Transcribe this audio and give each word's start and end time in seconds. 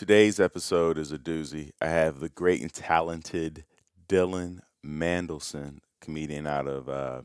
Today's 0.00 0.40
episode 0.40 0.96
is 0.96 1.12
a 1.12 1.18
doozy. 1.18 1.72
I 1.78 1.88
have 1.88 2.20
the 2.20 2.30
great 2.30 2.62
and 2.62 2.72
talented 2.72 3.66
Dylan 4.08 4.60
Mandelson, 4.82 5.80
comedian 6.00 6.46
out 6.46 6.66
of 6.66 6.88
uh, 6.88 7.20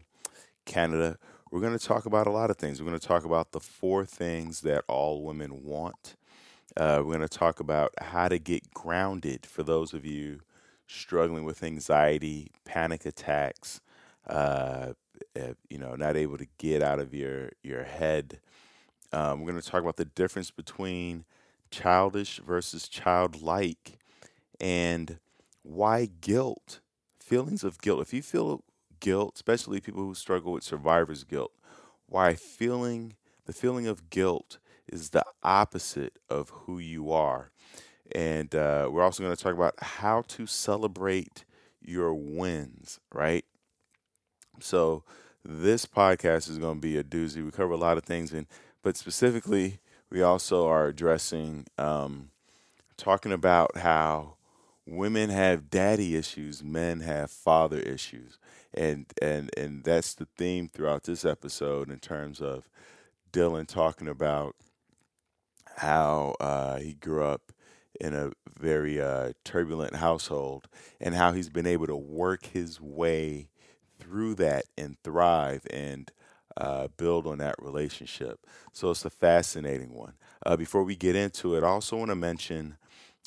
Canada. 0.66 1.18
We're 1.50 1.62
going 1.62 1.80
to 1.80 1.86
talk 1.86 2.06
about 2.06 2.28
a 2.28 2.32
lot 2.32 2.50
of 2.50 2.58
things. 2.58 2.82
We're 2.82 2.90
going 2.90 3.00
to 3.00 3.08
talk 3.08 3.24
about 3.24 3.54
the 3.54 3.62
four 3.62 4.06
things 4.06 4.60
that 4.64 4.84
all 4.90 5.24
women 5.24 5.64
want. 5.64 6.18
Uh, 6.76 6.98
we're 6.98 7.16
going 7.16 7.26
to 7.26 7.30
talk 7.30 7.62
about 7.62 7.94
how 7.98 8.28
to 8.28 8.38
get 8.38 8.74
grounded 8.74 9.46
for 9.46 9.64
those 9.64 9.94
of 9.94 10.06
you 10.06 10.42
struggling 10.86 11.46
with 11.46 11.64
anxiety, 11.64 12.52
panic 12.66 13.06
attacks, 13.06 13.80
uh, 14.28 14.92
eh, 15.34 15.54
you 15.70 15.78
know, 15.78 15.96
not 15.96 16.18
able 16.18 16.38
to 16.38 16.48
get 16.58 16.84
out 16.84 17.00
of 17.00 17.14
your 17.14 17.52
your 17.64 17.86
head. 17.86 18.42
Um, 19.14 19.40
we're 19.40 19.52
going 19.52 19.62
to 19.62 19.72
talk 19.72 19.82
about 19.82 19.96
the 19.96 20.04
difference 20.04 20.52
between 20.52 21.24
childish 21.76 22.40
versus 22.40 22.88
childlike, 22.88 24.00
and 24.60 25.20
why 25.64 26.08
guilt, 26.22 26.80
feelings 27.20 27.64
of 27.64 27.82
guilt. 27.82 28.02
If 28.02 28.14
you 28.14 28.22
feel 28.22 28.64
guilt, 29.00 29.34
especially 29.36 29.82
people 29.82 30.04
who 30.04 30.16
struggle 30.16 30.54
with 30.54 30.64
survivor's 30.64 31.24
guilt, 31.24 31.52
why 32.08 32.36
feeling 32.36 33.16
the 33.46 33.54
feeling 33.54 33.88
of 33.88 34.10
guilt 34.10 34.58
is 34.92 35.10
the 35.12 35.26
opposite 35.44 36.20
of 36.30 36.50
who 36.50 36.80
you 36.80 37.12
are. 37.12 37.52
And 38.14 38.54
uh, 38.56 38.90
we're 38.92 39.04
also 39.04 39.24
going 39.24 39.36
to 39.36 39.44
talk 39.44 39.56
about 39.56 39.76
how 39.82 40.24
to 40.30 40.48
celebrate 40.48 41.46
your 41.82 42.14
wins, 42.14 43.00
right? 43.14 43.46
So 44.60 45.04
this 45.44 45.86
podcast 45.86 46.50
is 46.50 46.58
going 46.58 46.78
to 46.78 46.82
be 46.82 46.98
a 46.98 47.04
doozy. 47.04 47.44
We 47.44 47.52
cover 47.52 47.74
a 47.74 47.78
lot 47.78 47.98
of 47.98 48.04
things, 48.04 48.34
and 48.34 48.48
but 48.84 48.98
specifically, 48.98 49.80
we 50.10 50.22
also 50.22 50.68
are 50.68 50.88
addressing, 50.88 51.66
um, 51.78 52.30
talking 52.98 53.32
about 53.32 53.78
how 53.78 54.36
women 54.86 55.30
have 55.30 55.70
daddy 55.70 56.16
issues, 56.16 56.64
men 56.64 57.02
have 57.02 57.32
father 57.32 57.80
issues, 57.80 58.38
and 58.74 59.06
and 59.22 59.50
and 59.58 59.84
that's 59.84 60.14
the 60.14 60.28
theme 60.38 60.70
throughout 60.70 61.04
this 61.04 61.26
episode 61.26 61.90
in 61.90 62.00
terms 62.00 62.42
of 62.42 62.70
Dylan 63.32 63.68
talking 63.68 64.08
about 64.08 64.56
how 65.78 66.36
uh, 66.40 66.78
he 66.78 66.94
grew 66.94 67.24
up 67.24 67.52
in 68.00 68.14
a 68.14 68.32
very 68.58 69.02
uh, 69.02 69.34
turbulent 69.44 69.96
household 69.96 70.68
and 71.00 71.16
how 71.16 71.32
he's 71.32 71.50
been 71.50 71.68
able 71.68 71.88
to 71.88 71.96
work 71.96 72.46
his 72.48 72.80
way 72.80 73.50
through 74.00 74.36
that 74.36 74.66
and 74.78 74.98
thrive. 75.04 75.66
And 75.70 76.12
uh, 76.58 76.88
build 76.98 77.28
on 77.28 77.40
that 77.40 77.56
relationship. 77.60 78.40
So 78.72 78.92
it's 78.92 79.06
a 79.06 79.10
fascinating 79.10 79.94
one. 79.94 80.14
Uh, 80.46 80.56
before 80.56 80.84
we 80.84 80.96
get 80.96 81.16
into 81.16 81.56
it, 81.56 81.64
I 81.64 81.68
also 81.68 81.98
want 81.98 82.10
to 82.10 82.16
mention 82.16 82.78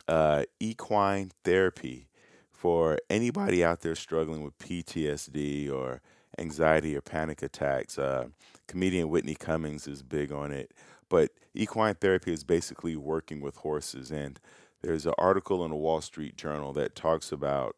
uh, 0.06 0.44
equine 0.60 1.32
therapy 1.44 2.08
for 2.50 2.98
anybody 3.08 3.62
out 3.62 3.80
there 3.80 3.94
struggling 3.94 4.42
with 4.42 4.58
PTSD 4.58 5.70
or 5.70 6.00
anxiety 6.38 6.96
or 6.96 7.00
panic 7.00 7.42
attacks. 7.42 7.98
Uh, 7.98 8.28
comedian 8.66 9.08
Whitney 9.08 9.34
Cummings 9.34 9.86
is 9.86 10.02
big 10.02 10.32
on 10.32 10.52
it. 10.52 10.72
But 11.08 11.30
equine 11.54 11.94
therapy 11.94 12.32
is 12.32 12.44
basically 12.44 12.96
working 12.96 13.40
with 13.40 13.56
horses. 13.56 14.10
And 14.10 14.38
there's 14.82 15.06
an 15.06 15.14
article 15.18 15.64
in 15.64 15.70
the 15.70 15.76
Wall 15.76 16.00
Street 16.00 16.36
Journal 16.36 16.72
that 16.74 16.94
talks 16.94 17.32
about 17.32 17.76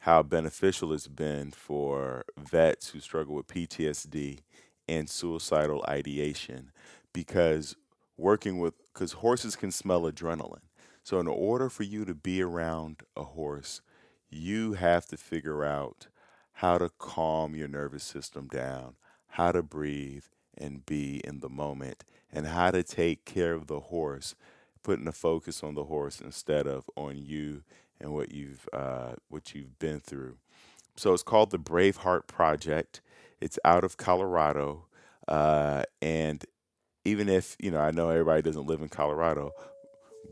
how 0.00 0.22
beneficial 0.22 0.92
it's 0.92 1.08
been 1.08 1.50
for 1.50 2.24
vets 2.36 2.90
who 2.90 3.00
struggle 3.00 3.34
with 3.34 3.48
PTSD 3.48 4.40
and 4.88 5.08
suicidal 5.08 5.84
ideation 5.88 6.70
because 7.12 7.76
working 8.16 8.58
with 8.58 8.74
because 8.92 9.12
horses 9.12 9.56
can 9.56 9.70
smell 9.70 10.02
adrenaline. 10.02 10.60
So 11.02 11.20
in 11.20 11.28
order 11.28 11.68
for 11.68 11.82
you 11.82 12.04
to 12.04 12.14
be 12.14 12.42
around 12.42 13.02
a 13.16 13.22
horse, 13.22 13.80
you 14.28 14.72
have 14.72 15.06
to 15.06 15.16
figure 15.16 15.64
out 15.64 16.08
how 16.54 16.78
to 16.78 16.90
calm 16.98 17.54
your 17.54 17.68
nervous 17.68 18.02
system 18.02 18.48
down, 18.48 18.94
how 19.28 19.52
to 19.52 19.62
breathe 19.62 20.24
and 20.56 20.84
be 20.86 21.20
in 21.24 21.40
the 21.40 21.48
moment, 21.48 22.04
and 22.32 22.46
how 22.46 22.70
to 22.70 22.82
take 22.82 23.24
care 23.24 23.52
of 23.52 23.66
the 23.66 23.80
horse, 23.80 24.34
putting 24.82 25.04
the 25.04 25.12
focus 25.12 25.62
on 25.62 25.74
the 25.74 25.84
horse 25.84 26.20
instead 26.20 26.66
of 26.66 26.88
on 26.96 27.16
you 27.18 27.62
and 28.00 28.12
what 28.12 28.32
you've 28.32 28.68
uh, 28.72 29.12
what 29.28 29.54
you've 29.54 29.78
been 29.78 30.00
through. 30.00 30.36
So 30.96 31.12
it's 31.12 31.22
called 31.22 31.50
the 31.50 31.58
Braveheart 31.58 32.26
Project. 32.26 33.00
It's 33.40 33.58
out 33.64 33.84
of 33.84 33.96
Colorado. 33.96 34.86
Uh, 35.28 35.82
and 36.00 36.44
even 37.04 37.28
if, 37.28 37.56
you 37.60 37.70
know, 37.70 37.80
I 37.80 37.90
know 37.90 38.10
everybody 38.10 38.42
doesn't 38.42 38.66
live 38.66 38.82
in 38.82 38.88
Colorado, 38.88 39.52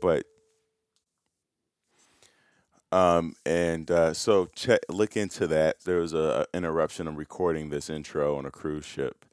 but 0.01 0.25
um, 2.91 3.35
and 3.45 3.89
uh, 3.91 4.13
so 4.13 4.47
check, 4.55 4.79
look 4.89 5.17
into 5.17 5.47
that. 5.47 5.81
There 5.83 5.99
was 5.99 6.13
a, 6.13 6.47
a 6.53 6.57
interruption. 6.57 7.07
I'm 7.07 7.15
recording 7.15 7.69
this 7.69 7.89
intro 7.89 8.37
on 8.37 8.45
a 8.45 8.51
cruise 8.51 8.85
ship, 8.85 9.25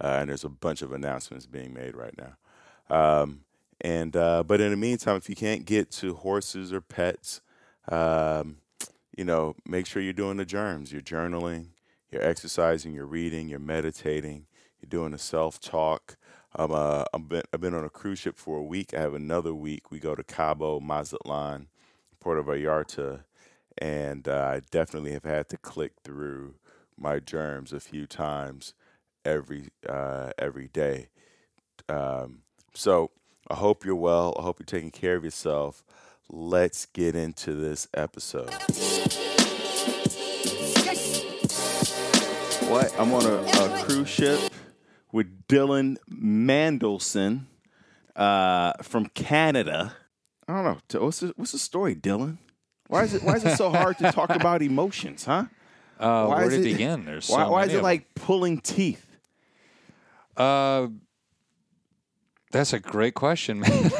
uh, 0.00 0.18
and 0.20 0.30
there's 0.30 0.44
a 0.44 0.48
bunch 0.48 0.82
of 0.82 0.92
announcements 0.92 1.46
being 1.46 1.72
made 1.72 1.94
right 1.94 2.14
now. 2.18 2.36
Um, 2.90 3.40
and 3.80 4.16
uh, 4.16 4.42
but 4.42 4.60
in 4.60 4.70
the 4.70 4.76
meantime, 4.76 5.16
if 5.16 5.28
you 5.28 5.36
can't 5.36 5.64
get 5.64 5.92
to 5.92 6.14
horses 6.14 6.72
or 6.72 6.80
pets, 6.80 7.40
um, 7.88 8.56
you 9.16 9.24
know, 9.24 9.54
make 9.64 9.86
sure 9.86 10.02
you're 10.02 10.12
doing 10.12 10.38
the 10.38 10.44
germs. 10.44 10.92
You're 10.92 11.02
journaling, 11.02 11.66
you're 12.14 12.22
exercising, 12.22 12.94
you're 12.94 13.06
reading, 13.06 13.48
you're 13.48 13.58
meditating, 13.58 14.46
you're 14.80 14.88
doing 14.88 15.12
a 15.12 15.18
self 15.18 15.60
talk. 15.60 16.16
I'm, 16.54 16.70
uh, 16.70 17.04
I've, 17.12 17.28
been, 17.28 17.42
I've 17.52 17.60
been 17.60 17.74
on 17.74 17.84
a 17.84 17.90
cruise 17.90 18.20
ship 18.20 18.38
for 18.38 18.56
a 18.58 18.62
week. 18.62 18.94
I 18.94 19.00
have 19.00 19.14
another 19.14 19.52
week. 19.52 19.90
We 19.90 19.98
go 19.98 20.14
to 20.14 20.22
Cabo, 20.22 20.78
Mazatlan, 20.78 21.66
Puerto 22.20 22.44
Vallarta, 22.44 23.24
and 23.76 24.28
uh, 24.28 24.52
I 24.54 24.60
definitely 24.70 25.10
have 25.12 25.24
had 25.24 25.48
to 25.48 25.56
click 25.56 25.94
through 26.04 26.54
my 26.96 27.18
germs 27.18 27.72
a 27.72 27.80
few 27.80 28.06
times 28.06 28.74
every 29.24 29.70
uh, 29.88 30.30
every 30.38 30.68
day. 30.68 31.08
Um, 31.88 32.42
so 32.74 33.10
I 33.50 33.56
hope 33.56 33.84
you're 33.84 33.96
well. 33.96 34.36
I 34.38 34.42
hope 34.42 34.60
you're 34.60 34.66
taking 34.66 34.92
care 34.92 35.16
of 35.16 35.24
yourself. 35.24 35.82
Let's 36.30 36.86
get 36.86 37.16
into 37.16 37.54
this 37.54 37.88
episode. 37.92 38.54
What? 42.74 42.92
I'm 42.98 43.14
on 43.14 43.24
a, 43.24 43.36
a 43.36 43.84
cruise 43.84 44.08
ship 44.08 44.50
with 45.12 45.46
Dylan 45.46 45.96
Mandelson 46.10 47.42
uh, 48.16 48.72
from 48.82 49.06
Canada. 49.06 49.94
I 50.48 50.54
don't 50.60 50.64
know. 50.92 51.00
What's 51.04 51.20
the, 51.20 51.32
what's 51.36 51.52
the 51.52 51.58
story, 51.60 51.94
Dylan? 51.94 52.38
Why 52.88 53.04
is 53.04 53.14
it 53.14 53.22
Why 53.22 53.34
is 53.34 53.44
it 53.44 53.56
so 53.56 53.70
hard 53.70 53.98
to 53.98 54.10
talk 54.10 54.30
about 54.30 54.60
emotions, 54.60 55.24
huh? 55.24 55.44
Uh, 56.00 56.26
Why 56.26 56.36
where 56.40 56.50
did 56.50 56.62
it- 56.62 56.66
it 56.66 56.72
begin? 56.72 57.04
There's 57.04 57.28
Why, 57.28 57.44
so 57.44 57.50
why 57.52 57.64
is 57.66 57.74
it 57.74 57.82
like 57.84 58.12
pulling 58.16 58.58
teeth? 58.58 59.06
Uh, 60.36 60.88
that's 62.50 62.72
a 62.72 62.80
great 62.80 63.14
question, 63.14 63.60
man. 63.60 63.92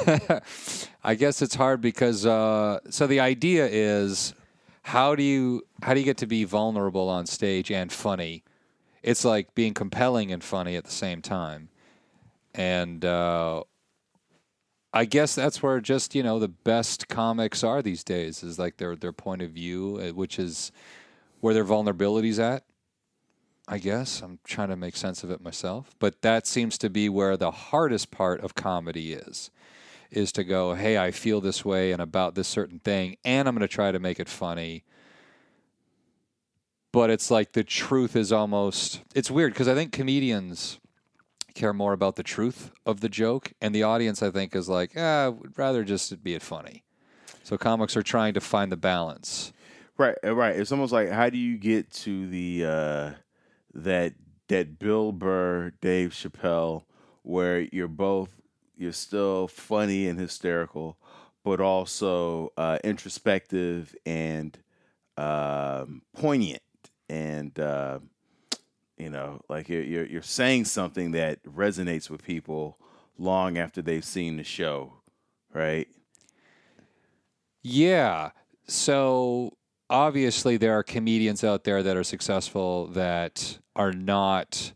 I 1.04 1.14
guess 1.14 1.42
it's 1.42 1.54
hard 1.54 1.80
because 1.80 2.26
uh, 2.26 2.80
so 2.90 3.06
the 3.06 3.20
idea 3.20 3.68
is 3.70 4.34
how 4.82 5.14
do 5.14 5.22
you 5.22 5.62
how 5.80 5.94
do 5.94 6.00
you 6.00 6.04
get 6.04 6.16
to 6.16 6.26
be 6.26 6.42
vulnerable 6.42 7.08
on 7.08 7.26
stage 7.26 7.70
and 7.70 7.92
funny? 7.92 8.42
It's 9.04 9.24
like 9.24 9.54
being 9.54 9.74
compelling 9.74 10.32
and 10.32 10.42
funny 10.42 10.76
at 10.76 10.84
the 10.84 10.90
same 10.90 11.20
time, 11.20 11.68
and 12.54 13.04
uh, 13.04 13.64
I 14.94 15.04
guess 15.04 15.34
that's 15.34 15.62
where 15.62 15.78
just 15.80 16.14
you 16.14 16.22
know 16.22 16.38
the 16.38 16.48
best 16.48 17.06
comics 17.08 17.62
are 17.62 17.82
these 17.82 18.02
days 18.02 18.42
is 18.42 18.58
like 18.58 18.78
their 18.78 18.96
their 18.96 19.12
point 19.12 19.42
of 19.42 19.50
view, 19.50 20.00
uh, 20.00 20.14
which 20.14 20.38
is 20.38 20.72
where 21.40 21.52
their 21.52 21.66
vulnerabilities 21.66 22.38
at. 22.38 22.64
I 23.68 23.76
guess 23.76 24.22
I'm 24.22 24.38
trying 24.44 24.68
to 24.70 24.76
make 24.76 24.96
sense 24.96 25.22
of 25.22 25.30
it 25.30 25.42
myself, 25.42 25.94
but 25.98 26.22
that 26.22 26.46
seems 26.46 26.78
to 26.78 26.88
be 26.88 27.10
where 27.10 27.36
the 27.36 27.50
hardest 27.50 28.10
part 28.10 28.40
of 28.40 28.54
comedy 28.54 29.12
is 29.12 29.50
is 30.10 30.32
to 30.32 30.44
go, 30.44 30.74
"Hey, 30.74 30.96
I 30.96 31.10
feel 31.10 31.42
this 31.42 31.62
way 31.62 31.92
and 31.92 32.00
about 32.00 32.36
this 32.36 32.48
certain 32.48 32.78
thing, 32.78 33.18
and 33.22 33.46
I'm 33.46 33.54
going 33.54 33.68
to 33.68 33.68
try 33.68 33.92
to 33.92 33.98
make 33.98 34.18
it 34.18 34.30
funny." 34.30 34.84
But 36.94 37.10
it's 37.10 37.28
like 37.28 37.54
the 37.54 37.64
truth 37.64 38.14
is 38.14 38.30
almost 38.30 39.02
it's 39.16 39.28
weird 39.28 39.52
because 39.52 39.66
I 39.66 39.74
think 39.74 39.90
comedians 39.90 40.78
care 41.52 41.72
more 41.72 41.92
about 41.92 42.14
the 42.14 42.22
truth 42.22 42.70
of 42.86 43.00
the 43.00 43.08
joke 43.08 43.52
and 43.60 43.74
the 43.74 43.82
audience 43.82 44.22
I 44.22 44.30
think 44.30 44.54
is 44.54 44.68
like, 44.68 44.92
"Ah, 44.96 45.30
would 45.30 45.58
rather 45.58 45.82
just 45.82 46.22
be 46.22 46.34
it 46.34 46.42
funny." 46.42 46.84
So 47.42 47.58
comics 47.58 47.96
are 47.96 48.02
trying 48.04 48.34
to 48.34 48.40
find 48.40 48.70
the 48.70 48.76
balance. 48.76 49.52
Right, 49.98 50.14
uh, 50.24 50.36
right. 50.36 50.54
It's 50.54 50.70
almost 50.70 50.92
like 50.92 51.10
how 51.10 51.30
do 51.30 51.36
you 51.36 51.58
get 51.58 51.90
to 52.04 52.28
the 52.28 52.64
uh, 52.64 53.10
that 53.74 54.14
that 54.46 54.78
Bill 54.78 55.10
Burr, 55.10 55.72
Dave 55.80 56.10
Chappelle, 56.10 56.84
where 57.22 57.62
you're 57.72 57.88
both 57.88 58.40
you're 58.76 58.92
still 58.92 59.48
funny 59.48 60.06
and 60.06 60.16
hysterical, 60.16 60.96
but 61.42 61.60
also 61.60 62.52
uh, 62.56 62.78
introspective 62.84 63.96
and 64.06 64.56
um, 65.16 66.02
poignant, 66.16 66.62
and 67.08 67.58
uh, 67.58 67.98
you 68.96 69.10
know, 69.10 69.40
like 69.48 69.68
you're, 69.68 69.82
you're 69.82 70.06
you're 70.06 70.22
saying 70.22 70.66
something 70.66 71.12
that 71.12 71.42
resonates 71.44 72.08
with 72.08 72.22
people 72.22 72.78
long 73.18 73.58
after 73.58 73.82
they've 73.82 74.04
seen 74.04 74.36
the 74.36 74.44
show, 74.44 74.94
right? 75.52 75.88
Yeah. 77.62 78.30
So 78.66 79.52
obviously, 79.90 80.56
there 80.56 80.76
are 80.76 80.82
comedians 80.82 81.44
out 81.44 81.64
there 81.64 81.82
that 81.82 81.96
are 81.96 82.04
successful 82.04 82.86
that 82.88 83.58
are 83.74 83.92
not 83.92 84.72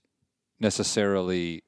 necessarily 0.61 1.63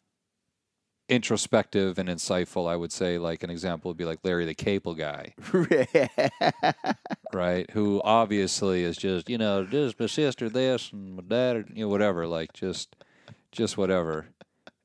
introspective 1.11 1.99
and 1.99 2.09
insightful. 2.09 2.71
I 2.71 2.77
would 2.77 2.93
say, 2.93 3.19
like 3.19 3.43
an 3.43 3.51
example 3.51 3.91
would 3.91 3.99
be 3.99 4.05
like 4.05 4.21
Larry 4.23 4.47
the 4.47 4.55
Cable 4.55 4.95
Guy, 4.95 5.35
right? 7.33 7.69
Who 7.71 8.01
obviously 8.05 8.85
is 8.85 8.97
just 8.97 9.29
you 9.29 9.37
know 9.37 9.67
just 9.67 10.01
my 10.01 10.07
sister 10.07 10.49
this 10.49 10.93
and 10.93 11.17
my 11.17 11.23
dad 11.27 11.67
you 11.75 11.85
know 11.85 11.89
whatever 11.89 12.27
like 12.27 12.53
just 12.53 12.97
just 13.53 13.77
whatever. 13.77 14.27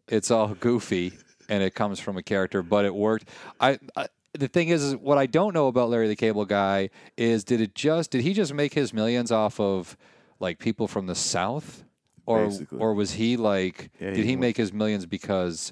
It's 0.08 0.30
all 0.30 0.50
goofy 0.50 1.14
and 1.50 1.64
it 1.64 1.76
comes 1.76 2.00
from 2.00 2.18
a 2.18 2.24
character, 2.24 2.62
but 2.62 2.86
it 2.86 2.94
worked. 2.94 3.30
I, 3.60 3.80
I 3.96 4.08
the 4.34 4.48
thing 4.48 4.70
is, 4.70 4.84
is, 4.84 4.96
what 4.96 5.18
I 5.18 5.26
don't 5.26 5.54
know 5.54 5.68
about 5.68 5.90
Larry 5.90 6.08
the 6.08 6.16
Cable 6.16 6.46
Guy 6.46 6.90
is 7.18 7.44
did 7.44 7.62
it 7.62 7.76
just 7.76 8.12
did 8.12 8.22
he 8.22 8.34
just 8.34 8.54
make 8.54 8.74
his 8.74 8.94
millions 8.94 9.32
off 9.32 9.60
of 9.60 9.96
like 10.40 10.60
people 10.60 10.88
from 10.88 11.08
the 11.08 11.16
South, 11.16 11.84
or 12.26 12.46
Basically. 12.46 12.80
or 12.80 12.94
was 12.94 13.14
he 13.14 13.38
like 13.38 13.92
Yeah, 14.00 14.12
did 14.12 14.24
he 14.24 14.32
he 14.32 14.36
make 14.36 14.58
his 14.58 14.74
millions 14.74 15.06
because 15.06 15.72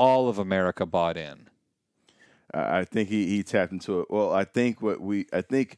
all 0.00 0.30
of 0.30 0.38
America 0.38 0.86
bought 0.86 1.18
in? 1.18 1.50
I 2.54 2.78
I 2.80 2.84
think 2.84 3.10
he, 3.10 3.26
he 3.26 3.42
tapped 3.42 3.70
into 3.70 4.00
it. 4.00 4.10
Well, 4.10 4.32
I 4.32 4.44
think 4.44 4.80
what 4.80 5.00
we, 5.00 5.26
I 5.32 5.42
think, 5.42 5.76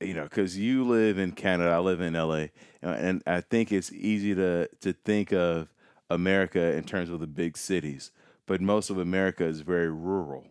you 0.00 0.14
know, 0.14 0.22
because 0.22 0.56
you 0.56 0.84
live 0.84 1.18
in 1.18 1.32
Canada, 1.32 1.70
I 1.70 1.78
live 1.78 2.00
in 2.00 2.14
LA, 2.14 2.46
uh, 2.82 2.96
and 2.96 3.22
I 3.26 3.40
think 3.40 3.72
it's 3.72 3.92
easy 3.92 4.34
to 4.36 4.68
to 4.80 4.92
think 4.92 5.32
of 5.32 5.68
America 6.08 6.76
in 6.76 6.84
terms 6.84 7.10
of 7.10 7.18
the 7.18 7.26
big 7.26 7.58
cities, 7.58 8.12
but 8.46 8.60
most 8.60 8.88
of 8.88 8.98
America 8.98 9.44
is 9.44 9.60
very 9.62 9.90
rural. 9.90 10.44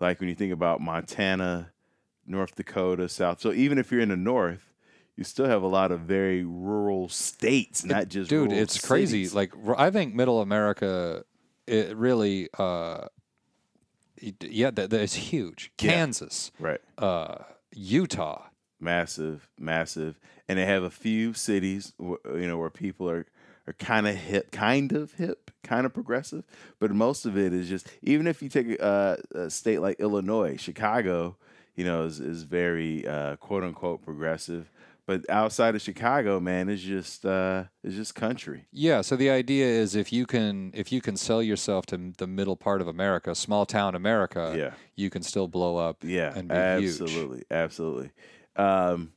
Like 0.00 0.18
when 0.18 0.28
you 0.28 0.34
think 0.34 0.52
about 0.52 0.80
Montana, 0.80 1.70
North 2.26 2.56
Dakota, 2.56 3.08
South. 3.08 3.40
So 3.40 3.52
even 3.52 3.78
if 3.78 3.92
you're 3.92 4.00
in 4.00 4.08
the 4.08 4.16
North, 4.16 4.72
you 5.16 5.22
still 5.22 5.46
have 5.46 5.62
a 5.62 5.68
lot 5.68 5.92
of 5.92 6.00
very 6.00 6.44
rural 6.44 7.08
states, 7.08 7.84
not 7.84 8.08
just 8.08 8.30
Dude, 8.30 8.52
it's 8.52 8.80
crazy. 8.84 9.28
Like 9.28 9.52
I 9.76 9.90
think 9.90 10.12
Middle 10.12 10.40
America, 10.40 11.24
it 11.72 11.96
really, 11.96 12.48
uh, 12.58 13.06
yeah, 14.40 14.70
that, 14.70 14.90
that 14.90 15.00
is 15.00 15.14
huge. 15.14 15.72
Yeah. 15.80 15.92
Kansas, 15.92 16.50
right. 16.58 16.80
uh, 16.98 17.38
Utah. 17.74 18.42
massive, 18.80 19.48
massive, 19.58 20.18
and 20.48 20.58
they 20.58 20.66
have 20.66 20.82
a 20.82 20.90
few 20.90 21.32
cities, 21.34 21.92
wh- 22.00 22.24
you 22.26 22.46
know, 22.46 22.58
where 22.58 22.70
people 22.70 23.08
are 23.10 23.26
are 23.66 23.72
kind 23.74 24.08
of 24.08 24.16
hip, 24.16 24.50
kind 24.50 24.90
of 24.92 25.14
hip, 25.14 25.52
kind 25.62 25.86
of 25.86 25.94
progressive, 25.94 26.44
but 26.80 26.90
most 26.90 27.24
of 27.24 27.38
it 27.38 27.52
is 27.52 27.68
just. 27.68 27.86
Even 28.02 28.26
if 28.26 28.42
you 28.42 28.48
take 28.48 28.68
a, 28.80 29.18
a 29.34 29.48
state 29.50 29.80
like 29.80 30.00
Illinois, 30.00 30.56
Chicago, 30.56 31.36
you 31.76 31.84
know, 31.84 32.02
is 32.04 32.18
is 32.18 32.42
very 32.42 33.06
uh, 33.06 33.36
quote 33.36 33.62
unquote 33.62 34.02
progressive, 34.02 34.70
but 35.06 35.28
outside 35.28 35.74
of 35.74 35.82
Chicago, 35.82 36.38
man, 36.40 36.68
it's 36.68 36.82
just 36.82 37.24
uh, 37.26 37.64
it's 37.82 37.94
just 37.96 38.14
country. 38.14 38.66
Yeah, 38.72 39.00
so 39.00 39.16
the 39.16 39.30
idea 39.30 39.66
is 39.66 39.94
if 39.96 40.12
you 40.12 40.26
can 40.26 40.70
if 40.74 40.92
you 40.92 41.00
can 41.00 41.16
sell 41.16 41.42
yourself 41.42 41.86
to 41.86 42.12
the 42.18 42.26
middle 42.26 42.56
part 42.56 42.80
of 42.80 42.88
America, 42.88 43.34
small 43.34 43.66
town 43.66 43.94
America, 43.94 44.54
Yeah. 44.56 44.74
you 44.94 45.10
can 45.10 45.22
still 45.22 45.48
blow 45.48 45.76
up 45.76 46.04
Yeah, 46.04 46.32
and 46.36 46.48
be 46.48 46.54
absolutely, 46.54 47.36
huge. 47.38 47.46
absolutely. 47.50 48.10
Um, 48.56 49.12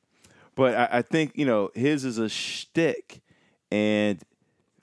but 0.55 0.75
I, 0.75 0.97
I 0.99 1.01
think 1.01 1.33
you 1.35 1.45
know 1.45 1.69
his 1.75 2.03
is 2.05 2.17
a 2.17 2.29
shtick, 2.29 3.21
and 3.71 4.21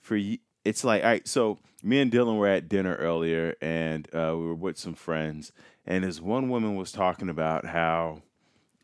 for 0.01 0.15
you, 0.15 0.37
it's 0.63 0.83
like 0.83 1.03
all 1.03 1.09
right. 1.09 1.27
So 1.27 1.59
me 1.81 1.99
and 1.99 2.11
Dylan 2.11 2.37
were 2.37 2.47
at 2.47 2.69
dinner 2.69 2.95
earlier, 2.95 3.55
and 3.61 4.07
uh, 4.15 4.33
we 4.37 4.45
were 4.45 4.55
with 4.55 4.77
some 4.77 4.93
friends, 4.93 5.51
and 5.85 6.03
this 6.03 6.21
one 6.21 6.47
woman 6.49 6.75
was 6.75 6.91
talking 6.91 7.27
about 7.29 7.65
how 7.65 8.21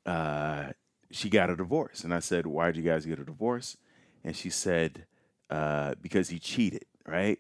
uh, 0.06 0.72
she 1.12 1.30
got 1.30 1.50
a 1.50 1.56
divorce, 1.56 2.04
and 2.04 2.14
I 2.14 2.20
said, 2.20 2.46
"Why'd 2.46 2.78
you 2.78 2.84
guys 2.84 3.06
get 3.06 3.20
a 3.20 3.26
divorce?" 3.26 3.78
And 4.24 4.36
she 4.36 4.50
said, 4.50 5.06
uh, 5.50 5.96
"Because 6.02 6.30
he 6.30 6.40
cheated." 6.40 6.86
Right, 7.06 7.40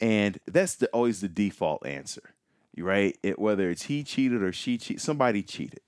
and 0.00 0.38
that's 0.46 0.74
the, 0.76 0.88
always 0.88 1.20
the 1.20 1.28
default 1.28 1.86
answer. 1.86 2.34
Right? 2.76 3.16
It, 3.22 3.38
whether 3.38 3.70
it's 3.70 3.84
he 3.84 4.02
cheated 4.02 4.42
or 4.42 4.52
she 4.52 4.78
cheated, 4.78 5.00
somebody 5.00 5.42
cheated. 5.42 5.80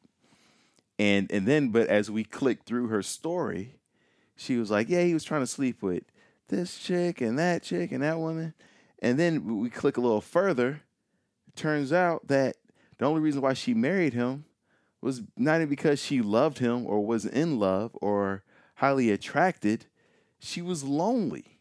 And 0.98 1.30
and 1.32 1.46
then, 1.46 1.70
but 1.70 1.88
as 1.88 2.10
we 2.10 2.24
clicked 2.24 2.66
through 2.66 2.88
her 2.88 3.02
story, 3.02 3.80
she 4.36 4.56
was 4.56 4.70
like, 4.70 4.88
"Yeah, 4.88 5.02
he 5.02 5.14
was 5.14 5.24
trying 5.24 5.42
to 5.42 5.46
sleep 5.46 5.82
with 5.82 6.04
this 6.48 6.78
chick 6.78 7.20
and 7.20 7.38
that 7.38 7.62
chick 7.62 7.90
and 7.90 8.02
that 8.02 8.18
woman." 8.18 8.54
And 9.00 9.18
then 9.18 9.60
we 9.60 9.68
click 9.68 9.96
a 9.96 10.00
little 10.00 10.20
further. 10.20 10.82
It 11.48 11.56
turns 11.56 11.92
out 11.92 12.28
that 12.28 12.56
the 12.98 13.04
only 13.04 13.20
reason 13.20 13.42
why 13.42 13.52
she 13.52 13.74
married 13.74 14.14
him 14.14 14.44
was 15.06 15.22
not 15.36 15.68
because 15.68 16.02
she 16.02 16.20
loved 16.20 16.58
him 16.58 16.84
or 16.84 17.06
was 17.06 17.24
in 17.24 17.60
love 17.60 17.92
or 18.02 18.42
highly 18.74 19.12
attracted. 19.12 19.86
She 20.40 20.60
was 20.60 20.82
lonely. 20.82 21.60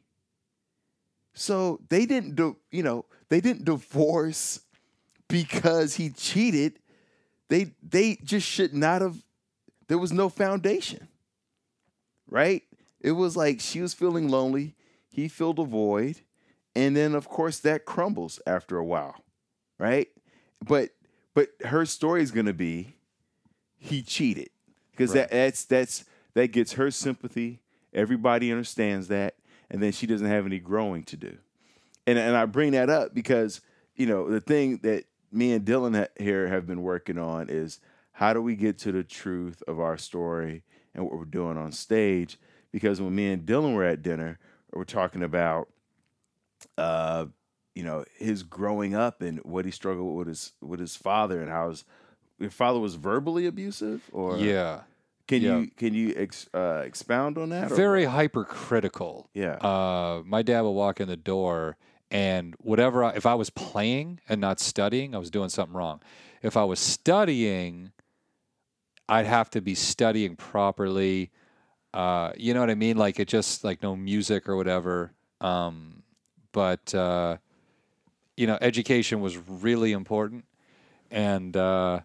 So 1.36 1.80
they 1.89 2.07
didn't 2.07 2.36
do, 2.36 2.57
you 2.71 2.81
know, 2.81 3.06
they 3.30 3.42
didn't 3.42 3.65
divorce 3.65 4.62
because 5.27 5.94
he 5.94 6.09
cheated. 6.09 6.80
They 7.50 7.71
they 7.83 8.18
just 8.24 8.47
should 8.47 8.74
not 8.74 9.03
have 9.03 9.24
there 9.89 10.00
was 10.00 10.12
no 10.12 10.27
foundation. 10.27 11.07
Right? 12.27 12.63
It 13.00 13.12
was 13.12 13.38
like 13.38 13.59
she 13.59 13.80
was 13.80 13.94
feeling 13.94 14.27
lonely, 14.27 14.74
he 15.07 15.27
filled 15.27 15.59
a 15.59 15.65
void, 15.65 16.21
and 16.75 16.97
then 16.97 17.13
of 17.13 17.30
course 17.30 17.59
that 17.59 17.86
crumbles 17.86 18.42
after 18.47 18.80
a 18.80 18.83
while. 18.83 19.24
Right? 19.77 20.07
But 20.68 20.89
but 21.36 21.50
her 21.65 21.86
story 21.86 22.24
is 22.24 22.31
going 22.31 22.47
to 22.47 22.53
be 22.53 22.94
he 23.86 24.02
cheated. 24.02 24.50
Because 24.92 25.10
Right. 25.12 25.30
that 25.30 25.32
that's 25.32 25.66
that's 25.66 26.06
that 26.34 26.48
gets 26.52 26.74
her 26.74 26.92
sympathy. 26.92 27.60
Everybody 27.94 28.52
understands 28.52 29.08
that 29.08 29.36
and 29.70 29.82
then 29.82 29.92
she 29.92 30.06
doesn't 30.06 30.28
have 30.28 30.46
any 30.46 30.60
growing 30.60 31.04
to 31.04 31.18
do. 31.18 31.38
And 32.08 32.18
and 32.20 32.36
I 32.36 32.46
bring 32.46 32.72
that 32.74 32.90
up 32.90 33.14
because 33.14 33.62
you 33.96 34.06
know 34.06 34.30
the 34.30 34.42
thing 34.42 34.78
that 34.84 35.06
me 35.32 35.54
and 35.54 35.66
Dylan 35.66 35.96
ha- 35.98 36.14
here 36.18 36.48
have 36.48 36.66
been 36.68 36.82
working 36.82 37.18
on 37.18 37.50
is 37.50 37.80
how 38.14 38.34
do 38.34 38.42
we 38.42 38.56
get 38.56 38.78
to 38.80 38.92
the 38.92 39.04
truth 39.04 39.62
of 39.68 39.80
our 39.80 39.98
story 39.98 40.64
and 40.94 41.04
what 41.04 41.18
we're 41.18 41.26
doing 41.26 41.58
on 41.58 41.72
stage? 41.72 42.38
Because 42.72 43.02
when 43.02 43.14
me 43.16 43.31
and 43.31 43.46
Dylan 43.46 43.74
were 43.76 43.84
at 43.84 44.02
dinner, 44.02 44.40
we're 44.72 44.84
talking 44.86 45.24
about, 45.24 45.70
uh, 46.78 47.26
you 47.74 47.84
know, 47.84 48.06
his 48.18 48.44
growing 48.44 48.96
up 48.96 49.22
and 49.22 49.40
what 49.44 49.66
he 49.66 49.72
struggled 49.72 50.16
with 50.16 50.28
his 50.28 50.54
with 50.62 50.80
his 50.80 50.96
father 50.96 51.42
and 51.42 51.50
how 51.50 51.70
his 51.70 51.84
your 52.40 52.50
father 52.52 52.80
was 52.80 52.96
verbally 52.96 53.45
abusive. 53.45 54.04
Or 54.12 54.38
Yeah. 54.38 54.81
can 55.28 55.42
yeah. 55.42 55.57
you 55.57 55.68
can 55.68 55.94
you 55.94 56.14
ex, 56.16 56.48
uh, 56.54 56.81
expound 56.86 57.38
on 57.38 57.50
that? 57.50 57.69
Very 57.69 58.06
hypercritical. 58.06 59.30
yeah 59.33 59.56
Uh, 59.56 60.21
my 60.26 60.42
dad 60.42 60.62
would 60.62 60.71
walk 60.71 61.00
in 61.00 61.07
the 61.07 61.18
door, 61.18 61.78
and 62.12 62.56
whatever, 62.59 63.04
I, 63.04 63.12
if 63.16 63.26
I 63.26 63.33
was 63.36 63.50
playing 63.50 64.19
and 64.30 64.40
not 64.42 64.59
studying, 64.59 65.16
I 65.16 65.18
was 65.18 65.31
doing 65.31 65.50
something 65.50 65.76
wrong. 65.76 66.02
If 66.42 66.56
I 66.57 66.64
was 66.64 66.80
studying, 66.80 67.92
I'd 69.09 69.26
have 69.26 69.50
to 69.52 69.62
be 69.62 69.76
studying 69.76 70.36
properly. 70.36 71.31
Uh, 71.94 72.33
you 72.38 72.54
know 72.54 72.59
what 72.59 72.69
I 72.69 72.76
mean? 72.76 72.98
Like 72.98 73.19
it 73.19 73.28
just 73.28 73.64
like 73.64 73.81
no 73.81 73.95
music 73.95 74.48
or 74.50 74.56
whatever. 74.56 75.12
Um, 75.42 76.04
but 76.52 76.94
uh, 76.94 77.38
you 78.38 78.48
know, 78.48 78.57
education 78.62 79.21
was 79.21 79.38
really 79.38 79.92
important, 79.92 80.45
and 81.09 81.56
uh, 81.56 82.02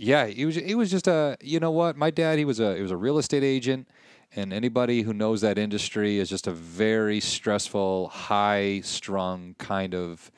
yeah, 0.00 0.24
it 0.24 0.46
was. 0.46 0.54
He 0.54 0.74
was 0.74 0.90
just 0.90 1.06
a. 1.06 1.36
You 1.42 1.60
know 1.60 1.70
what? 1.70 1.94
My 1.94 2.10
dad. 2.10 2.38
He 2.38 2.46
was 2.46 2.58
a. 2.58 2.74
He 2.74 2.80
was 2.80 2.90
a 2.90 2.96
real 2.96 3.18
estate 3.18 3.44
agent, 3.44 3.86
and 4.34 4.50
anybody 4.50 5.02
who 5.02 5.12
knows 5.12 5.42
that 5.42 5.58
industry 5.58 6.18
is 6.18 6.30
just 6.30 6.46
a 6.46 6.52
very 6.52 7.20
stressful, 7.20 8.08
high-strung 8.08 9.56
kind 9.58 9.94
of 9.94 10.30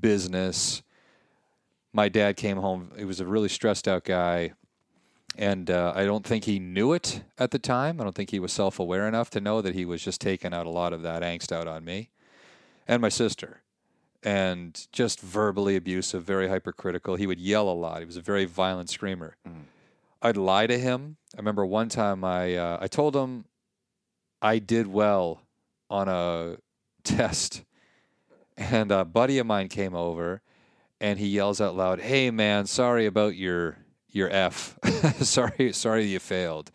business. 0.00 0.82
My 1.92 2.08
dad 2.08 2.38
came 2.38 2.56
home. 2.56 2.90
He 2.96 3.04
was 3.04 3.20
a 3.20 3.26
really 3.26 3.50
stressed 3.50 3.86
out 3.86 4.04
guy, 4.04 4.52
and 5.36 5.70
uh, 5.70 5.92
I 5.94 6.04
don't 6.06 6.24
think 6.24 6.44
he 6.44 6.58
knew 6.58 6.94
it 6.94 7.22
at 7.36 7.50
the 7.50 7.58
time. 7.58 8.00
I 8.00 8.04
don't 8.04 8.14
think 8.14 8.30
he 8.30 8.40
was 8.40 8.52
self-aware 8.52 9.06
enough 9.06 9.28
to 9.30 9.42
know 9.42 9.60
that 9.60 9.74
he 9.74 9.84
was 9.84 10.02
just 10.02 10.22
taking 10.22 10.54
out 10.54 10.64
a 10.64 10.70
lot 10.70 10.94
of 10.94 11.02
that 11.02 11.22
angst 11.22 11.52
out 11.52 11.68
on 11.68 11.84
me 11.84 12.08
and 12.88 13.02
my 13.02 13.08
sister 13.08 13.60
and 14.26 14.88
just 14.90 15.20
verbally 15.20 15.76
abusive, 15.76 16.24
very 16.24 16.48
hypercritical. 16.48 17.14
He 17.14 17.28
would 17.28 17.38
yell 17.38 17.68
a 17.68 17.72
lot. 17.72 18.00
He 18.00 18.04
was 18.04 18.16
a 18.16 18.20
very 18.20 18.44
violent 18.44 18.90
screamer. 18.90 19.36
I'd 20.20 20.36
lie 20.36 20.66
to 20.66 20.76
him. 20.76 21.16
I 21.32 21.38
remember 21.38 21.64
one 21.64 21.88
time 21.88 22.24
I 22.24 22.56
uh, 22.56 22.78
I 22.80 22.88
told 22.88 23.14
him 23.14 23.44
I 24.42 24.58
did 24.58 24.88
well 24.88 25.42
on 25.88 26.08
a 26.08 26.56
test, 27.04 27.62
and 28.56 28.90
a 28.90 29.04
buddy 29.04 29.38
of 29.38 29.46
mine 29.46 29.68
came 29.68 29.94
over, 29.94 30.42
and 31.00 31.20
he 31.20 31.28
yells 31.28 31.60
out 31.60 31.76
loud, 31.76 32.00
"Hey 32.00 32.32
man, 32.32 32.66
sorry 32.66 33.06
about 33.06 33.36
your 33.36 33.76
your 34.08 34.28
F. 34.30 34.76
sorry, 35.20 35.72
sorry 35.72 36.06
you 36.06 36.18
failed." 36.18 36.72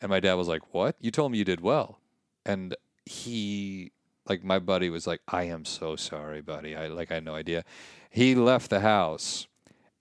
And 0.00 0.10
my 0.10 0.18
dad 0.18 0.34
was 0.34 0.48
like, 0.48 0.74
"What? 0.74 0.96
You 0.98 1.12
told 1.12 1.30
me 1.30 1.38
you 1.38 1.44
did 1.44 1.60
well." 1.60 2.00
And 2.44 2.74
he 3.04 3.92
like 4.30 4.42
my 4.44 4.58
buddy 4.60 4.88
was 4.90 5.06
like, 5.06 5.20
"I 5.28 5.42
am 5.44 5.64
so 5.64 5.96
sorry, 5.96 6.40
buddy. 6.40 6.74
I 6.76 6.86
like 6.86 7.10
I 7.10 7.14
had 7.14 7.24
no 7.24 7.34
idea." 7.34 7.64
He 8.10 8.34
left 8.34 8.70
the 8.70 8.80
house 8.80 9.46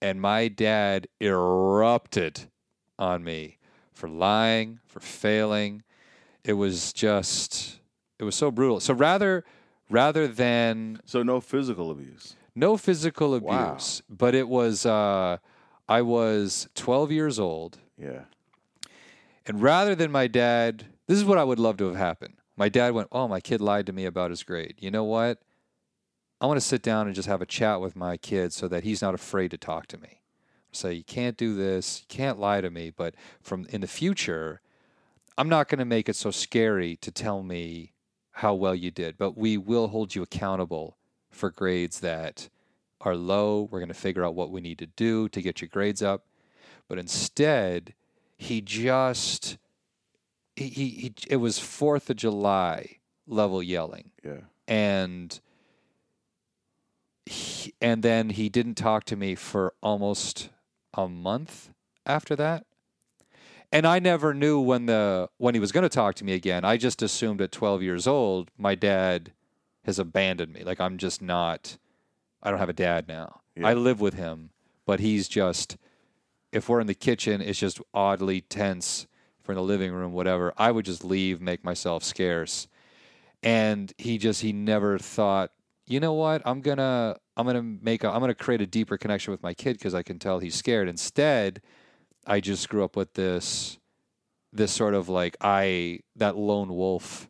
and 0.01 0.21
my 0.21 0.47
dad 0.47 1.07
erupted 1.19 2.49
on 2.97 3.23
me 3.23 3.57
for 3.91 4.07
lying, 4.07 4.79
for 4.87 4.99
failing. 4.99 5.83
It 6.43 6.53
was 6.53 6.93
just 6.93 7.79
it 8.17 8.23
was 8.23 8.35
so 8.35 8.51
brutal. 8.51 8.79
So 8.79 8.93
rather 8.93 9.43
rather 9.89 10.27
than 10.27 10.99
So 11.05 11.23
no 11.23 11.41
physical 11.41 11.91
abuse. 11.91 12.35
no 12.55 12.77
physical 12.77 13.31
Wow. 13.39 13.71
abuse, 13.73 14.01
but 14.09 14.33
it 14.35 14.47
was 14.47 14.85
uh, 14.85 15.37
I 15.87 16.01
was 16.01 16.69
12 16.75 17.11
years 17.11 17.39
old, 17.39 17.79
Yeah. 17.97 18.25
and 19.45 19.61
rather 19.61 19.95
than 19.95 20.11
my 20.11 20.27
dad, 20.27 20.85
this 21.07 21.17
is 21.17 21.25
what 21.25 21.37
I 21.37 21.43
would 21.43 21.59
love 21.59 21.77
to 21.77 21.85
have 21.87 21.95
happened. 21.97 22.35
My 22.59 22.67
dad 22.67 22.93
went, 22.93 23.07
"Oh, 23.13 23.29
my 23.29 23.39
kid 23.39 23.61
lied 23.61 23.85
to 23.85 23.93
me 23.93 24.03
about 24.05 24.31
his 24.31 24.43
grade. 24.43 24.75
You 24.79 24.91
know 24.91 25.05
what? 25.05 25.41
I 26.41 26.45
want 26.45 26.59
to 26.59 26.65
sit 26.65 26.81
down 26.81 27.07
and 27.07 27.15
just 27.15 27.27
have 27.29 27.41
a 27.41 27.45
chat 27.45 27.79
with 27.79 27.95
my 27.95 28.17
kid 28.17 28.51
so 28.51 28.67
that 28.67 28.83
he's 28.83 29.01
not 29.01 29.13
afraid 29.13 29.51
to 29.51 29.57
talk 29.57 29.87
to 29.87 29.97
me. 29.97 30.19
Say, 30.73 30.93
you 30.93 31.03
can't 31.03 31.37
do 31.37 31.55
this, 31.55 32.01
you 32.01 32.05
can't 32.09 32.37
lie 32.37 32.61
to 32.61 32.69
me, 32.69 32.91
but 32.91 33.15
from 33.41 33.65
in 33.69 33.79
the 33.81 33.87
future, 33.87 34.59
I'm 35.37 35.47
not 35.47 35.69
going 35.69 35.79
to 35.79 35.85
make 35.85 36.09
it 36.09 36.17
so 36.17 36.31
scary 36.31 36.97
to 36.97 37.11
tell 37.11 37.43
me 37.43 37.93
how 38.31 38.53
well 38.53 38.75
you 38.75 38.91
did, 38.91 39.17
but 39.17 39.37
we 39.37 39.57
will 39.57 39.87
hold 39.87 40.13
you 40.13 40.21
accountable 40.21 40.97
for 41.31 41.49
grades 41.49 42.01
that 42.01 42.49
are 43.01 43.15
low. 43.15 43.69
We're 43.71 43.79
going 43.79 43.87
to 43.87 43.93
figure 43.93 44.25
out 44.25 44.35
what 44.35 44.51
we 44.51 44.59
need 44.59 44.79
to 44.79 44.85
do 44.85 45.29
to 45.29 45.41
get 45.41 45.61
your 45.61 45.69
grades 45.69 46.01
up. 46.01 46.25
But 46.89 46.99
instead, 46.99 47.93
he 48.37 48.61
just 48.61 49.57
he, 50.67 50.89
he, 50.89 51.13
it 51.27 51.37
was 51.37 51.59
4th 51.59 52.09
of 52.09 52.17
July 52.17 52.97
level 53.27 53.61
yelling. 53.63 54.11
Yeah. 54.23 54.41
and 54.67 55.39
he, 57.25 57.73
and 57.79 58.01
then 58.01 58.31
he 58.31 58.49
didn't 58.49 58.75
talk 58.75 59.03
to 59.05 59.15
me 59.15 59.35
for 59.35 59.73
almost 59.81 60.49
a 60.93 61.07
month 61.07 61.69
after 62.05 62.35
that. 62.35 62.65
And 63.71 63.85
i 63.85 63.99
never 63.99 64.33
knew 64.33 64.59
when 64.59 64.87
the 64.87 65.29
when 65.37 65.53
he 65.53 65.59
was 65.59 65.71
going 65.71 65.83
to 65.83 65.89
talk 65.89 66.15
to 66.15 66.25
me 66.25 66.33
again. 66.33 66.65
I 66.65 66.77
just 66.77 67.03
assumed 67.03 67.39
at 67.39 67.51
12 67.51 67.83
years 67.83 68.07
old 68.07 68.49
my 68.57 68.73
dad 68.73 69.31
has 69.85 69.99
abandoned 69.99 70.53
me. 70.53 70.63
Like 70.63 70.81
i'm 70.81 70.97
just 70.97 71.21
not 71.21 71.77
i 72.41 72.49
don't 72.49 72.59
have 72.59 72.69
a 72.69 72.73
dad 72.73 73.07
now. 73.07 73.41
Yeah. 73.55 73.67
i 73.67 73.73
live 73.73 74.01
with 74.01 74.15
him 74.15 74.49
but 74.87 74.99
he's 74.99 75.27
just 75.27 75.77
if 76.51 76.67
we're 76.67 76.79
in 76.79 76.87
the 76.87 76.95
kitchen 76.95 77.41
it's 77.41 77.59
just 77.59 77.79
oddly 77.93 78.41
tense 78.41 79.05
in 79.49 79.55
the 79.55 79.63
living 79.63 79.91
room 79.91 80.13
whatever 80.13 80.53
i 80.57 80.71
would 80.71 80.85
just 80.85 81.03
leave 81.03 81.41
make 81.41 81.63
myself 81.63 82.03
scarce. 82.03 82.67
And 83.41 83.93
he 83.97 84.17
just 84.17 84.41
he 84.41 84.51
never 84.51 84.99
thought 84.99 85.51
you 85.87 85.99
know 85.99 86.13
what? 86.13 86.43
I'm 86.45 86.61
gonna 86.61 87.17
i'm 87.35 87.45
gonna 87.45 87.63
make 87.63 88.03
a 88.03 88.09
i'm 88.09 88.19
gonna 88.19 88.35
create 88.35 88.61
a 88.61 88.67
deeper 88.67 88.97
connection 88.97 89.31
with 89.31 89.41
my 89.41 89.53
kid 89.53 89.73
because 89.73 89.95
i 89.95 90.03
can 90.03 90.19
tell 90.19 90.39
he's 90.39 90.55
scared. 90.55 90.87
Instead 90.87 91.61
i 92.27 92.39
just 92.39 92.69
grew 92.69 92.83
up 92.83 92.95
with 92.95 93.13
this 93.15 93.79
this 94.53 94.71
sort 94.71 94.93
of 94.93 95.09
like 95.09 95.35
i 95.41 95.99
that 96.15 96.37
lone 96.37 96.69
wolf 96.69 97.29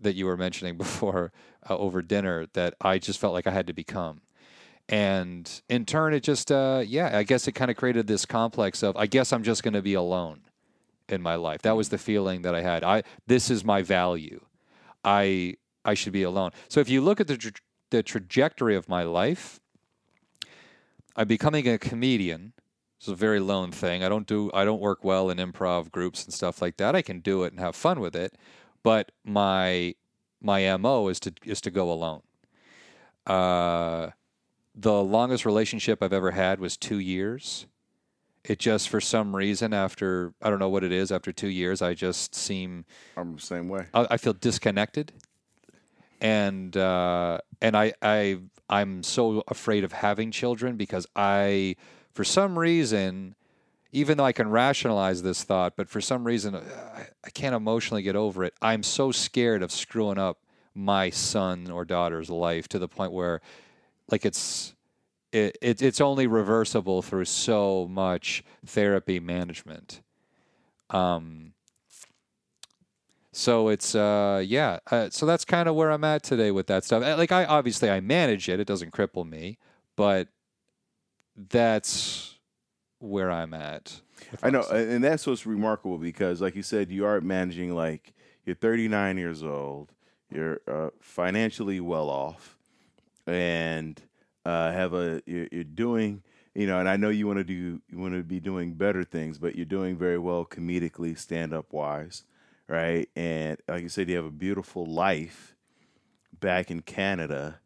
that 0.00 0.14
you 0.14 0.26
were 0.26 0.36
mentioning 0.36 0.76
before 0.84 1.32
uh, 1.68 1.76
over 1.76 2.02
dinner 2.02 2.46
that 2.54 2.74
i 2.80 2.98
just 2.98 3.18
felt 3.18 3.34
like 3.34 3.46
i 3.46 3.50
had 3.50 3.66
to 3.66 3.72
become. 3.72 4.20
And 4.88 5.48
in 5.68 5.86
turn 5.86 6.12
it 6.14 6.22
just 6.22 6.50
uh 6.50 6.82
yeah 6.86 7.16
i 7.16 7.22
guess 7.22 7.46
it 7.46 7.52
kind 7.52 7.70
of 7.70 7.76
created 7.76 8.06
this 8.06 8.26
complex 8.26 8.82
of 8.82 8.96
i 8.96 9.06
guess 9.06 9.32
i'm 9.32 9.42
just 9.42 9.62
going 9.62 9.74
to 9.74 9.82
be 9.82 9.94
alone 9.94 10.40
in 11.08 11.20
my 11.22 11.34
life 11.34 11.62
that 11.62 11.76
was 11.76 11.88
the 11.88 11.98
feeling 11.98 12.42
that 12.42 12.54
i 12.54 12.60
had 12.60 12.84
i 12.84 13.02
this 13.26 13.50
is 13.50 13.64
my 13.64 13.82
value 13.82 14.40
I 15.04 15.56
I 15.84 15.94
should 15.94 16.12
be 16.12 16.22
alone. 16.22 16.52
So 16.68 16.80
if 16.80 16.88
you 16.88 17.00
look 17.00 17.20
at 17.20 17.26
the 17.26 17.36
tra- 17.36 17.52
the 17.90 18.02
trajectory 18.02 18.76
of 18.76 18.88
my 18.88 19.02
life, 19.02 19.60
I'm 21.16 21.28
becoming 21.28 21.68
a 21.68 21.78
comedian. 21.78 22.52
It's 22.98 23.08
a 23.08 23.14
very 23.14 23.40
lone 23.40 23.72
thing. 23.72 24.04
I 24.04 24.08
don't 24.08 24.26
do 24.26 24.50
I 24.54 24.64
don't 24.64 24.80
work 24.80 25.04
well 25.04 25.28
in 25.28 25.38
improv 25.38 25.90
groups 25.90 26.24
and 26.24 26.32
stuff 26.32 26.62
like 26.62 26.76
that. 26.76 26.94
I 26.94 27.02
can 27.02 27.20
do 27.20 27.42
it 27.42 27.52
and 27.52 27.60
have 27.60 27.74
fun 27.74 28.00
with 28.00 28.14
it, 28.14 28.36
but 28.82 29.10
my 29.24 29.94
my 30.40 30.76
mo 30.76 31.08
is 31.08 31.18
to 31.20 31.32
is 31.44 31.60
to 31.62 31.70
go 31.70 31.90
alone. 31.90 32.22
Uh, 33.26 34.10
the 34.74 35.02
longest 35.02 35.44
relationship 35.44 36.02
I've 36.02 36.12
ever 36.12 36.30
had 36.32 36.60
was 36.60 36.76
two 36.76 36.98
years. 36.98 37.66
It 38.44 38.58
just 38.58 38.88
for 38.88 39.00
some 39.00 39.36
reason 39.36 39.72
after 39.72 40.34
I 40.42 40.50
don't 40.50 40.58
know 40.58 40.68
what 40.68 40.82
it 40.82 40.90
is 40.90 41.12
after 41.12 41.32
two 41.32 41.48
years 41.48 41.80
I 41.80 41.94
just 41.94 42.34
seem 42.34 42.84
I'm 43.16 43.36
the 43.36 43.40
same 43.40 43.68
way. 43.68 43.86
I, 43.94 44.06
I 44.10 44.16
feel 44.16 44.32
disconnected, 44.32 45.12
and 46.20 46.76
uh, 46.76 47.38
and 47.60 47.76
I 47.76 47.92
I 48.02 48.38
I'm 48.72 49.02
so 49.02 49.44
afraid 49.48 49.84
of 49.84 49.92
having 49.92 50.30
children 50.30 50.76
because 50.76 51.06
I, 51.14 51.76
for 52.14 52.24
some 52.24 52.58
reason, 52.58 53.34
even 53.92 54.16
though 54.16 54.24
I 54.24 54.32
can 54.32 54.48
rationalize 54.48 55.22
this 55.22 55.44
thought, 55.44 55.74
but 55.76 55.90
for 55.90 56.00
some 56.00 56.24
reason 56.24 56.56
I, 56.56 57.06
I 57.22 57.30
can't 57.30 57.54
emotionally 57.54 58.02
get 58.02 58.16
over 58.16 58.44
it. 58.44 58.54
I'm 58.62 58.82
so 58.82 59.12
scared 59.12 59.62
of 59.62 59.70
screwing 59.70 60.16
up 60.18 60.38
my 60.74 61.10
son 61.10 61.70
or 61.70 61.84
daughter's 61.84 62.30
life 62.30 62.66
to 62.68 62.78
the 62.78 62.88
point 62.88 63.12
where, 63.12 63.42
like 64.10 64.24
it's. 64.24 64.74
It, 65.32 65.56
it, 65.62 65.82
it's 65.82 66.00
only 66.00 66.26
reversible 66.26 67.02
through 67.02 67.24
so 67.24 67.88
much 67.90 68.44
therapy 68.66 69.18
management. 69.18 70.02
Um, 70.90 71.54
so 73.32 73.68
it's 73.68 73.94
uh 73.94 74.42
yeah, 74.46 74.78
uh, 74.90 75.08
so 75.08 75.24
that's 75.24 75.46
kind 75.46 75.66
of 75.68 75.74
where 75.74 75.90
I'm 75.90 76.04
at 76.04 76.22
today 76.22 76.50
with 76.50 76.66
that 76.66 76.84
stuff. 76.84 77.02
Uh, 77.02 77.16
Like 77.16 77.32
I 77.32 77.46
obviously 77.46 77.88
I 77.90 78.00
manage 78.00 78.48
it; 78.48 78.60
it 78.60 78.66
doesn't 78.66 78.92
cripple 78.92 79.26
me, 79.28 79.56
but 79.96 80.28
that's 81.36 82.38
where 82.98 83.30
I'm 83.30 83.54
at. 83.54 84.00
I 84.42 84.50
know, 84.50 84.62
and 84.70 85.02
that's 85.02 85.26
what's 85.26 85.46
remarkable 85.46 85.98
because, 85.98 86.40
like 86.40 86.54
you 86.54 86.62
said, 86.62 86.90
you 86.90 87.04
are 87.04 87.20
managing 87.20 87.74
like 87.74 88.12
you're 88.44 88.54
39 88.56 89.18
years 89.18 89.42
old, 89.42 89.92
you're 90.30 90.60
uh, 90.68 90.90
financially 91.00 91.80
well 91.80 92.08
off, 92.08 92.58
and 93.26 94.00
uh, 94.44 94.72
have 94.72 94.94
a 94.94 95.22
you're, 95.26 95.48
you're 95.52 95.64
doing, 95.64 96.22
you 96.54 96.66
know, 96.66 96.78
and 96.78 96.88
I 96.88 96.96
know 96.96 97.08
you 97.10 97.26
want 97.26 97.38
to 97.38 97.44
do 97.44 97.80
you 97.88 97.98
want 97.98 98.14
to 98.14 98.22
be 98.22 98.40
doing 98.40 98.74
better 98.74 99.04
things, 99.04 99.38
but 99.38 99.56
you're 99.56 99.64
doing 99.64 99.96
very 99.96 100.18
well 100.18 100.44
comedically, 100.44 101.16
stand 101.16 101.52
up 101.52 101.72
wise, 101.72 102.24
right? 102.68 103.08
And 103.16 103.58
like 103.68 103.82
you 103.82 103.88
said, 103.88 104.08
you 104.08 104.16
have 104.16 104.24
a 104.24 104.30
beautiful 104.30 104.86
life 104.86 105.54
back 106.38 106.70
in 106.70 106.82
Canada 106.82 107.60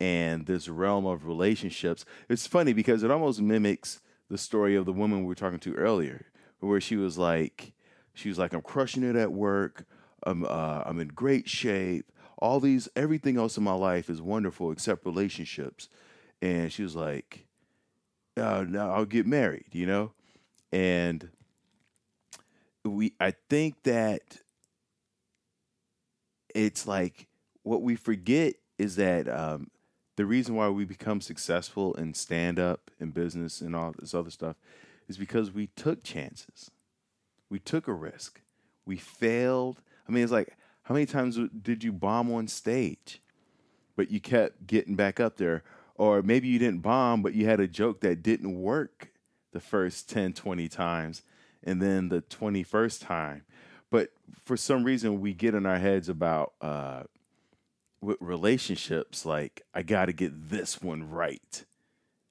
and 0.00 0.46
this 0.46 0.68
realm 0.68 1.04
of 1.04 1.26
relationships. 1.26 2.04
It's 2.28 2.46
funny 2.46 2.72
because 2.72 3.02
it 3.02 3.10
almost 3.10 3.40
mimics 3.40 4.00
the 4.30 4.38
story 4.38 4.76
of 4.76 4.86
the 4.86 4.92
woman 4.92 5.20
we 5.20 5.26
were 5.26 5.34
talking 5.34 5.58
to 5.60 5.74
earlier, 5.74 6.26
where 6.60 6.80
she 6.80 6.96
was 6.96 7.18
like, 7.18 7.72
she 8.14 8.28
was 8.28 8.38
like, 8.38 8.52
I'm 8.52 8.62
crushing 8.62 9.02
it 9.02 9.16
at 9.16 9.32
work. 9.32 9.84
I'm 10.22 10.44
uh, 10.44 10.82
I'm 10.86 11.00
in 11.00 11.08
great 11.08 11.48
shape. 11.48 12.10
All 12.38 12.60
these, 12.60 12.88
everything 12.96 13.36
else 13.36 13.58
in 13.58 13.64
my 13.64 13.74
life 13.74 14.08
is 14.08 14.22
wonderful 14.22 14.72
except 14.72 15.04
relationships. 15.04 15.90
And 16.42 16.72
she 16.72 16.82
was 16.82 16.96
like, 16.96 17.46
uh, 18.36 18.64
now 18.66 18.92
I'll 18.92 19.04
get 19.04 19.26
married, 19.26 19.66
you 19.72 19.86
know? 19.86 20.12
And 20.72 21.28
we, 22.84 23.12
I 23.20 23.34
think 23.48 23.82
that 23.82 24.38
it's 26.54 26.86
like 26.86 27.28
what 27.62 27.82
we 27.82 27.96
forget 27.96 28.54
is 28.78 28.96
that 28.96 29.28
um, 29.28 29.70
the 30.16 30.24
reason 30.24 30.54
why 30.54 30.68
we 30.68 30.84
become 30.84 31.20
successful 31.20 31.94
in 31.94 32.14
stand 32.14 32.58
up 32.58 32.90
and 32.98 33.12
business 33.12 33.60
and 33.60 33.76
all 33.76 33.94
this 33.98 34.14
other 34.14 34.30
stuff 34.30 34.56
is 35.08 35.16
because 35.16 35.50
we 35.50 35.66
took 35.68 36.02
chances. 36.02 36.70
We 37.50 37.58
took 37.58 37.88
a 37.88 37.92
risk. 37.92 38.40
We 38.86 38.96
failed. 38.96 39.82
I 40.08 40.12
mean, 40.12 40.22
it's 40.22 40.32
like, 40.32 40.56
how 40.84 40.94
many 40.94 41.06
times 41.06 41.38
did 41.62 41.84
you 41.84 41.92
bomb 41.92 42.32
on 42.32 42.48
stage, 42.48 43.20
but 43.96 44.10
you 44.10 44.20
kept 44.20 44.66
getting 44.66 44.96
back 44.96 45.20
up 45.20 45.36
there? 45.36 45.62
Or 46.00 46.22
maybe 46.22 46.48
you 46.48 46.58
didn't 46.58 46.80
bomb, 46.80 47.20
but 47.20 47.34
you 47.34 47.44
had 47.44 47.60
a 47.60 47.68
joke 47.68 48.00
that 48.00 48.22
didn't 48.22 48.58
work 48.58 49.12
the 49.52 49.60
first 49.60 50.08
10, 50.08 50.32
20 50.32 50.66
times, 50.66 51.20
and 51.62 51.82
then 51.82 52.08
the 52.08 52.22
21st 52.22 53.06
time. 53.06 53.42
But 53.90 54.08
for 54.42 54.56
some 54.56 54.84
reason, 54.84 55.20
we 55.20 55.34
get 55.34 55.54
in 55.54 55.66
our 55.66 55.78
heads 55.78 56.08
about 56.08 56.54
uh, 56.62 57.02
with 58.00 58.16
relationships, 58.18 59.26
like, 59.26 59.60
I 59.74 59.82
got 59.82 60.06
to 60.06 60.14
get 60.14 60.48
this 60.48 60.80
one 60.80 61.10
right. 61.10 61.66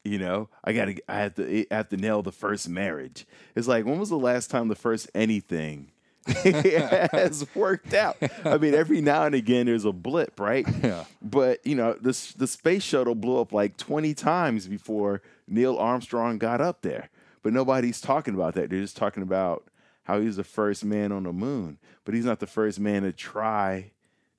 You 0.04 0.18
know, 0.18 0.50
I 0.64 0.74
got 0.74 0.86
to, 0.86 1.00
I 1.08 1.20
have 1.20 1.36
to, 1.36 1.66
I 1.72 1.76
have 1.76 1.90
to 1.90 1.98
nail 1.98 2.24
the 2.24 2.32
first 2.32 2.68
marriage. 2.68 3.28
It's 3.56 3.68
like, 3.68 3.86
when 3.86 4.00
was 4.00 4.10
the 4.10 4.18
last 4.18 4.50
time 4.50 4.70
the 4.70 4.74
first 4.74 5.12
anything 5.14 5.92
has 6.28 7.46
worked 7.56 7.94
out? 7.94 8.18
I 8.44 8.58
mean, 8.58 8.74
every 8.74 9.02
now 9.02 9.24
and 9.24 9.36
again, 9.36 9.66
there's 9.66 9.86
a 9.86 9.92
blip, 9.92 10.40
right? 10.40 10.68
Yeah. 10.84 11.04
But 11.22 11.66
you 11.66 11.76
know, 11.76 11.94
the 11.94 12.18
the 12.38 12.48
space 12.48 12.84
shuttle 12.84 13.14
blew 13.16 13.40
up 13.40 13.52
like 13.52 13.76
20 13.78 14.14
times 14.14 14.68
before 14.68 15.22
Neil 15.48 15.78
Armstrong 15.78 16.38
got 16.38 16.62
up 16.62 16.82
there. 16.82 17.10
But 17.44 17.54
nobody's 17.54 18.00
talking 18.00 18.34
about 18.34 18.54
that. 18.56 18.70
They're 18.70 18.82
just 18.82 18.98
talking 18.98 19.24
about 19.24 19.70
how 20.04 20.20
he's 20.22 20.38
the 20.38 20.44
first 20.44 20.86
man 20.86 21.12
on 21.12 21.24
the 21.24 21.34
moon, 21.34 21.78
but 22.06 22.14
he's 22.16 22.26
not 22.26 22.40
the 22.40 22.48
first 22.48 22.80
man 22.80 23.04
to 23.04 23.12
try 23.12 23.92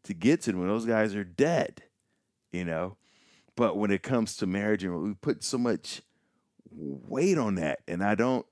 to 0.04 0.14
get 0.14 0.40
to 0.42 0.52
the 0.52 0.58
moon. 0.58 0.68
Those 0.68 0.87
guys 0.87 1.14
are 1.14 1.25
dead, 1.25 1.82
you 2.50 2.64
know. 2.64 2.96
But 3.54 3.76
when 3.76 3.90
it 3.90 4.02
comes 4.02 4.37
to 4.38 4.46
marriage, 4.46 4.82
and 4.82 5.02
we 5.02 5.14
put 5.14 5.44
so 5.44 5.58
much 5.58 6.00
weight 6.72 7.38
on 7.38 7.56
that, 7.56 7.80
and 7.87 8.02
I 8.02 8.14
don't. 8.14 8.46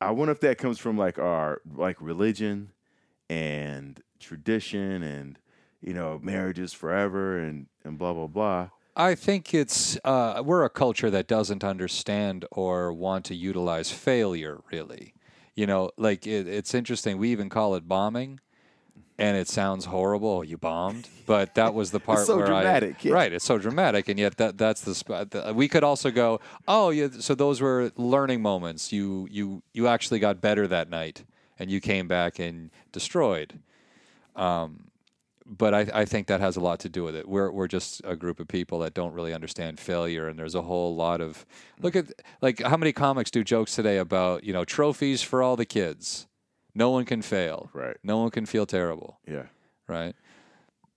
I 0.00 0.10
wonder 0.12 0.32
if 0.32 0.40
that 0.40 0.58
comes 0.58 0.78
from 0.78 0.96
like 0.96 1.18
our 1.18 1.60
like 1.74 2.00
religion 2.00 2.72
and 3.28 4.02
tradition 4.18 5.02
and 5.02 5.38
you 5.80 5.94
know 5.94 6.18
marriages 6.22 6.72
forever 6.72 7.38
and 7.38 7.66
and 7.84 7.98
blah 7.98 8.12
blah 8.12 8.26
blah. 8.26 8.70
I 8.96 9.14
think 9.14 9.54
it's 9.54 9.98
uh, 10.04 10.42
we're 10.44 10.64
a 10.64 10.70
culture 10.70 11.10
that 11.10 11.26
doesn't 11.28 11.62
understand 11.62 12.44
or 12.50 12.92
want 12.92 13.24
to 13.26 13.34
utilize 13.34 13.90
failure. 13.90 14.60
Really, 14.72 15.14
you 15.54 15.66
know, 15.66 15.90
like 15.96 16.26
it, 16.26 16.48
it's 16.48 16.74
interesting. 16.74 17.18
We 17.18 17.30
even 17.30 17.48
call 17.48 17.74
it 17.74 17.86
bombing, 17.86 18.40
and 19.20 19.36
it 19.36 19.48
sounds 19.48 19.84
horrible. 19.84 20.42
You 20.42 20.56
bombed, 20.56 21.08
but 21.26 21.54
that 21.54 21.74
was 21.74 21.90
the 21.90 22.00
part 22.00 22.26
so 22.26 22.38
where 22.38 22.46
dramatic, 22.46 22.96
I 23.04 23.08
yeah. 23.08 23.14
right. 23.14 23.32
It's 23.32 23.44
so 23.44 23.58
dramatic, 23.58 24.08
and 24.08 24.18
yet 24.18 24.38
that 24.38 24.56
that's 24.56 24.80
the 24.80 24.94
spot. 24.94 25.54
We 25.54 25.68
could 25.68 25.84
also 25.84 26.10
go, 26.10 26.40
oh, 26.66 26.88
yeah. 26.88 27.08
So 27.20 27.34
those 27.34 27.60
were 27.60 27.92
learning 27.96 28.40
moments. 28.40 28.92
You 28.92 29.28
you 29.30 29.62
you 29.74 29.86
actually 29.86 30.20
got 30.20 30.40
better 30.40 30.66
that 30.66 30.88
night, 30.88 31.24
and 31.58 31.70
you 31.70 31.80
came 31.80 32.08
back 32.08 32.38
and 32.38 32.70
destroyed. 32.92 33.60
Um, 34.34 34.90
but 35.44 35.74
I, 35.74 35.86
I 35.92 36.04
think 36.06 36.28
that 36.28 36.40
has 36.40 36.56
a 36.56 36.60
lot 36.60 36.80
to 36.80 36.88
do 36.88 37.04
with 37.04 37.14
it. 37.14 37.28
We're 37.28 37.50
we're 37.50 37.68
just 37.68 38.00
a 38.04 38.16
group 38.16 38.40
of 38.40 38.48
people 38.48 38.78
that 38.80 38.94
don't 38.94 39.12
really 39.12 39.34
understand 39.34 39.78
failure, 39.78 40.28
and 40.28 40.38
there's 40.38 40.54
a 40.54 40.62
whole 40.62 40.96
lot 40.96 41.20
of 41.20 41.44
look 41.82 41.94
at 41.94 42.06
like 42.40 42.62
how 42.62 42.78
many 42.78 42.92
comics 42.92 43.30
do 43.30 43.44
jokes 43.44 43.74
today 43.74 43.98
about 43.98 44.44
you 44.44 44.54
know 44.54 44.64
trophies 44.64 45.20
for 45.20 45.42
all 45.42 45.56
the 45.56 45.66
kids. 45.66 46.26
No 46.74 46.90
one 46.90 47.04
can 47.04 47.22
fail. 47.22 47.70
Right. 47.72 47.96
No 48.02 48.18
one 48.18 48.30
can 48.30 48.46
feel 48.46 48.66
terrible. 48.66 49.18
Yeah. 49.26 49.46
Right. 49.88 50.14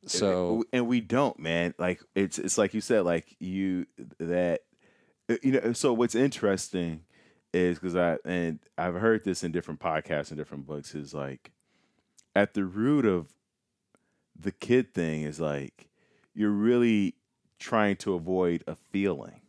So 0.05 0.63
and 0.73 0.87
we 0.87 1.01
don't, 1.01 1.39
man. 1.39 1.73
Like 1.77 2.01
it's 2.15 2.37
it's 2.37 2.57
like 2.57 2.73
you 2.73 2.81
said, 2.81 3.05
like 3.05 3.35
you 3.39 3.85
that 4.19 4.61
uh, 5.29 5.35
you 5.41 5.53
know. 5.53 5.73
So 5.73 5.93
what's 5.93 6.15
interesting 6.15 7.01
is 7.53 7.79
because 7.79 7.95
I 7.95 8.17
and 8.25 8.59
I've 8.77 8.95
heard 8.95 9.23
this 9.23 9.43
in 9.43 9.51
different 9.51 9.79
podcasts 9.79 10.29
and 10.29 10.37
different 10.37 10.65
books 10.65 10.93
is 10.93 11.13
like 11.13 11.51
at 12.35 12.53
the 12.53 12.65
root 12.65 13.05
of 13.05 13.33
the 14.37 14.51
kid 14.51 14.93
thing 14.93 15.21
is 15.21 15.39
like 15.39 15.89
you're 16.33 16.49
really 16.49 17.15
trying 17.59 17.95
to 17.97 18.13
avoid 18.13 18.63
a 18.67 18.75
feeling, 18.75 19.41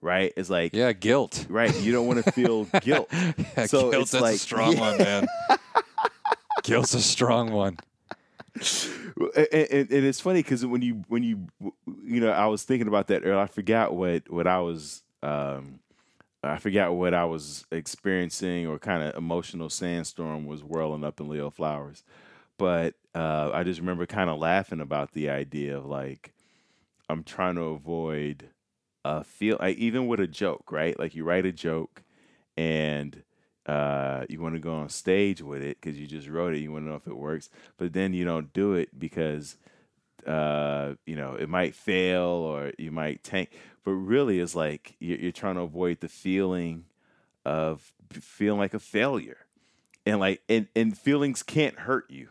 right? 0.00 0.32
It's 0.36 0.50
like 0.50 0.74
yeah, 0.74 0.92
guilt. 0.92 1.46
right. 1.48 1.74
You 1.80 1.92
don't 1.92 2.06
want 2.06 2.24
to 2.24 2.32
feel 2.32 2.64
guilt. 2.80 3.08
Yeah, 3.12 3.66
So 3.66 3.90
guilt 3.90 4.02
it's 4.02 4.10
that's 4.12 4.22
like- 4.22 4.34
a 4.36 4.38
strong 4.38 4.72
yeah. 4.74 4.80
one, 4.80 4.98
man. 4.98 5.26
Guilt's 6.62 6.92
a 6.94 7.00
strong 7.00 7.50
one. 7.52 7.78
and, 8.54 9.48
and, 9.52 9.90
and 9.90 10.04
it's 10.04 10.20
funny 10.20 10.42
because 10.42 10.64
when 10.66 10.82
you 10.82 11.04
when 11.08 11.22
you 11.22 11.48
you 12.04 12.20
know 12.20 12.30
I 12.30 12.46
was 12.46 12.62
thinking 12.64 12.88
about 12.88 13.06
that 13.08 13.22
earlier. 13.24 13.38
I 13.38 13.46
forgot 13.46 13.94
what 13.94 14.30
what 14.30 14.46
I 14.46 14.58
was 14.60 15.02
um 15.22 15.80
I 16.42 16.58
forgot 16.58 16.94
what 16.94 17.14
I 17.14 17.24
was 17.24 17.64
experiencing 17.70 18.66
or 18.66 18.78
kind 18.78 19.02
of 19.02 19.14
emotional 19.16 19.68
sandstorm 19.70 20.46
was 20.46 20.62
whirling 20.64 21.04
up 21.04 21.20
in 21.20 21.28
Leo 21.28 21.50
Flowers, 21.50 22.02
but 22.58 22.94
uh, 23.14 23.50
I 23.52 23.62
just 23.62 23.78
remember 23.80 24.06
kind 24.06 24.30
of 24.30 24.38
laughing 24.38 24.80
about 24.80 25.12
the 25.12 25.28
idea 25.30 25.76
of 25.76 25.84
like 25.86 26.32
I'm 27.08 27.24
trying 27.24 27.56
to 27.56 27.62
avoid 27.64 28.48
a 29.04 29.24
feel 29.24 29.58
even 29.62 30.06
with 30.06 30.20
a 30.20 30.26
joke, 30.26 30.70
right? 30.72 30.98
Like 30.98 31.14
you 31.14 31.24
write 31.24 31.46
a 31.46 31.52
joke 31.52 32.02
and 32.56 33.22
uh, 33.66 34.24
you 34.28 34.40
want 34.40 34.54
to 34.54 34.60
go 34.60 34.74
on 34.74 34.88
stage 34.88 35.42
with 35.42 35.62
it 35.62 35.78
because 35.80 35.98
you 35.98 36.06
just 36.06 36.28
wrote 36.28 36.54
it. 36.54 36.58
You 36.58 36.72
want 36.72 36.84
to 36.84 36.90
know 36.90 36.96
if 36.96 37.06
it 37.06 37.16
works, 37.16 37.50
but 37.76 37.92
then 37.92 38.12
you 38.12 38.24
don't 38.24 38.52
do 38.52 38.74
it 38.74 38.98
because 38.98 39.56
uh, 40.26 40.94
you 41.06 41.16
know 41.16 41.34
it 41.34 41.48
might 41.48 41.74
fail 41.74 42.26
or 42.26 42.72
you 42.78 42.90
might 42.90 43.22
tank. 43.22 43.50
But 43.84 43.92
really, 43.92 44.40
it's 44.40 44.54
like 44.54 44.96
you're, 44.98 45.18
you're 45.18 45.32
trying 45.32 45.54
to 45.54 45.62
avoid 45.62 46.00
the 46.00 46.08
feeling 46.08 46.84
of 47.44 47.92
feeling 48.12 48.58
like 48.58 48.74
a 48.74 48.78
failure, 48.78 49.46
and 50.04 50.20
like 50.20 50.42
and, 50.48 50.68
and 50.74 50.96
feelings 50.96 51.42
can't 51.42 51.80
hurt 51.80 52.10
you. 52.10 52.28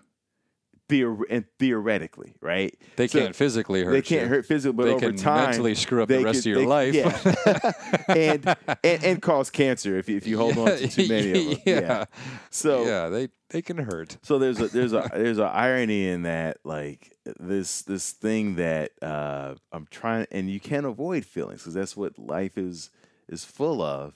Theor- 0.89 1.21
and 1.29 1.45
theoretically, 1.59 2.33
right? 2.41 2.75
They 2.95 3.07
So- 3.07 3.19
can't 3.19 3.35
physically 3.35 3.83
hurt 3.83 3.91
they 3.91 4.01
can't 4.01 4.23
you. 4.23 4.27
hurt 4.27 4.45
physically, 4.45 4.75
but 4.75 4.85
They 4.85 4.91
over 4.93 4.99
can 5.11 5.15
time, 5.17 5.49
mentally 5.51 5.75
screw 5.75 6.01
up 6.01 6.09
the 6.09 6.23
rest 6.23 6.43
can- 6.43 6.51
of 6.53 6.57
your 6.57 6.61
they- 6.61 6.65
life. 6.65 6.93
yeah. 6.95 7.71
and, 8.07 8.55
and 8.83 9.03
and 9.03 9.21
cause 9.21 9.49
cancer 9.51 9.97
if 9.97 10.09
you, 10.09 10.17
if 10.17 10.25
you 10.25 10.37
hold 10.37 10.57
on 10.57 10.65
to 10.77 10.87
too 10.87 11.07
many 11.07 11.31
of 11.31 11.49
them. 11.49 11.57
yeah. 11.65 12.05
So 12.49 12.85
yeah, 12.85 13.07
they 13.09 13.29
they 13.51 13.61
can 13.61 13.77
hurt. 13.77 14.17
so 14.23 14.39
there's 14.39 14.59
a 14.59 14.67
there's 14.67 14.93
a 14.93 15.07
there's 15.13 15.37
a 15.37 15.43
irony 15.45 16.07
in 16.07 16.23
that 16.23 16.57
like 16.63 17.15
this 17.39 17.83
this 17.83 18.11
thing 18.11 18.55
that 18.55 18.91
uh, 19.01 19.55
I'm 19.71 19.87
trying 19.91 20.25
and 20.31 20.49
you 20.49 20.59
can't 20.59 20.85
avoid 20.87 21.23
feelings 21.25 21.61
because 21.61 21.75
that's 21.75 21.95
what 21.95 22.17
life 22.17 22.57
is 22.57 22.89
is 23.27 23.45
full 23.45 23.81
of, 23.83 24.15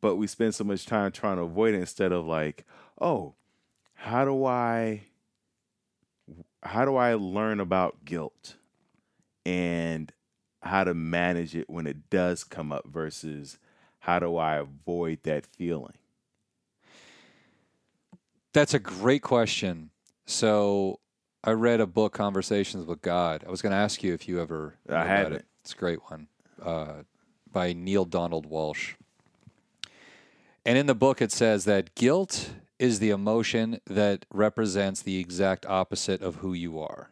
but 0.00 0.16
we 0.16 0.26
spend 0.26 0.54
so 0.56 0.64
much 0.64 0.84
time 0.84 1.12
trying 1.12 1.36
to 1.36 1.42
avoid 1.42 1.74
it 1.74 1.78
instead 1.78 2.10
of 2.10 2.26
like 2.26 2.64
oh 3.00 3.34
how 3.94 4.24
do 4.24 4.44
I 4.44 5.02
how 6.62 6.84
do 6.84 6.96
I 6.96 7.14
learn 7.14 7.60
about 7.60 8.04
guilt 8.04 8.56
and 9.46 10.12
how 10.62 10.84
to 10.84 10.94
manage 10.94 11.54
it 11.54 11.70
when 11.70 11.86
it 11.86 12.10
does 12.10 12.44
come 12.44 12.72
up 12.72 12.86
versus 12.86 13.58
how 14.00 14.18
do 14.18 14.36
I 14.36 14.56
avoid 14.56 15.22
that 15.22 15.46
feeling? 15.46 15.94
That's 18.52 18.74
a 18.74 18.78
great 18.78 19.22
question. 19.22 19.90
So 20.26 21.00
I 21.44 21.52
read 21.52 21.80
a 21.80 21.86
book, 21.86 22.12
Conversations 22.12 22.86
with 22.86 23.02
God. 23.02 23.44
I 23.46 23.50
was 23.50 23.62
going 23.62 23.72
to 23.72 23.78
ask 23.78 24.02
you 24.02 24.12
if 24.14 24.28
you 24.28 24.40
ever 24.40 24.74
I 24.88 24.92
read 24.92 25.06
haven't. 25.06 25.32
it. 25.34 25.44
It's 25.62 25.72
a 25.72 25.76
great 25.76 26.00
one 26.10 26.28
uh, 26.62 27.02
by 27.52 27.72
Neale 27.72 28.04
Donald 28.04 28.50
Walsch. 28.50 28.94
And 30.66 30.76
in 30.76 30.86
the 30.86 30.94
book, 30.94 31.22
it 31.22 31.32
says 31.32 31.64
that 31.64 31.94
guilt 31.94 32.50
is 32.78 32.98
the 32.98 33.10
emotion 33.10 33.80
that 33.86 34.24
represents 34.32 35.02
the 35.02 35.18
exact 35.18 35.66
opposite 35.66 36.22
of 36.22 36.36
who 36.36 36.52
you 36.52 36.78
are. 36.78 37.10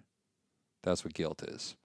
That's 0.83 1.05
what 1.05 1.15
guilt 1.15 1.43
is. 1.43 1.77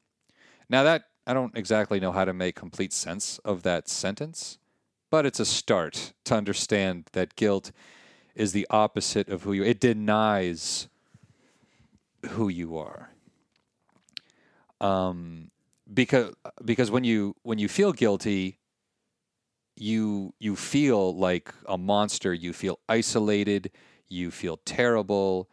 Now, 0.69 0.83
that 0.83 1.05
I 1.25 1.33
don't 1.33 1.57
exactly 1.57 1.99
know 1.99 2.11
how 2.11 2.25
to 2.25 2.33
make 2.33 2.55
complete 2.55 2.93
sense 2.93 3.39
of 3.39 3.63
that 3.63 3.87
sentence, 3.89 4.57
but 5.09 5.25
it's 5.25 5.39
a 5.39 5.45
start 5.45 6.13
to 6.25 6.35
understand 6.35 7.09
that 7.13 7.35
guilt 7.35 7.71
is 8.35 8.53
the 8.53 8.67
opposite 8.69 9.27
of 9.29 9.43
who 9.43 9.53
you 9.53 9.63
it 9.63 9.79
denies 9.79 10.87
who 12.29 12.47
you 12.47 12.77
are 12.77 13.09
um 14.79 15.51
because 15.93 16.33
because 16.63 16.89
when 16.89 17.03
you 17.03 17.35
when 17.43 17.59
you 17.59 17.67
feel 17.67 17.91
guilty 17.91 18.57
you 19.81 20.33
you 20.39 20.55
feel 20.55 21.15
like 21.15 21.53
a 21.67 21.77
monster 21.77 22.33
you 22.33 22.53
feel 22.53 22.79
isolated 22.87 23.71
you 24.07 24.29
feel 24.29 24.57
terrible 24.57 25.49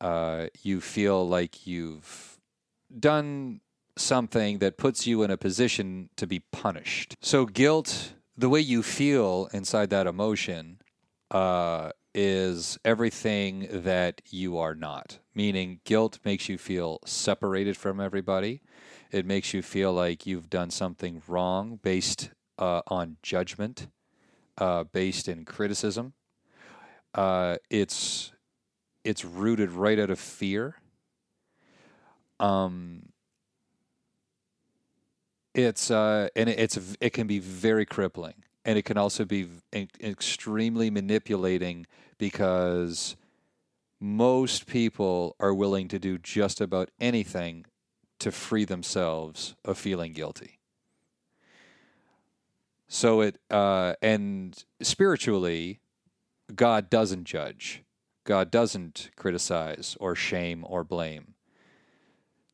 uh, 0.00 0.46
you 0.62 0.80
feel 0.80 1.28
like 1.28 1.66
you've 1.66 2.38
done 2.98 3.60
something 3.96 4.58
that 4.58 4.78
puts 4.78 5.06
you 5.06 5.22
in 5.22 5.30
a 5.30 5.36
position 5.36 6.08
to 6.16 6.26
be 6.26 6.38
punished 6.52 7.16
so 7.20 7.44
guilt 7.44 8.14
the 8.36 8.48
way 8.48 8.60
you 8.60 8.82
feel 8.82 9.48
inside 9.52 9.90
that 9.90 10.06
emotion 10.06 10.78
uh, 11.30 11.90
is 12.14 12.78
everything 12.84 13.68
that 13.70 14.22
you 14.30 14.58
are 14.58 14.74
not. 14.74 15.18
Meaning, 15.34 15.80
guilt 15.84 16.18
makes 16.24 16.48
you 16.48 16.56
feel 16.56 17.00
separated 17.04 17.76
from 17.76 18.00
everybody. 18.00 18.62
It 19.10 19.26
makes 19.26 19.52
you 19.52 19.62
feel 19.62 19.92
like 19.92 20.26
you've 20.26 20.50
done 20.50 20.70
something 20.70 21.22
wrong 21.26 21.78
based 21.82 22.30
uh, 22.58 22.82
on 22.88 23.16
judgment, 23.22 23.88
uh, 24.58 24.84
based 24.84 25.28
in 25.28 25.44
criticism. 25.44 26.12
Uh, 27.14 27.56
it's 27.70 28.32
it's 29.04 29.24
rooted 29.24 29.70
right 29.70 29.98
out 29.98 30.10
of 30.10 30.18
fear. 30.18 30.76
Um, 32.40 33.08
it's 35.54 35.90
uh, 35.90 36.28
and 36.36 36.48
it's 36.48 36.78
it 37.00 37.10
can 37.10 37.26
be 37.26 37.38
very 37.38 37.86
crippling, 37.86 38.44
and 38.64 38.78
it 38.78 38.84
can 38.84 38.98
also 38.98 39.24
be 39.24 39.48
extremely 39.72 40.90
manipulating 40.90 41.86
because 42.18 43.16
most 44.00 44.66
people 44.66 45.34
are 45.40 45.54
willing 45.54 45.88
to 45.88 45.98
do 45.98 46.18
just 46.18 46.60
about 46.60 46.90
anything 47.00 47.64
to 48.20 48.30
free 48.30 48.64
themselves 48.64 49.56
of 49.64 49.78
feeling 49.78 50.12
guilty. 50.12 50.57
So 52.88 53.20
it 53.20 53.38
uh, 53.50 53.94
and 54.00 54.64
spiritually, 54.80 55.80
God 56.54 56.88
doesn't 56.88 57.24
judge. 57.24 57.84
God 58.24 58.50
doesn't 58.50 59.10
criticize 59.16 59.96
or 60.00 60.14
shame 60.14 60.64
or 60.66 60.84
blame. 60.84 61.34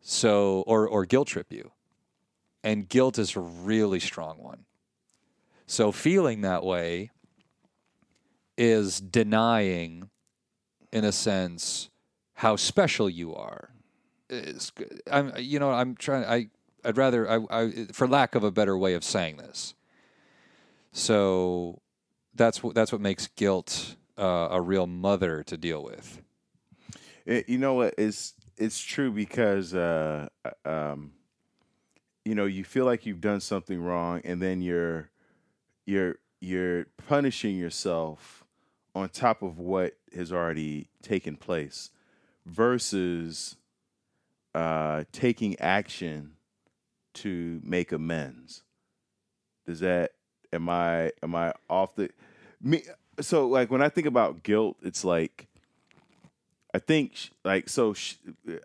So 0.00 0.64
or 0.66 0.88
or 0.88 1.06
guilt 1.06 1.28
trip 1.28 1.52
you. 1.52 1.70
And 2.64 2.88
guilt 2.88 3.18
is 3.18 3.36
a 3.36 3.40
really 3.40 4.00
strong 4.00 4.38
one. 4.38 4.64
So 5.66 5.92
feeling 5.92 6.40
that 6.40 6.64
way 6.64 7.10
is 8.58 9.00
denying 9.00 10.10
in 10.92 11.04
a 11.04 11.12
sense 11.12 11.90
how 12.34 12.56
special 12.56 13.08
you 13.08 13.34
are. 13.34 13.70
Is 14.28 14.72
I'm 15.10 15.32
you 15.38 15.60
know 15.60 15.70
I'm 15.70 15.94
trying 15.94 16.24
I 16.24 16.48
I'd 16.84 16.96
rather 16.96 17.30
I, 17.30 17.38
I 17.50 17.86
for 17.92 18.08
lack 18.08 18.34
of 18.34 18.42
a 18.42 18.50
better 18.50 18.76
way 18.76 18.94
of 18.94 19.04
saying 19.04 19.36
this. 19.36 19.74
So 20.94 21.82
that's 22.34 22.62
what 22.62 22.76
that's 22.76 22.92
what 22.92 23.00
makes 23.00 23.26
guilt 23.26 23.96
uh, 24.16 24.48
a 24.52 24.60
real 24.62 24.86
mother 24.86 25.42
to 25.42 25.56
deal 25.56 25.82
with. 25.82 26.22
It, 27.26 27.48
you 27.48 27.58
know 27.58 27.74
what? 27.74 27.94
It's 27.98 28.34
it's 28.56 28.80
true 28.80 29.10
because 29.10 29.74
uh, 29.74 30.28
uh, 30.44 30.68
um, 30.68 31.12
you 32.24 32.36
know 32.36 32.44
you 32.44 32.62
feel 32.62 32.84
like 32.84 33.06
you've 33.06 33.20
done 33.20 33.40
something 33.40 33.82
wrong, 33.82 34.20
and 34.24 34.40
then 34.40 34.62
you're 34.62 35.10
you're 35.84 36.14
you're 36.40 36.86
punishing 37.08 37.56
yourself 37.56 38.44
on 38.94 39.08
top 39.08 39.42
of 39.42 39.58
what 39.58 39.96
has 40.14 40.32
already 40.32 40.90
taken 41.02 41.36
place, 41.36 41.90
versus 42.46 43.56
uh, 44.54 45.02
taking 45.10 45.58
action 45.58 46.34
to 47.14 47.60
make 47.64 47.90
amends. 47.90 48.62
Does 49.66 49.80
that 49.80 50.12
am 50.54 50.68
I 50.68 51.12
am 51.22 51.34
I 51.34 51.52
off 51.68 51.94
the 51.96 52.10
me? 52.62 52.82
So 53.20 53.46
like 53.48 53.70
when 53.70 53.82
I 53.82 53.88
think 53.88 54.06
about 54.06 54.42
guilt, 54.42 54.76
it's 54.82 55.04
like 55.04 55.48
I 56.72 56.78
think 56.78 57.16
sh- 57.16 57.30
like 57.44 57.68
so. 57.68 57.92
Sh- 57.94 58.16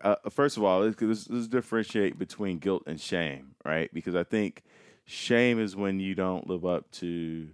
uh, 0.02 0.16
first 0.30 0.58
of 0.58 0.64
all, 0.64 0.82
let's, 0.82 1.00
let's, 1.02 1.30
let's 1.30 1.48
differentiate 1.48 2.18
between 2.18 2.58
guilt 2.58 2.84
and 2.88 3.00
shame, 3.00 3.56
right? 3.64 3.94
Because 3.94 4.16
I 4.16 4.24
think 4.24 4.64
shame 5.06 5.60
is 5.60 5.76
when 5.76 6.00
you 6.00 6.16
don't 6.16 6.48
live 6.48 6.66
up 6.66 6.90
to 6.94 7.50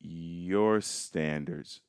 your 0.00 0.80
standards, 0.80 1.80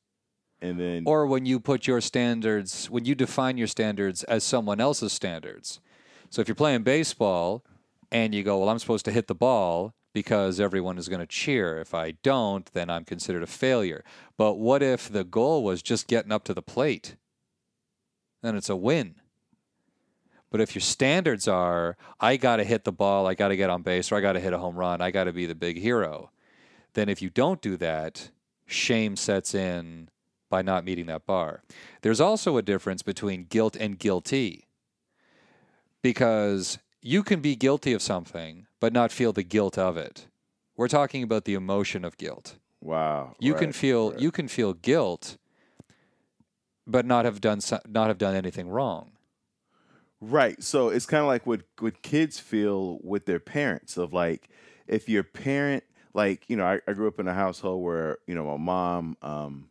and 0.60 0.78
then 0.78 1.04
Or 1.06 1.26
when 1.26 1.46
you 1.46 1.60
put 1.60 1.86
your 1.86 2.00
standards, 2.00 2.90
when 2.90 3.04
you 3.04 3.14
define 3.14 3.56
your 3.56 3.68
standards 3.68 4.24
as 4.24 4.44
someone 4.44 4.80
else's 4.80 5.12
standards. 5.12 5.80
So 6.28 6.42
if 6.42 6.48
you're 6.48 6.54
playing 6.54 6.82
baseball 6.82 7.64
and 8.12 8.34
you 8.34 8.42
go, 8.42 8.58
well, 8.58 8.68
I'm 8.68 8.78
supposed 8.78 9.04
to 9.06 9.12
hit 9.12 9.26
the 9.26 9.34
ball 9.34 9.94
because 10.12 10.60
everyone 10.60 10.98
is 10.98 11.08
going 11.08 11.20
to 11.20 11.26
cheer. 11.26 11.78
If 11.78 11.94
I 11.94 12.12
don't, 12.22 12.70
then 12.72 12.90
I'm 12.90 13.04
considered 13.04 13.42
a 13.42 13.46
failure. 13.46 14.04
But 14.36 14.54
what 14.54 14.82
if 14.82 15.08
the 15.08 15.24
goal 15.24 15.62
was 15.62 15.82
just 15.82 16.08
getting 16.08 16.32
up 16.32 16.44
to 16.44 16.54
the 16.54 16.62
plate? 16.62 17.16
Then 18.42 18.56
it's 18.56 18.70
a 18.70 18.76
win. 18.76 19.16
But 20.50 20.60
if 20.60 20.74
your 20.74 20.82
standards 20.82 21.46
are, 21.46 21.96
I 22.18 22.36
got 22.36 22.56
to 22.56 22.64
hit 22.64 22.84
the 22.84 22.92
ball, 22.92 23.26
I 23.26 23.34
got 23.34 23.48
to 23.48 23.56
get 23.56 23.70
on 23.70 23.82
base, 23.82 24.10
or 24.10 24.16
I 24.16 24.20
got 24.20 24.32
to 24.32 24.40
hit 24.40 24.52
a 24.52 24.58
home 24.58 24.76
run, 24.76 25.00
I 25.00 25.12
got 25.12 25.24
to 25.24 25.32
be 25.32 25.46
the 25.46 25.54
big 25.54 25.78
hero, 25.78 26.30
then 26.94 27.08
if 27.08 27.22
you 27.22 27.30
don't 27.30 27.62
do 27.62 27.76
that, 27.76 28.30
shame 28.66 29.14
sets 29.16 29.54
in 29.54 30.08
by 30.48 30.62
not 30.62 30.84
meeting 30.84 31.06
that 31.06 31.24
bar. 31.24 31.62
There's 32.02 32.20
also 32.20 32.56
a 32.56 32.62
difference 32.62 33.02
between 33.02 33.44
guilt 33.44 33.76
and 33.76 33.96
guilty 33.96 34.66
because 36.02 36.78
you 37.02 37.22
can 37.22 37.40
be 37.40 37.56
guilty 37.56 37.92
of 37.92 38.02
something 38.02 38.66
but 38.80 38.92
not 38.92 39.12
feel 39.12 39.32
the 39.32 39.42
guilt 39.42 39.76
of 39.78 39.96
it. 39.96 40.26
We're 40.76 40.88
talking 40.88 41.22
about 41.22 41.44
the 41.44 41.54
emotion 41.54 42.04
of 42.04 42.16
guilt. 42.16 42.56
wow, 42.80 43.34
You 43.38 43.54
can 43.54 43.72
feel 43.72 44.10
right. 44.12 44.20
you 44.20 44.30
can 44.30 44.48
feel 44.48 44.72
guilt 44.74 45.36
but 46.86 47.04
not 47.06 47.24
have 47.24 47.40
done 47.40 47.60
so- 47.60 47.80
not 47.88 48.08
have 48.08 48.18
done 48.18 48.34
anything 48.34 48.68
wrong. 48.68 49.12
Right. 50.20 50.62
So 50.62 50.88
it's 50.90 51.06
kind 51.06 51.20
of 51.22 51.26
like 51.26 51.46
what 51.46 51.62
what 51.78 52.02
kids 52.02 52.38
feel 52.40 52.98
with 53.02 53.26
their 53.26 53.40
parents 53.40 53.96
of 53.96 54.12
like 54.12 54.48
if 54.86 55.08
your 55.08 55.22
parent 55.22 55.84
like 56.14 56.44
you 56.48 56.56
know 56.56 56.64
I, 56.64 56.80
I 56.86 56.92
grew 56.92 57.08
up 57.08 57.18
in 57.20 57.28
a 57.28 57.34
household 57.34 57.82
where 57.82 58.18
you 58.26 58.34
know 58.34 58.44
my 58.44 58.56
mom 58.56 59.16
um 59.22 59.70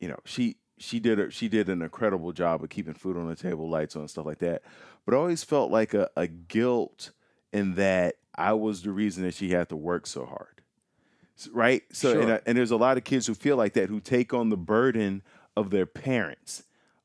you 0.00 0.08
know 0.08 0.18
she 0.24 0.56
she 0.78 0.98
did 1.00 1.18
a, 1.20 1.30
she 1.30 1.48
did 1.48 1.68
an 1.68 1.82
incredible 1.82 2.32
job 2.32 2.62
of 2.62 2.70
keeping 2.70 2.94
food 2.94 3.16
on 3.16 3.28
the 3.28 3.36
table, 3.36 3.68
lights 3.68 3.96
on, 3.96 4.08
stuff 4.08 4.26
like 4.26 4.38
that. 4.38 4.62
But 5.04 5.14
I 5.14 5.18
always 5.18 5.44
felt 5.44 5.70
like 5.70 5.94
a, 5.94 6.08
a 6.16 6.26
guilt 6.26 7.10
in 7.52 7.74
that 7.76 8.16
I 8.34 8.52
was 8.54 8.82
the 8.82 8.90
reason 8.90 9.22
that 9.24 9.34
she 9.34 9.50
had 9.50 9.68
to 9.68 9.76
work 9.76 10.06
so 10.06 10.24
hard. 10.26 10.48
Right. 11.52 11.82
So 11.92 12.20
and, 12.20 12.32
I- 12.32 12.40
and 12.46 12.56
there's 12.58 12.70
a 12.70 12.76
lot 12.76 12.96
of 12.96 13.04
kids 13.04 13.26
who 13.26 13.34
feel 13.34 13.56
like 13.56 13.74
that 13.74 13.88
who 13.88 14.00
take 14.00 14.32
on 14.32 14.50
the 14.50 14.56
burden 14.56 15.22
of 15.56 15.70
their 15.70 15.86
parents 15.86 16.64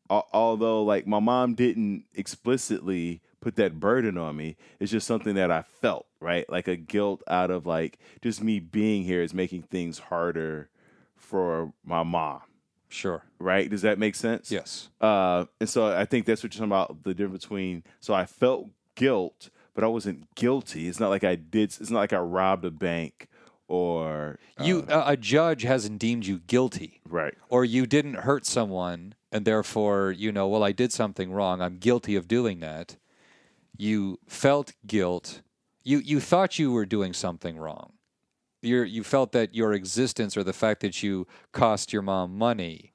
al- 0.09 0.27
although 0.33 0.83
like 0.83 1.05
my 1.05 1.19
mom 1.19 1.53
didn't 1.55 2.05
explicitly 2.15 3.21
put 3.41 3.55
that 3.57 3.79
burden 3.79 4.17
on 4.17 4.35
me 4.35 4.57
it's 4.79 4.91
just 4.91 5.05
something 5.05 5.35
that 5.35 5.51
i 5.51 5.61
felt 5.61 6.07
right 6.19 6.49
like 6.49 6.67
a 6.67 6.75
guilt 6.75 7.21
out 7.27 7.51
of 7.51 7.65
like 7.67 7.99
just 8.21 8.41
me 8.43 8.59
being 8.59 9.03
here 9.03 9.21
is 9.21 9.33
making 9.35 9.61
things 9.61 9.99
harder 9.99 10.67
for 11.15 11.71
my 11.85 12.01
mom 12.01 12.41
Sure. 12.89 13.23
right? 13.39 13.69
Does 13.69 13.83
that 13.83 13.99
make 13.99 14.15
sense? 14.15 14.51
Yes. 14.51 14.89
uh, 14.99 15.45
and 15.59 15.69
so 15.69 15.87
i 15.95 16.05
think 16.05 16.25
that's 16.25 16.41
what 16.43 16.53
you're 16.53 16.59
talking 16.67 16.71
about 16.71 17.03
the 17.03 17.13
difference 17.13 17.43
between 17.45 17.83
so 17.99 18.13
i 18.13 18.25
felt 18.25 18.67
guilt 18.95 19.49
but 19.75 19.83
i 19.83 19.87
wasn't 19.87 20.33
guilty. 20.35 20.87
It's 20.89 20.99
not 20.99 21.09
like 21.09 21.23
i 21.23 21.35
did 21.35 21.69
it's 21.79 21.89
not 21.89 21.99
like 21.99 22.13
i 22.13 22.19
robbed 22.19 22.65
a 22.65 22.71
bank 22.71 23.27
or 23.67 24.39
You 24.59 24.85
a 24.89 25.11
a 25.13 25.17
judge 25.17 25.61
hasn't 25.61 25.99
deemed 25.99 26.25
you 26.25 26.39
guilty. 26.39 27.01
right. 27.07 27.35
Or 27.49 27.63
you 27.63 27.85
didn't 27.85 28.15
hurt 28.15 28.45
someone 28.45 29.13
and 29.31 29.45
therefore 29.45 30.11
you 30.11 30.31
know 30.31 30.47
well 30.47 30.63
i 30.63 30.71
did 30.71 30.91
something 30.91 31.31
wrong 31.31 31.61
i'm 31.61 31.77
guilty 31.77 32.15
of 32.15 32.27
doing 32.27 32.59
that. 32.61 32.97
You 33.77 34.19
felt 34.27 34.73
guilt. 34.85 35.41
You 35.83 35.99
you 35.99 36.19
thought 36.19 36.59
you 36.59 36.71
were 36.71 36.85
doing 36.85 37.13
something 37.13 37.57
wrong 37.57 37.93
you 38.61 38.81
you 38.83 39.03
felt 39.03 39.31
that 39.31 39.55
your 39.55 39.73
existence 39.73 40.35
or 40.35 40.43
the 40.43 40.53
fact 40.53 40.81
that 40.81 41.01
you 41.03 41.27
cost 41.51 41.93
your 41.93 42.01
mom 42.01 42.37
money 42.37 42.93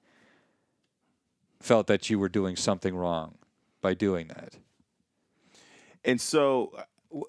felt 1.60 1.86
that 1.86 2.10
you 2.10 2.18
were 2.18 2.28
doing 2.28 2.56
something 2.56 2.94
wrong 2.94 3.36
by 3.80 3.94
doing 3.94 4.28
that. 4.28 4.58
And 6.04 6.20
so, 6.20 6.72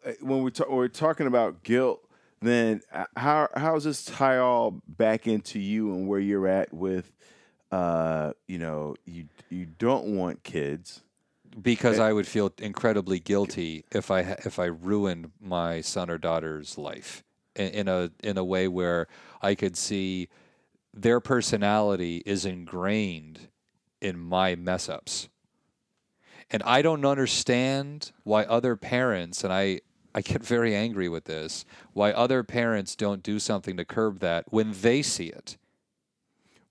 uh, 0.06 0.12
when 0.20 0.44
we're, 0.44 0.50
ta- 0.50 0.66
we're 0.70 0.90
talking 0.90 1.28
about 1.28 1.64
guilt, 1.64 2.02
then 2.42 2.82
uh, 2.92 3.06
how 3.16 3.48
how 3.56 3.76
does 3.76 3.86
this 3.86 4.04
tie 4.04 4.38
all 4.38 4.82
back 4.88 5.28
into 5.28 5.60
you 5.60 5.94
and 5.94 6.08
where 6.08 6.20
you're 6.20 6.48
at 6.48 6.74
with, 6.74 7.14
uh, 7.72 8.34
you 8.48 8.58
know, 8.58 8.96
you 9.06 9.28
you 9.50 9.66
don't 9.66 10.08
want 10.18 10.44
kids, 10.44 11.02
because 11.62 12.00
I 12.00 12.12
would 12.12 12.28
feel 12.28 12.52
incredibly 12.58 13.20
guilty 13.20 13.86
if 13.92 14.12
I 14.12 14.20
if 14.46 14.60
I 14.60 14.66
ruined 14.66 15.32
my 15.40 15.80
son 15.80 16.10
or 16.10 16.18
daughter's 16.18 16.78
life 16.78 17.24
in, 17.56 17.88
a 17.88 18.12
in 18.24 18.38
a 18.38 18.44
way 18.44 18.68
where 18.68 19.08
I 19.42 19.56
could 19.56 19.78
see 19.78 20.30
their 20.94 21.20
personality 21.20 22.24
is 22.26 22.46
ingrained 22.46 23.50
in 24.02 24.18
my 24.18 24.56
mess 24.56 24.88
ups. 24.90 25.30
And 26.52 26.62
I 26.64 26.82
don't 26.82 27.06
understand 27.06 28.12
why 28.24 28.44
other 28.44 28.76
parents 28.76 29.44
and 29.44 29.52
I 29.52 29.82
I 30.14 30.22
get 30.22 30.42
very 30.42 30.74
angry 30.74 31.10
with 31.10 31.26
this, 31.26 31.66
why 31.92 32.12
other 32.14 32.42
parents 32.42 32.96
don't 32.96 33.22
do 33.22 33.38
something 33.38 33.76
to 33.76 33.84
curb 33.84 34.20
that 34.20 34.46
when 34.50 34.72
they 34.82 35.02
see 35.02 35.28
it 35.28 35.58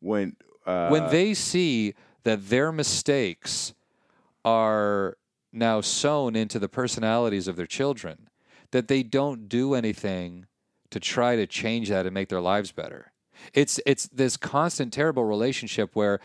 when 0.04 0.36
uh, 0.66 0.88
when 0.88 1.10
they 1.10 1.34
see 1.34 1.94
that 2.22 2.48
their 2.48 2.70
mistakes 2.70 3.74
are 4.44 5.16
now 5.52 5.80
sewn 5.80 6.36
into 6.36 6.58
the 6.58 6.68
personalities 6.68 7.48
of 7.48 7.56
their 7.56 7.66
children, 7.66 8.28
that 8.70 8.88
they 8.88 9.02
don't 9.02 9.48
do 9.48 9.74
anything 9.74 10.46
to 10.94 11.00
try 11.00 11.34
to 11.34 11.44
change 11.44 11.88
that 11.88 12.06
and 12.06 12.14
make 12.14 12.28
their 12.28 12.40
lives 12.40 12.70
better. 12.70 13.10
It's 13.52 13.80
it's 13.84 14.06
this 14.06 14.36
constant 14.36 14.92
terrible 14.92 15.24
relationship 15.24 15.90
where 15.96 16.20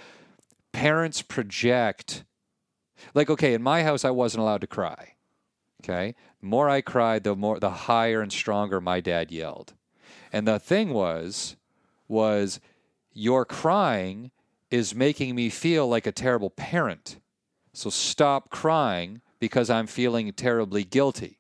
parents 0.74 1.24
project 1.24 2.24
like 3.16 3.32
okay, 3.32 3.56
in 3.56 3.64
my 3.64 3.82
house 3.82 4.06
I 4.06 4.12
wasn't 4.12 4.44
allowed 4.44 4.62
to 4.62 4.68
cry. 4.68 5.16
Okay? 5.84 6.14
The 6.40 6.46
more 6.46 6.70
I 6.70 6.82
cried, 6.82 7.24
the 7.24 7.36
more 7.36 7.60
the 7.60 7.72
higher 7.72 8.22
and 8.22 8.32
stronger 8.32 8.80
my 8.80 9.00
dad 9.00 9.32
yelled. 9.32 9.74
And 10.32 10.48
the 10.48 10.60
thing 10.60 10.94
was 10.94 11.56
was 12.08 12.60
your 13.12 13.46
crying 13.46 14.30
is 14.70 14.94
making 14.94 15.34
me 15.34 15.50
feel 15.50 15.88
like 15.88 16.06
a 16.06 16.12
terrible 16.12 16.52
parent. 16.52 17.18
So 17.74 17.90
stop 17.90 18.52
crying 18.52 19.22
because 19.40 19.72
I'm 19.72 19.88
feeling 19.88 20.32
terribly 20.34 20.84
guilty. 20.84 21.39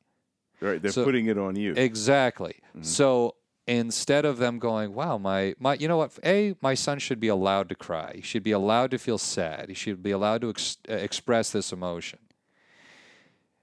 Right, 0.61 0.81
they're 0.81 0.91
so- 0.91 1.03
putting 1.03 1.27
it 1.27 1.37
on 1.37 1.55
you. 1.55 1.73
Exactly. 1.75 2.55
So 2.81 3.35
instead 3.67 4.25
of 4.25 4.37
them 4.37 4.57
going, 4.57 4.93
wow, 4.93 5.17
my, 5.17 5.53
my, 5.59 5.75
you 5.75 5.87
know 5.87 5.97
what? 5.97 6.17
A, 6.23 6.55
my 6.61 6.73
son 6.73 6.97
should 6.97 7.19
be 7.19 7.27
allowed 7.27 7.69
to 7.69 7.75
cry. 7.75 8.13
He 8.15 8.21
should 8.21 8.43
be 8.43 8.51
allowed 8.51 8.91
to 8.91 8.97
feel 8.97 9.17
sad. 9.17 9.69
He 9.69 9.75
should 9.75 10.01
be 10.01 10.11
allowed 10.11 10.41
to 10.41 10.49
ex- 10.49 10.77
uh, 10.89 10.93
express 10.93 11.51
this 11.51 11.71
emotion. 11.71 12.19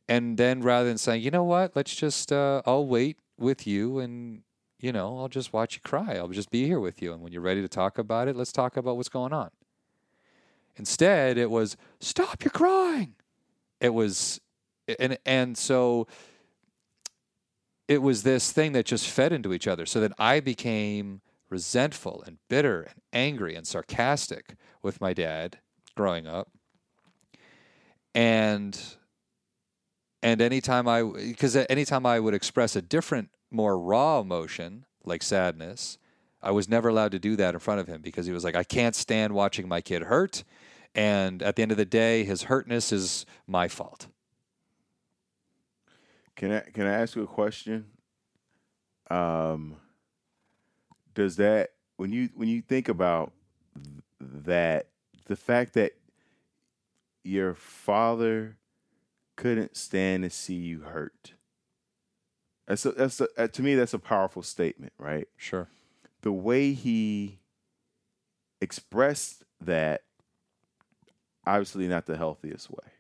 And 0.09 0.39
then 0.39 0.63
rather 0.63 0.87
than 0.87 0.99
saying, 0.99 1.23
you 1.23 1.33
know 1.33 1.43
what, 1.43 1.75
let's 1.75 1.95
just, 1.95 2.31
uh, 2.31 2.63
I'll 2.65 2.87
wait 2.87 3.19
with 3.37 3.67
you 3.67 3.99
and, 3.99 4.43
you 4.79 4.93
know, 4.93 5.19
I'll 5.19 5.29
just 5.29 5.53
watch 5.53 5.75
you 5.75 5.81
cry. 5.81 6.15
I'll 6.15 6.29
just 6.29 6.51
be 6.51 6.65
here 6.67 6.79
with 6.79 7.03
you. 7.03 7.13
And 7.13 7.23
when 7.23 7.33
you're 7.33 7.43
ready 7.43 7.63
to 7.63 7.69
talk 7.69 7.99
about 7.99 8.29
it, 8.29 8.37
let's 8.37 8.53
talk 8.53 8.77
about 8.77 8.97
what's 8.97 9.09
going 9.09 9.33
on. 9.33 9.51
Instead, 10.77 11.39
it 11.39 11.51
was, 11.51 11.77
stop 11.99 12.45
your 12.45 12.53
crying. 12.53 13.15
It 13.81 13.95
was, 13.95 14.41
and, 15.01 15.19
and 15.27 15.59
so 15.59 16.07
it 17.89 18.03
was 18.03 18.23
this 18.23 18.53
thing 18.53 18.73
that 18.73 18.87
just 18.87 19.09
fed 19.09 19.33
into 19.33 19.53
each 19.53 19.67
other 19.67 19.87
so 19.87 20.01
that 20.01 20.13
I 20.19 20.41
became 20.41 21.21
resentful 21.49 22.23
and 22.27 22.39
bitter 22.49 22.83
and 22.83 23.01
angry 23.13 23.55
and 23.55 23.67
sarcastic 23.67 24.57
with 24.83 25.01
my 25.01 25.13
dad 25.13 25.59
growing 25.95 26.27
up. 26.27 26.51
And 28.15 28.79
and 30.23 30.41
anytime 30.41 30.89
I 30.89 31.03
because 31.03 31.57
anytime 31.57 32.07
I 32.07 32.19
would 32.19 32.35
express 32.35 32.75
a 32.75 32.83
different 32.83 33.31
more 33.51 33.79
raw 33.79 34.21
emotion 34.21 34.87
like 35.05 35.23
sadness, 35.23 35.99
I 36.43 36.51
was 36.51 36.69
never 36.69 36.89
allowed 36.89 37.13
to 37.13 37.19
do 37.19 37.37
that 37.37 37.55
in 37.55 37.61
front 37.61 37.81
of 37.81 37.87
him 37.87 38.01
because 38.01 38.27
he 38.27 38.33
was 38.33 38.43
like, 38.43 38.57
I 38.57 38.65
can't 38.65 38.97
stand 38.97 39.35
watching 39.35 39.69
my 39.69 39.81
kid 39.81 40.03
hurt. 40.03 40.43
And 40.95 41.43
at 41.43 41.57
the 41.57 41.63
end 41.63 41.71
of 41.71 41.77
the 41.77 41.85
day, 41.85 42.25
his 42.25 42.45
hurtness 42.45 42.91
is 42.91 43.27
my 43.47 43.69
fault. 43.69 44.07
Can 46.37 46.53
I 46.53 46.61
can 46.61 46.87
I 46.87 46.93
ask 46.93 47.17
you 47.17 47.23
a 47.23 47.27
question? 47.27 47.87
Um, 49.11 49.77
does 51.15 51.37
that 51.37 51.71
when 51.97 52.13
you 52.13 52.29
when 52.35 52.49
you 52.49 52.61
think 52.61 52.89
about 52.89 53.33
that 54.21 54.89
the 55.27 55.37
fact 55.37 55.75
that 55.75 55.93
your 57.25 57.55
father 57.55 58.57
couldn't 59.37 59.77
stand 59.77 60.23
to 60.25 60.31
see 60.31 60.55
you 60.55 60.81
hurt. 60.81 61.35
That's 62.67 62.85
a, 62.85 62.93
that's 62.93 63.21
a, 63.21 63.29
uh, 63.37 63.49
to 63.49 63.63
me 63.63 63.75
that's 63.75 63.95
a 63.95 63.99
powerful 63.99 64.43
statement, 64.43 64.93
right? 64.99 65.29
Sure. 65.37 65.69
The 66.23 66.33
way 66.33 66.73
he 66.73 67.39
expressed 68.61 69.45
that 69.61 70.03
obviously 71.47 71.87
not 71.87 72.07
the 72.07 72.17
healthiest 72.17 72.71
way. 72.71 72.93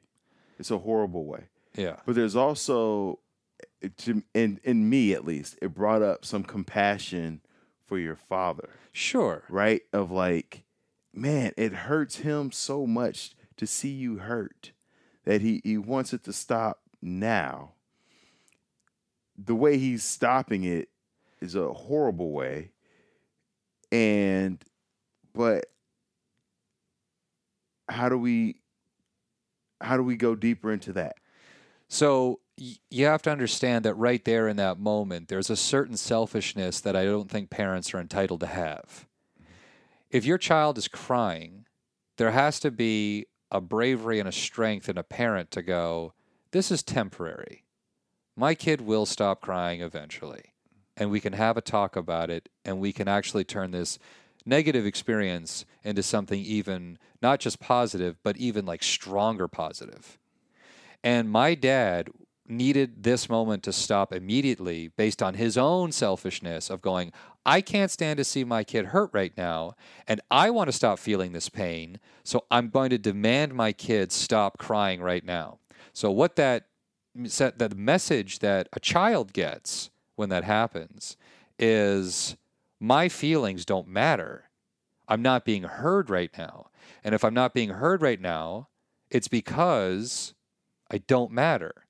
It's 0.58 0.70
a 0.70 0.78
horrible 0.78 1.24
way. 1.24 1.48
Yeah. 1.74 1.96
But 2.06 2.14
there's 2.14 2.36
also 2.36 3.18
to, 3.98 4.22
in 4.34 4.60
in 4.64 4.88
me 4.88 5.12
at 5.12 5.24
least, 5.24 5.58
it 5.62 5.74
brought 5.74 6.02
up 6.02 6.24
some 6.24 6.42
compassion 6.44 7.40
for 7.84 7.98
your 7.98 8.16
father, 8.16 8.70
Sure. 8.92 9.44
right? 9.48 9.82
Of 9.92 10.10
like, 10.10 10.64
man, 11.12 11.52
it 11.56 11.72
hurts 11.72 12.16
him 12.16 12.50
so 12.52 12.86
much 12.86 13.34
to 13.56 13.66
see 13.66 13.90
you 13.90 14.18
hurt 14.18 14.72
that 15.24 15.40
he 15.40 15.60
he 15.64 15.78
wants 15.78 16.12
it 16.12 16.24
to 16.24 16.32
stop 16.32 16.80
now. 17.02 17.72
The 19.36 19.54
way 19.54 19.76
he's 19.78 20.02
stopping 20.02 20.64
it 20.64 20.88
is 21.40 21.54
a 21.54 21.72
horrible 21.72 22.32
way. 22.32 22.72
And 23.92 24.62
but 25.32 25.66
how 27.88 28.08
do 28.08 28.18
we 28.18 28.60
how 29.80 29.96
do 29.96 30.02
we 30.02 30.16
go 30.16 30.34
deeper 30.34 30.72
into 30.72 30.92
that? 30.94 31.16
So 31.88 32.40
you 32.56 33.06
have 33.06 33.22
to 33.22 33.30
understand 33.30 33.84
that 33.84 33.94
right 33.94 34.24
there 34.24 34.48
in 34.48 34.56
that 34.56 34.78
moment, 34.78 35.28
there's 35.28 35.50
a 35.50 35.56
certain 35.56 35.96
selfishness 35.96 36.80
that 36.80 36.96
I 36.96 37.04
don't 37.04 37.30
think 37.30 37.50
parents 37.50 37.92
are 37.92 38.00
entitled 38.00 38.40
to 38.40 38.46
have. 38.46 39.06
If 40.10 40.24
your 40.24 40.38
child 40.38 40.78
is 40.78 40.88
crying, 40.88 41.66
there 42.16 42.30
has 42.30 42.58
to 42.60 42.70
be 42.70 43.26
a 43.50 43.60
bravery 43.60 44.18
and 44.18 44.28
a 44.28 44.32
strength 44.32 44.88
in 44.88 44.96
a 44.96 45.02
parent 45.02 45.50
to 45.52 45.62
go, 45.62 46.14
This 46.52 46.70
is 46.70 46.82
temporary. 46.82 47.64
My 48.36 48.54
kid 48.54 48.80
will 48.80 49.06
stop 49.06 49.40
crying 49.40 49.80
eventually. 49.82 50.54
And 50.96 51.10
we 51.10 51.20
can 51.20 51.34
have 51.34 51.58
a 51.58 51.62
talk 51.62 51.94
about 51.94 52.30
it, 52.30 52.48
and 52.64 52.80
we 52.80 52.90
can 52.90 53.06
actually 53.06 53.44
turn 53.44 53.70
this 53.70 53.98
negative 54.46 54.86
experience 54.86 55.66
into 55.84 56.02
something 56.02 56.40
even 56.40 56.98
not 57.20 57.40
just 57.40 57.60
positive, 57.60 58.16
but 58.22 58.38
even 58.38 58.64
like 58.64 58.82
stronger 58.82 59.46
positive. 59.46 60.18
And 61.04 61.30
my 61.30 61.54
dad 61.54 62.08
needed 62.48 63.02
this 63.02 63.28
moment 63.28 63.62
to 63.64 63.72
stop 63.72 64.12
immediately 64.12 64.88
based 64.88 65.22
on 65.22 65.34
his 65.34 65.56
own 65.56 65.92
selfishness 65.92 66.70
of 66.70 66.82
going, 66.82 67.12
I 67.44 67.60
can't 67.60 67.90
stand 67.90 68.16
to 68.18 68.24
see 68.24 68.44
my 68.44 68.64
kid 68.64 68.86
hurt 68.86 69.10
right 69.12 69.32
now, 69.36 69.74
and 70.06 70.20
I 70.30 70.50
want 70.50 70.68
to 70.68 70.72
stop 70.72 70.98
feeling 70.98 71.32
this 71.32 71.48
pain, 71.48 72.00
so 72.24 72.44
I'm 72.50 72.70
going 72.70 72.90
to 72.90 72.98
demand 72.98 73.54
my 73.54 73.72
kid 73.72 74.12
stop 74.12 74.58
crying 74.58 75.00
right 75.00 75.24
now. 75.24 75.58
So 75.92 76.10
what 76.10 76.36
that 76.36 76.66
that 77.14 77.58
the 77.58 77.74
message 77.74 78.40
that 78.40 78.68
a 78.74 78.80
child 78.80 79.32
gets 79.32 79.90
when 80.16 80.28
that 80.28 80.44
happens 80.44 81.16
is 81.58 82.36
my 82.78 83.08
feelings 83.08 83.64
don't 83.64 83.88
matter. 83.88 84.50
I'm 85.08 85.22
not 85.22 85.44
being 85.44 85.62
heard 85.62 86.10
right 86.10 86.30
now. 86.36 86.68
And 87.02 87.14
if 87.14 87.24
I'm 87.24 87.34
not 87.34 87.54
being 87.54 87.70
heard 87.70 88.02
right 88.02 88.20
now, 88.20 88.68
it's 89.10 89.28
because 89.28 90.34
I 90.90 90.98
don't 90.98 91.30
matter. 91.30 91.85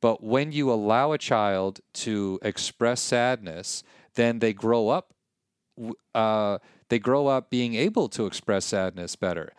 But 0.00 0.22
when 0.22 0.52
you 0.52 0.72
allow 0.72 1.12
a 1.12 1.18
child 1.18 1.80
to 1.94 2.38
express 2.42 3.00
sadness, 3.00 3.82
then 4.14 4.38
they 4.38 4.52
grow 4.52 4.88
up. 4.88 5.14
Uh, 6.14 6.58
they 6.88 6.98
grow 6.98 7.26
up 7.26 7.50
being 7.50 7.74
able 7.74 8.08
to 8.10 8.26
express 8.26 8.64
sadness 8.66 9.16
better. 9.16 9.52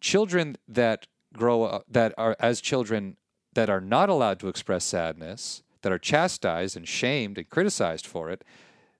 Children 0.00 0.56
that 0.68 1.06
grow 1.32 1.64
up, 1.64 1.84
that 1.90 2.14
are 2.16 2.36
as 2.40 2.60
children 2.60 3.16
that 3.54 3.68
are 3.68 3.80
not 3.80 4.08
allowed 4.08 4.38
to 4.40 4.48
express 4.48 4.84
sadness, 4.84 5.62
that 5.82 5.92
are 5.92 5.98
chastised 5.98 6.76
and 6.76 6.86
shamed 6.86 7.38
and 7.38 7.48
criticized 7.48 8.06
for 8.06 8.30
it, 8.30 8.44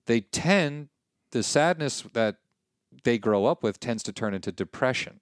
they 0.06 0.20
tend 0.20 0.88
the 1.30 1.42
sadness 1.42 2.04
that 2.12 2.36
they 3.04 3.18
grow 3.18 3.46
up 3.46 3.62
with 3.62 3.78
tends 3.78 4.02
to 4.02 4.12
turn 4.12 4.34
into 4.34 4.50
depression 4.50 5.20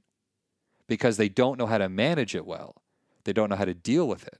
because 0.86 1.16
they 1.16 1.28
don't 1.28 1.58
know 1.58 1.66
how 1.66 1.78
to 1.78 1.88
manage 1.88 2.34
it 2.34 2.46
well. 2.46 2.76
They 3.24 3.32
don't 3.32 3.50
know 3.50 3.56
how 3.56 3.64
to 3.64 3.74
deal 3.74 4.06
with 4.06 4.26
it. 4.26 4.38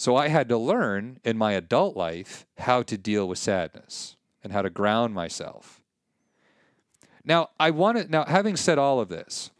So 0.00 0.16
I 0.16 0.28
had 0.28 0.48
to 0.48 0.56
learn 0.56 1.20
in 1.24 1.36
my 1.36 1.52
adult 1.52 1.94
life 1.94 2.46
how 2.56 2.82
to 2.84 2.96
deal 2.96 3.28
with 3.28 3.36
sadness 3.36 4.16
and 4.42 4.50
how 4.50 4.62
to 4.62 4.70
ground 4.70 5.12
myself. 5.12 5.82
Now, 7.22 7.50
I 7.60 7.70
want 7.70 7.98
to 7.98 8.10
now 8.10 8.24
having 8.24 8.56
said 8.56 8.78
all 8.78 8.98
of 8.98 9.10
this, 9.10 9.50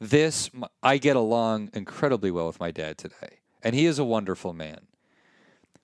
this 0.00 0.50
I 0.82 0.98
get 0.98 1.14
along 1.14 1.70
incredibly 1.72 2.32
well 2.32 2.48
with 2.48 2.58
my 2.58 2.72
dad 2.72 2.98
today, 2.98 3.38
and 3.62 3.76
he 3.76 3.86
is 3.86 4.00
a 4.00 4.04
wonderful 4.04 4.54
man. 4.54 4.80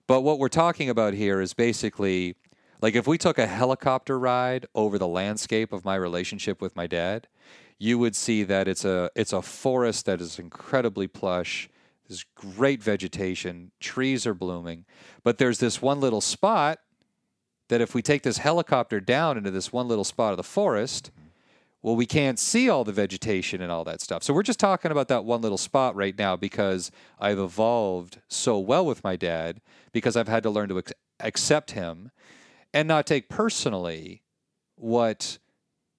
But 0.08 0.22
what 0.22 0.40
we're 0.40 0.48
talking 0.48 0.90
about 0.90 1.14
here 1.14 1.40
is 1.40 1.54
basically 1.54 2.34
like 2.82 2.96
if 2.96 3.06
we 3.06 3.18
took 3.18 3.38
a 3.38 3.46
helicopter 3.46 4.18
ride 4.18 4.66
over 4.74 4.98
the 4.98 5.06
landscape 5.06 5.72
of 5.72 5.84
my 5.84 5.94
relationship 5.94 6.60
with 6.60 6.74
my 6.74 6.88
dad, 6.88 7.28
you 7.78 8.00
would 8.00 8.16
see 8.16 8.42
that 8.42 8.66
it's 8.66 8.84
a 8.84 9.10
it's 9.14 9.32
a 9.32 9.42
forest 9.42 10.06
that 10.06 10.20
is 10.20 10.40
incredibly 10.40 11.06
plush. 11.06 11.68
There's 12.08 12.24
great 12.34 12.82
vegetation, 12.82 13.70
trees 13.80 14.26
are 14.26 14.34
blooming, 14.34 14.84
but 15.22 15.38
there's 15.38 15.58
this 15.58 15.80
one 15.80 16.00
little 16.00 16.20
spot 16.20 16.80
that 17.68 17.80
if 17.80 17.94
we 17.94 18.02
take 18.02 18.22
this 18.22 18.38
helicopter 18.38 19.00
down 19.00 19.38
into 19.38 19.50
this 19.50 19.72
one 19.72 19.88
little 19.88 20.04
spot 20.04 20.32
of 20.32 20.36
the 20.36 20.42
forest, 20.42 21.10
well, 21.82 21.96
we 21.96 22.06
can't 22.06 22.38
see 22.38 22.68
all 22.68 22.84
the 22.84 22.92
vegetation 22.92 23.60
and 23.60 23.70
all 23.70 23.84
that 23.84 24.00
stuff. 24.00 24.22
So 24.22 24.32
we're 24.32 24.42
just 24.42 24.58
talking 24.58 24.90
about 24.90 25.08
that 25.08 25.24
one 25.24 25.42
little 25.42 25.58
spot 25.58 25.94
right 25.94 26.16
now 26.18 26.34
because 26.34 26.90
I've 27.18 27.38
evolved 27.38 28.20
so 28.28 28.58
well 28.58 28.86
with 28.86 29.04
my 29.04 29.16
dad 29.16 29.60
because 29.92 30.16
I've 30.16 30.28
had 30.28 30.42
to 30.44 30.50
learn 30.50 30.70
to 30.70 30.78
ac- 30.78 30.94
accept 31.20 31.72
him 31.72 32.10
and 32.72 32.88
not 32.88 33.06
take 33.06 33.28
personally 33.28 34.22
what 34.76 35.38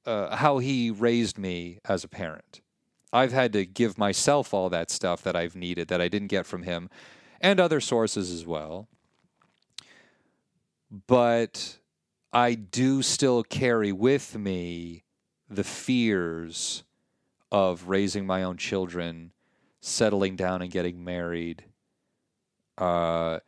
uh, 0.06 0.36
how 0.36 0.58
he 0.58 0.92
raised 0.92 1.38
me 1.38 1.80
as 1.86 2.04
a 2.04 2.08
parent. 2.08 2.62
I've 3.16 3.32
had 3.32 3.54
to 3.54 3.66
give 3.66 3.98
myself 3.98 4.54
all 4.54 4.70
that 4.72 4.92
stuff 4.92 5.24
that 5.24 5.38
I've 5.38 5.56
needed 5.56 5.88
that 5.88 6.02
I 6.02 6.10
didn't 6.10 6.28
get 6.28 6.46
from 6.46 6.64
him 6.64 6.90
and 7.40 7.62
other 7.62 7.80
sources 7.80 8.30
as 8.30 8.46
well. 8.46 8.90
But 11.08 11.80
I 12.34 12.56
do 12.56 13.02
still 13.02 13.44
carry 13.44 13.94
with 13.94 14.38
me 14.38 15.06
the 15.50 15.64
fears 15.64 16.84
of 17.54 17.88
raising 17.88 18.26
my 18.26 18.44
own 18.44 18.58
children, 18.58 19.32
settling 19.80 20.36
down 20.36 20.62
and 20.62 20.70
getting 20.70 21.02
married, 21.02 21.64
uh, 22.78 23.40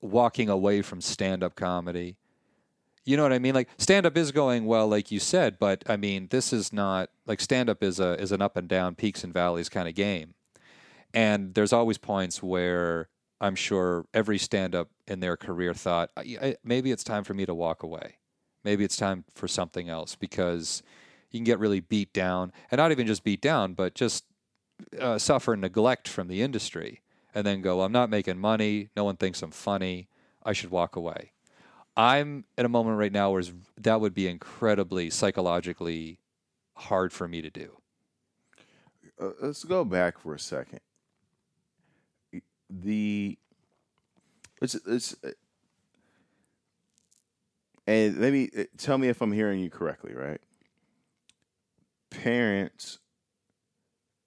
walking 0.00 0.48
away 0.48 0.82
from 0.82 1.00
stand 1.00 1.44
up 1.44 1.54
comedy. 1.54 2.16
You 3.04 3.16
know 3.16 3.22
what 3.22 3.32
I 3.32 3.38
mean? 3.38 3.54
Like 3.54 3.68
stand 3.78 4.06
up 4.06 4.16
is 4.16 4.30
going 4.32 4.66
well, 4.66 4.86
like 4.86 5.10
you 5.10 5.20
said, 5.20 5.58
but 5.58 5.82
I 5.88 5.96
mean, 5.96 6.28
this 6.30 6.52
is 6.52 6.72
not 6.72 7.10
like 7.26 7.40
stand 7.40 7.70
up 7.70 7.82
is 7.82 7.98
a 7.98 8.20
is 8.20 8.32
an 8.32 8.42
up 8.42 8.56
and 8.56 8.68
down, 8.68 8.94
peaks 8.94 9.24
and 9.24 9.32
valleys 9.32 9.68
kind 9.68 9.88
of 9.88 9.94
game. 9.94 10.34
And 11.12 11.54
there's 11.54 11.72
always 11.72 11.98
points 11.98 12.42
where 12.42 13.08
I'm 13.40 13.56
sure 13.56 14.06
every 14.12 14.38
stand 14.38 14.74
up 14.74 14.90
in 15.08 15.20
their 15.20 15.36
career 15.36 15.72
thought, 15.72 16.10
maybe 16.62 16.90
it's 16.90 17.02
time 17.02 17.24
for 17.24 17.34
me 17.34 17.46
to 17.46 17.54
walk 17.54 17.82
away. 17.82 18.16
Maybe 18.62 18.84
it's 18.84 18.96
time 18.96 19.24
for 19.34 19.48
something 19.48 19.88
else 19.88 20.14
because 20.14 20.82
you 21.30 21.38
can 21.38 21.44
get 21.44 21.58
really 21.58 21.80
beat 21.80 22.12
down 22.12 22.52
and 22.70 22.78
not 22.78 22.92
even 22.92 23.06
just 23.06 23.24
beat 23.24 23.40
down, 23.40 23.72
but 23.72 23.94
just 23.94 24.24
uh, 24.98 25.18
suffer 25.18 25.56
neglect 25.56 26.06
from 26.06 26.28
the 26.28 26.42
industry 26.42 27.00
and 27.34 27.46
then 27.46 27.62
go, 27.62 27.80
I'm 27.80 27.92
not 27.92 28.10
making 28.10 28.38
money. 28.38 28.90
No 28.94 29.04
one 29.04 29.16
thinks 29.16 29.40
I'm 29.42 29.50
funny. 29.50 30.08
I 30.42 30.52
should 30.52 30.70
walk 30.70 30.96
away. 30.96 31.32
I'm 31.96 32.44
at 32.56 32.64
a 32.64 32.68
moment 32.68 32.98
right 32.98 33.12
now 33.12 33.30
where 33.30 33.42
that 33.78 34.00
would 34.00 34.14
be 34.14 34.28
incredibly 34.28 35.10
psychologically 35.10 36.18
hard 36.74 37.12
for 37.12 37.28
me 37.28 37.42
to 37.42 37.50
do. 37.50 37.76
Uh, 39.20 39.30
let's 39.42 39.64
go 39.64 39.84
back 39.84 40.18
for 40.18 40.34
a 40.34 40.38
second. 40.38 40.80
The 42.70 43.36
let's 44.60 44.76
let's 44.86 45.16
uh, 45.24 45.30
and 47.86 48.18
let 48.18 48.32
me 48.32 48.48
uh, 48.56 48.64
tell 48.78 48.96
me 48.96 49.08
if 49.08 49.20
I'm 49.20 49.32
hearing 49.32 49.60
you 49.60 49.68
correctly, 49.68 50.14
right? 50.14 50.40
Parents 52.10 52.98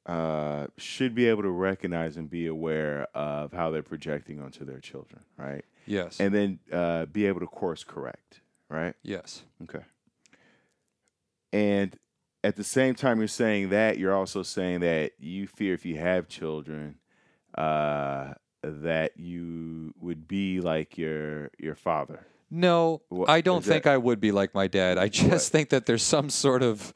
uh, 0.05 0.67
should 0.77 1.15
be 1.15 1.27
able 1.27 1.43
to 1.43 1.49
recognize 1.49 2.17
and 2.17 2.29
be 2.29 2.45
aware 2.47 3.07
of 3.15 3.53
how 3.53 3.69
they're 3.71 3.81
projecting 3.83 4.41
onto 4.41 4.65
their 4.65 4.79
children, 4.79 5.21
right? 5.37 5.63
Yes. 5.85 6.19
And 6.19 6.33
then 6.33 6.59
uh, 6.71 7.05
be 7.05 7.25
able 7.25 7.39
to 7.39 7.47
course 7.47 7.83
correct, 7.83 8.41
right? 8.69 8.95
Yes. 9.03 9.43
Okay. 9.63 9.83
And 11.51 11.97
at 12.43 12.55
the 12.55 12.63
same 12.63 12.95
time, 12.95 13.19
you're 13.19 13.27
saying 13.27 13.69
that 13.69 13.97
you're 13.97 14.13
also 14.13 14.43
saying 14.43 14.81
that 14.81 15.11
you 15.19 15.47
fear 15.47 15.73
if 15.73 15.85
you 15.85 15.97
have 15.97 16.27
children, 16.27 16.95
uh, 17.57 18.33
that 18.63 19.17
you 19.17 19.93
would 19.99 20.27
be 20.27 20.59
like 20.61 20.97
your 20.97 21.51
your 21.59 21.75
father. 21.75 22.25
No, 22.49 23.01
What- 23.09 23.29
I 23.29 23.41
don't 23.41 23.63
think 23.63 23.83
that- 23.85 23.93
I 23.93 23.97
would 23.97 24.19
be 24.19 24.31
like 24.31 24.53
my 24.53 24.67
dad. 24.67 24.97
I 24.97 25.07
just 25.09 25.51
think 25.51 25.69
that 25.69 25.85
there's 25.85 26.03
some 26.03 26.29
sort 26.29 26.61
of, 26.63 26.93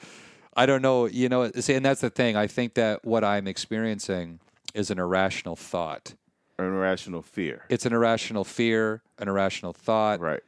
I 0.58 0.66
don't 0.66 0.82
know, 0.82 1.06
you 1.06 1.30
know, 1.30 1.52
see, 1.52 1.76
and 1.76 1.86
that's 1.86 2.02
the 2.02 2.10
thing. 2.10 2.36
I 2.36 2.48
think 2.48 2.74
that 2.74 3.06
what 3.06 3.24
I'm 3.24 3.48
experiencing 3.48 4.40
is 4.74 4.90
an 4.90 4.98
irrational 4.98 5.56
thought. 5.56 6.16
An 6.58 6.66
irrational 6.66 7.22
fear. 7.22 7.64
It's 7.70 7.86
an 7.86 7.94
irrational 7.94 8.44
fear, 8.44 9.04
an 9.20 9.28
irrational 9.28 9.72
thought, 9.72 10.20
Right. 10.20 10.42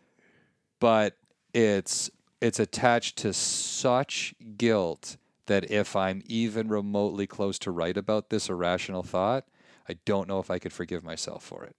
but 0.79 1.15
it's 1.53 2.09
it's 2.41 2.59
attached 2.59 3.17
to 3.17 3.33
such 3.33 4.33
guilt 4.57 5.17
that 5.45 5.69
if 5.69 5.95
I'm 5.95 6.23
even 6.25 6.69
remotely 6.69 7.27
close 7.27 7.59
to 7.59 7.71
right 7.71 7.97
about 7.97 8.29
this 8.29 8.49
irrational 8.49 9.03
thought, 9.03 9.45
I 9.89 9.97
don't 10.05 10.27
know 10.27 10.39
if 10.39 10.49
I 10.49 10.57
could 10.57 10.71
forgive 10.73 11.03
myself 11.03 11.43
for 11.43 11.63
it. 11.65 11.75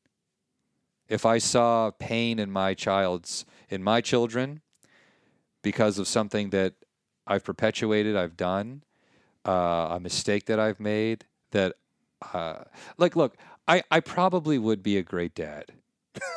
If 1.09 1.25
I 1.27 1.39
saw 1.39 1.91
pain 1.91 2.39
in 2.39 2.51
my 2.53 2.75
child's 2.75 3.45
in 3.69 3.83
my 3.83 4.01
children 4.01 4.61
because 5.63 5.99
of 5.99 6.07
something 6.07 6.51
that 6.51 6.75
I've 7.31 7.45
perpetuated, 7.45 8.17
I've 8.17 8.37
done, 8.37 8.83
uh, 9.47 9.89
a 9.93 10.01
mistake 10.01 10.47
that 10.47 10.59
I've 10.59 10.81
made, 10.81 11.25
that 11.53 11.77
uh, 12.35 12.65
like 12.99 13.17
look, 13.17 13.37
I, 13.69 13.83
I 13.91 14.01
probably 14.01 14.59
would 14.59 14.83
be 14.83 14.99
a 14.99 15.03
great 15.03 15.35
dad. 15.35 15.67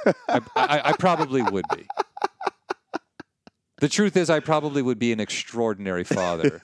I, 0.05 0.41
I, 0.55 0.81
I 0.85 0.93
probably 0.93 1.41
would 1.41 1.65
be. 1.75 1.87
The 3.77 3.89
truth 3.89 4.15
is, 4.15 4.29
I 4.29 4.39
probably 4.39 4.81
would 4.81 4.99
be 4.99 5.11
an 5.11 5.19
extraordinary 5.19 6.03
father 6.05 6.61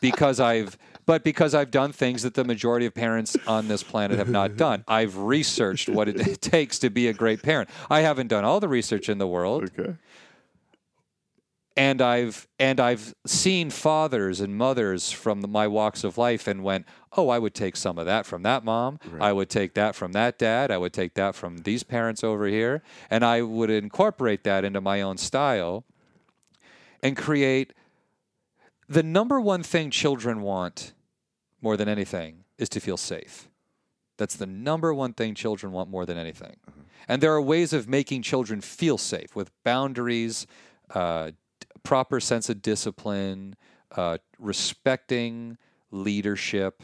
because 0.00 0.40
I've, 0.40 0.78
but 1.04 1.24
because 1.24 1.54
I've 1.54 1.70
done 1.70 1.92
things 1.92 2.22
that 2.22 2.34
the 2.34 2.44
majority 2.44 2.86
of 2.86 2.94
parents 2.94 3.36
on 3.46 3.68
this 3.68 3.82
planet 3.82 4.18
have 4.18 4.30
not 4.30 4.56
done. 4.56 4.84
I've 4.88 5.18
researched 5.18 5.88
what 5.88 6.08
it 6.08 6.40
takes 6.40 6.78
to 6.78 6.90
be 6.90 7.08
a 7.08 7.12
great 7.12 7.42
parent. 7.42 7.68
I 7.90 8.00
haven't 8.00 8.28
done 8.28 8.44
all 8.44 8.60
the 8.60 8.68
research 8.68 9.08
in 9.08 9.18
the 9.18 9.26
world, 9.26 9.64
Okay. 9.78 9.94
And 11.76 12.00
I've 12.00 12.48
and 12.58 12.80
I've 12.80 13.14
seen 13.26 13.70
fathers 13.70 14.40
and 14.40 14.56
mothers 14.56 15.10
from 15.10 15.42
the, 15.42 15.48
my 15.48 15.66
walks 15.66 16.04
of 16.04 16.16
life 16.16 16.46
and 16.46 16.62
went, 16.62 16.86
oh, 17.16 17.28
I 17.28 17.38
would 17.38 17.54
take 17.54 17.76
some 17.76 17.98
of 17.98 18.06
that 18.06 18.24
from 18.24 18.42
that 18.42 18.64
mom. 18.64 18.98
I 19.20 19.32
would 19.32 19.50
take 19.50 19.74
that 19.74 19.94
from 19.94 20.12
that 20.12 20.38
dad. 20.38 20.70
I 20.70 20.78
would 20.78 20.92
take 20.92 21.14
that 21.14 21.34
from 21.34 21.58
these 21.58 21.82
parents 21.82 22.24
over 22.24 22.46
here, 22.46 22.82
and 23.10 23.24
I 23.24 23.42
would 23.42 23.70
incorporate 23.70 24.44
that 24.44 24.64
into 24.64 24.80
my 24.80 25.02
own 25.02 25.18
style 25.18 25.84
and 27.02 27.16
create 27.16 27.74
the 28.88 29.02
number 29.02 29.40
one 29.40 29.62
thing 29.62 29.90
children 29.90 30.40
want 30.42 30.94
more 31.60 31.76
than 31.76 31.88
anything 31.88 32.44
is 32.58 32.68
to 32.70 32.80
feel 32.80 32.96
safe. 32.96 33.48
That's 34.16 34.36
the 34.36 34.46
number 34.46 34.94
one 34.94 35.12
thing 35.12 35.34
children 35.34 35.72
want 35.72 35.90
more 35.90 36.06
than 36.06 36.16
anything. 36.16 36.56
And 37.08 37.22
there 37.22 37.32
are 37.32 37.42
ways 37.42 37.72
of 37.72 37.88
making 37.88 38.22
children 38.22 38.60
feel 38.60 38.98
safe 38.98 39.36
with 39.36 39.50
boundaries, 39.62 40.46
uh, 40.94 41.32
proper 41.86 42.18
sense 42.18 42.48
of 42.48 42.60
discipline, 42.62 43.54
uh, 43.94 44.18
respecting 44.40 45.56
leadership, 45.92 46.82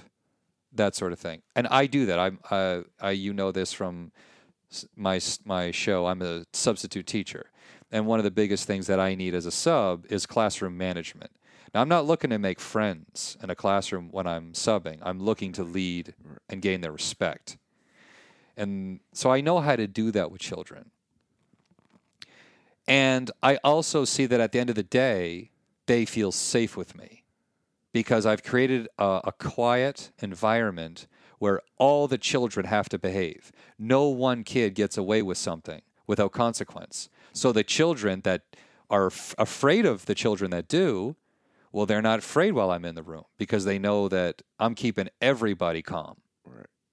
that 0.72 0.94
sort 0.94 1.12
of 1.12 1.18
thing. 1.18 1.42
And 1.56 1.66
I 1.66 1.86
do 1.86 2.06
that. 2.06 2.20
I'm, 2.20 2.38
uh, 2.50 2.82
I, 3.00 3.10
you 3.10 3.32
know 3.32 3.50
this 3.50 3.72
from 3.72 4.12
my 4.96 5.20
my 5.44 5.72
show. 5.72 6.06
I'm 6.06 6.22
a 6.22 6.44
substitute 6.52 7.06
teacher, 7.06 7.50
and 7.90 8.06
one 8.06 8.20
of 8.20 8.24
the 8.24 8.30
biggest 8.30 8.66
things 8.66 8.86
that 8.86 9.00
I 9.00 9.14
need 9.16 9.34
as 9.34 9.44
a 9.44 9.50
sub 9.50 10.06
is 10.08 10.24
classroom 10.24 10.78
management. 10.78 11.32
Now, 11.74 11.80
I'm 11.80 11.88
not 11.88 12.06
looking 12.06 12.30
to 12.30 12.38
make 12.38 12.60
friends 12.60 13.36
in 13.42 13.50
a 13.50 13.54
classroom 13.56 14.08
when 14.12 14.26
I'm 14.26 14.52
subbing. 14.52 14.98
I'm 15.02 15.18
looking 15.18 15.52
to 15.54 15.64
lead 15.64 16.14
and 16.48 16.62
gain 16.62 16.80
their 16.80 16.92
respect. 16.92 17.56
And 18.56 19.00
so 19.12 19.30
I 19.32 19.40
know 19.40 19.58
how 19.60 19.76
to 19.76 19.86
do 19.86 20.10
that 20.12 20.30
with 20.30 20.40
children. 20.40 20.90
And 22.86 23.30
I 23.42 23.56
also 23.62 24.04
see 24.04 24.26
that 24.26 24.40
at 24.40 24.52
the 24.52 24.58
end 24.58 24.70
of 24.70 24.76
the 24.76 24.82
day, 24.82 25.50
they 25.86 26.04
feel 26.04 26.32
safe 26.32 26.76
with 26.76 26.96
me 26.96 27.24
because 27.92 28.26
I've 28.26 28.42
created 28.42 28.88
a, 28.98 29.20
a 29.24 29.32
quiet 29.32 30.10
environment 30.20 31.06
where 31.38 31.60
all 31.76 32.08
the 32.08 32.18
children 32.18 32.66
have 32.66 32.88
to 32.88 32.98
behave. 32.98 33.52
No 33.78 34.08
one 34.08 34.44
kid 34.44 34.74
gets 34.74 34.96
away 34.96 35.22
with 35.22 35.38
something 35.38 35.82
without 36.06 36.32
consequence. 36.32 37.08
So 37.32 37.52
the 37.52 37.64
children 37.64 38.20
that 38.22 38.42
are 38.88 39.06
f- 39.06 39.34
afraid 39.38 39.84
of 39.86 40.06
the 40.06 40.14
children 40.14 40.50
that 40.52 40.68
do, 40.68 41.16
well, 41.72 41.86
they're 41.86 42.02
not 42.02 42.20
afraid 42.20 42.52
while 42.52 42.70
I'm 42.70 42.84
in 42.84 42.94
the 42.94 43.02
room 43.02 43.24
because 43.38 43.64
they 43.64 43.78
know 43.78 44.08
that 44.08 44.42
I'm 44.58 44.74
keeping 44.74 45.08
everybody 45.20 45.82
calm. 45.82 46.21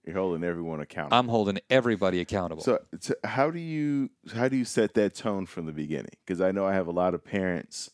You're 0.10 0.18
holding 0.18 0.44
everyone 0.44 0.80
accountable. 0.80 1.16
I'm 1.16 1.28
holding 1.28 1.60
everybody 1.70 2.20
accountable. 2.20 2.64
So, 2.64 2.80
so 3.00 3.14
how 3.24 3.52
do 3.52 3.60
you 3.60 4.10
how 4.34 4.48
do 4.48 4.58
you 4.58 4.66
set 4.66 4.96
that 4.96 5.14
tone 5.14 5.46
from 5.46 5.68
the 5.68 5.72
beginning? 5.72 6.14
Because 6.26 6.42
I 6.42 6.52
know 6.52 6.66
I 6.66 6.74
have 6.74 6.88
a 6.88 6.92
lot 6.92 7.14
of 7.14 7.24
parents 7.24 7.92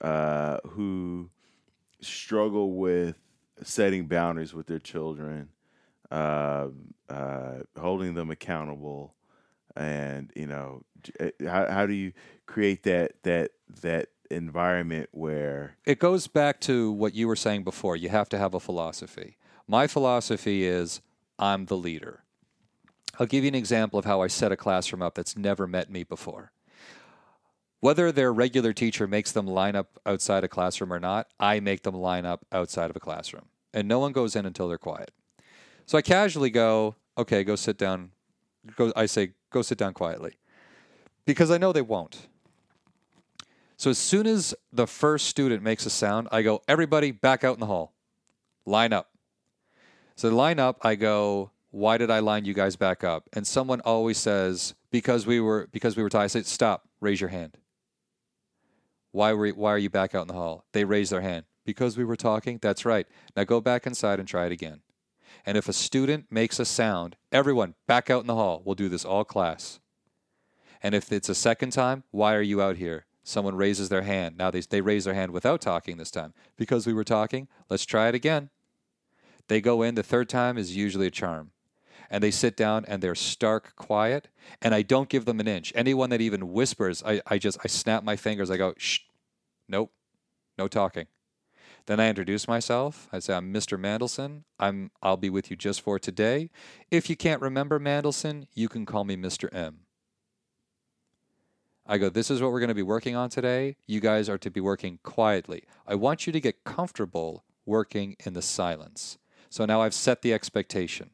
uh, 0.00 0.58
who 0.64 1.28
struggle 2.00 2.74
with 2.74 3.16
setting 3.64 4.06
boundaries 4.06 4.54
with 4.54 4.68
their 4.68 4.78
children, 4.78 5.48
uh, 6.12 6.68
uh, 7.08 7.54
holding 7.76 8.14
them 8.14 8.30
accountable, 8.30 9.16
and 9.74 10.30
you 10.36 10.46
know 10.46 10.84
uh, 11.18 11.30
how 11.44 11.68
how 11.68 11.84
do 11.84 11.94
you 11.94 12.12
create 12.46 12.84
that 12.84 13.20
that 13.24 13.50
that 13.82 14.10
environment 14.30 15.08
where 15.10 15.74
it 15.84 15.98
goes 15.98 16.28
back 16.28 16.60
to 16.60 16.92
what 16.92 17.12
you 17.12 17.26
were 17.26 17.34
saying 17.34 17.64
before. 17.64 17.96
You 17.96 18.08
have 18.08 18.28
to 18.28 18.38
have 18.38 18.54
a 18.54 18.60
philosophy. 18.60 19.36
My 19.66 19.88
philosophy 19.88 20.64
is 20.64 21.00
I'm 21.40 21.64
the 21.64 21.76
leader. 21.76 22.22
I'll 23.18 23.26
give 23.26 23.44
you 23.44 23.48
an 23.48 23.54
example 23.54 23.98
of 23.98 24.04
how 24.04 24.20
I 24.20 24.28
set 24.28 24.52
a 24.52 24.56
classroom 24.56 25.02
up 25.02 25.14
that's 25.14 25.36
never 25.36 25.66
met 25.66 25.90
me 25.90 26.04
before. 26.04 26.52
Whether 27.80 28.12
their 28.12 28.32
regular 28.32 28.74
teacher 28.74 29.06
makes 29.06 29.32
them 29.32 29.46
line 29.46 29.74
up 29.74 29.98
outside 30.04 30.44
a 30.44 30.48
classroom 30.48 30.92
or 30.92 31.00
not, 31.00 31.28
I 31.40 31.60
make 31.60 31.82
them 31.82 31.94
line 31.94 32.26
up 32.26 32.44
outside 32.52 32.90
of 32.90 32.96
a 32.96 33.00
classroom. 33.00 33.46
And 33.72 33.88
no 33.88 33.98
one 33.98 34.12
goes 34.12 34.36
in 34.36 34.44
until 34.44 34.68
they're 34.68 34.78
quiet. 34.78 35.12
So 35.86 35.96
I 35.96 36.02
casually 36.02 36.50
go, 36.50 36.96
okay, 37.16 37.42
go 37.42 37.56
sit 37.56 37.78
down. 37.78 38.10
Go, 38.76 38.92
I 38.94 39.06
say, 39.06 39.32
go 39.50 39.62
sit 39.62 39.78
down 39.78 39.94
quietly. 39.94 40.34
Because 41.24 41.50
I 41.50 41.56
know 41.56 41.72
they 41.72 41.82
won't. 41.82 42.28
So 43.78 43.88
as 43.88 43.98
soon 43.98 44.26
as 44.26 44.54
the 44.70 44.86
first 44.86 45.26
student 45.26 45.62
makes 45.62 45.86
a 45.86 45.90
sound, 45.90 46.28
I 46.30 46.42
go, 46.42 46.62
everybody 46.68 47.12
back 47.12 47.44
out 47.44 47.54
in 47.54 47.60
the 47.60 47.66
hall. 47.66 47.94
Line 48.66 48.92
up. 48.92 49.09
So 50.20 50.28
line 50.28 50.58
up, 50.58 50.76
I 50.82 50.96
go, 50.96 51.50
why 51.70 51.96
did 51.96 52.10
I 52.10 52.18
line 52.18 52.44
you 52.44 52.52
guys 52.52 52.76
back 52.76 53.02
up? 53.02 53.26
And 53.32 53.46
someone 53.46 53.80
always 53.80 54.18
says, 54.18 54.74
because 54.90 55.26
we 55.26 55.40
were 55.40 55.66
because 55.72 55.96
we 55.96 56.02
were 56.02 56.10
tired. 56.10 56.24
I 56.24 56.26
say, 56.26 56.42
stop, 56.42 56.86
raise 57.00 57.22
your 57.22 57.30
hand. 57.30 57.56
Why 59.12 59.32
were 59.32 59.48
why 59.48 59.70
are 59.70 59.78
you 59.78 59.88
back 59.88 60.14
out 60.14 60.20
in 60.20 60.28
the 60.28 60.34
hall? 60.34 60.66
They 60.72 60.84
raise 60.84 61.08
their 61.08 61.22
hand. 61.22 61.46
Because 61.64 61.96
we 61.96 62.04
were 62.04 62.16
talking? 62.16 62.58
That's 62.60 62.84
right. 62.84 63.06
Now 63.34 63.44
go 63.44 63.62
back 63.62 63.86
inside 63.86 64.18
and 64.18 64.28
try 64.28 64.44
it 64.44 64.52
again. 64.52 64.82
And 65.46 65.56
if 65.56 65.70
a 65.70 65.72
student 65.72 66.26
makes 66.28 66.60
a 66.60 66.66
sound, 66.66 67.16
everyone 67.32 67.74
back 67.86 68.10
out 68.10 68.20
in 68.20 68.26
the 68.26 68.34
hall. 68.34 68.60
We'll 68.62 68.74
do 68.74 68.90
this 68.90 69.06
all 69.06 69.24
class. 69.24 69.80
And 70.82 70.94
if 70.94 71.10
it's 71.12 71.30
a 71.30 71.34
second 71.34 71.70
time, 71.70 72.04
why 72.10 72.34
are 72.34 72.42
you 72.42 72.60
out 72.60 72.76
here? 72.76 73.06
Someone 73.24 73.56
raises 73.56 73.88
their 73.88 74.02
hand. 74.02 74.36
Now 74.36 74.50
they, 74.50 74.60
they 74.60 74.82
raise 74.82 75.06
their 75.06 75.14
hand 75.14 75.30
without 75.30 75.62
talking 75.62 75.96
this 75.96 76.10
time. 76.10 76.34
Because 76.58 76.86
we 76.86 76.92
were 76.92 77.04
talking, 77.04 77.48
let's 77.70 77.86
try 77.86 78.08
it 78.08 78.14
again. 78.14 78.50
They 79.50 79.60
go 79.60 79.82
in, 79.82 79.96
the 79.96 80.04
third 80.04 80.28
time 80.28 80.56
is 80.56 80.76
usually 80.76 81.08
a 81.08 81.10
charm. 81.10 81.50
And 82.08 82.22
they 82.22 82.30
sit 82.30 82.56
down 82.56 82.84
and 82.86 83.02
they're 83.02 83.16
stark 83.16 83.74
quiet. 83.74 84.28
And 84.62 84.72
I 84.72 84.82
don't 84.82 85.08
give 85.08 85.24
them 85.24 85.40
an 85.40 85.48
inch. 85.48 85.72
Anyone 85.74 86.10
that 86.10 86.20
even 86.20 86.52
whispers, 86.52 87.02
I, 87.04 87.20
I 87.26 87.38
just 87.38 87.58
I 87.64 87.66
snap 87.66 88.04
my 88.04 88.14
fingers. 88.14 88.48
I 88.48 88.56
go, 88.56 88.74
shh, 88.76 89.00
nope, 89.68 89.90
no 90.56 90.68
talking. 90.68 91.08
Then 91.86 91.98
I 91.98 92.08
introduce 92.08 92.46
myself. 92.46 93.08
I 93.12 93.18
say, 93.18 93.34
I'm 93.34 93.52
Mr. 93.52 93.76
Mandelson. 93.76 94.44
I'm 94.60 94.92
I'll 95.02 95.16
be 95.16 95.30
with 95.30 95.50
you 95.50 95.56
just 95.56 95.80
for 95.80 95.98
today. 95.98 96.50
If 96.92 97.10
you 97.10 97.16
can't 97.16 97.42
remember 97.42 97.80
Mandelson, 97.80 98.46
you 98.54 98.68
can 98.68 98.86
call 98.86 99.02
me 99.02 99.16
Mr. 99.16 99.52
M. 99.52 99.80
I 101.88 101.98
go, 101.98 102.08
this 102.08 102.30
is 102.30 102.40
what 102.40 102.52
we're 102.52 102.60
going 102.60 102.68
to 102.68 102.74
be 102.74 102.82
working 102.82 103.16
on 103.16 103.30
today. 103.30 103.74
You 103.88 103.98
guys 103.98 104.28
are 104.28 104.38
to 104.38 104.50
be 104.50 104.60
working 104.60 105.00
quietly. 105.02 105.64
I 105.88 105.96
want 105.96 106.28
you 106.28 106.32
to 106.32 106.40
get 106.40 106.62
comfortable 106.62 107.42
working 107.66 108.14
in 108.24 108.34
the 108.34 108.42
silence. 108.42 109.18
So 109.50 109.66
now 109.66 109.82
I've 109.82 109.94
set 109.94 110.22
the 110.22 110.32
expectation, 110.32 111.10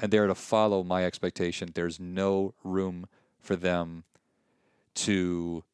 and 0.00 0.10
they're 0.10 0.26
to 0.26 0.34
follow 0.34 0.82
my 0.82 1.04
expectation. 1.04 1.70
There's 1.74 2.00
no 2.00 2.54
room 2.64 3.06
for 3.38 3.56
them 3.56 4.04
to 4.94 5.64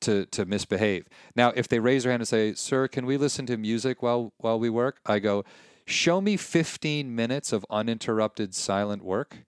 to 0.00 0.26
to 0.26 0.46
misbehave. 0.46 1.08
Now, 1.34 1.52
if 1.56 1.66
they 1.66 1.80
raise 1.80 2.04
their 2.04 2.12
hand 2.12 2.20
and 2.20 2.28
say, 2.28 2.54
"Sir, 2.54 2.86
can 2.86 3.04
we 3.06 3.16
listen 3.16 3.44
to 3.46 3.56
music 3.56 4.02
while 4.02 4.32
while 4.38 4.58
we 4.58 4.70
work?" 4.70 5.00
I 5.04 5.18
go, 5.18 5.44
"Show 5.84 6.20
me 6.20 6.36
15 6.36 7.14
minutes 7.14 7.52
of 7.52 7.66
uninterrupted 7.68 8.54
silent 8.54 9.02
work." 9.02 9.38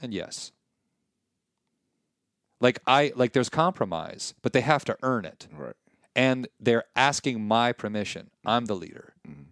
And 0.00 0.14
yes. 0.14 0.52
Like 2.60 2.78
I 2.86 3.12
like 3.14 3.34
there's 3.34 3.50
compromise, 3.50 4.32
but 4.40 4.54
they 4.54 4.62
have 4.62 4.86
to 4.86 4.96
earn 5.02 5.26
it. 5.26 5.48
Right. 5.52 5.76
And 6.14 6.48
they're 6.58 6.84
asking 6.96 7.46
my 7.46 7.72
permission. 7.72 8.30
I'm 8.46 8.64
the 8.64 8.74
leader. 8.74 9.12
Mm-hmm. 9.28 9.50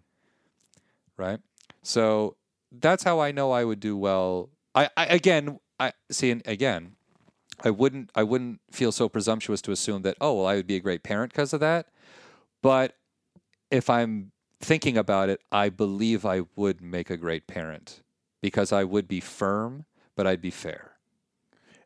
Right? 1.17 1.39
So 1.81 2.35
that's 2.71 3.03
how 3.03 3.19
I 3.19 3.31
know 3.31 3.51
I 3.51 3.63
would 3.63 3.79
do 3.79 3.95
well. 3.95 4.49
I, 4.73 4.89
I 4.97 5.05
again 5.05 5.59
I 5.79 5.93
see 6.11 6.31
and 6.31 6.41
again, 6.45 6.93
I 7.63 7.69
wouldn't 7.69 8.09
I 8.15 8.23
wouldn't 8.23 8.59
feel 8.71 8.91
so 8.91 9.07
presumptuous 9.07 9.61
to 9.63 9.71
assume 9.71 10.01
that, 10.03 10.17
oh 10.19 10.33
well 10.33 10.47
I 10.47 10.55
would 10.55 10.67
be 10.67 10.75
a 10.75 10.81
great 10.81 11.03
parent 11.03 11.31
because 11.31 11.53
of 11.53 11.59
that. 11.61 11.87
But 12.61 12.95
if 13.71 13.89
I'm 13.89 14.31
thinking 14.59 14.97
about 14.97 15.29
it, 15.29 15.41
I 15.51 15.69
believe 15.69 16.25
I 16.25 16.41
would 16.55 16.81
make 16.81 17.09
a 17.09 17.17
great 17.17 17.47
parent 17.47 18.01
because 18.41 18.71
I 18.71 18.83
would 18.83 19.07
be 19.07 19.19
firm, 19.19 19.85
but 20.15 20.27
I'd 20.27 20.41
be 20.41 20.51
fair. 20.51 20.91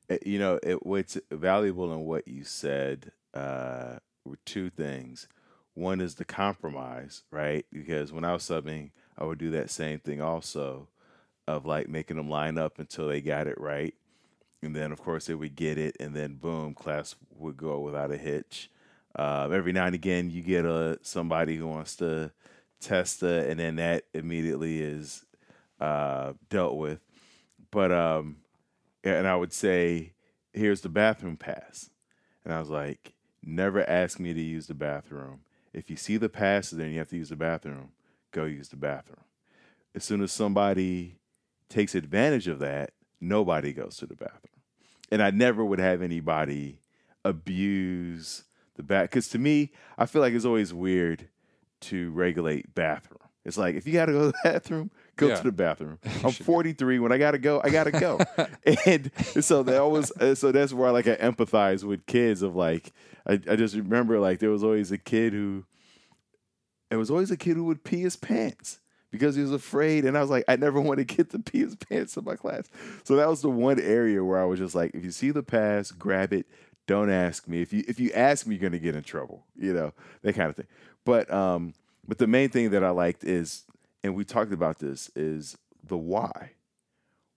Uh, 0.09 0.17
You 0.25 0.39
know, 0.39 0.59
it, 0.63 0.85
what's 0.85 1.17
valuable 1.31 1.93
in 1.93 2.01
what 2.01 2.27
you 2.27 2.43
said 2.43 3.11
uh, 3.33 3.97
were 4.25 4.39
two 4.45 4.69
things. 4.69 5.27
One 5.73 6.01
is 6.01 6.15
the 6.15 6.25
compromise, 6.25 7.23
right? 7.31 7.65
Because 7.71 8.11
when 8.11 8.25
I 8.25 8.33
was 8.33 8.43
subbing, 8.43 8.91
I 9.19 9.25
would 9.25 9.37
do 9.37 9.51
that 9.51 9.69
same 9.69 9.99
thing 9.99 10.21
also 10.21 10.87
of 11.45 11.65
like 11.65 11.89
making 11.89 12.17
them 12.17 12.29
line 12.29 12.57
up 12.57 12.79
until 12.79 13.07
they 13.07 13.21
got 13.21 13.47
it 13.47 13.59
right. 13.59 13.93
And 14.61 14.75
then, 14.75 14.91
of 14.91 15.01
course, 15.01 15.25
they 15.25 15.35
would 15.35 15.55
get 15.55 15.77
it, 15.77 15.95
and 15.99 16.15
then 16.15 16.35
boom, 16.35 16.73
class 16.73 17.15
would 17.37 17.57
go 17.57 17.79
without 17.79 18.11
a 18.11 18.17
hitch. 18.17 18.69
Uh, 19.15 19.49
every 19.51 19.71
now 19.71 19.85
and 19.85 19.95
again, 19.95 20.29
you 20.29 20.41
get 20.41 20.65
a 20.65 20.99
somebody 21.01 21.55
who 21.55 21.67
wants 21.67 21.95
to 21.97 22.31
test 22.79 23.23
it, 23.23 23.49
and 23.49 23.59
then 23.59 23.77
that 23.77 24.03
immediately 24.13 24.81
is 24.81 25.25
uh, 25.79 26.33
dealt 26.49 26.77
with. 26.77 26.99
But 27.71 27.91
um, 27.91 28.37
and 29.03 29.27
I 29.27 29.35
would 29.35 29.53
say, 29.53 30.13
"Here's 30.53 30.81
the 30.81 30.89
bathroom 30.89 31.37
pass," 31.37 31.89
and 32.43 32.53
I 32.53 32.59
was 32.59 32.69
like, 32.69 33.13
"Never 33.41 33.89
ask 33.89 34.19
me 34.19 34.33
to 34.33 34.41
use 34.41 34.67
the 34.67 34.73
bathroom. 34.73 35.41
If 35.73 35.89
you 35.89 35.95
see 35.95 36.17
the 36.17 36.29
pass, 36.29 36.69
then 36.69 36.91
you 36.91 36.99
have 36.99 37.09
to 37.09 37.17
use 37.17 37.29
the 37.29 37.37
bathroom. 37.37 37.91
Go 38.31 38.45
use 38.45 38.69
the 38.69 38.75
bathroom." 38.77 39.23
As 39.95 40.03
soon 40.03 40.21
as 40.21 40.31
somebody 40.31 41.17
takes 41.69 41.95
advantage 41.95 42.47
of 42.47 42.59
that, 42.59 42.91
nobody 43.19 43.73
goes 43.73 43.97
to 43.97 44.05
the 44.05 44.15
bathroom, 44.15 44.61
and 45.11 45.21
I 45.21 45.31
never 45.31 45.63
would 45.65 45.79
have 45.79 46.01
anybody 46.01 46.79
abuse 47.25 48.43
the 48.75 48.83
bath 48.83 49.09
because 49.09 49.27
to 49.29 49.39
me, 49.39 49.71
I 49.97 50.05
feel 50.05 50.21
like 50.21 50.33
it's 50.33 50.45
always 50.45 50.73
weird 50.73 51.27
to 51.81 52.11
regulate 52.11 52.73
bathroom. 52.75 53.19
It's 53.45 53.57
like 53.57 53.75
if 53.75 53.87
you 53.87 53.93
got 53.93 54.05
to 54.07 54.11
go 54.11 54.19
to 54.19 54.27
the 54.27 54.37
bathroom, 54.43 54.91
go 55.15 55.27
Yeah. 55.29 55.35
to 55.35 55.43
the 55.43 55.51
bathroom. 55.51 55.97
I'm 56.23 56.31
43. 56.31 56.99
When 56.99 57.11
I 57.11 57.17
gotta 57.17 57.37
go, 57.37 57.61
I 57.63 57.69
gotta 57.69 57.91
go. 57.91 58.19
and 58.85 59.09
so 59.43 59.63
that 59.63 59.79
always, 59.81 60.11
uh, 60.11 60.35
so 60.35 60.51
that's 60.51 60.73
where 60.73 60.87
I 60.89 60.91
like 60.91 61.07
I 61.07 61.15
empathize 61.15 61.83
with 61.83 62.05
kids. 62.05 62.41
Of 62.41 62.55
like, 62.55 62.91
I, 63.25 63.33
I 63.49 63.55
just 63.55 63.75
remember 63.75 64.19
like 64.19 64.39
there 64.39 64.49
was 64.51 64.63
always 64.63 64.91
a 64.91 64.97
kid 64.97 65.33
who, 65.33 65.63
there 66.89 66.99
was 66.99 67.11
always 67.11 67.31
a 67.31 67.37
kid 67.37 67.55
who 67.55 67.65
would 67.65 67.83
pee 67.83 68.01
his 68.01 68.15
pants 68.15 68.79
because 69.11 69.35
he 69.35 69.41
was 69.41 69.51
afraid. 69.51 70.05
And 70.05 70.17
I 70.17 70.21
was 70.21 70.29
like, 70.29 70.43
I 70.47 70.55
never 70.55 70.79
want 70.81 70.99
to 70.99 71.03
get 71.03 71.29
to 71.31 71.39
pee 71.39 71.59
his 71.59 71.75
pants 71.75 72.17
in 72.17 72.23
my 72.23 72.35
class. 72.35 72.69
So 73.03 73.15
that 73.15 73.29
was 73.29 73.41
the 73.41 73.49
one 73.49 73.79
area 73.79 74.23
where 74.23 74.41
I 74.41 74.45
was 74.45 74.59
just 74.59 74.75
like, 74.75 74.91
if 74.93 75.03
you 75.03 75.11
see 75.11 75.31
the 75.31 75.43
pass, 75.43 75.91
grab 75.91 76.33
it. 76.33 76.45
Don't 76.87 77.11
ask 77.11 77.47
me. 77.47 77.61
If 77.61 77.71
you 77.71 77.83
if 77.87 77.99
you 77.99 78.11
ask 78.13 78.47
me, 78.47 78.55
you're 78.55 78.67
gonna 78.67 78.79
get 78.79 78.95
in 78.95 79.03
trouble. 79.03 79.45
You 79.55 79.73
know 79.73 79.93
that 80.23 80.33
kind 80.33 80.49
of 80.49 80.55
thing. 80.55 80.65
But 81.05 81.31
um, 81.31 81.75
but 82.07 82.17
the 82.17 82.25
main 82.25 82.49
thing 82.49 82.71
that 82.71 82.83
I 82.83 82.89
liked 82.89 83.23
is, 83.23 83.65
and 84.03 84.15
we 84.15 84.25
talked 84.25 84.51
about 84.51 84.79
this, 84.79 85.11
is 85.15 85.55
the 85.83 85.97
why. 85.97 86.53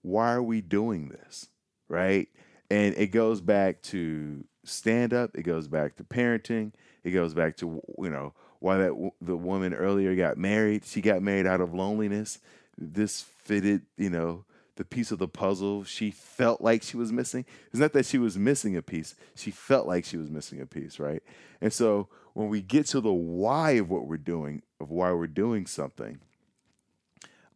Why 0.01 0.33
are 0.33 0.41
we 0.41 0.61
doing 0.61 1.09
this? 1.09 1.49
Right? 1.87 2.29
And 2.71 2.95
it 2.97 3.11
goes 3.11 3.41
back 3.41 3.83
to 3.83 4.43
stand 4.63 5.13
up. 5.13 5.29
It 5.35 5.43
goes 5.43 5.67
back 5.67 5.97
to 5.97 6.03
parenting. 6.03 6.71
It 7.03 7.11
goes 7.11 7.35
back 7.35 7.55
to 7.57 7.79
you 7.99 8.09
know 8.09 8.33
why 8.63 8.77
that 8.77 8.89
w- 8.89 9.11
the 9.19 9.35
woman 9.35 9.73
earlier 9.73 10.15
got 10.15 10.37
married. 10.37 10.85
She 10.85 11.01
got 11.01 11.21
married 11.21 11.45
out 11.45 11.59
of 11.59 11.73
loneliness. 11.73 12.39
This 12.77 13.21
fitted, 13.21 13.81
you 13.97 14.09
know, 14.09 14.45
the 14.77 14.85
piece 14.85 15.11
of 15.11 15.19
the 15.19 15.27
puzzle 15.27 15.83
she 15.83 16.11
felt 16.11 16.61
like 16.61 16.81
she 16.81 16.95
was 16.95 17.11
missing. 17.11 17.43
It's 17.71 17.79
not 17.81 17.91
that 17.91 18.05
she 18.05 18.17
was 18.17 18.37
missing 18.37 18.77
a 18.77 18.81
piece. 18.81 19.15
She 19.35 19.51
felt 19.51 19.85
like 19.85 20.05
she 20.05 20.15
was 20.15 20.29
missing 20.29 20.61
a 20.61 20.65
piece, 20.65 20.97
right? 20.97 21.21
And 21.59 21.73
so 21.73 22.07
when 22.31 22.47
we 22.47 22.61
get 22.61 22.85
to 22.87 23.01
the 23.01 23.11
why 23.11 23.71
of 23.71 23.89
what 23.89 24.07
we're 24.07 24.15
doing, 24.15 24.61
of 24.79 24.89
why 24.89 25.11
we're 25.11 25.27
doing 25.27 25.67
something, 25.67 26.19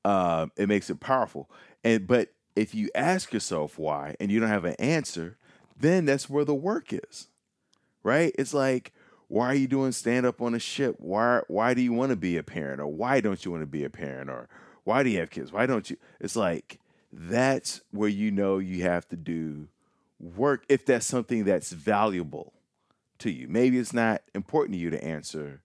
um, 0.03 0.51
it 0.57 0.67
makes 0.67 0.89
it 0.89 0.99
powerful. 0.99 1.49
And 1.85 2.05
but 2.05 2.33
if 2.57 2.75
you 2.75 2.89
ask 2.93 3.31
yourself 3.31 3.79
why 3.79 4.17
and 4.19 4.29
you 4.29 4.41
don't 4.41 4.49
have 4.49 4.65
an 4.65 4.75
answer, 4.75 5.37
then 5.79 6.03
that's 6.03 6.29
where 6.29 6.43
the 6.43 6.53
work 6.53 6.91
is, 6.91 7.27
right? 8.03 8.35
It's 8.37 8.53
like, 8.53 8.91
why 9.27 9.47
are 9.47 9.55
you 9.55 9.67
doing 9.67 9.91
stand 9.91 10.25
up 10.25 10.41
on 10.41 10.55
a 10.55 10.59
ship? 10.59 10.95
Why 10.99 11.41
why 11.47 11.73
do 11.73 11.81
you 11.81 11.93
want 11.93 12.11
to 12.11 12.15
be 12.15 12.37
a 12.37 12.43
parent, 12.43 12.79
or 12.79 12.87
why 12.87 13.19
don't 13.21 13.43
you 13.43 13.51
want 13.51 13.63
to 13.63 13.67
be 13.67 13.83
a 13.83 13.89
parent, 13.89 14.29
or 14.29 14.47
why 14.83 15.03
do 15.03 15.09
you 15.09 15.19
have 15.19 15.29
kids? 15.29 15.51
Why 15.51 15.65
don't 15.65 15.89
you? 15.89 15.97
It's 16.19 16.35
like 16.35 16.79
that's 17.11 17.81
where 17.91 18.09
you 18.09 18.31
know 18.31 18.57
you 18.57 18.83
have 18.83 19.07
to 19.09 19.15
do 19.15 19.67
work 20.19 20.65
if 20.69 20.85
that's 20.85 21.05
something 21.05 21.43
that's 21.43 21.71
valuable 21.71 22.53
to 23.19 23.31
you. 23.31 23.47
Maybe 23.47 23.77
it's 23.77 23.93
not 23.93 24.21
important 24.33 24.75
to 24.75 24.79
you 24.79 24.89
to 24.89 25.03
answer 25.03 25.61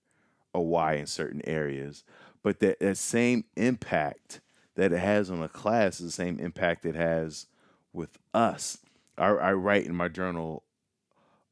a 0.54 0.60
why 0.60 0.94
in 0.94 1.06
certain 1.06 1.42
areas, 1.46 2.04
but 2.42 2.60
that, 2.60 2.80
that 2.80 2.98
same 2.98 3.44
impact 3.56 4.40
that 4.74 4.92
it 4.92 4.98
has 4.98 5.30
on 5.30 5.42
a 5.42 5.48
class 5.48 6.00
is 6.00 6.06
the 6.06 6.12
same 6.12 6.38
impact 6.38 6.84
it 6.84 6.94
has 6.94 7.46
with 7.92 8.18
us. 8.34 8.78
I, 9.16 9.28
I 9.28 9.52
write 9.52 9.86
in 9.86 9.94
my 9.94 10.08
journal 10.08 10.62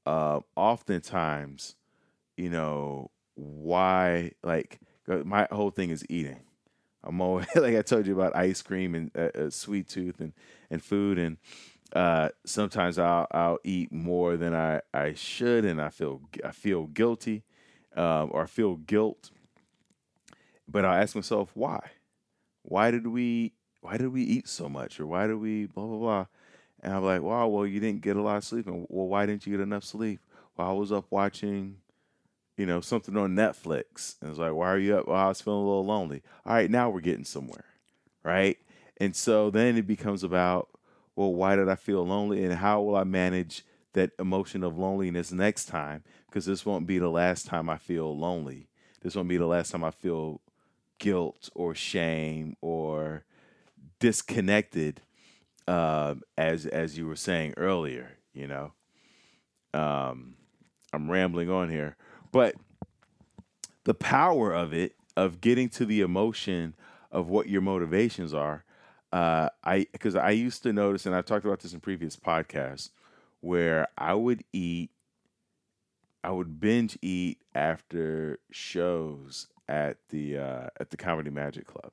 uh, 0.06 0.40
oftentimes, 0.56 1.76
you 2.36 2.50
know, 2.50 3.10
why, 3.34 4.32
like, 4.42 4.80
my 5.06 5.48
whole 5.50 5.70
thing 5.70 5.90
is 5.90 6.04
eating. 6.08 6.40
I'm 7.02 7.20
always, 7.20 7.46
like 7.54 7.76
I 7.76 7.82
told 7.82 8.06
you 8.06 8.14
about 8.14 8.36
ice 8.36 8.62
cream 8.62 8.94
and 8.94 9.10
uh, 9.16 9.38
uh, 9.38 9.50
sweet 9.50 9.88
tooth 9.88 10.20
and, 10.20 10.32
and 10.70 10.82
food. 10.82 11.18
And 11.18 11.38
uh, 11.92 12.30
sometimes 12.44 12.98
I'll, 12.98 13.26
I'll 13.30 13.58
eat 13.64 13.92
more 13.92 14.36
than 14.36 14.54
I, 14.54 14.80
I 14.92 15.14
should. 15.14 15.64
And 15.64 15.80
I 15.80 15.88
feel, 15.88 16.22
I 16.44 16.52
feel 16.52 16.86
guilty 16.86 17.44
um, 17.96 18.30
or 18.32 18.42
I 18.42 18.46
feel 18.46 18.76
guilt. 18.76 19.30
But 20.68 20.84
I'll 20.84 21.00
ask 21.02 21.14
myself, 21.14 21.50
why? 21.54 21.90
Why 22.62 22.90
did 22.90 23.06
we 23.06 23.54
why 23.80 23.96
did 23.96 24.08
we 24.08 24.22
eat 24.22 24.46
so 24.48 24.68
much? 24.68 25.00
Or 25.00 25.06
why 25.06 25.26
did 25.26 25.36
we 25.36 25.66
blah 25.66 25.86
blah 25.86 25.98
blah? 25.98 26.26
And 26.82 26.94
I'm 26.94 27.04
like, 27.04 27.22
wow, 27.22 27.48
well, 27.48 27.66
you 27.66 27.80
didn't 27.80 28.02
get 28.02 28.16
a 28.16 28.22
lot 28.22 28.38
of 28.38 28.44
sleep. 28.44 28.66
And 28.66 28.86
well, 28.88 29.08
why 29.08 29.26
didn't 29.26 29.46
you 29.46 29.52
get 29.56 29.62
enough 29.62 29.84
sleep? 29.84 30.20
Well, 30.56 30.68
I 30.68 30.72
was 30.72 30.92
up 30.92 31.06
watching, 31.10 31.78
you 32.60 32.66
know, 32.66 32.82
something 32.82 33.16
on 33.16 33.34
Netflix. 33.34 34.16
And 34.20 34.28
it's 34.28 34.38
like, 34.38 34.52
why 34.52 34.68
are 34.68 34.78
you 34.78 34.98
up? 34.98 35.08
Well, 35.08 35.16
I 35.16 35.28
was 35.28 35.40
feeling 35.40 35.62
a 35.62 35.66
little 35.66 35.86
lonely. 35.86 36.22
All 36.44 36.52
right, 36.52 36.70
now 36.70 36.90
we're 36.90 37.00
getting 37.00 37.24
somewhere. 37.24 37.64
Right. 38.22 38.58
And 38.98 39.16
so 39.16 39.48
then 39.48 39.78
it 39.78 39.86
becomes 39.86 40.22
about, 40.22 40.68
well, 41.16 41.32
why 41.32 41.56
did 41.56 41.70
I 41.70 41.74
feel 41.74 42.06
lonely? 42.06 42.44
And 42.44 42.52
how 42.52 42.82
will 42.82 42.96
I 42.96 43.04
manage 43.04 43.64
that 43.94 44.10
emotion 44.18 44.62
of 44.62 44.76
loneliness 44.76 45.32
next 45.32 45.64
time? 45.64 46.04
Because 46.26 46.44
this 46.44 46.66
won't 46.66 46.86
be 46.86 46.98
the 46.98 47.08
last 47.08 47.46
time 47.46 47.70
I 47.70 47.78
feel 47.78 48.14
lonely. 48.14 48.68
This 49.00 49.16
won't 49.16 49.28
be 49.28 49.38
the 49.38 49.46
last 49.46 49.70
time 49.70 49.82
I 49.82 49.90
feel 49.90 50.42
guilt 50.98 51.48
or 51.54 51.74
shame 51.74 52.58
or 52.60 53.24
disconnected 54.00 55.00
um, 55.66 56.22
as 56.36 56.66
as 56.66 56.98
you 56.98 57.06
were 57.06 57.16
saying 57.16 57.54
earlier 57.56 58.18
you 58.34 58.46
know 58.46 58.72
um, 59.72 60.34
i'm 60.92 61.10
rambling 61.10 61.50
on 61.50 61.70
here 61.70 61.96
but 62.32 62.54
the 63.84 63.94
power 63.94 64.52
of 64.52 64.72
it 64.72 64.94
of 65.16 65.40
getting 65.40 65.68
to 65.68 65.84
the 65.84 66.00
emotion 66.00 66.74
of 67.10 67.28
what 67.28 67.48
your 67.48 67.60
motivations 67.60 68.32
are 68.32 68.64
uh, 69.12 69.48
i 69.64 69.86
because 69.92 70.14
i 70.14 70.30
used 70.30 70.62
to 70.62 70.72
notice 70.72 71.06
and 71.06 71.14
i've 71.14 71.26
talked 71.26 71.44
about 71.44 71.60
this 71.60 71.72
in 71.72 71.80
previous 71.80 72.16
podcasts 72.16 72.90
where 73.40 73.88
i 73.98 74.14
would 74.14 74.44
eat 74.52 74.90
i 76.22 76.30
would 76.30 76.60
binge 76.60 76.98
eat 77.02 77.38
after 77.54 78.38
shows 78.50 79.48
at 79.68 79.96
the 80.10 80.36
uh, 80.36 80.66
at 80.78 80.90
the 80.90 80.96
comedy 80.96 81.30
magic 81.30 81.66
club 81.66 81.92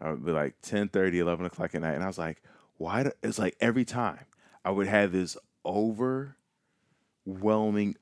I 0.00 0.10
would 0.10 0.24
be 0.24 0.32
like 0.32 0.54
10 0.62 0.88
30, 0.88 1.18
11 1.20 1.46
o'clock 1.46 1.74
at 1.74 1.80
night. 1.80 1.94
And 1.94 2.04
I 2.04 2.06
was 2.06 2.18
like, 2.18 2.42
why? 2.76 3.04
Do, 3.04 3.12
it's 3.22 3.38
like 3.38 3.56
every 3.60 3.84
time 3.84 4.26
I 4.64 4.70
would 4.70 4.86
have 4.86 5.12
this 5.12 5.36
overwhelming 5.64 6.36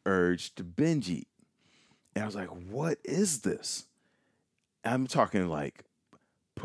urge 0.04 0.54
to 0.56 0.64
binge 0.64 1.08
eat. 1.08 1.28
And 2.14 2.22
I 2.22 2.26
was 2.26 2.34
like, 2.36 2.48
what 2.48 2.98
is 3.04 3.40
this? 3.40 3.86
I'm 4.84 5.06
talking 5.06 5.48
like, 5.48 5.84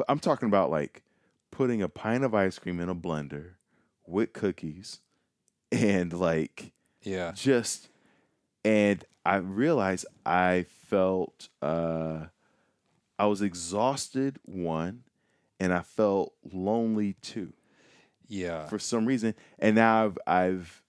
I'm 0.08 0.20
talking 0.20 0.48
about 0.48 0.70
like 0.70 1.04
putting 1.52 1.82
a 1.82 1.90
pint 1.90 2.24
of 2.24 2.36
ice 2.36 2.60
cream 2.60 2.80
in 2.80 2.90
a 2.90 2.96
blender 2.96 3.52
with 4.06 4.34
cookies 4.34 5.00
and 5.72 6.12
like 6.14 6.72
Yeah. 7.04 7.32
just 7.36 7.90
and 8.66 9.04
I 9.26 9.38
realized 9.38 10.06
I 10.26 10.66
felt 10.88 11.50
uh 11.62 12.26
I 13.18 13.26
was 13.26 13.42
exhausted 13.42 14.40
one 14.46 15.04
and 15.60 15.74
I 15.74 15.82
felt 15.82 16.34
lonely 16.52 17.14
too 17.22 17.54
Yeah. 18.28 18.68
for 18.68 18.80
some 18.80 19.06
reason 19.06 19.34
and 19.60 19.76
now 19.76 20.06
I've 20.06 20.18
I've 20.28 20.84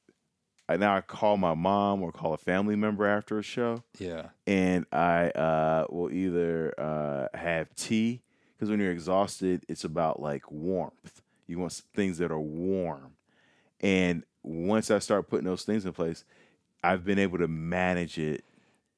I 0.71 0.77
now 0.77 0.95
I 0.97 1.01
call 1.01 1.37
my 1.37 1.55
mom 1.55 2.01
or 2.01 2.13
call 2.13 2.33
a 2.33 2.39
family 2.39 2.77
member 2.77 3.05
after 3.05 3.39
a 3.39 3.43
show, 3.43 3.83
Yeah. 3.99 4.29
and 4.47 4.87
I 4.93 5.31
uh, 5.31 5.87
will 5.91 6.13
either 6.13 6.73
uh, 6.79 7.37
have 7.37 7.75
tea 7.75 8.23
because 8.55 8.71
when 8.71 8.79
you're 8.79 8.93
exhausted, 8.93 9.65
it's 9.69 9.83
about 9.83 10.21
like 10.21 10.51
warmth. 10.53 11.23
You 11.49 11.59
want 11.59 11.73
things 11.95 12.19
that 12.19 12.31
are 12.31 12.39
warm, 12.41 13.15
and 13.81 14.23
once 14.45 14.91
I 14.93 15.01
start 15.01 15.29
putting 15.29 15.47
those 15.47 15.65
things 15.65 15.85
in 15.85 15.93
place, 15.93 16.25
I've 16.85 17.05
been 17.05 17.19
able 17.19 17.39
to 17.39 17.49
manage 17.49 18.17
it 18.19 18.45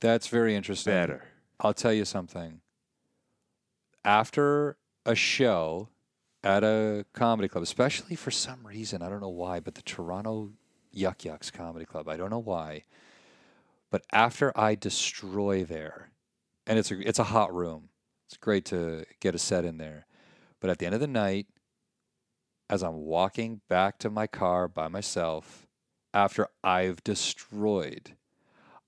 That's 0.00 0.26
very 0.28 0.54
interesting. 0.54 0.92
better. 0.92 1.24
I'll 1.58 1.72
tell 1.74 1.92
you 1.94 2.04
something. 2.04 2.60
After 4.04 4.76
a 5.06 5.14
show 5.14 5.88
at 6.44 6.64
a 6.64 7.06
comedy 7.12 7.48
club, 7.48 7.62
especially 7.62 8.16
for 8.16 8.30
some 8.30 8.66
reason, 8.66 9.00
I 9.00 9.08
don't 9.08 9.20
know 9.20 9.28
why, 9.28 9.60
but 9.60 9.74
the 9.76 9.82
Toronto 9.82 10.50
Yuk 10.93 11.24
Yuk's 11.24 11.51
Comedy 11.51 11.84
Club, 11.84 12.09
I 12.09 12.16
don't 12.16 12.30
know 12.30 12.38
why, 12.38 12.84
but 13.90 14.05
after 14.12 14.57
I 14.59 14.74
destroy 14.74 15.64
there, 15.64 16.11
and 16.66 16.78
it's 16.78 16.90
a 16.90 17.09
it's 17.09 17.18
a 17.18 17.24
hot 17.24 17.53
room, 17.55 17.88
it's 18.26 18.36
great 18.36 18.64
to 18.66 19.05
get 19.20 19.34
a 19.34 19.38
set 19.38 19.64
in 19.64 19.78
there, 19.78 20.07
but 20.61 20.70
at 20.70 20.78
the 20.78 20.86
end 20.86 20.95
of 20.95 21.01
the 21.01 21.07
night, 21.07 21.47
as 22.70 22.82
I'm 22.82 22.99
walking 23.05 23.61
back 23.68 23.99
to 23.99 24.11
my 24.11 24.26
car 24.26 24.68
by 24.68 24.88
myself, 24.88 25.66
after 26.14 26.49
I've 26.64 27.03
destroyed, 27.05 28.12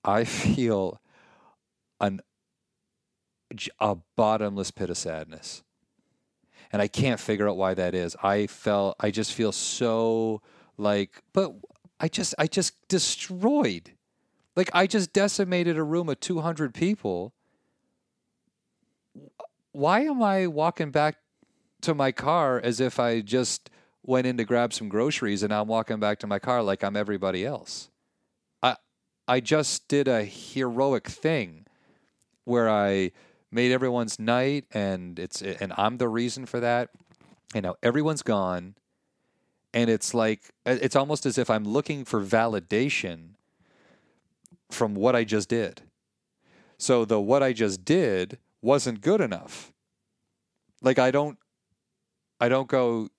I 0.03 0.23
feel 0.25 0.99
an 1.99 2.21
a 3.79 3.97
bottomless 4.15 4.71
pit 4.71 4.89
of 4.89 4.97
sadness. 4.97 5.63
And 6.71 6.81
I 6.81 6.87
can't 6.87 7.19
figure 7.19 7.47
out 7.47 7.57
why 7.57 7.73
that 7.75 7.93
is. 7.93 8.15
I 8.21 8.47
felt 8.47 8.95
I 8.99 9.11
just 9.11 9.33
feel 9.33 9.51
so 9.51 10.41
like 10.77 11.21
but 11.31 11.53
I 11.99 12.07
just 12.07 12.35
I 12.37 12.47
just 12.47 12.87
destroyed. 12.87 13.91
Like 14.55 14.69
I 14.73 14.87
just 14.87 15.13
decimated 15.13 15.77
a 15.77 15.83
room 15.83 16.09
of 16.09 16.19
200 16.19 16.73
people. 16.73 17.33
Why 19.71 20.01
am 20.01 20.23
I 20.23 20.47
walking 20.47 20.91
back 20.91 21.17
to 21.81 21.93
my 21.93 22.11
car 22.11 22.59
as 22.63 22.79
if 22.79 22.99
I 22.99 23.21
just 23.21 23.69
went 24.03 24.27
in 24.27 24.37
to 24.37 24.45
grab 24.45 24.73
some 24.73 24.87
groceries 24.87 25.43
and 25.43 25.53
I'm 25.53 25.67
walking 25.67 25.99
back 25.99 26.19
to 26.19 26.27
my 26.27 26.39
car 26.39 26.63
like 26.63 26.83
I'm 26.83 26.95
everybody 26.95 27.45
else? 27.45 27.89
I 28.61 28.77
I 29.27 29.39
just 29.39 29.87
did 29.87 30.07
a 30.07 30.23
heroic 30.23 31.07
thing 31.07 31.65
where 32.43 32.69
I 32.69 33.11
made 33.51 33.71
everyone's 33.71 34.19
night 34.19 34.65
and 34.71 35.17
it's 35.19 35.41
and 35.41 35.73
I'm 35.77 35.97
the 35.97 36.09
reason 36.09 36.45
for 36.45 36.59
that. 36.59 36.89
And 37.53 37.63
now 37.63 37.75
everyone's 37.81 38.21
gone 38.21 38.75
and 39.75 39.89
it's 39.89 40.13
like 40.13 40.53
uh, 40.65 40.77
it's 40.81 40.95
almost 40.95 41.25
as 41.25 41.37
if 41.37 41.49
I'm 41.49 41.65
looking 41.65 42.05
for 42.05 42.21
validation 42.21 43.35
from 44.71 44.95
what 44.95 45.15
I 45.15 45.25
just 45.25 45.49
did. 45.49 45.83
So 46.77 47.05
the 47.05 47.19
what 47.19 47.43
I 47.43 47.53
just 47.53 47.83
did 47.85 48.39
wasn't 48.61 49.01
good 49.01 49.21
enough. 49.21 49.73
Like 50.81 50.97
I 50.97 51.11
don't 51.11 51.37
I 52.39 52.47
don't 52.49 52.69
go 52.69 53.09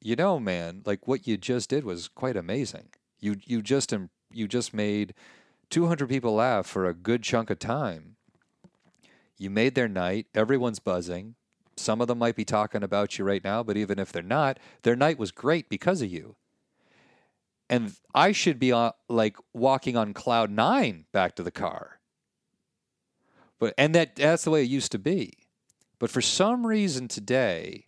you 0.00 0.16
know 0.16 0.40
man, 0.40 0.82
like 0.84 1.06
what 1.06 1.26
you 1.26 1.36
just 1.36 1.70
did 1.70 1.84
was 1.84 2.08
quite 2.08 2.36
amazing. 2.36 2.88
You 3.20 3.36
you 3.46 3.62
just 3.62 3.94
you 4.32 4.48
just 4.48 4.74
made 4.74 5.14
200 5.70 6.08
people 6.08 6.34
laugh 6.34 6.66
for 6.66 6.86
a 6.86 6.94
good 6.94 7.22
chunk 7.22 7.48
of 7.48 7.60
time. 7.60 8.16
You 9.38 9.50
made 9.50 9.74
their 9.74 9.88
night. 9.88 10.26
Everyone's 10.34 10.80
buzzing. 10.80 11.36
Some 11.82 12.00
of 12.00 12.06
them 12.06 12.18
might 12.18 12.36
be 12.36 12.44
talking 12.44 12.82
about 12.82 13.18
you 13.18 13.24
right 13.24 13.42
now, 13.42 13.62
but 13.62 13.76
even 13.76 13.98
if 13.98 14.12
they're 14.12 14.22
not, 14.22 14.58
their 14.82 14.94
night 14.94 15.18
was 15.18 15.32
great 15.32 15.68
because 15.68 16.00
of 16.00 16.10
you. 16.10 16.36
And 17.68 17.94
I 18.14 18.32
should 18.32 18.58
be 18.58 18.70
on, 18.70 18.92
like 19.08 19.36
walking 19.52 19.96
on 19.96 20.14
cloud 20.14 20.50
nine 20.50 21.06
back 21.12 21.34
to 21.36 21.42
the 21.42 21.50
car. 21.50 21.98
But 23.58 23.74
and 23.76 23.94
that 23.94 24.16
that's 24.16 24.44
the 24.44 24.50
way 24.50 24.62
it 24.62 24.70
used 24.70 24.92
to 24.92 24.98
be. 24.98 25.32
But 25.98 26.10
for 26.10 26.20
some 26.20 26.66
reason 26.66 27.08
today, 27.08 27.86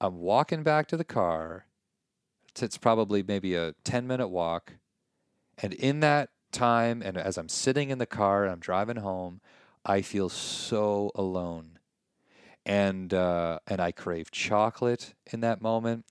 I'm 0.00 0.18
walking 0.18 0.62
back 0.62 0.86
to 0.88 0.96
the 0.96 1.04
car. 1.04 1.66
It's- 2.48 2.62
It's 2.62 2.78
probably 2.78 3.22
maybe 3.22 3.54
a 3.54 3.72
10 3.84 4.06
minute 4.06 4.28
walk. 4.28 4.74
And 5.58 5.72
in 5.74 6.00
that 6.00 6.30
time, 6.52 7.02
and 7.02 7.16
as 7.16 7.38
I'm 7.38 7.48
sitting 7.48 7.90
in 7.90 7.98
the 7.98 8.06
car 8.06 8.44
and 8.44 8.52
I'm 8.52 8.60
driving 8.60 8.96
home, 8.96 9.40
I 9.84 10.02
feel 10.02 10.28
so 10.28 11.10
alone. 11.14 11.77
And 12.68 13.14
uh, 13.14 13.60
and 13.66 13.80
I 13.80 13.92
crave 13.92 14.30
chocolate 14.30 15.14
in 15.32 15.40
that 15.40 15.62
moment. 15.62 16.04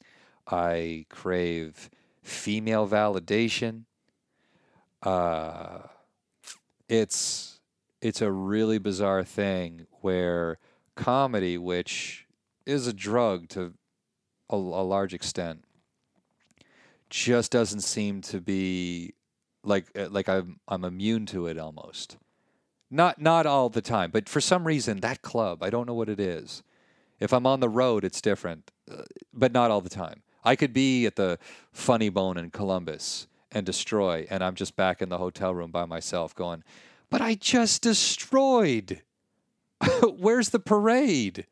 I 0.47 1.05
crave 1.10 1.89
female 2.24 2.88
validation. 2.88 3.84
Uh, 5.03 5.84
it's 6.89 7.60
it's 8.01 8.22
a 8.22 8.32
really 8.32 8.80
bizarre 8.80 9.24
thing 9.24 9.86
where 10.01 10.58
comedy, 10.95 11.60
which 11.60 12.26
is 12.66 12.88
a 12.88 12.93
drug 12.93 13.47
to 13.49 13.74
a, 14.49 14.55
a 14.55 14.58
large 14.58 15.14
extent, 15.14 15.64
just 17.10 17.51
doesn't 17.51 17.82
seem 17.82 18.22
to 18.22 18.41
be 18.41 19.14
like 19.64 19.86
uh, 19.95 20.10
like 20.10 20.28
I'm 20.28 20.60
I'm 20.68 20.84
immune 20.84 21.28
to 21.28 21.45
it 21.45 21.60
almost. 21.60 22.18
Not 22.89 23.19
not 23.19 23.45
all 23.45 23.69
the 23.69 23.81
time, 23.81 24.11
but 24.11 24.29
for 24.29 24.39
some 24.39 24.65
reason 24.65 25.01
that 25.01 25.21
club, 25.21 25.61
I 25.61 25.69
don't 25.69 25.88
know 25.88 25.93
what 25.93 26.09
it 26.09 26.19
is. 26.19 26.63
If 27.19 27.33
I'm 27.33 27.45
on 27.45 27.59
the 27.59 27.69
road, 27.69 28.03
it's 28.05 28.21
different, 28.21 28.71
uh, 28.89 29.03
but 29.33 29.51
not 29.51 29.71
all 29.71 29.81
the 29.81 29.89
time. 29.89 30.21
I 30.43 30.55
could 30.55 30.71
be 30.71 31.05
at 31.05 31.15
the 31.15 31.39
Funny 31.73 32.09
Bone 32.09 32.38
in 32.38 32.51
Columbus 32.51 33.27
and 33.51 33.65
destroy, 33.65 34.25
and 34.29 34.43
I'm 34.43 34.55
just 34.55 34.75
back 34.75 35.01
in 35.01 35.09
the 35.09 35.17
hotel 35.17 35.53
room 35.53 35.71
by 35.71 35.85
myself, 35.85 36.33
going, 36.33 36.63
"But 37.09 37.21
I 37.21 37.35
just 37.35 37.81
destroyed. 37.81 39.01
Where's 40.17 40.49
the 40.49 40.59
parade? 40.59 41.45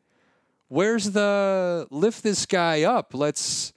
Where's 0.69 1.11
the 1.11 1.87
lift 1.91 2.23
this 2.23 2.45
guy 2.45 2.83
up? 2.83 3.13
Let's." 3.13 3.73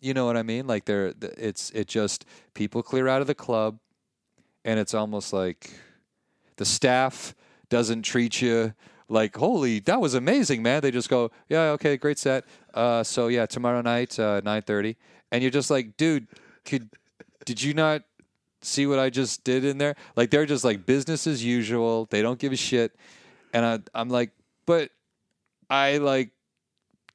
You 0.00 0.14
know 0.14 0.26
what 0.26 0.36
I 0.36 0.42
mean? 0.42 0.66
Like 0.66 0.84
there, 0.84 1.14
it's 1.20 1.70
it 1.70 1.86
just 1.86 2.26
people 2.54 2.82
clear 2.82 3.06
out 3.06 3.20
of 3.20 3.28
the 3.28 3.36
club, 3.36 3.78
and 4.64 4.80
it's 4.80 4.94
almost 4.94 5.32
like 5.32 5.70
the 6.62 6.66
staff 6.66 7.34
doesn't 7.70 8.02
treat 8.02 8.40
you 8.40 8.72
like 9.08 9.36
holy 9.36 9.80
that 9.80 10.00
was 10.00 10.14
amazing 10.14 10.62
man. 10.62 10.80
They 10.80 10.92
just 10.92 11.08
go 11.08 11.32
yeah 11.48 11.70
okay 11.70 11.96
great 11.96 12.20
set. 12.20 12.44
Uh, 12.72 13.02
so 13.02 13.26
yeah 13.26 13.46
tomorrow 13.46 13.82
night 13.82 14.16
uh, 14.16 14.40
9.30 14.42 14.94
and 15.32 15.42
you're 15.42 15.50
just 15.50 15.72
like 15.72 15.96
dude 15.96 16.28
could 16.64 16.88
did 17.44 17.60
you 17.60 17.74
not 17.74 18.02
see 18.60 18.86
what 18.86 19.00
i 19.00 19.10
just 19.10 19.42
did 19.42 19.64
in 19.64 19.78
there? 19.78 19.96
Like 20.14 20.30
they're 20.30 20.46
just 20.46 20.62
like 20.62 20.86
business 20.86 21.26
as 21.26 21.44
usual. 21.44 22.06
They 22.08 22.22
don't 22.22 22.38
give 22.38 22.52
a 22.52 22.56
shit. 22.56 22.94
And 23.52 23.66
I, 23.66 23.80
i'm 23.92 24.08
like 24.08 24.30
but 24.64 24.90
i 25.68 25.98
like 25.98 26.30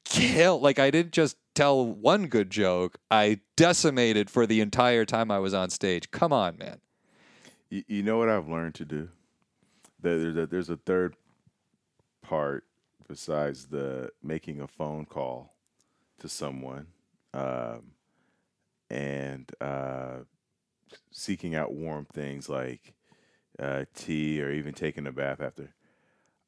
kill 0.04 0.60
like 0.60 0.78
i 0.78 0.92
didn't 0.92 1.14
just 1.14 1.38
tell 1.56 1.86
one 1.86 2.28
good 2.28 2.50
joke. 2.50 2.98
I 3.10 3.40
decimated 3.56 4.30
for 4.30 4.46
the 4.46 4.60
entire 4.60 5.06
time 5.06 5.32
i 5.32 5.40
was 5.40 5.54
on 5.54 5.70
stage. 5.70 6.12
Come 6.12 6.34
on 6.34 6.58
man. 6.58 6.82
You, 7.70 7.84
you 7.88 8.04
know 8.04 8.18
what 8.18 8.30
I've 8.30 8.48
learned 8.48 8.76
to 8.76 8.86
do? 8.86 9.10
There's 10.16 10.38
a, 10.38 10.46
there's 10.48 10.70
a 10.70 10.78
third 10.78 11.16
part 12.22 12.64
besides 13.08 13.66
the 13.68 14.12
making 14.24 14.62
a 14.62 14.68
phone 14.68 15.06
call 15.06 15.54
to 16.20 16.28
someone 16.30 16.88
um, 17.34 17.92
and 18.90 19.50
uh, 19.62 20.18
seeking 21.12 21.56
out 21.56 21.74
warm 21.74 22.06
things 22.14 22.50
like 22.50 22.94
uh, 23.60 23.86
tea 23.96 24.42
or 24.42 24.52
even 24.52 24.74
taking 24.74 25.08
a 25.08 25.12
bath 25.12 25.42
after. 25.42 25.74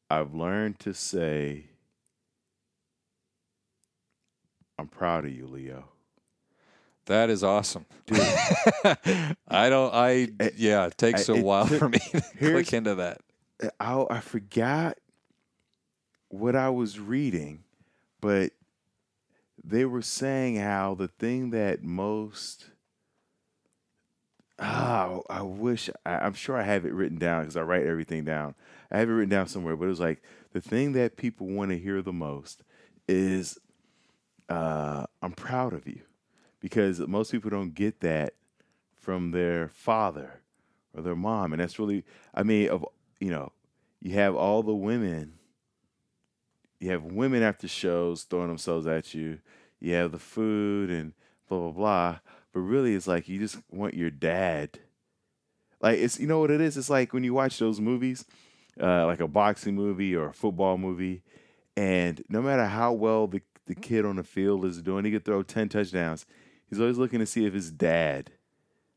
I've 0.10 0.34
learned 0.34 0.80
to 0.80 0.94
say, 0.94 1.66
I'm 4.78 4.88
proud 4.88 5.26
of 5.26 5.32
you, 5.32 5.46
Leo. 5.48 5.86
That 7.06 7.30
is 7.30 7.44
awesome. 7.44 7.86
Dude. 8.06 8.20
I 9.48 9.70
don't, 9.70 9.94
I, 9.94 10.30
I- 10.40 10.52
yeah, 10.58 10.86
it 10.88 10.98
takes 10.98 11.30
I- 11.30 11.34
a 11.34 11.36
it 11.38 11.44
while 11.44 11.68
took- 11.68 11.80
for 11.80 11.90
me 11.90 12.00
to 12.12 12.22
click 12.38 12.74
into 12.74 12.96
that. 12.96 13.22
I 13.80 14.06
I 14.10 14.20
forgot 14.20 14.98
what 16.30 16.56
I 16.56 16.70
was 16.70 17.00
reading, 17.00 17.64
but 18.22 18.52
they 19.64 19.86
were 19.86 20.02
saying 20.02 20.58
how 20.58 20.96
the 20.96 21.08
thing 21.08 21.50
that 21.52 21.84
most 21.84 22.70
ah 24.60 25.20
I 25.30 25.42
wish 25.42 25.90
I, 26.06 26.20
I'm 26.20 26.34
sure 26.34 26.58
I 26.58 26.64
have 26.64 26.86
it 26.86 26.94
written 26.94 27.18
down 27.18 27.42
because 27.42 27.58
I 27.58 27.62
write 27.62 27.86
everything 27.86 28.24
down. 28.24 28.56
I 28.92 29.00
have 29.00 29.10
it 29.10 29.14
written 29.14 29.30
down 29.30 29.48
somewhere, 29.48 29.76
but 29.76 29.86
it 29.86 29.90
was 29.90 30.00
like 30.00 30.22
the 30.54 30.62
thing 30.62 30.94
that 30.94 31.18
people 31.18 31.48
want 31.48 31.72
to 31.72 31.78
hear 31.78 32.02
the 32.02 32.14
most 32.14 32.64
is 33.08 33.58
uh, 34.50 35.06
I'm 35.22 35.34
proud 35.34 35.74
of 35.74 35.88
you 35.88 36.02
because 36.60 37.00
most 37.00 37.32
people 37.32 37.50
don't 37.50 37.74
get 37.74 38.02
that 38.02 38.34
from 38.96 39.32
their 39.32 39.70
father 39.70 40.42
or 40.96 41.02
their 41.02 41.16
mom, 41.16 41.54
and 41.54 41.62
that's 41.62 41.80
really 41.80 42.04
I 42.34 42.44
mean 42.44 42.70
of 42.70 42.86
you 43.20 43.30
know 43.30 43.52
you 44.02 44.14
have 44.14 44.36
all 44.36 44.64
the 44.64 44.74
women 44.74 45.34
you 46.80 46.90
have 46.92 47.04
women 47.04 47.44
after 47.44 47.68
shows 47.68 48.24
throwing 48.24 48.48
themselves 48.48 48.88
at 48.88 49.14
you 49.14 49.40
you 49.80 49.94
have 49.94 50.12
the 50.12 50.20
food 50.20 50.90
and 50.90 51.14
blah 51.48 51.60
blah 51.60 51.72
blah 51.72 52.20
but 52.54 52.60
really 52.62 52.96
it's 52.96 53.08
like 53.08 53.28
you 53.28 53.38
just 53.40 53.58
want 53.70 53.94
your 53.94 54.10
dad. 54.10 54.80
Like 55.82 56.00
it's 56.00 56.20
you 56.20 56.28
know 56.28 56.40
what 56.40 56.52
it 56.52 56.60
is. 56.60 56.78
It's 56.78 56.90
like 56.90 57.14
when 57.14 57.24
you 57.24 57.34
watch 57.34 57.60
those 57.60 57.80
movies, 57.80 58.26
uh, 58.82 59.06
like 59.06 59.20
a 59.20 59.28
boxing 59.28 59.76
movie 59.76 60.16
or 60.16 60.30
a 60.30 60.34
football 60.34 60.78
movie, 60.78 61.22
and 61.78 62.24
no 62.28 62.42
matter 62.42 62.66
how 62.66 62.92
well 62.94 63.28
the 63.28 63.42
the 63.68 63.76
kid 63.76 64.04
on 64.04 64.16
the 64.16 64.24
field 64.24 64.66
is 64.66 64.82
doing, 64.82 65.06
he 65.06 65.12
could 65.12 65.24
throw 65.26 65.44
ten 65.44 65.70
touchdowns. 65.70 66.26
He's 66.70 66.80
always 66.80 66.98
looking 66.98 67.20
to 67.20 67.26
see 67.28 67.46
if 67.46 67.54
his 67.54 67.72
dad 67.72 68.32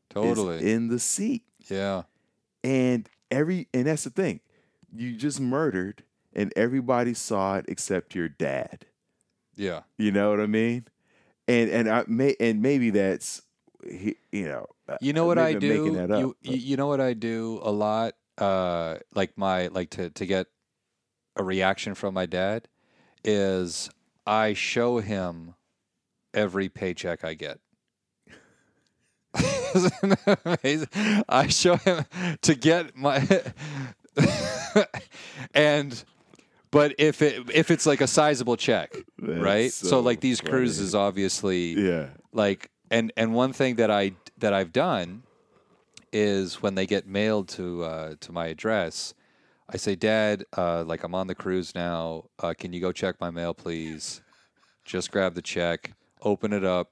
Totally. 0.09 0.57
is 0.57 0.63
in 0.63 0.87
the 0.87 0.99
seat. 0.99 1.43
yeah. 1.69 2.03
And 2.63 3.07
every 3.33 3.67
and 3.73 3.87
that's 3.87 4.03
the 4.03 4.09
thing. 4.09 4.39
You 4.95 5.15
just 5.15 5.39
murdered 5.41 6.03
and 6.33 6.53
everybody 6.55 7.13
saw 7.13 7.57
it 7.57 7.65
except 7.67 8.15
your 8.15 8.29
dad. 8.29 8.85
Yeah. 9.55 9.81
You 9.97 10.11
know 10.11 10.29
what 10.29 10.39
I 10.39 10.47
mean? 10.47 10.85
And 11.47 11.69
and 11.69 11.89
I 11.89 12.05
may 12.07 12.35
and 12.39 12.61
maybe 12.61 12.89
that's 12.89 13.41
he- 13.89 14.17
you 14.31 14.45
know 14.45 14.67
uh, 14.87 14.97
You 15.01 15.13
know 15.13 15.25
what 15.25 15.37
I 15.37 15.53
do? 15.53 15.83
Making 15.83 15.93
that 15.93 16.11
up, 16.11 16.19
you, 16.19 16.35
you 16.41 16.57
you 16.57 16.77
know 16.77 16.87
what 16.87 17.01
I 17.01 17.13
do 17.13 17.59
a 17.63 17.71
lot? 17.71 18.13
Uh, 18.37 18.97
like 19.13 19.37
my 19.37 19.67
like 19.67 19.89
to 19.91 20.09
to 20.11 20.25
get 20.25 20.47
a 21.35 21.43
reaction 21.43 21.93
from 21.95 22.13
my 22.13 22.25
dad 22.25 22.67
is 23.23 23.89
I 24.25 24.53
show 24.53 24.99
him 24.99 25.55
every 26.33 26.69
paycheck 26.69 27.23
I 27.23 27.33
get. 27.33 27.59
Isn't 29.75 30.25
that 30.25 30.39
amazing? 30.45 30.89
I 31.27 31.47
show 31.47 31.75
him 31.77 32.05
to 32.41 32.55
get 32.55 32.95
my 32.95 33.27
and 35.53 36.03
but 36.71 36.95
if 36.97 37.21
it 37.21 37.49
if 37.53 37.71
it's 37.71 37.85
like 37.85 38.01
a 38.01 38.07
sizable 38.07 38.57
check, 38.57 38.95
That's 39.17 39.39
right? 39.39 39.71
So, 39.71 39.87
so 39.87 39.99
like 39.99 40.19
these 40.19 40.39
funny. 40.39 40.51
cruises 40.51 40.95
obviously 40.95 41.73
yeah. 41.73 42.09
like 42.31 42.69
and 42.91 43.11
and 43.17 43.33
one 43.33 43.53
thing 43.53 43.75
that 43.75 43.89
I 43.89 44.13
that 44.37 44.53
I've 44.53 44.71
done 44.71 45.23
is 46.11 46.61
when 46.61 46.75
they 46.75 46.85
get 46.85 47.07
mailed 47.07 47.47
to 47.49 47.83
uh, 47.83 48.15
to 48.21 48.31
my 48.31 48.47
address, 48.47 49.13
I 49.69 49.77
say, 49.77 49.95
Dad, 49.95 50.45
uh, 50.55 50.83
like 50.83 51.03
I'm 51.03 51.15
on 51.15 51.27
the 51.27 51.35
cruise 51.35 51.73
now. 51.73 52.25
Uh, 52.39 52.53
can 52.57 52.73
you 52.73 52.79
go 52.79 52.91
check 52.91 53.19
my 53.19 53.31
mail, 53.31 53.53
please? 53.53 54.21
Just 54.85 55.11
grab 55.11 55.33
the 55.33 55.41
check, 55.41 55.93
open 56.21 56.53
it 56.53 56.63
up, 56.63 56.91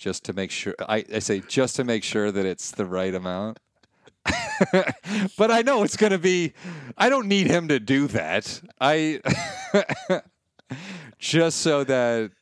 just 0.00 0.24
to 0.24 0.32
make 0.32 0.50
sure. 0.50 0.74
I, 0.80 1.04
I 1.14 1.18
say 1.20 1.40
just 1.46 1.76
to 1.76 1.84
make 1.84 2.02
sure 2.02 2.32
that 2.32 2.44
it's 2.44 2.72
the 2.72 2.86
right 2.86 3.14
amount. 3.14 3.60
but 5.38 5.50
I 5.50 5.62
know 5.62 5.84
it's 5.84 5.96
going 5.96 6.12
to 6.12 6.18
be. 6.18 6.54
I 6.98 7.08
don't 7.08 7.28
need 7.28 7.46
him 7.46 7.68
to 7.68 7.78
do 7.78 8.08
that. 8.08 8.60
I 8.80 9.20
just 11.18 11.60
so 11.60 11.84
that 11.84 12.32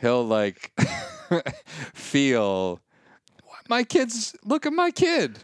he'll 0.00 0.24
like 0.24 0.72
feel 1.94 2.80
my 3.68 3.84
kids. 3.84 4.34
Look 4.44 4.64
at 4.66 4.72
my 4.72 4.90
kid. 4.90 5.38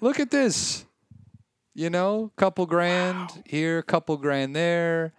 Look 0.00 0.20
at 0.20 0.30
this. 0.30 0.84
You 1.74 1.90
know, 1.90 2.32
couple 2.36 2.64
grand 2.64 3.42
here, 3.44 3.82
couple 3.82 4.16
grand 4.16 4.56
there. 4.56 5.12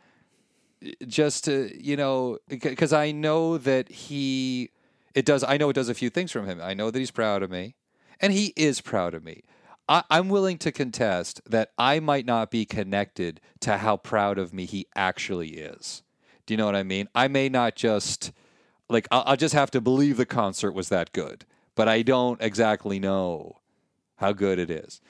Just 1.08 1.46
to 1.46 1.72
you 1.80 1.96
know, 1.96 2.40
because 2.48 2.94
I 2.94 3.12
know 3.12 3.58
that 3.58 3.90
he. 3.90 4.72
It 5.18 5.26
does. 5.26 5.44
I 5.44 5.58
know 5.58 5.72
it 5.72 5.74
does 5.74 5.90
a 5.90 5.96
few 5.96 6.12
things 6.12 6.32
from 6.32 6.46
him. 6.46 6.62
I 6.62 6.76
know 6.76 6.92
that 6.92 7.00
he's 7.00 7.10
proud 7.10 7.42
of 7.42 7.50
me, 7.50 7.74
and 8.22 8.32
he 8.32 8.54
is 8.56 8.82
proud 8.82 9.16
of 9.16 9.24
me. 9.24 9.42
I, 9.90 10.04
I'm 10.12 10.30
willing 10.30 10.60
to 10.60 10.72
contest 10.72 11.42
that 11.50 11.72
I 11.76 12.00
might 12.00 12.24
not 12.24 12.52
be 12.52 12.66
connected 12.66 13.42
to 13.62 13.80
how 13.80 13.98
proud 13.98 14.38
of 14.38 14.54
me 14.54 14.66
he 14.66 14.86
actually 14.96 15.58
is. 15.58 16.04
Do 16.46 16.54
you 16.54 16.58
know 16.60 16.68
what 16.68 16.76
I 16.76 16.84
mean? 16.84 17.08
I 17.16 17.30
may 17.30 17.50
not 17.50 17.76
just 17.76 18.32
like 18.90 19.08
I'll, 19.10 19.24
I'll 19.26 19.38
just 19.38 19.56
have 19.56 19.72
to 19.72 19.82
believe 19.82 20.18
the 20.18 20.26
concert 20.28 20.74
was 20.74 20.90
that 20.90 21.14
good, 21.14 21.46
but 21.74 21.88
I 21.88 22.04
don't 22.04 22.40
exactly 22.40 23.00
know 23.00 23.58
how 24.18 24.34
good 24.34 24.60
it 24.60 24.70
is. 24.70 25.02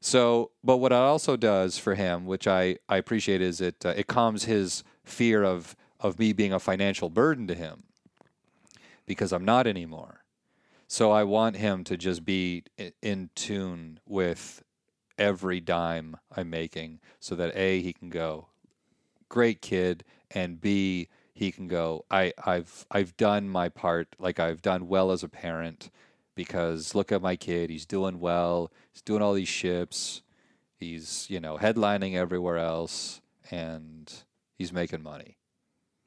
So, 0.00 0.50
but 0.64 0.78
what 0.78 0.90
it 0.90 0.96
also 0.96 1.36
does 1.36 1.78
for 1.78 1.94
him, 1.94 2.26
which 2.26 2.48
I, 2.48 2.78
I 2.88 2.96
appreciate, 2.96 3.40
is 3.40 3.60
it 3.60 3.86
uh, 3.86 3.94
it 3.96 4.08
calms 4.08 4.46
his 4.46 4.82
fear 5.04 5.44
of 5.44 5.76
of 6.00 6.18
me 6.18 6.32
being 6.32 6.52
a 6.52 6.58
financial 6.58 7.08
burden 7.08 7.46
to 7.46 7.54
him 7.54 7.84
because 9.08 9.32
I'm 9.32 9.44
not 9.44 9.66
anymore. 9.66 10.22
So 10.86 11.10
I 11.10 11.24
want 11.24 11.56
him 11.56 11.82
to 11.84 11.96
just 11.96 12.24
be 12.24 12.62
in 13.02 13.30
tune 13.34 13.98
with 14.06 14.62
every 15.18 15.58
dime 15.60 16.16
I'm 16.36 16.48
making, 16.48 17.00
so 17.18 17.34
that 17.34 17.56
a 17.56 17.80
he 17.80 17.92
can 17.92 18.08
go, 18.08 18.46
great 19.28 19.60
kid, 19.60 20.04
and 20.30 20.60
b 20.60 21.08
he 21.34 21.50
can 21.50 21.68
go, 21.68 22.04
I 22.10 22.32
I've 22.44 22.86
I've 22.90 23.16
done 23.16 23.48
my 23.48 23.68
part, 23.68 24.14
like 24.18 24.38
I've 24.38 24.62
done 24.62 24.88
well 24.88 25.10
as 25.10 25.22
a 25.22 25.28
parent, 25.28 25.90
because 26.34 26.94
look 26.94 27.10
at 27.10 27.20
my 27.20 27.36
kid, 27.36 27.70
he's 27.70 27.86
doing 27.86 28.20
well, 28.20 28.70
he's 28.92 29.02
doing 29.02 29.22
all 29.22 29.34
these 29.34 29.48
ships, 29.48 30.22
he's 30.76 31.26
you 31.28 31.40
know 31.40 31.58
headlining 31.58 32.14
everywhere 32.14 32.58
else, 32.58 33.20
and 33.50 34.12
he's 34.56 34.72
making 34.72 35.02
money, 35.02 35.36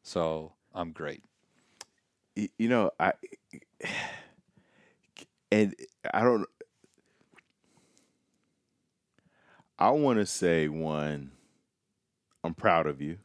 so 0.04 0.54
I'm 0.74 0.92
great. 0.92 1.24
You 2.36 2.70
know, 2.70 2.92
I 3.00 3.14
and 5.52 5.76
I 6.14 6.22
don't. 6.22 6.46
I 9.78 9.90
want 9.92 10.20
to 10.20 10.26
say 10.26 10.68
one. 10.68 11.32
I'm 12.44 12.54
proud 12.54 12.88
of 12.88 13.02
you, 13.02 13.18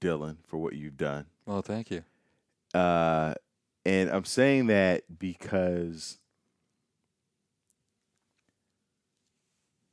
Dylan, 0.00 0.36
for 0.46 0.58
what 0.58 0.74
you've 0.74 0.96
done. 0.96 1.26
Well, 1.46 1.62
thank 1.62 1.90
you. 1.90 2.04
Uh, 2.72 3.34
and 3.84 4.10
I'm 4.10 4.24
saying 4.24 4.68
that 4.68 5.18
because 5.18 6.18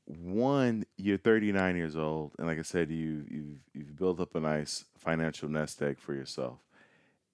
one, 0.06 0.86
you're 0.98 1.18
39 1.18 1.76
years 1.76 1.96
old, 1.98 2.34
and 2.38 2.48
like 2.48 2.60
I 2.60 2.64
said, 2.64 2.92
you 2.92 3.26
you've 3.30 3.60
you've 3.74 3.96
built 3.96 4.20
up 4.20 4.36
a 4.36 4.40
nice 4.40 4.86
financial 4.98 5.50
nest 5.50 5.82
egg 5.82 6.00
for 6.00 6.14
yourself 6.14 6.60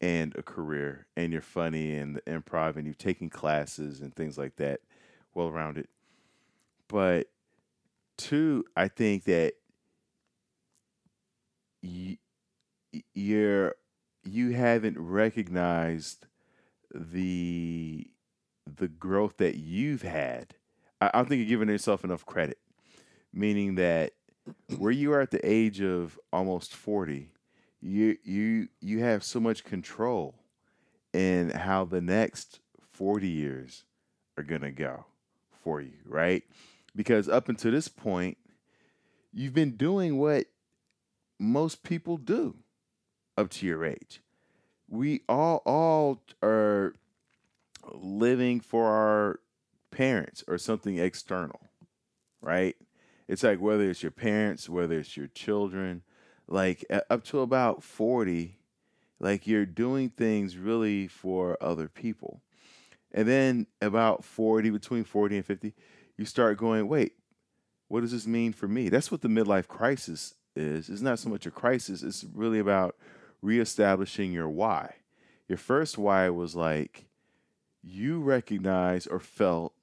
and 0.03 0.35
a 0.35 0.43
career, 0.43 1.07
and 1.15 1.31
you're 1.31 1.41
funny 1.41 1.95
and 1.95 2.17
the 2.17 2.21
improv, 2.23 2.75
and 2.75 2.85
you've 2.85 2.97
taken 2.97 3.29
classes 3.29 4.01
and 4.01 4.13
things 4.13 4.37
like 4.37 4.57
that, 4.57 4.81
well 5.33 5.49
rounded. 5.49 5.87
But 6.89 7.27
two, 8.17 8.65
I 8.75 8.89
think 8.89 9.23
that 9.23 9.53
you, 11.81 12.17
you're 13.13 13.75
you 14.25 14.51
haven't 14.51 14.99
recognized 14.99 16.25
the 16.93 18.05
the 18.65 18.89
growth 18.89 19.37
that 19.37 19.55
you've 19.55 20.01
had. 20.01 20.55
I, 20.99 21.11
don't 21.13 21.29
think 21.29 21.39
you're 21.39 21.47
giving 21.47 21.69
yourself 21.69 22.03
enough 22.03 22.25
credit. 22.25 22.57
Meaning 23.33 23.75
that 23.75 24.11
where 24.77 24.91
you 24.91 25.13
are 25.13 25.21
at 25.21 25.31
the 25.31 25.49
age 25.49 25.81
of 25.81 26.19
almost 26.33 26.75
forty, 26.75 27.29
you 27.83 28.17
you 28.23 28.69
you 28.79 28.99
have 28.99 29.23
so 29.23 29.39
much 29.39 29.63
control 29.63 30.35
in 31.11 31.49
how 31.49 31.83
the 31.83 32.01
next 32.01 32.59
forty 32.93 33.27
years 33.27 33.83
are 34.37 34.43
gonna 34.43 34.71
go 34.71 35.05
for 35.63 35.81
you, 35.81 35.97
right? 36.05 36.43
Because 36.95 37.27
up 37.27 37.49
until 37.49 37.71
this 37.71 37.89
point, 37.89 38.37
you've 39.33 39.53
been 39.53 39.75
doing 39.75 40.17
what 40.17 40.45
most 41.39 41.83
people 41.83 42.17
do 42.17 42.55
up 43.37 43.49
to 43.49 43.65
your 43.65 43.85
age. 43.85 44.21
We 44.87 45.21
all 45.27 45.61
all 45.65 46.21
are 46.41 46.93
living 47.91 48.61
for 48.61 48.87
our 48.87 49.39
parents 49.91 50.41
or 50.47 50.57
something 50.57 50.99
external, 50.99 51.59
right? 52.41 52.77
It's 53.27 53.43
like 53.43 53.59
whether 53.59 53.89
it's 53.89 54.03
your 54.03 54.11
parents, 54.11 54.69
whether 54.69 54.99
it's 54.99 55.17
your 55.17 55.27
children, 55.27 56.03
like 56.47 56.85
up 57.09 57.23
to 57.25 57.39
about 57.39 57.83
40, 57.83 58.57
like 59.19 59.47
you're 59.47 59.65
doing 59.65 60.09
things 60.09 60.57
really 60.57 61.07
for 61.07 61.57
other 61.61 61.87
people. 61.87 62.41
And 63.11 63.27
then 63.27 63.67
about 63.81 64.23
40, 64.23 64.71
between 64.71 65.03
40 65.03 65.37
and 65.37 65.45
50, 65.45 65.73
you 66.17 66.25
start 66.25 66.57
going, 66.57 66.87
wait, 66.87 67.13
what 67.87 68.01
does 68.01 68.11
this 68.11 68.27
mean 68.27 68.53
for 68.53 68.67
me? 68.67 68.89
That's 68.89 69.11
what 69.11 69.21
the 69.21 69.27
midlife 69.27 69.67
crisis 69.67 70.33
is. 70.55 70.89
It's 70.89 71.01
not 71.01 71.19
so 71.19 71.29
much 71.29 71.45
a 71.45 71.51
crisis, 71.51 72.03
it's 72.03 72.25
really 72.33 72.59
about 72.59 72.95
reestablishing 73.41 74.31
your 74.31 74.49
why. 74.49 74.95
Your 75.47 75.57
first 75.57 75.97
why 75.97 76.29
was 76.29 76.55
like 76.55 77.05
you 77.83 78.19
recognized 78.21 79.07
or 79.11 79.19
felt 79.19 79.73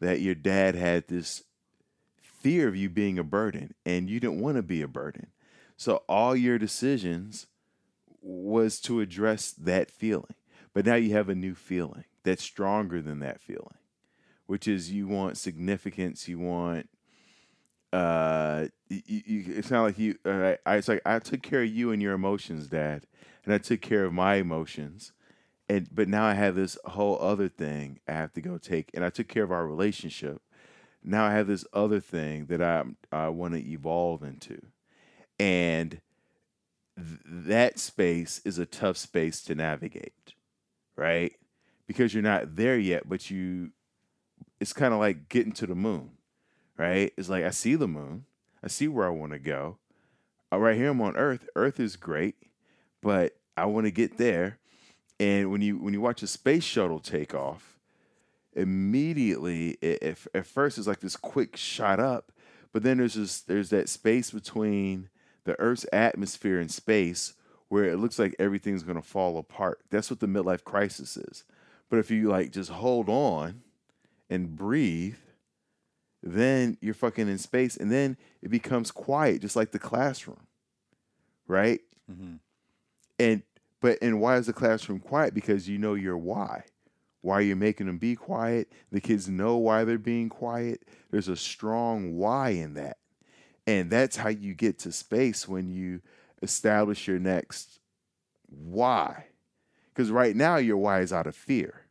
that 0.00 0.20
your 0.20 0.34
dad 0.34 0.74
had 0.74 1.08
this 1.08 1.42
fear 2.20 2.68
of 2.68 2.76
you 2.76 2.88
being 2.88 3.18
a 3.18 3.24
burden 3.24 3.74
and 3.84 4.10
you 4.10 4.20
didn't 4.20 4.40
want 4.40 4.56
to 4.56 4.62
be 4.62 4.82
a 4.82 4.88
burden. 4.88 5.28
So 5.76 6.02
all 6.08 6.34
your 6.34 6.58
decisions 6.58 7.46
was 8.20 8.80
to 8.80 9.00
address 9.00 9.52
that 9.52 9.90
feeling. 9.90 10.34
But 10.74 10.84
now 10.84 10.96
you 10.96 11.12
have 11.12 11.28
a 11.28 11.34
new 11.34 11.54
feeling 11.54 12.04
that's 12.22 12.42
stronger 12.42 13.00
than 13.00 13.20
that 13.20 13.40
feeling, 13.40 13.78
which 14.46 14.66
is 14.66 14.92
you 14.92 15.06
want 15.06 15.38
significance, 15.38 16.28
you 16.28 16.38
want 16.38 16.88
uh 17.92 18.66
you, 18.88 19.22
you, 19.24 19.44
it's 19.56 19.70
not 19.70 19.84
like 19.84 19.98
you 19.98 20.18
uh, 20.24 20.54
I 20.66 20.76
it's 20.76 20.88
like 20.88 21.00
I 21.06 21.20
took 21.20 21.40
care 21.40 21.62
of 21.62 21.68
you 21.68 21.92
and 21.92 22.02
your 22.02 22.14
emotions, 22.14 22.66
dad, 22.66 23.06
and 23.44 23.54
I 23.54 23.58
took 23.58 23.80
care 23.80 24.04
of 24.04 24.12
my 24.12 24.34
emotions, 24.34 25.12
and 25.68 25.88
but 25.94 26.08
now 26.08 26.24
I 26.24 26.34
have 26.34 26.56
this 26.56 26.76
whole 26.84 27.18
other 27.20 27.48
thing 27.48 28.00
I 28.08 28.12
have 28.12 28.32
to 28.34 28.40
go 28.40 28.58
take, 28.58 28.90
and 28.92 29.04
I 29.04 29.10
took 29.10 29.28
care 29.28 29.44
of 29.44 29.52
our 29.52 29.66
relationship. 29.66 30.42
Now 31.02 31.24
I 31.24 31.32
have 31.32 31.46
this 31.46 31.64
other 31.72 32.00
thing 32.00 32.46
that 32.46 32.60
I 32.60 32.82
I 33.12 33.28
want 33.28 33.54
to 33.54 33.64
evolve 33.64 34.24
into, 34.24 34.60
and 35.38 36.00
th- 36.96 37.20
that 37.26 37.78
space 37.78 38.40
is 38.44 38.58
a 38.58 38.66
tough 38.66 38.96
space 38.96 39.42
to 39.42 39.54
navigate, 39.54 40.34
right? 40.96 41.34
Because 41.86 42.14
you're 42.14 42.22
not 42.22 42.56
there 42.56 42.78
yet, 42.78 43.08
but 43.08 43.30
you, 43.30 43.70
it's 44.60 44.72
kind 44.72 44.92
of 44.92 45.00
like 45.00 45.28
getting 45.28 45.52
to 45.52 45.66
the 45.66 45.74
moon, 45.74 46.10
right? 46.76 47.12
It's 47.16 47.28
like 47.28 47.44
I 47.44 47.50
see 47.50 47.74
the 47.74 47.88
moon, 47.88 48.24
I 48.62 48.68
see 48.68 48.88
where 48.88 49.06
I 49.06 49.10
want 49.10 49.32
to 49.32 49.38
go. 49.38 49.78
Uh, 50.52 50.58
right 50.58 50.76
here 50.76 50.90
I'm 50.90 51.00
on 51.00 51.16
Earth. 51.16 51.48
Earth 51.56 51.80
is 51.80 51.96
great, 51.96 52.36
but 53.02 53.36
I 53.56 53.66
want 53.66 53.86
to 53.86 53.90
get 53.90 54.16
there 54.16 54.58
and 55.18 55.50
when 55.50 55.62
you 55.62 55.78
when 55.78 55.94
you 55.94 56.00
watch 56.00 56.22
a 56.22 56.26
space 56.26 56.64
shuttle 56.64 57.00
take 57.00 57.34
off, 57.34 57.78
immediately 58.54 59.78
it, 59.80 60.18
at 60.34 60.46
first 60.46 60.78
it's 60.78 60.86
like 60.86 61.00
this 61.00 61.16
quick 61.16 61.56
shot 61.56 61.98
up, 62.00 62.32
but 62.72 62.82
then 62.82 62.98
there's 62.98 63.14
this 63.14 63.40
there's 63.40 63.70
that 63.70 63.88
space 63.88 64.30
between 64.30 65.08
the 65.46 65.58
Earth's 65.58 65.86
atmosphere 65.92 66.60
and 66.60 66.70
space 66.70 67.34
where 67.68 67.84
it 67.84 67.96
looks 67.96 68.18
like 68.18 68.36
everything's 68.38 68.82
gonna 68.82 69.02
fall 69.02 69.38
apart. 69.38 69.80
That's 69.90 70.10
what 70.10 70.20
the 70.20 70.26
midlife 70.26 70.64
crisis 70.64 71.16
is. 71.16 71.44
But 71.88 71.98
if 71.98 72.10
you 72.10 72.28
like 72.28 72.52
just 72.52 72.70
hold 72.70 73.08
on 73.08 73.62
and 74.28 74.54
breathe, 74.54 75.16
then 76.22 76.76
you're 76.80 76.94
fucking 76.94 77.28
in 77.28 77.38
space, 77.38 77.76
and 77.76 77.90
then 77.90 78.16
it 78.42 78.48
becomes 78.48 78.90
quiet, 78.90 79.40
just 79.40 79.56
like 79.56 79.70
the 79.70 79.78
classroom, 79.78 80.46
right? 81.46 81.80
Mm-hmm. 82.10 82.34
And 83.18 83.42
but 83.80 83.98
and 84.02 84.20
why 84.20 84.36
is 84.36 84.46
the 84.46 84.52
classroom 84.52 84.98
quiet? 84.98 85.34
Because 85.34 85.68
you 85.68 85.78
know 85.78 85.94
your 85.94 86.18
why. 86.18 86.64
Why 87.22 87.40
you're 87.40 87.56
making 87.56 87.86
them 87.86 87.98
be 87.98 88.14
quiet. 88.14 88.72
The 88.92 89.00
kids 89.00 89.28
know 89.28 89.56
why 89.56 89.84
they're 89.84 89.98
being 89.98 90.28
quiet. 90.28 90.84
There's 91.10 91.28
a 91.28 91.36
strong 91.36 92.16
why 92.16 92.50
in 92.50 92.74
that. 92.74 92.98
And 93.66 93.90
that's 93.90 94.16
how 94.16 94.28
you 94.28 94.54
get 94.54 94.78
to 94.80 94.92
space 94.92 95.48
when 95.48 95.70
you 95.70 96.00
establish 96.42 97.08
your 97.08 97.18
next 97.18 97.80
why. 98.48 99.26
Because 99.92 100.10
right 100.10 100.36
now 100.36 100.56
your 100.56 100.76
why 100.76 101.00
is 101.00 101.12
out 101.12 101.26
of 101.26 101.34
fear. 101.34 101.82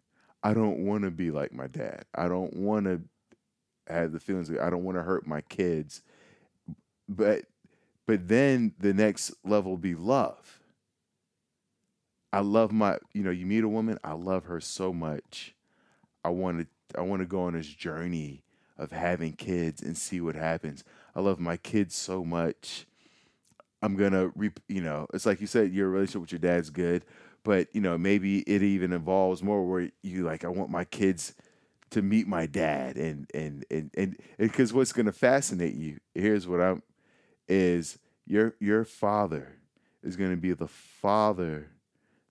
I 0.44 0.54
don't 0.54 0.86
want 0.86 1.04
to 1.04 1.12
be 1.12 1.32
like 1.32 1.52
my 1.52 1.68
dad. 1.68 2.06
I 2.14 2.28
don't 2.28 2.56
want 2.56 2.86
to 2.86 3.02
have 3.88 4.12
the 4.12 4.20
feelings. 4.20 4.50
I 4.50 4.70
don't 4.70 4.84
want 4.84 4.98
to 4.98 5.04
hurt 5.04 5.28
my 5.28 5.42
kids. 5.42 6.02
But 7.10 7.46
but 8.06 8.28
then 8.28 8.74
the 8.80 8.94
next 8.94 9.34
level 9.44 9.72
will 9.72 9.78
be 9.78 9.96
love 9.96 10.60
I 12.36 12.40
love 12.42 12.74
my, 12.74 12.98
you 13.14 13.24
know, 13.24 13.32
you 13.32 13.46
meet 13.46 13.64
a 13.64 13.70
woman, 13.70 13.98
I 14.04 14.12
love 14.12 14.44
her 14.44 14.60
so 14.60 14.92
much. 14.92 15.56
I 16.22 16.30
want 16.30 16.60
to 16.60 17.00
I 17.00 17.02
want 17.02 17.22
to 17.22 17.26
go 17.26 17.44
on 17.44 17.54
this 17.54 17.68
journey 17.68 18.44
of 18.78 18.92
having 18.92 19.32
kids 19.32 19.82
and 19.82 19.98
see 19.98 20.20
what 20.20 20.36
happens. 20.36 20.84
I 21.16 21.22
love 21.22 21.40
my 21.40 21.58
kids 21.58 21.96
so 21.96 22.24
much. 22.24 22.86
I'm 23.82 23.96
to 24.12 24.32
re, 24.36 24.52
you 24.68 24.82
know, 24.82 25.08
it's 25.14 25.26
like 25.26 25.42
you 25.42 25.48
said 25.48 25.72
your 25.74 25.90
relationship 25.90 26.22
with 26.22 26.32
your 26.32 26.40
dad's 26.40 26.70
good, 26.70 27.06
but 27.44 27.68
you 27.74 27.82
know, 27.82 27.98
maybe 27.98 28.40
it 28.42 28.62
even 28.62 28.92
involves 28.92 29.44
more 29.44 29.66
where 29.66 29.92
you 30.02 30.24
like 30.24 30.44
I 30.44 30.50
want 30.50 30.70
my 30.70 30.86
kids 30.86 31.36
to 31.92 32.02
meet 32.02 32.28
my 32.28 32.46
dad 32.46 32.98
and 32.98 33.30
and 33.34 33.66
and 33.70 33.92
and 33.98 34.18
because 34.38 34.74
what's 34.74 34.92
to 35.06 35.12
fascinate 35.12 35.76
you 35.76 36.00
here's 36.14 36.48
what 36.48 36.60
I'm 36.60 36.82
is 37.48 38.00
your 38.26 38.56
your 38.60 38.84
father 38.84 39.60
is 40.04 40.16
to 40.32 40.38
be 40.38 40.54
the 40.54 40.68
father 40.68 41.70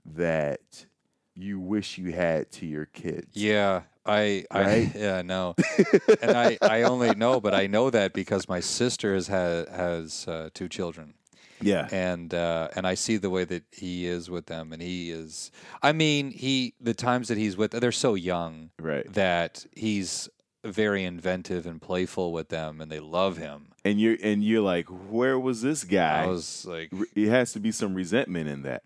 that 0.05 0.87
you 1.35 1.59
wish 1.59 1.99
you 1.99 2.13
had 2.13 2.51
to 2.53 2.67
your 2.67 2.87
kids. 2.87 3.31
Yeah, 3.35 3.83
I, 4.07 4.45
Right? 4.53 4.67
I 4.69 4.93
yeah 4.99 5.23
no, 5.23 5.55
and 6.23 6.37
I, 6.37 6.59
I 6.63 6.83
only 6.83 7.15
know, 7.15 7.41
but 7.41 7.55
I 7.55 7.67
know 7.67 7.91
that 7.91 8.13
because 8.13 8.49
my 8.49 8.61
sister 8.61 9.15
has 9.15 9.29
had, 9.29 9.69
has 9.69 10.27
uh, 10.29 10.51
two 10.55 10.69
children, 10.69 11.15
Yeah. 11.61 11.89
and 11.91 12.33
uh, 12.35 12.69
and 12.77 12.87
I 12.87 12.95
see 12.95 13.17
the 13.17 13.31
way 13.31 13.45
that 13.45 13.65
he 13.73 14.07
is 14.07 14.29
with 14.31 14.47
them, 14.47 14.73
and 14.73 14.83
he 14.83 15.11
is. 15.11 15.51
I 15.83 15.93
mean, 15.93 16.31
he 16.31 16.75
the 16.81 16.95
times 16.95 17.29
that 17.29 17.39
he's 17.39 17.57
with, 17.57 17.71
they're 17.73 17.93
so 17.93 18.15
young 18.15 18.71
Right. 18.79 19.11
that 19.13 19.65
he's 19.75 20.29
very 20.65 21.05
inventive 21.05 21.67
and 21.67 21.81
playful 21.81 22.33
with 22.33 22.49
them, 22.49 22.81
and 22.81 22.91
they 22.91 23.01
love 23.01 23.37
him. 23.37 23.69
And 23.85 24.01
you're 24.01 24.17
and 24.23 24.43
you're 24.43 24.63
like, 24.63 24.87
where 24.87 25.39
was 25.39 25.61
this 25.63 25.85
guy? 25.85 26.25
I 26.25 26.27
was 26.27 26.65
like, 26.67 26.91
it 27.15 27.29
has 27.29 27.53
to 27.53 27.61
be 27.61 27.71
some 27.71 27.95
resentment 27.95 28.49
in 28.49 28.63
that. 28.63 28.83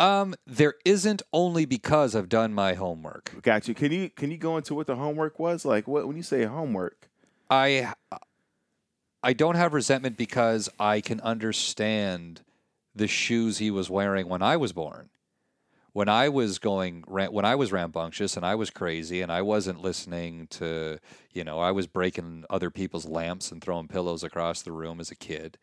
Um, 0.00 0.34
there 0.46 0.74
isn't 0.84 1.22
only 1.32 1.64
because 1.64 2.14
I've 2.14 2.28
done 2.28 2.52
my 2.54 2.74
homework. 2.74 3.42
Got 3.42 3.68
you. 3.68 3.74
Can 3.74 3.92
you 3.92 4.10
can 4.10 4.30
you 4.30 4.38
go 4.38 4.56
into 4.56 4.74
what 4.74 4.86
the 4.86 4.96
homework 4.96 5.38
was? 5.38 5.64
Like 5.64 5.86
what 5.86 6.06
when 6.06 6.16
you 6.16 6.22
say 6.22 6.44
homework? 6.44 7.08
I 7.50 7.92
I 9.22 9.32
don't 9.32 9.54
have 9.54 9.72
resentment 9.72 10.16
because 10.16 10.68
I 10.80 11.00
can 11.00 11.20
understand 11.20 12.42
the 12.94 13.06
shoes 13.06 13.58
he 13.58 13.70
was 13.70 13.88
wearing 13.88 14.28
when 14.28 14.42
I 14.42 14.56
was 14.56 14.72
born. 14.72 15.10
When 15.92 16.08
I 16.08 16.30
was 16.30 16.58
going 16.58 17.04
when 17.06 17.44
I 17.44 17.54
was 17.54 17.70
rambunctious 17.70 18.36
and 18.36 18.46
I 18.46 18.54
was 18.54 18.70
crazy 18.70 19.20
and 19.20 19.30
I 19.30 19.42
wasn't 19.42 19.82
listening 19.82 20.46
to, 20.52 20.98
you 21.32 21.44
know, 21.44 21.60
I 21.60 21.70
was 21.70 21.86
breaking 21.86 22.44
other 22.48 22.70
people's 22.70 23.06
lamps 23.06 23.52
and 23.52 23.62
throwing 23.62 23.88
pillows 23.88 24.24
across 24.24 24.62
the 24.62 24.72
room 24.72 25.00
as 25.00 25.10
a 25.10 25.14
kid. 25.14 25.58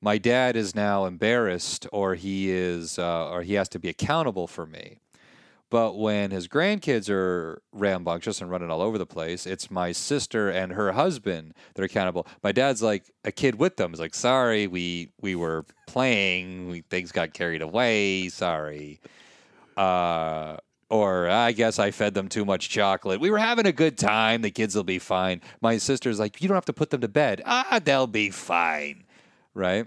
My 0.00 0.18
dad 0.18 0.56
is 0.56 0.74
now 0.74 1.06
embarrassed 1.06 1.86
or 1.92 2.14
he 2.14 2.50
is 2.50 2.98
uh, 2.98 3.30
or 3.30 3.42
he 3.42 3.54
has 3.54 3.68
to 3.70 3.78
be 3.78 3.88
accountable 3.88 4.46
for 4.46 4.66
me. 4.66 4.98
But 5.68 5.98
when 5.98 6.30
his 6.30 6.46
grandkids 6.46 7.10
are 7.10 7.60
rambunctious 7.72 8.40
and 8.40 8.48
running 8.48 8.70
all 8.70 8.80
over 8.80 8.98
the 8.98 9.06
place, 9.06 9.46
it's 9.46 9.68
my 9.68 9.90
sister 9.90 10.48
and 10.48 10.72
her 10.72 10.92
husband 10.92 11.54
that 11.74 11.82
are 11.82 11.86
accountable. 11.86 12.26
My 12.42 12.52
dad's 12.52 12.82
like 12.82 13.10
a 13.24 13.32
kid 13.32 13.56
with 13.56 13.76
them. 13.76 13.90
He's 13.90 13.98
like, 13.98 14.14
sorry, 14.14 14.68
we 14.68 15.10
we 15.20 15.34
were 15.34 15.64
playing, 15.88 16.68
we, 16.68 16.80
things 16.82 17.10
got 17.10 17.34
carried 17.34 17.62
away. 17.62 18.28
Sorry. 18.28 19.00
Uh, 19.76 20.58
or 20.88 21.28
I 21.28 21.50
guess 21.50 21.80
I 21.80 21.90
fed 21.90 22.14
them 22.14 22.28
too 22.28 22.44
much 22.44 22.68
chocolate. 22.68 23.20
We 23.20 23.30
were 23.30 23.38
having 23.38 23.66
a 23.66 23.72
good 23.72 23.98
time. 23.98 24.42
The 24.42 24.52
kids 24.52 24.76
will 24.76 24.84
be 24.84 25.00
fine. 25.00 25.40
My 25.60 25.78
sister's 25.78 26.20
like, 26.20 26.40
you 26.40 26.46
don't 26.46 26.54
have 26.54 26.64
to 26.66 26.72
put 26.72 26.90
them 26.90 27.00
to 27.00 27.08
bed. 27.08 27.42
Ah, 27.44 27.80
they'll 27.82 28.06
be 28.06 28.30
fine. 28.30 29.05
Right. 29.56 29.86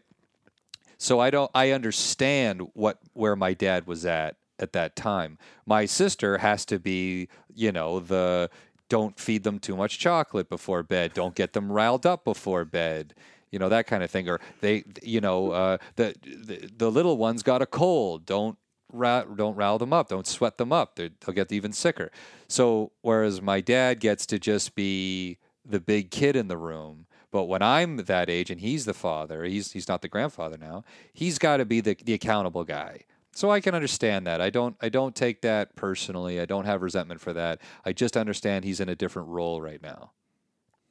So 0.98 1.20
I 1.20 1.30
don't 1.30 1.52
I 1.54 1.70
understand 1.70 2.70
what 2.74 2.98
where 3.14 3.36
my 3.36 3.54
dad 3.54 3.86
was 3.86 4.04
at 4.04 4.38
at 4.58 4.74
that 4.74 4.96
time. 4.96 5.38
My 5.68 5.86
sister 5.86 6.40
has 6.40 6.66
to 6.66 6.80
be, 6.80 7.30
you 7.54 7.72
know, 7.72 8.00
the 8.00 8.50
don't 8.90 9.20
feed 9.20 9.44
them 9.44 9.60
too 9.60 9.78
much 9.78 10.00
chocolate 10.00 10.50
before 10.50 10.82
bed, 10.82 11.14
don't 11.14 11.36
get 11.36 11.54
them 11.54 11.72
riled 11.72 12.08
up 12.08 12.26
before 12.26 12.66
bed. 12.66 13.14
You 13.52 13.60
know 13.60 13.70
that 13.70 13.86
kind 13.86 14.02
of 14.02 14.10
thing, 14.10 14.28
or 14.28 14.40
they, 14.62 14.84
you 15.04 15.22
know, 15.22 15.52
uh, 15.52 15.78
the, 15.98 16.16
the 16.24 16.70
the 16.76 16.92
little 16.92 17.18
ones 17.18 17.44
got 17.44 17.62
a 17.62 17.68
cold. 17.68 18.26
Don't 18.26 18.58
don't 18.92 19.56
rile 19.56 19.78
them 19.78 19.94
up. 19.94 20.10
Don't 20.10 20.26
sweat 20.26 20.58
them 20.58 20.72
up. 20.72 20.96
They're, 20.96 21.12
they'll 21.22 21.36
get 21.36 21.52
even 21.52 21.74
sicker. 21.74 22.10
So 22.48 22.92
whereas 23.04 23.40
my 23.40 23.62
dad 23.62 24.00
gets 24.00 24.26
to 24.28 24.40
just 24.40 24.74
be 24.74 25.38
the 25.64 25.80
big 25.80 26.10
kid 26.10 26.36
in 26.36 26.48
the 26.48 26.58
room, 26.58 27.06
but 27.32 27.46
when 27.46 27.62
I'm 27.62 27.98
that 27.98 28.30
age 28.30 28.50
and 28.50 28.60
he's 28.60 28.86
the 28.86 28.94
father, 28.94 29.44
he's 29.44 29.72
he's 29.72 29.88
not 29.88 30.02
the 30.02 30.08
grandfather 30.08 30.58
now. 30.58 30.84
He's 31.14 31.38
got 31.38 31.58
to 31.58 31.66
be 31.66 31.82
the 31.82 31.96
the 31.96 32.14
accountable 32.14 32.64
guy. 32.64 33.06
So 33.34 33.52
I 33.52 33.62
can 33.62 33.76
understand 33.76 34.28
that. 34.28 34.42
I 34.42 34.50
don't 34.50 34.76
I 34.82 34.90
don't 34.90 35.16
take 35.16 35.42
that 35.42 35.76
personally. 35.76 36.40
I 36.40 36.46
don't 36.46 36.66
have 36.66 36.82
resentment 36.82 37.22
for 37.22 37.34
that. 37.34 37.62
I 37.86 37.94
just 37.94 38.18
understand 38.18 38.66
he's 38.66 38.80
in 38.80 38.90
a 38.90 38.96
different 38.96 39.30
role 39.30 39.62
right 39.62 39.82
now. 39.82 40.12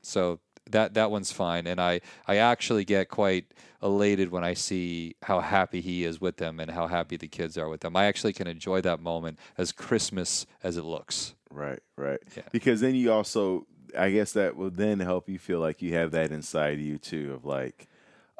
So 0.02 0.40
that 0.70 0.94
that 0.94 1.10
one's 1.10 1.32
fine 1.32 1.66
and 1.66 1.80
I 1.80 2.00
I 2.26 2.36
actually 2.36 2.84
get 2.84 3.08
quite 3.08 3.46
elated 3.82 4.30
when 4.30 4.44
I 4.44 4.54
see 4.54 5.16
how 5.22 5.40
happy 5.40 5.80
he 5.80 6.04
is 6.04 6.20
with 6.20 6.36
them 6.36 6.60
and 6.60 6.70
how 6.70 6.86
happy 6.86 7.16
the 7.16 7.28
kids 7.28 7.56
are 7.56 7.68
with 7.68 7.80
them. 7.80 7.96
I 7.96 8.06
actually 8.06 8.32
can 8.32 8.46
enjoy 8.46 8.80
that 8.82 9.00
moment 9.00 9.38
as 9.56 9.72
Christmas 9.72 10.46
as 10.62 10.76
it 10.76 10.84
looks. 10.84 11.34
Right, 11.50 11.80
right. 11.96 12.20
Yeah. 12.36 12.42
Because 12.52 12.80
then 12.80 12.94
you 12.94 13.12
also 13.12 13.66
I 13.96 14.10
guess 14.10 14.32
that 14.32 14.56
will 14.56 14.70
then 14.70 15.00
help 15.00 15.28
you 15.28 15.38
feel 15.38 15.60
like 15.60 15.80
you 15.82 15.94
have 15.94 16.10
that 16.12 16.32
inside 16.32 16.78
you 16.80 16.98
too 16.98 17.32
of 17.34 17.44
like, 17.44 17.88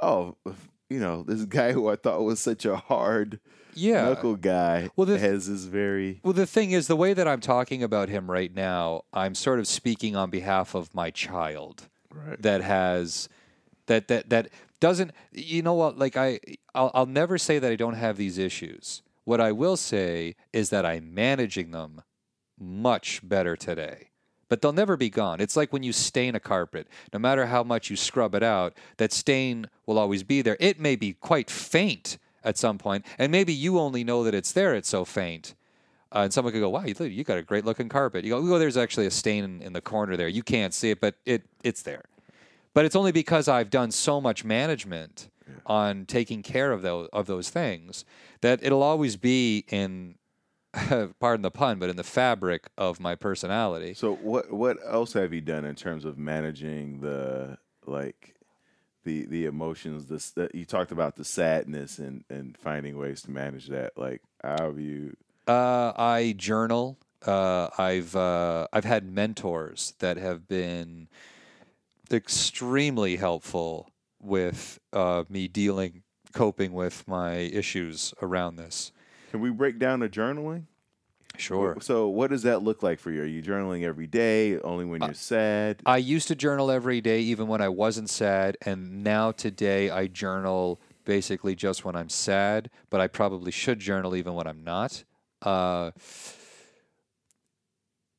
oh, 0.01 0.37
you 0.91 0.99
know, 1.01 1.23
this 1.23 1.45
guy 1.59 1.73
who 1.73 1.89
I 1.89 1.97
thought 1.97 2.23
was 2.23 2.41
such 2.41 2.65
a 2.65 2.77
hard 2.77 3.41
Yeah. 3.75 4.05
knuckle 4.05 4.37
guy 4.37 4.91
Well, 4.97 5.07
the- 5.07 5.19
has 5.19 5.49
this 5.49 5.65
very 5.65 6.21
Well, 6.23 6.33
the 6.33 6.47
thing 6.47 6.71
is, 6.73 6.87
the 6.87 6.97
way 6.97 7.15
that 7.15 7.29
I'm 7.29 7.41
talking 7.41 7.83
about 7.83 8.09
him 8.09 8.31
right 8.31 8.55
now, 8.55 9.03
I'm 9.13 9.35
sort 9.35 9.59
of 9.59 9.67
speaking 9.67 10.17
on 10.17 10.31
behalf 10.31 10.75
of 10.75 10.95
my 10.95 11.11
child 11.11 11.89
right. 12.13 12.41
that 12.43 12.63
has 12.63 13.29
that 13.87 14.09
that 14.09 14.29
that 14.31 14.49
doesn't. 14.81 15.11
You 15.33 15.63
know 15.63 15.75
what? 15.75 15.99
Like 15.99 16.17
I, 16.17 16.39
I'll, 16.75 16.91
I'll 16.95 17.07
never 17.07 17.37
say 17.39 17.59
that 17.59 17.73
I 17.73 17.75
don't 17.77 17.95
have 17.95 18.17
these 18.17 18.39
issues. 18.39 19.03
What 19.25 19.41
I 19.41 19.51
will 19.53 19.77
say 19.77 20.37
is 20.53 20.71
that 20.71 20.87
I'm 20.87 21.13
managing 21.15 21.71
them 21.73 22.03
much 22.59 23.21
better 23.27 23.57
today. 23.57 24.09
But 24.49 24.63
they'll 24.63 24.73
never 24.73 24.97
be 24.97 25.11
gone. 25.11 25.41
It's 25.41 25.57
like 25.57 25.73
when 25.73 25.83
you 25.83 25.93
stain 25.93 26.35
a 26.35 26.41
carpet. 26.41 26.89
No 27.13 27.19
matter 27.19 27.47
how 27.47 27.63
much 27.63 27.91
you 27.91 27.97
scrub 27.97 28.35
it 28.35 28.43
out, 28.43 28.75
that 28.97 29.13
stain 29.13 29.69
will 29.87 29.99
always 29.99 30.23
be 30.23 30.43
there. 30.43 30.57
It 30.59 30.81
may 30.81 30.97
be 30.97 31.13
quite 31.13 31.51
faint 31.51 32.19
at 32.45 32.57
some 32.57 32.79
point, 32.79 33.05
and 33.19 33.31
maybe 33.31 33.53
you 33.53 33.79
only 33.79 34.05
know 34.05 34.25
that 34.25 34.35
it's 34.35 34.53
there, 34.53 34.75
it's 34.75 34.89
so 34.89 35.05
faint. 35.05 35.55
Uh, 36.11 36.21
and 36.21 36.33
someone 36.33 36.53
could 36.53 36.61
go, 36.61 36.71
"Wow, 36.71 36.85
you, 36.85 36.95
you 37.05 37.25
got 37.25 37.37
a 37.37 37.43
great 37.43 37.67
looking 37.67 37.89
carpet." 37.89 38.25
You 38.25 38.31
go, 38.31 38.55
"Oh, 38.55 38.59
there's 38.59 38.79
actually 38.79 39.07
a 39.07 39.11
stain 39.11 39.45
in, 39.45 39.63
in 39.63 39.73
the 39.75 39.83
corner 39.83 40.17
there. 40.17 40.29
You 40.29 40.43
can't 40.43 40.73
see 40.73 40.91
it, 40.91 41.01
but 41.01 41.17
it 41.27 41.43
it's 41.63 41.83
there." 41.83 42.05
But 42.73 42.85
it's 42.85 42.97
only 42.97 43.13
because 43.13 43.49
I've 43.49 43.71
done 43.71 43.91
so 43.91 44.21
much 44.21 44.45
management 44.45 45.29
on 45.67 46.07
taking 46.07 46.43
care 46.43 46.73
of 46.73 46.81
those 46.83 47.09
of 47.13 47.27
those 47.27 47.51
things 47.51 48.05
that 48.41 48.61
it'll 48.63 48.83
always 48.83 49.17
be 49.17 49.65
in, 49.69 50.15
pardon 51.21 51.43
the 51.43 51.51
pun, 51.51 51.79
but 51.79 51.89
in 51.89 51.97
the 51.97 52.05
fabric 52.05 52.69
of 52.77 53.01
my 53.01 53.15
personality. 53.15 53.95
So 53.95 54.15
what 54.17 54.53
what 54.53 54.79
else 54.87 55.13
have 55.15 55.33
you 55.33 55.41
done 55.41 55.65
in 55.65 55.75
terms 55.75 56.05
of 56.05 56.19
managing 56.19 57.01
the 57.01 57.59
like 57.87 58.35
the 59.05 59.27
the 59.27 59.47
emotions? 59.47 60.07
This 60.07 60.31
the, 60.31 60.51
you 60.53 60.65
talked 60.65 60.93
about 60.93 61.17
the 61.17 61.25
sadness 61.25 61.99
and 61.99 62.25
and 62.29 62.57
finding 62.57 62.99
ways 62.99 63.23
to 63.23 63.31
manage 63.31 63.69
that. 63.69 63.97
Like 63.97 64.23
how 64.43 64.67
have 64.67 64.79
you? 64.79 65.17
Uh, 65.47 65.93
I 65.97 66.35
journal. 66.37 66.99
Uh, 67.27 67.69
I've 67.79 68.15
uh, 68.15 68.69
I've 68.73 68.85
had 68.85 69.11
mentors 69.11 69.95
that 69.99 70.19
have 70.19 70.47
been 70.47 71.09
extremely 72.13 73.17
helpful 73.17 73.91
with 74.21 74.79
uh, 74.93 75.25
me 75.29 75.49
dealing, 75.49 76.03
coping 76.33 76.73
with 76.73 77.07
my 77.09 77.37
issues 77.37 78.13
around 78.23 78.57
this. 78.57 78.93
Can 79.31 79.41
we 79.41 79.51
break 79.51 79.79
down 79.79 80.01
the 80.01 80.09
journaling? 80.09 80.65
Sure. 81.37 81.77
So 81.81 82.09
what 82.09 82.31
does 82.31 82.43
that 82.43 82.63
look 82.63 82.83
like 82.83 82.99
for 82.99 83.11
you? 83.11 83.23
Are 83.23 83.27
you 83.27 83.43
journaling 83.43 83.85
every 83.85 84.07
day? 84.07 84.59
Only 84.61 84.85
when 84.85 85.03
you're 85.03 85.15
sad? 85.15 85.83
I 85.87 85.99
used 85.99 86.29
to 86.29 86.35
journal 86.35 86.71
every 86.71 87.01
day, 87.01 87.21
even 87.21 87.47
when 87.47 87.61
I 87.61 87.69
wasn't 87.69 88.11
sad, 88.11 88.57
and 88.63 89.05
now 89.05 89.31
today 89.31 89.91
I 89.91 90.09
journal 90.09 90.81
basically 91.05 91.55
just 91.55 91.85
when 91.85 91.95
I'm 91.95 92.09
sad. 92.09 92.71
But 92.91 93.01
I 93.01 93.07
probably 93.07 93.53
should 93.53 93.79
journal 93.79 94.17
even 94.17 94.35
when 94.35 94.47
I'm 94.47 94.65
not. 94.65 95.05
Uh, 95.43 95.93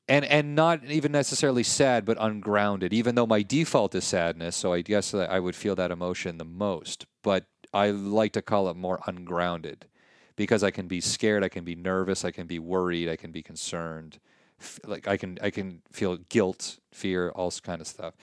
and 0.07 0.26
and 0.26 0.55
not 0.55 0.84
even 0.86 1.12
necessarily 1.12 1.64
sad, 1.64 2.05
but 2.05 2.18
ungrounded. 2.20 2.93
Even 2.93 3.16
though 3.16 3.28
my 3.28 3.43
default 3.43 3.93
is 3.95 4.05
sadness, 4.05 4.55
so 4.55 4.74
I 4.74 4.82
guess 4.82 5.14
I 5.14 5.39
would 5.39 5.55
feel 5.55 5.76
that 5.76 5.91
emotion 5.91 6.38
the 6.38 6.45
most. 6.45 7.05
But 7.22 7.45
I 7.74 7.91
like 7.91 8.34
to 8.34 8.41
call 8.41 8.70
it 8.70 8.76
more 8.76 8.99
ungrounded, 9.05 9.86
because 10.39 10.63
I 10.63 10.71
can 10.71 10.87
be 10.87 11.01
scared, 11.01 11.43
I 11.43 11.49
can 11.49 11.65
be 11.65 11.75
nervous, 11.75 12.23
I 12.23 12.31
can 12.31 12.47
be 12.47 12.59
worried, 12.59 13.09
I 13.09 13.17
can 13.17 13.29
be 13.29 13.43
concerned. 13.43 14.19
F- 14.61 14.79
Like 14.85 15.05
I 15.05 15.17
can 15.17 15.37
I 15.41 15.49
can 15.49 15.81
feel 15.91 16.15
guilt, 16.29 16.79
fear, 16.93 17.29
all 17.31 17.51
kind 17.61 17.81
of 17.81 17.87
stuff. 17.87 18.13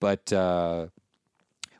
But 0.00 0.32
uh, 0.32 0.86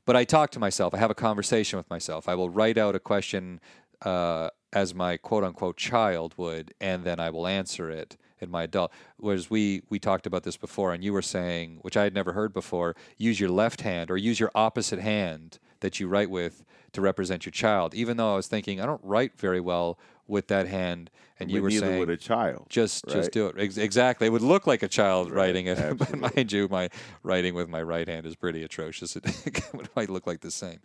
but 0.05 0.17
I 0.17 0.25
talk 0.25 0.51
to 0.51 0.59
myself. 0.59 0.93
I 0.93 0.99
have 0.99 1.11
a 1.11 1.15
conversation 1.29 1.79
with 1.79 1.89
myself. 1.89 2.29
I 2.29 2.35
will 2.35 2.51
write 2.51 2.77
out 2.77 2.95
a 2.95 3.01
question 3.01 3.59
uh, 4.03 4.51
as 4.75 4.95
my 4.95 5.17
quote 5.17 5.45
unquote 5.45 5.79
child 5.79 6.35
would, 6.37 6.75
and 6.79 7.03
then 7.03 7.19
I 7.19 7.31
will 7.31 7.47
answer 7.47 7.91
it 7.91 8.19
in 8.39 8.51
my 8.51 8.65
adult. 8.65 8.93
Whereas 9.17 9.49
we 9.49 9.81
we 9.89 9.99
talked 9.99 10.27
about 10.27 10.43
this 10.43 10.59
before, 10.59 10.93
and 10.93 11.03
you 11.03 11.15
were 11.15 11.23
saying, 11.23 11.79
which 11.81 11.97
I 11.97 12.03
had 12.05 12.13
never 12.13 12.33
heard 12.35 12.53
before, 12.53 12.97
use 13.17 13.41
your 13.41 13.53
left 13.63 13.81
hand 13.81 14.11
or 14.11 14.19
use 14.19 14.39
your 14.39 14.51
opposite 14.55 15.01
hand 15.01 15.59
that 15.81 16.01
you 16.01 16.09
write 16.09 16.31
with 16.31 16.65
to 16.93 17.01
represent 17.01 17.45
your 17.47 17.53
child. 17.53 17.95
Even 17.95 18.17
though 18.17 18.33
I 18.33 18.37
was 18.37 18.47
thinking 18.47 18.81
I 18.81 18.87
don't 18.87 19.03
write 19.05 19.39
very 19.39 19.61
well 19.61 19.99
with 20.27 20.49
that 20.49 20.67
hand, 20.69 21.11
and 21.41 21.51
you 21.51 21.63
were 21.63 21.71
saying 21.71 21.99
with 21.99 22.11
a 22.11 22.17
child. 22.17 22.67
just 22.69 23.05
right? 23.07 23.15
just 23.15 23.33
do 23.33 23.47
it 23.49 23.57
Ex- 23.59 23.77
exactly. 23.77 24.27
It 24.29 24.31
would 24.31 24.43
look 24.43 24.67
like 24.67 24.83
a 24.83 24.89
child 24.89 25.31
Right, 25.31 25.47
writing 25.47 25.67
it, 25.67 25.99
but 25.99 26.17
mind 26.17 26.53
you, 26.53 26.69
my 26.69 26.89
writing 27.23 27.55
with 27.55 27.69
my 27.69 27.83
right 27.83 28.07
hand 28.07 28.27
is 28.27 28.37
pretty 28.37 28.63
atrocious. 28.63 29.17
It 29.47 29.63
might 29.97 30.11
look 30.11 30.27
like 30.27 30.41
the 30.41 30.51
same, 30.51 30.81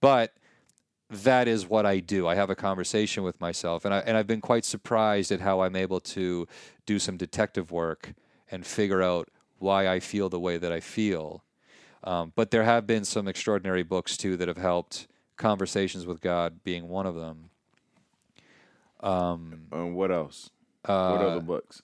but 0.00 0.34
that 1.10 1.48
is 1.48 1.66
what 1.66 1.86
I 1.86 2.00
do. 2.00 2.26
I 2.26 2.34
have 2.34 2.50
a 2.50 2.54
conversation 2.54 3.22
with 3.22 3.40
myself, 3.40 3.84
and 3.84 3.94
I 3.94 3.98
and 4.00 4.16
I've 4.16 4.26
been 4.26 4.40
quite 4.40 4.64
surprised 4.64 5.32
at 5.32 5.40
how 5.40 5.60
I'm 5.60 5.76
able 5.76 6.00
to 6.00 6.46
do 6.86 6.98
some 6.98 7.16
detective 7.16 7.70
work 7.70 8.14
and 8.50 8.66
figure 8.66 9.02
out 9.02 9.28
why 9.58 9.88
I 9.88 10.00
feel 10.00 10.28
the 10.28 10.40
way 10.40 10.58
that 10.58 10.72
I 10.72 10.80
feel. 10.80 11.43
Um, 12.04 12.32
but 12.36 12.50
there 12.50 12.64
have 12.64 12.86
been 12.86 13.04
some 13.04 13.26
extraordinary 13.26 13.82
books 13.82 14.16
too 14.16 14.36
that 14.36 14.48
have 14.48 14.58
helped. 14.58 15.08
Conversations 15.36 16.06
with 16.06 16.20
God 16.20 16.62
being 16.62 16.88
one 16.88 17.06
of 17.06 17.14
them. 17.16 17.50
Um, 19.00 19.66
And 19.72 19.96
what 19.96 20.12
else? 20.12 20.50
uh, 20.84 21.10
what 21.16 21.26
other 21.26 21.40
books? 21.40 21.82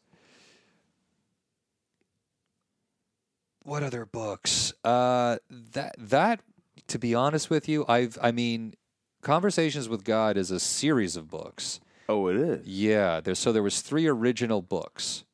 what 3.62 3.82
other 3.82 4.04
books? 4.06 4.72
Uh, 4.84 5.38
that 5.50 5.94
that 5.98 6.40
to 6.88 6.98
be 6.98 7.14
honest 7.14 7.50
with 7.50 7.68
you, 7.68 7.84
I've 7.88 8.18
I 8.22 8.30
mean, 8.32 8.74
Conversations 9.22 9.88
with 9.88 10.04
God 10.04 10.36
is 10.36 10.50
a 10.50 10.58
series 10.60 11.14
of 11.16 11.28
books. 11.28 11.80
Oh, 12.08 12.28
it 12.28 12.36
is. 12.36 12.66
Yeah, 12.66 13.20
there. 13.20 13.34
So 13.34 13.52
there 13.52 13.62
was 13.62 13.80
three 13.82 14.06
original 14.06 14.62
books. 14.62 15.24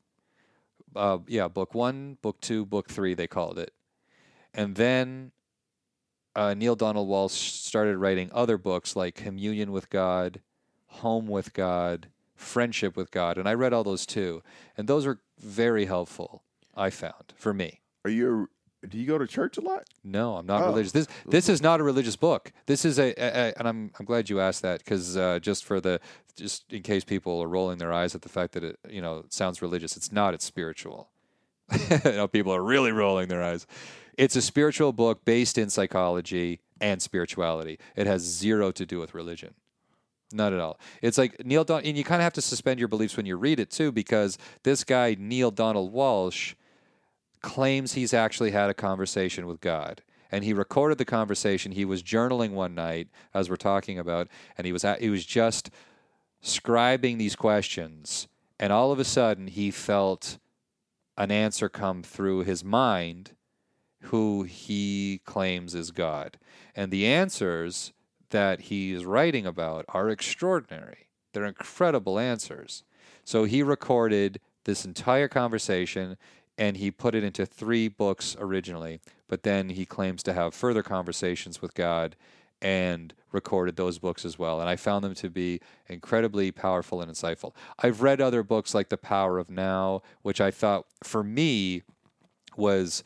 Uh, 0.94 1.18
yeah, 1.28 1.46
book 1.48 1.74
one, 1.74 2.18
book 2.22 2.40
two, 2.40 2.64
book 2.66 2.88
three. 2.90 3.14
They 3.14 3.26
called 3.28 3.58
it, 3.58 3.72
and 4.56 4.74
then 4.74 5.30
uh, 6.34 6.54
Neale 6.54 6.74
Donald 6.76 7.08
Walsch 7.08 7.30
started 7.62 7.96
writing 7.98 8.30
other 8.32 8.58
books 8.58 8.96
like 8.96 9.14
Communion 9.14 9.70
with 9.72 9.88
God, 9.90 10.40
Home 10.86 11.26
with 11.28 11.52
God, 11.52 12.08
Friendship 12.34 12.96
with 12.96 13.10
God, 13.10 13.38
and 13.38 13.48
I 13.48 13.54
read 13.54 13.72
all 13.72 13.84
those 13.84 14.04
too, 14.06 14.42
and 14.76 14.88
those 14.88 15.06
were 15.06 15.20
very 15.38 15.84
helpful. 15.86 16.42
I 16.76 16.90
found 16.90 17.32
for 17.36 17.54
me. 17.54 17.80
Are 18.04 18.10
you? 18.10 18.50
Do 18.86 18.98
you 18.98 19.06
go 19.06 19.16
to 19.18 19.26
church 19.26 19.56
a 19.56 19.62
lot? 19.62 19.84
No, 20.04 20.36
I'm 20.36 20.46
not 20.46 20.62
Oh. 20.62 20.66
religious. 20.68 20.92
This 20.92 21.06
this 21.26 21.48
is 21.48 21.62
not 21.62 21.80
a 21.80 21.82
religious 21.82 22.14
book. 22.16 22.52
This 22.66 22.84
is 22.84 22.98
a, 22.98 23.14
a, 23.20 23.48
a 23.48 23.58
and 23.58 23.66
I'm 23.66 23.90
I'm 23.98 24.04
glad 24.04 24.28
you 24.28 24.38
asked 24.40 24.60
that 24.62 24.80
because 24.80 25.16
uh, 25.16 25.38
just 25.40 25.64
for 25.64 25.80
the 25.80 25.98
just 26.36 26.70
in 26.70 26.82
case 26.82 27.02
people 27.02 27.42
are 27.42 27.48
rolling 27.48 27.78
their 27.78 27.92
eyes 27.92 28.14
at 28.14 28.20
the 28.22 28.28
fact 28.28 28.52
that 28.52 28.62
it 28.62 28.78
you 28.90 29.00
know 29.00 29.24
sounds 29.30 29.62
religious, 29.62 29.96
it's 29.96 30.12
not. 30.12 30.34
It's 30.34 30.44
spiritual. 30.44 31.08
you 31.90 32.12
know, 32.12 32.28
people 32.28 32.54
are 32.54 32.62
really 32.62 32.92
rolling 32.92 33.28
their 33.28 33.42
eyes. 33.42 33.66
It's 34.16 34.36
a 34.36 34.42
spiritual 34.42 34.92
book 34.92 35.24
based 35.24 35.58
in 35.58 35.70
psychology 35.70 36.60
and 36.80 37.02
spirituality. 37.02 37.78
It 37.94 38.06
has 38.06 38.22
zero 38.22 38.72
to 38.72 38.86
do 38.86 38.98
with 38.98 39.14
religion. 39.14 39.54
Not 40.32 40.52
at 40.52 40.60
all. 40.60 40.80
It's 41.02 41.18
like 41.18 41.44
Neale 41.44 41.64
Don, 41.64 41.84
and 41.84 41.96
you 41.96 42.02
kind 42.02 42.20
of 42.20 42.24
have 42.24 42.32
to 42.32 42.42
suspend 42.42 42.78
your 42.80 42.88
beliefs 42.88 43.16
when 43.16 43.26
you 43.26 43.36
read 43.36 43.60
it 43.60 43.70
too, 43.70 43.92
because 43.92 44.38
this 44.64 44.82
guy 44.82 45.16
Neale 45.18 45.52
Donald 45.52 45.94
Walsch 45.94 46.54
claims 47.42 47.92
he's 47.92 48.12
actually 48.12 48.50
had 48.50 48.68
a 48.68 48.74
conversation 48.74 49.46
with 49.46 49.60
God. 49.60 50.02
And 50.32 50.42
he 50.42 50.52
recorded 50.52 50.98
the 50.98 51.04
conversation. 51.04 51.70
He 51.72 51.84
was 51.84 52.02
journaling 52.02 52.50
one 52.50 52.74
night, 52.74 53.08
as 53.32 53.48
we're 53.48 53.56
talking 53.56 53.98
about, 53.98 54.26
and 54.58 54.66
he 54.66 54.72
was 54.72 54.84
at, 54.84 55.00
he 55.00 55.10
was 55.10 55.24
just 55.24 55.70
scribing 56.42 57.18
these 57.18 57.36
questions. 57.36 58.26
And 58.58 58.72
all 58.72 58.90
of 58.90 58.98
a 58.98 59.04
sudden, 59.04 59.46
he 59.46 59.70
felt 59.70 60.38
an 61.16 61.30
answer 61.30 61.68
come 61.68 62.02
through 62.02 62.40
his 62.40 62.64
mind, 62.64 63.35
who 64.06 64.42
he 64.44 65.20
claims 65.24 65.74
is 65.74 65.90
God. 65.90 66.38
And 66.74 66.90
the 66.90 67.06
answers 67.06 67.92
that 68.30 68.62
he's 68.62 69.04
writing 69.04 69.46
about 69.46 69.84
are 69.88 70.10
extraordinary. 70.10 71.08
They're 71.32 71.44
incredible 71.44 72.18
answers. 72.18 72.82
So 73.24 73.44
he 73.44 73.62
recorded 73.62 74.40
this 74.64 74.84
entire 74.84 75.28
conversation 75.28 76.16
and 76.58 76.76
he 76.76 76.90
put 76.90 77.14
it 77.14 77.24
into 77.24 77.44
three 77.44 77.88
books 77.88 78.36
originally, 78.38 79.00
but 79.28 79.42
then 79.42 79.70
he 79.70 79.84
claims 79.84 80.22
to 80.22 80.32
have 80.32 80.54
further 80.54 80.82
conversations 80.82 81.60
with 81.60 81.74
God 81.74 82.16
and 82.62 83.12
recorded 83.32 83.76
those 83.76 83.98
books 83.98 84.24
as 84.24 84.38
well. 84.38 84.60
And 84.60 84.70
I 84.70 84.76
found 84.76 85.04
them 85.04 85.14
to 85.16 85.28
be 85.28 85.60
incredibly 85.88 86.50
powerful 86.50 87.02
and 87.02 87.12
insightful. 87.12 87.52
I've 87.78 88.00
read 88.00 88.20
other 88.20 88.42
books 88.42 88.74
like 88.74 88.88
The 88.88 88.96
Power 88.96 89.38
of 89.38 89.50
Now, 89.50 90.02
which 90.22 90.40
I 90.40 90.50
thought 90.50 90.86
for 91.04 91.22
me 91.22 91.82
was 92.56 93.04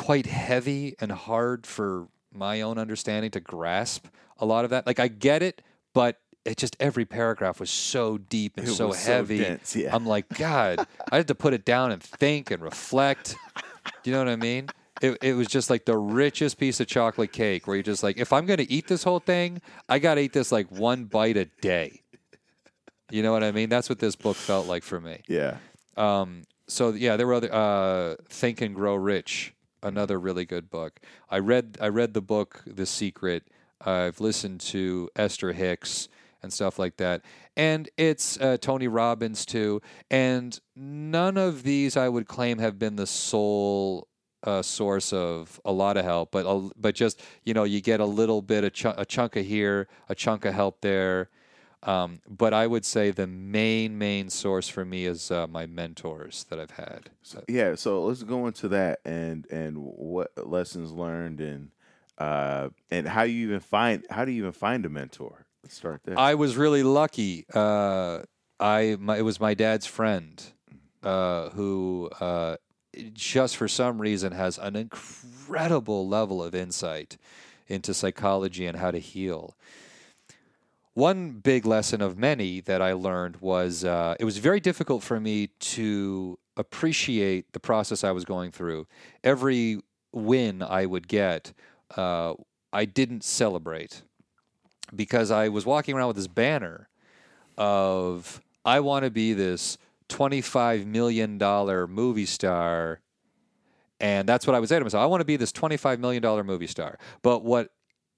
quite 0.00 0.26
heavy 0.26 0.94
and 1.00 1.12
hard 1.12 1.66
for 1.66 2.08
my 2.32 2.60
own 2.60 2.78
understanding 2.78 3.30
to 3.32 3.40
grasp 3.40 4.06
a 4.38 4.46
lot 4.46 4.64
of 4.64 4.70
that. 4.70 4.86
Like 4.86 4.98
I 5.00 5.08
get 5.08 5.42
it, 5.42 5.62
but 5.94 6.18
it 6.44 6.56
just 6.56 6.76
every 6.80 7.04
paragraph 7.04 7.60
was 7.60 7.70
so 7.70 8.16
deep 8.16 8.56
and 8.56 8.66
It 8.66 8.72
so 8.72 8.88
was 8.88 8.98
so 8.98 9.12
heavy. 9.12 9.38
dense, 9.38 9.76
yeah. 9.76 9.94
I'm 9.94 10.06
like, 10.06 10.28
God, 10.38 10.86
I 11.12 11.16
had 11.16 11.28
to 11.28 11.34
put 11.34 11.52
it 11.52 11.64
down 11.64 11.92
and 11.92 12.02
think 12.02 12.50
and 12.50 12.62
reflect. 12.62 13.36
Do 14.02 14.10
you 14.10 14.12
know 14.16 14.20
what 14.24 14.28
I 14.32 14.36
mean? 14.36 14.68
It, 15.02 15.18
it 15.22 15.32
was 15.34 15.46
just 15.48 15.70
like 15.70 15.84
the 15.86 15.96
richest 15.96 16.58
piece 16.58 16.78
of 16.80 16.86
chocolate 16.86 17.32
cake 17.32 17.66
where 17.66 17.76
you're 17.76 17.82
just 17.82 18.02
like, 18.02 18.18
if 18.18 18.32
I'm 18.32 18.46
going 18.46 18.58
to 18.58 18.70
eat 18.70 18.86
this 18.86 19.02
whole 19.02 19.18
thing, 19.20 19.60
I 19.88 19.98
got 19.98 20.14
to 20.16 20.20
eat 20.22 20.32
this 20.32 20.52
like 20.52 20.70
one 20.70 21.04
bite 21.06 21.36
a 21.38 21.46
day. 21.60 22.02
You 23.10 23.22
know 23.22 23.32
what 23.32 23.42
I 23.42 23.50
mean? 23.52 23.68
That's 23.68 23.88
what 23.88 23.98
this 23.98 24.14
book 24.16 24.36
felt 24.36 24.66
like 24.66 24.82
for 24.82 25.00
me. 25.00 25.20
Yeah. 25.26 25.56
Um, 25.96 26.42
so 26.68 26.90
yeah, 26.90 27.16
there 27.16 27.26
were 27.26 27.34
other 27.34 27.52
uh, 27.52 28.14
Think 28.28 28.60
and 28.60 28.74
Grow 28.74 28.94
Rich, 28.94 29.52
another 29.82 30.18
really 30.18 30.44
good 30.44 30.70
book. 30.70 31.00
I 31.28 31.38
read 31.38 31.78
I 31.80 31.88
read 31.88 32.14
the 32.14 32.20
book 32.20 32.62
The 32.66 32.86
Secret. 32.86 33.44
I've 33.80 34.20
listened 34.20 34.60
to 34.60 35.08
Esther 35.16 35.52
Hicks 35.52 36.08
and 36.42 36.52
stuff 36.52 36.78
like 36.78 36.96
that, 36.98 37.22
and 37.56 37.88
it's 37.96 38.38
uh, 38.40 38.56
Tony 38.60 38.88
Robbins 38.88 39.44
too. 39.44 39.80
And 40.10 40.58
none 40.74 41.36
of 41.36 41.62
these 41.62 41.96
I 41.96 42.08
would 42.08 42.26
claim 42.26 42.58
have 42.58 42.78
been 42.78 42.96
the 42.96 43.06
sole 43.06 44.08
uh, 44.44 44.62
source 44.62 45.12
of 45.12 45.60
a 45.64 45.72
lot 45.72 45.96
of 45.96 46.04
help, 46.04 46.30
but 46.30 46.72
but 46.76 46.94
just 46.94 47.20
you 47.44 47.54
know 47.54 47.64
you 47.64 47.80
get 47.80 48.00
a 48.00 48.06
little 48.06 48.42
bit 48.42 48.64
of 48.64 48.72
ch- 48.72 48.86
a 48.86 49.04
chunk 49.04 49.36
of 49.36 49.44
here, 49.44 49.88
a 50.08 50.14
chunk 50.14 50.44
of 50.44 50.54
help 50.54 50.80
there. 50.80 51.28
Um, 51.82 52.20
but 52.28 52.52
I 52.52 52.66
would 52.66 52.84
say 52.84 53.10
the 53.10 53.26
main 53.26 53.96
main 53.96 54.28
source 54.28 54.68
for 54.68 54.84
me 54.84 55.06
is 55.06 55.30
uh, 55.30 55.46
my 55.46 55.66
mentors 55.66 56.44
that 56.50 56.60
I've 56.60 56.72
had. 56.72 57.10
So, 57.22 57.42
Yeah, 57.48 57.74
so 57.74 58.04
let's 58.04 58.22
go 58.22 58.46
into 58.46 58.68
that 58.68 59.00
and 59.04 59.46
and 59.50 59.78
what 59.78 60.30
lessons 60.36 60.92
learned 60.92 61.40
and 61.40 61.70
uh 62.18 62.68
and 62.90 63.08
how 63.08 63.22
you 63.22 63.46
even 63.46 63.60
find 63.60 64.04
how 64.10 64.26
do 64.26 64.32
you 64.32 64.42
even 64.42 64.52
find 64.52 64.84
a 64.84 64.90
mentor? 64.90 65.46
Let's 65.62 65.74
start 65.74 66.02
there. 66.04 66.18
I 66.18 66.34
was 66.34 66.56
really 66.56 66.82
lucky. 66.82 67.46
Uh, 67.52 68.20
I 68.58 68.96
my, 69.00 69.16
it 69.16 69.22
was 69.22 69.40
my 69.40 69.54
dad's 69.54 69.86
friend 69.86 70.42
uh, 71.02 71.50
who 71.50 72.10
uh, 72.20 72.56
just 73.12 73.56
for 73.56 73.68
some 73.68 74.00
reason 74.00 74.32
has 74.32 74.58
an 74.58 74.76
incredible 74.76 76.06
level 76.06 76.42
of 76.42 76.54
insight 76.54 77.16
into 77.68 77.94
psychology 77.94 78.66
and 78.66 78.78
how 78.78 78.90
to 78.90 78.98
heal. 78.98 79.56
One 80.94 81.32
big 81.32 81.66
lesson 81.66 82.02
of 82.02 82.18
many 82.18 82.60
that 82.62 82.82
I 82.82 82.92
learned 82.92 83.36
was 83.36 83.84
uh, 83.84 84.16
it 84.18 84.24
was 84.24 84.38
very 84.38 84.60
difficult 84.60 85.02
for 85.02 85.20
me 85.20 85.48
to 85.60 86.38
appreciate 86.56 87.52
the 87.52 87.60
process 87.60 88.02
I 88.02 88.10
was 88.10 88.24
going 88.24 88.50
through. 88.50 88.86
Every 89.22 89.80
win 90.12 90.62
I 90.62 90.86
would 90.86 91.06
get, 91.06 91.52
uh, 91.96 92.34
I 92.72 92.84
didn't 92.84 93.24
celebrate 93.24 94.02
because 94.94 95.30
I 95.30 95.48
was 95.48 95.64
walking 95.64 95.94
around 95.94 96.08
with 96.08 96.16
this 96.16 96.26
banner 96.26 96.88
of 97.56 98.40
I 98.64 98.80
want 98.80 99.04
to 99.04 99.10
be 99.10 99.32
this 99.32 99.78
$25 100.08 100.86
million 100.86 101.38
movie 101.88 102.26
star. 102.26 103.00
And 104.00 104.28
that's 104.28 104.46
what 104.46 104.56
I 104.56 104.60
was 104.60 104.68
saying 104.68 104.80
to 104.80 104.84
myself. 104.84 105.02
I 105.02 105.06
want 105.06 105.20
to 105.20 105.26
be 105.26 105.36
this 105.36 105.52
$25 105.52 105.98
million 105.98 106.46
movie 106.46 106.66
star. 106.66 106.98
But 107.22 107.44
what 107.44 107.70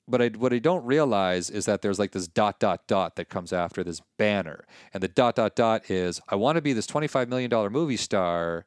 but 0.08 0.20
I, 0.20 0.28
what 0.28 0.52
I 0.52 0.58
don't 0.58 0.84
realize 0.84 1.48
is 1.50 1.64
that 1.66 1.82
there's 1.82 1.98
like 1.98 2.12
this 2.12 2.26
dot 2.26 2.58
dot 2.58 2.86
dot 2.86 3.16
that 3.16 3.28
comes 3.28 3.52
after 3.52 3.84
this 3.84 4.00
banner, 4.18 4.66
and 4.92 5.02
the 5.02 5.08
dot 5.08 5.36
dot 5.36 5.54
dot 5.54 5.90
is 5.90 6.20
I 6.28 6.34
want 6.36 6.56
to 6.56 6.62
be 6.62 6.72
this 6.72 6.86
twenty 6.86 7.06
five 7.06 7.28
million 7.28 7.50
dollar 7.50 7.70
movie 7.70 7.96
star, 7.96 8.66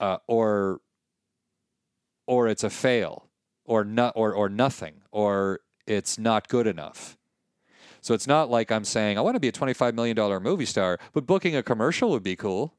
uh, 0.00 0.18
or 0.26 0.80
or 2.26 2.48
it's 2.48 2.64
a 2.64 2.70
fail, 2.70 3.28
or 3.64 3.84
not, 3.84 4.12
or 4.16 4.32
or 4.32 4.48
nothing, 4.48 5.02
or 5.10 5.60
it's 5.86 6.18
not 6.18 6.48
good 6.48 6.66
enough. 6.66 7.16
So 8.00 8.14
it's 8.14 8.28
not 8.28 8.48
like 8.48 8.70
I'm 8.70 8.84
saying 8.84 9.18
I 9.18 9.20
want 9.20 9.34
to 9.34 9.40
be 9.40 9.48
a 9.48 9.52
twenty 9.52 9.74
five 9.74 9.94
million 9.94 10.16
dollar 10.16 10.38
movie 10.38 10.66
star, 10.66 10.98
but 11.12 11.26
booking 11.26 11.56
a 11.56 11.62
commercial 11.62 12.10
would 12.10 12.22
be 12.22 12.36
cool. 12.36 12.74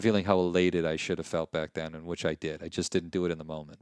feeling 0.00 0.24
how 0.24 0.38
elated 0.40 0.84
I 0.84 0.96
should 0.96 1.18
have 1.18 1.26
felt 1.26 1.52
back 1.52 1.74
then, 1.74 1.94
and 1.94 2.04
which 2.04 2.24
I 2.24 2.34
did. 2.34 2.64
I 2.64 2.68
just 2.68 2.90
didn't 2.90 3.10
do 3.10 3.26
it 3.26 3.30
in 3.30 3.38
the 3.38 3.44
moment. 3.44 3.78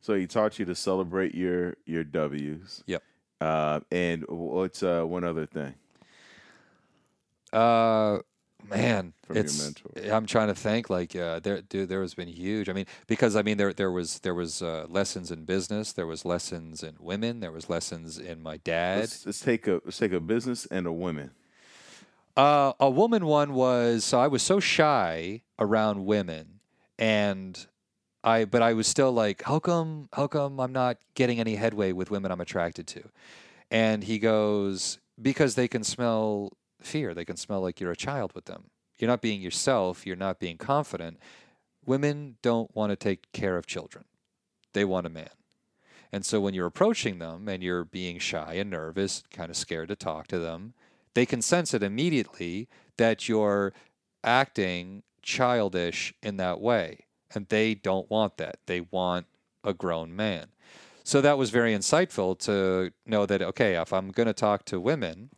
So 0.00 0.14
he 0.14 0.26
taught 0.26 0.58
you 0.58 0.64
to 0.64 0.74
celebrate 0.74 1.34
your 1.34 1.76
your 1.84 2.04
W's. 2.04 2.82
Yep. 2.86 3.02
Uh, 3.40 3.80
and 3.90 4.24
what's 4.28 4.82
uh, 4.82 5.02
one 5.02 5.24
other 5.24 5.46
thing? 5.46 5.74
Uh, 7.52 8.20
man, 8.68 9.14
From 9.26 9.36
your 9.36 9.44
it's. 9.44 9.62
mentor. 9.62 10.14
I'm 10.14 10.26
trying 10.26 10.48
to 10.48 10.54
think. 10.54 10.90
Like, 10.90 11.14
uh, 11.16 11.40
there, 11.40 11.62
dude, 11.62 11.88
there 11.88 12.02
has 12.02 12.14
been 12.14 12.28
huge. 12.28 12.68
I 12.68 12.72
mean, 12.72 12.86
because 13.06 13.36
I 13.36 13.42
mean, 13.42 13.56
there, 13.58 13.72
there 13.72 13.90
was, 13.90 14.20
there 14.20 14.34
was 14.34 14.62
uh, 14.62 14.86
lessons 14.88 15.30
in 15.30 15.44
business. 15.44 15.92
There 15.92 16.06
was 16.06 16.24
lessons 16.24 16.82
in 16.82 16.96
women. 17.00 17.40
There 17.40 17.52
was 17.52 17.68
lessons 17.70 18.18
in 18.18 18.42
my 18.42 18.56
dad. 18.58 19.00
Let's, 19.00 19.26
let's 19.26 19.40
take 19.40 19.66
a 19.68 19.80
let's 19.84 19.98
take 19.98 20.12
a 20.12 20.20
business 20.20 20.66
and 20.66 20.86
a 20.86 20.92
woman 20.92 21.30
Uh, 22.36 22.72
a 22.80 22.88
woman 22.90 23.26
one 23.26 23.52
was 23.54 24.04
so 24.04 24.18
I 24.20 24.28
was 24.28 24.42
so 24.42 24.58
shy 24.60 25.42
around 25.58 26.06
women, 26.06 26.60
and 26.98 27.66
I 28.24 28.46
but 28.46 28.62
I 28.62 28.72
was 28.72 28.86
still 28.86 29.12
like, 29.12 29.42
how 29.42 29.58
come 29.58 30.08
how 30.14 30.26
come 30.28 30.58
I'm 30.60 30.72
not 30.72 30.96
getting 31.14 31.40
any 31.40 31.56
headway 31.56 31.92
with 31.92 32.10
women 32.10 32.32
I'm 32.32 32.40
attracted 32.40 32.86
to? 32.88 33.02
And 33.70 34.04
he 34.04 34.18
goes, 34.18 34.98
because 35.20 35.54
they 35.56 35.68
can 35.68 35.84
smell 35.84 36.52
fear. 36.86 37.14
They 37.14 37.24
can 37.24 37.36
smell 37.36 37.60
like 37.60 37.80
you're 37.80 37.92
a 37.92 37.96
child 37.96 38.32
with 38.34 38.46
them. 38.46 38.64
You're 38.98 39.10
not 39.10 39.22
being 39.22 39.40
yourself. 39.40 40.06
You're 40.06 40.16
not 40.16 40.38
being 40.38 40.58
confident. 40.58 41.18
Women 41.84 42.36
don't 42.42 42.74
want 42.74 42.90
to 42.90 42.96
take 42.96 43.32
care 43.32 43.56
of 43.56 43.66
children. 43.66 44.04
They 44.72 44.84
want 44.84 45.06
a 45.06 45.10
man. 45.10 45.30
And 46.12 46.24
so 46.24 46.40
when 46.40 46.54
you're 46.54 46.66
approaching 46.66 47.18
them 47.18 47.48
and 47.48 47.62
you're 47.62 47.84
being 47.84 48.18
shy 48.18 48.54
and 48.54 48.70
nervous, 48.70 49.22
kind 49.32 49.50
of 49.50 49.56
scared 49.56 49.88
to 49.88 49.96
talk 49.96 50.26
to 50.28 50.38
them, 50.38 50.74
they 51.14 51.26
can 51.26 51.42
sense 51.42 51.74
it 51.74 51.82
immediately 51.82 52.68
that 52.98 53.28
you're 53.28 53.72
acting 54.22 55.02
childish 55.22 56.14
in 56.22 56.36
that 56.36 56.60
way. 56.60 57.06
And 57.34 57.48
they 57.48 57.74
don't 57.74 58.10
want 58.10 58.36
that. 58.36 58.58
They 58.66 58.82
want 58.82 59.26
a 59.64 59.72
grown 59.72 60.14
man. 60.14 60.48
So 61.02 61.20
that 61.20 61.38
was 61.38 61.50
very 61.50 61.74
insightful 61.74 62.38
to 62.40 62.92
know 63.06 63.26
that, 63.26 63.42
okay, 63.42 63.80
if 63.80 63.92
I'm 63.92 64.10
going 64.10 64.26
to 64.26 64.32
talk 64.32 64.64
to 64.66 64.78
women, 64.78 65.30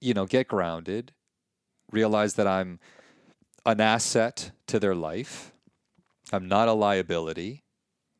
you 0.00 0.14
know, 0.14 0.26
get 0.26 0.48
grounded, 0.48 1.12
realize 1.90 2.34
that 2.34 2.46
I'm 2.46 2.78
an 3.64 3.80
asset 3.80 4.52
to 4.66 4.78
their 4.78 4.94
life. 4.94 5.52
I'm 6.32 6.48
not 6.48 6.68
a 6.68 6.72
liability. 6.72 7.62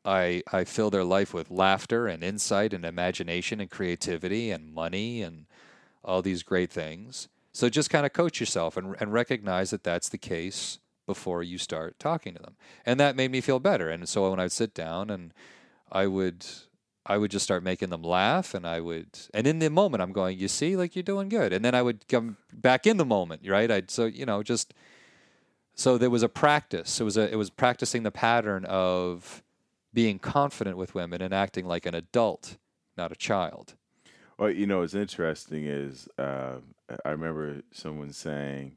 I, 0.04 0.42
I 0.52 0.64
fill 0.64 0.90
their 0.90 1.04
life 1.04 1.34
with 1.34 1.50
laughter 1.50 2.06
and 2.06 2.22
insight 2.22 2.72
and 2.72 2.84
imagination 2.84 3.60
and 3.60 3.70
creativity 3.70 4.50
and 4.50 4.72
money 4.72 5.22
and 5.22 5.46
all 6.04 6.22
these 6.22 6.44
great 6.44 6.70
things. 6.70 7.28
So 7.52 7.68
just 7.68 7.90
kind 7.90 8.06
of 8.06 8.12
coach 8.12 8.38
yourself 8.38 8.76
and, 8.76 8.94
and 9.00 9.12
recognize 9.12 9.70
that 9.70 9.82
that's 9.82 10.08
the 10.08 10.18
case 10.18 10.78
before 11.06 11.42
you 11.42 11.58
start 11.58 11.98
talking 11.98 12.34
to 12.34 12.42
them. 12.42 12.56
And 12.84 13.00
that 13.00 13.16
made 13.16 13.30
me 13.30 13.40
feel 13.40 13.58
better. 13.58 13.88
And 13.88 14.08
so 14.08 14.30
when 14.30 14.38
I 14.38 14.44
would 14.44 14.52
sit 14.52 14.74
down 14.74 15.10
and 15.10 15.32
I 15.90 16.06
would 16.06 16.44
I 17.06 17.18
would 17.18 17.30
just 17.30 17.44
start 17.44 17.62
making 17.62 17.90
them 17.90 18.02
laugh 18.02 18.54
and 18.54 18.66
I 18.66 18.80
would 18.80 19.08
and 19.32 19.46
in 19.46 19.58
the 19.58 19.70
moment 19.70 20.02
I'm 20.02 20.12
going, 20.12 20.38
you 20.38 20.48
see, 20.48 20.76
like 20.76 20.96
you're 20.96 21.02
doing 21.02 21.28
good. 21.28 21.52
And 21.52 21.64
then 21.64 21.74
I 21.74 21.82
would 21.82 22.06
come 22.08 22.36
back 22.52 22.86
in 22.86 22.96
the 22.96 23.04
moment, 23.04 23.42
right? 23.46 23.70
I'd 23.70 23.90
so 23.90 24.06
you 24.06 24.26
know, 24.26 24.42
just 24.42 24.74
so 25.74 25.98
there 25.98 26.10
was 26.10 26.22
a 26.22 26.28
practice. 26.28 27.00
It 27.00 27.04
was 27.04 27.16
a 27.16 27.30
it 27.30 27.36
was 27.36 27.50
practicing 27.50 28.02
the 28.02 28.10
pattern 28.10 28.64
of 28.64 29.42
being 29.92 30.18
confident 30.18 30.76
with 30.76 30.94
women 30.94 31.22
and 31.22 31.32
acting 31.32 31.66
like 31.66 31.86
an 31.86 31.94
adult, 31.94 32.56
not 32.96 33.12
a 33.12 33.16
child. 33.16 33.74
Well, 34.38 34.50
you 34.50 34.66
know, 34.66 34.80
what's 34.80 34.94
interesting 34.94 35.64
is 35.64 36.08
uh, 36.18 36.56
I 37.04 37.10
remember 37.10 37.62
someone 37.72 38.12
saying, 38.12 38.76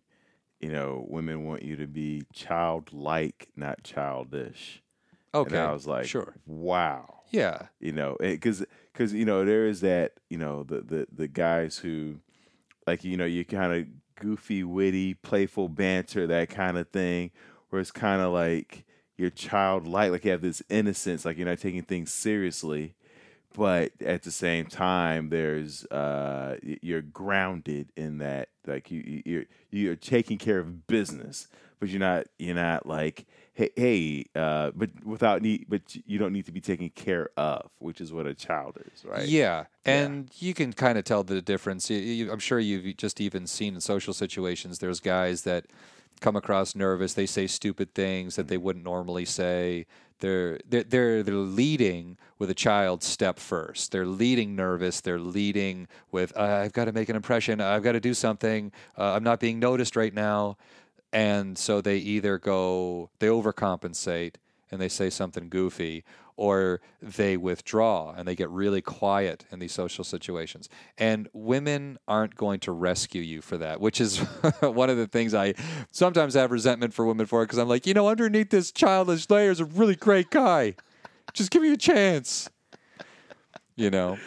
you 0.59 0.71
know, 0.71 1.05
women 1.07 1.45
want 1.45 1.63
you 1.63 1.75
to 1.77 1.87
be 1.87 2.23
childlike, 2.33 3.49
not 3.55 3.83
childish. 3.83 4.81
Okay. 5.33 5.57
And 5.57 5.67
I 5.67 5.73
was 5.73 5.85
like, 5.85 6.05
sure. 6.05 6.35
wow. 6.45 7.18
Yeah. 7.29 7.63
You 7.79 7.91
know, 7.91 8.17
because 8.19 8.65
because 8.91 9.13
you 9.13 9.25
know 9.25 9.45
there 9.45 9.67
is 9.67 9.81
that 9.81 10.13
you 10.29 10.37
know 10.37 10.63
the 10.63 10.81
the 10.81 11.07
the 11.11 11.27
guys 11.27 11.77
who 11.77 12.17
like 12.87 13.03
you 13.03 13.17
know 13.17 13.25
you 13.25 13.45
kind 13.45 13.73
of 13.73 13.87
goofy, 14.19 14.63
witty, 14.63 15.13
playful 15.13 15.69
banter, 15.69 16.27
that 16.27 16.49
kind 16.49 16.77
of 16.77 16.89
thing, 16.89 17.31
where 17.69 17.81
it's 17.81 17.91
kind 17.91 18.21
of 18.21 18.33
like 18.33 18.85
you're 19.17 19.29
childlike, 19.29 20.11
like 20.11 20.25
you 20.25 20.31
have 20.31 20.41
this 20.41 20.61
innocence, 20.69 21.25
like 21.25 21.37
you're 21.37 21.47
not 21.47 21.59
taking 21.59 21.83
things 21.83 22.11
seriously, 22.13 22.95
but 23.53 23.91
at 24.01 24.23
the 24.23 24.31
same 24.31 24.65
time, 24.65 25.29
there's 25.29 25.85
uh, 25.85 26.57
you're 26.61 27.01
grounded 27.01 27.91
in 27.95 28.19
that, 28.19 28.49
like 28.65 28.91
you 28.91 29.21
you're 29.25 29.45
you're 29.71 29.95
taking 29.95 30.37
care 30.37 30.59
of 30.59 30.87
business, 30.87 31.47
but 31.79 31.89
you're 31.89 31.99
not 31.99 32.27
you're 32.37 32.55
not 32.55 32.85
like 32.85 33.25
hey 33.59 33.71
hey, 33.75 34.25
uh, 34.35 34.71
but 34.73 34.89
without 35.03 35.41
need, 35.41 35.65
but 35.67 35.81
you 36.05 36.17
don't 36.17 36.31
need 36.31 36.45
to 36.45 36.51
be 36.53 36.61
taken 36.61 36.89
care 36.89 37.29
of, 37.35 37.69
which 37.79 37.99
is 37.99 38.13
what 38.13 38.25
a 38.25 38.33
child 38.33 38.77
is, 38.93 39.03
right? 39.03 39.27
Yeah, 39.27 39.65
and 39.83 40.31
you 40.39 40.53
can 40.53 40.71
kind 40.71 40.97
of 40.97 41.03
tell 41.03 41.23
the 41.25 41.41
difference. 41.41 41.89
You, 41.89 41.97
you, 41.97 42.31
I'm 42.31 42.39
sure 42.39 42.57
you've 42.59 42.95
just 42.95 43.19
even 43.19 43.47
seen 43.47 43.75
in 43.75 43.81
social 43.81 44.13
situations. 44.13 44.79
There's 44.79 45.01
guys 45.01 45.41
that 45.41 45.65
come 46.21 46.37
across 46.37 46.73
nervous. 46.73 47.13
They 47.13 47.25
say 47.25 47.47
stupid 47.47 47.93
things 47.93 48.37
that 48.37 48.47
they 48.47 48.57
wouldn't 48.57 48.85
normally 48.85 49.25
say. 49.25 49.87
They're 50.19 50.59
they're 50.67 50.83
they're, 50.83 51.23
they're 51.23 51.35
leading 51.35 52.17
with 52.37 52.49
a 52.49 52.53
child 52.53 53.03
step 53.03 53.39
first. 53.39 53.91
They're 53.91 54.05
leading 54.05 54.55
nervous. 54.55 55.01
They're 55.01 55.19
leading 55.19 55.89
with 56.13 56.35
uh, 56.37 56.61
I've 56.63 56.73
got 56.73 56.85
to 56.85 56.93
make 56.93 57.09
an 57.09 57.17
impression. 57.17 57.59
I've 57.59 57.83
got 57.83 57.91
to 57.91 57.99
do 57.99 58.13
something. 58.13 58.71
Uh, 58.97 59.15
I'm 59.15 59.23
not 59.23 59.41
being 59.41 59.59
noticed 59.59 59.97
right 59.97 60.13
now, 60.13 60.55
and 61.11 61.57
so 61.57 61.81
they 61.81 61.97
either 61.97 62.37
go 62.37 63.09
they 63.19 63.27
overcompensate 63.27 64.35
and 64.71 64.79
they 64.79 64.89
say 64.89 65.09
something 65.09 65.49
goofy 65.49 66.03
or 66.39 66.79
they 67.01 67.35
withdraw 67.35 68.13
and 68.15 68.25
they 68.25 68.33
get 68.33 68.49
really 68.49 68.81
quiet 68.81 69.43
in 69.51 69.59
these 69.59 69.73
social 69.73 70.05
situations. 70.05 70.69
And 70.97 71.27
women 71.33 71.97
aren't 72.07 72.35
going 72.35 72.61
to 72.61 72.71
rescue 72.71 73.21
you 73.21 73.41
for 73.41 73.57
that, 73.57 73.81
which 73.81 73.99
is 73.99 74.19
one 74.61 74.89
of 74.89 74.95
the 74.95 75.05
things 75.07 75.33
I 75.33 75.53
sometimes 75.91 76.35
have 76.35 76.51
resentment 76.51 76.93
for 76.93 77.05
women 77.05 77.25
for 77.25 77.43
because 77.43 77.57
I'm 77.57 77.67
like, 77.67 77.85
you 77.85 77.93
know, 77.93 78.07
underneath 78.07 78.51
this 78.51 78.71
childish 78.71 79.29
layer 79.29 79.51
is 79.51 79.59
a 79.59 79.65
really 79.65 79.97
great 79.97 80.29
guy. 80.29 80.75
Just 81.33 81.51
give 81.51 81.61
me 81.61 81.73
a 81.73 81.77
chance. 81.77 82.49
You 83.75 83.89
know. 83.89 84.17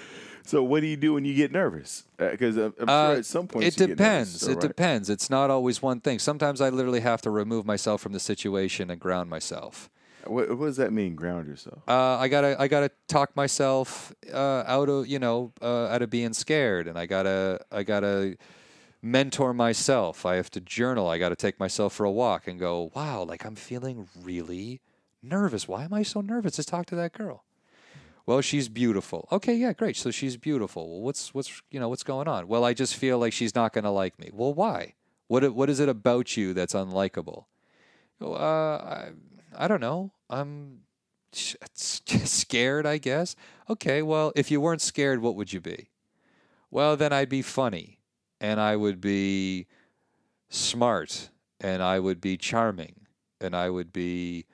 So 0.52 0.62
what 0.62 0.80
do 0.80 0.86
you 0.86 0.98
do 0.98 1.14
when 1.14 1.24
you 1.24 1.32
get 1.32 1.50
nervous? 1.50 2.04
Because 2.18 2.58
I'm, 2.58 2.74
I'm 2.78 2.86
Uh, 2.86 3.08
sure 3.08 3.18
at 3.20 3.24
some 3.24 3.48
point 3.48 3.64
it 3.64 3.74
get 3.74 3.88
nervous, 3.88 3.96
depends. 3.96 4.40
so, 4.42 4.50
it 4.50 4.56
right? 4.56 4.60
depends. 4.60 5.08
It's 5.08 5.30
not 5.30 5.48
always 5.48 5.80
one 5.80 6.02
thing. 6.02 6.18
Sometimes 6.18 6.60
I 6.60 6.68
literally 6.68 7.00
have 7.00 7.22
to 7.22 7.30
remove 7.30 7.64
myself 7.64 8.02
from 8.02 8.12
the 8.12 8.20
situation 8.20 8.90
and 8.90 9.00
ground 9.00 9.30
myself. 9.30 9.88
What, 10.26 10.50
what 10.58 10.66
does 10.66 10.76
that 10.76 10.92
mean? 10.92 11.14
Ground 11.14 11.46
yourself. 11.48 11.78
uh, 11.88 12.18
I 12.18 12.28
gotta 12.28 12.60
I 12.60 12.68
gotta 12.68 12.90
talk 13.08 13.34
myself 13.34 14.14
uh, 14.30 14.64
out 14.66 14.90
of 14.90 15.06
you 15.06 15.18
know 15.18 15.54
uh, 15.62 15.86
out 15.86 16.02
of 16.02 16.10
being 16.10 16.34
scared, 16.34 16.86
and 16.86 16.98
I 16.98 17.06
gotta 17.06 17.58
I 17.72 17.82
gotta 17.82 18.36
mentor 19.00 19.54
myself. 19.54 20.26
I 20.26 20.34
have 20.34 20.50
to 20.50 20.60
journal. 20.60 21.08
I 21.08 21.16
gotta 21.16 21.34
take 21.34 21.58
myself 21.58 21.94
for 21.94 22.04
a 22.04 22.12
walk 22.12 22.46
and 22.46 22.60
go, 22.60 22.90
wow, 22.94 23.22
like 23.22 23.46
I'm 23.46 23.56
feeling 23.56 24.06
really 24.20 24.82
nervous. 25.22 25.66
Why 25.66 25.84
am 25.84 25.94
I 25.94 26.02
so 26.02 26.20
nervous 26.20 26.56
to 26.56 26.64
talk 26.64 26.84
to 26.86 26.94
that 26.96 27.14
girl? 27.14 27.42
Well, 28.26 28.40
she's 28.40 28.68
beautiful. 28.68 29.28
Okay, 29.32 29.54
yeah, 29.54 29.72
great. 29.72 29.96
So 29.96 30.10
she's 30.10 30.36
beautiful. 30.36 30.88
Well, 30.88 31.00
what's 31.02 31.34
what's 31.34 31.62
you 31.70 31.80
know 31.80 31.88
what's 31.88 32.02
going 32.04 32.28
on? 32.28 32.46
Well, 32.48 32.64
I 32.64 32.72
just 32.74 32.94
feel 32.96 33.18
like 33.18 33.32
she's 33.32 33.54
not 33.54 33.72
gonna 33.72 33.90
like 33.92 34.18
me. 34.18 34.30
Well, 34.32 34.54
why? 34.54 34.94
What 35.28 35.54
what 35.54 35.68
is 35.70 35.80
it 35.80 35.88
about 35.88 36.36
you 36.36 36.54
that's 36.54 36.74
unlikable? 36.74 37.46
Uh, 38.20 38.34
I, 38.36 39.10
I 39.56 39.68
don't 39.68 39.80
know. 39.80 40.12
I'm 40.30 40.80
scared, 41.32 42.86
I 42.86 42.98
guess. 42.98 43.34
Okay, 43.68 44.02
well, 44.02 44.32
if 44.36 44.50
you 44.50 44.60
weren't 44.60 44.82
scared, 44.82 45.20
what 45.20 45.34
would 45.34 45.52
you 45.52 45.60
be? 45.60 45.88
Well, 46.70 46.96
then 46.96 47.12
I'd 47.12 47.28
be 47.28 47.42
funny, 47.42 47.98
and 48.40 48.60
I 48.60 48.76
would 48.76 49.00
be 49.00 49.66
smart, 50.50 51.30
and 51.60 51.82
I 51.82 51.98
would 51.98 52.20
be 52.20 52.36
charming, 52.36 53.06
and 53.40 53.54
I 53.56 53.70
would 53.70 53.92
be. 53.92 54.46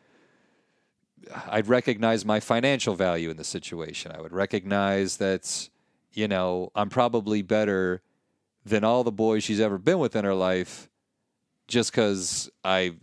I'd 1.48 1.68
recognize 1.68 2.24
my 2.24 2.40
financial 2.40 2.94
value 2.94 3.30
in 3.30 3.36
the 3.36 3.44
situation. 3.44 4.12
I 4.12 4.20
would 4.20 4.32
recognize 4.32 5.18
that, 5.18 5.68
you 6.12 6.28
know, 6.28 6.70
I'm 6.74 6.88
probably 6.88 7.42
better 7.42 8.02
than 8.64 8.84
all 8.84 9.04
the 9.04 9.12
boys 9.12 9.44
she's 9.44 9.60
ever 9.60 9.78
been 9.78 9.98
with 9.98 10.16
in 10.16 10.24
her 10.24 10.34
life 10.34 10.88
just 11.66 11.92
because 11.92 12.50
I 12.64 12.94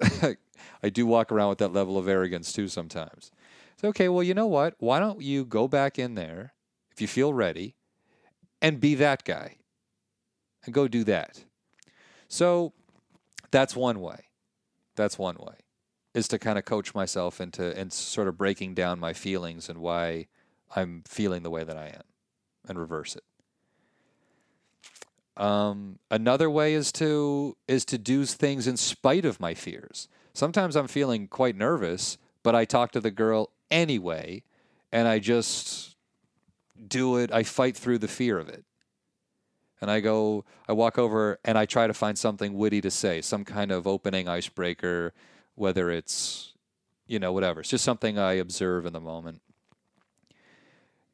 I 0.82 0.88
do 0.90 1.06
walk 1.06 1.30
around 1.30 1.50
with 1.50 1.58
that 1.58 1.72
level 1.72 1.98
of 1.98 2.08
arrogance 2.08 2.52
too 2.52 2.68
sometimes. 2.68 3.30
So, 3.76 3.88
okay, 3.88 4.08
well, 4.08 4.22
you 4.22 4.34
know 4.34 4.46
what? 4.46 4.74
Why 4.78 4.98
don't 4.98 5.22
you 5.22 5.44
go 5.44 5.68
back 5.68 5.98
in 5.98 6.14
there 6.14 6.54
if 6.90 7.00
you 7.00 7.08
feel 7.08 7.32
ready 7.32 7.74
and 8.60 8.80
be 8.80 8.94
that 8.96 9.24
guy 9.24 9.56
and 10.64 10.74
go 10.74 10.88
do 10.88 11.04
that? 11.04 11.44
So, 12.28 12.72
that's 13.50 13.76
one 13.76 14.00
way. 14.00 14.26
That's 14.96 15.18
one 15.18 15.36
way 15.36 15.62
is 16.14 16.28
to 16.28 16.38
kind 16.38 16.58
of 16.58 16.64
coach 16.64 16.94
myself 16.94 17.40
into 17.40 17.76
and 17.76 17.92
sort 17.92 18.28
of 18.28 18.36
breaking 18.36 18.74
down 18.74 18.98
my 18.98 19.12
feelings 19.12 19.68
and 19.68 19.78
why 19.78 20.26
I'm 20.74 21.02
feeling 21.06 21.42
the 21.42 21.50
way 21.50 21.64
that 21.64 21.76
I 21.76 21.86
am 21.86 22.02
and 22.68 22.78
reverse 22.78 23.16
it. 23.16 23.24
Um, 25.36 25.98
another 26.10 26.50
way 26.50 26.74
is 26.74 26.92
to 26.92 27.56
is 27.66 27.84
to 27.86 27.98
do 27.98 28.26
things 28.26 28.66
in 28.66 28.76
spite 28.76 29.24
of 29.24 29.40
my 29.40 29.54
fears. 29.54 30.08
Sometimes 30.34 30.76
I'm 30.76 30.88
feeling 30.88 31.26
quite 31.26 31.56
nervous, 31.56 32.18
but 32.42 32.54
I 32.54 32.64
talk 32.64 32.92
to 32.92 33.00
the 33.00 33.10
girl 33.10 33.50
anyway, 33.70 34.42
and 34.90 35.08
I 35.08 35.18
just 35.18 35.96
do 36.86 37.16
it. 37.16 37.32
I 37.32 37.42
fight 37.42 37.76
through 37.76 37.98
the 37.98 38.08
fear 38.08 38.38
of 38.38 38.48
it. 38.48 38.64
And 39.80 39.90
I 39.90 40.00
go, 40.00 40.44
I 40.68 40.72
walk 40.72 40.96
over 40.96 41.38
and 41.44 41.58
I 41.58 41.66
try 41.66 41.86
to 41.86 41.94
find 41.94 42.16
something 42.16 42.54
witty 42.54 42.80
to 42.82 42.90
say, 42.90 43.20
some 43.20 43.44
kind 43.44 43.72
of 43.72 43.86
opening 43.86 44.28
icebreaker, 44.28 45.12
whether 45.54 45.90
it's, 45.90 46.52
you 47.06 47.18
know, 47.18 47.32
whatever. 47.32 47.60
It's 47.60 47.70
just 47.70 47.84
something 47.84 48.18
I 48.18 48.34
observe 48.34 48.86
in 48.86 48.92
the 48.92 49.00
moment. 49.00 49.40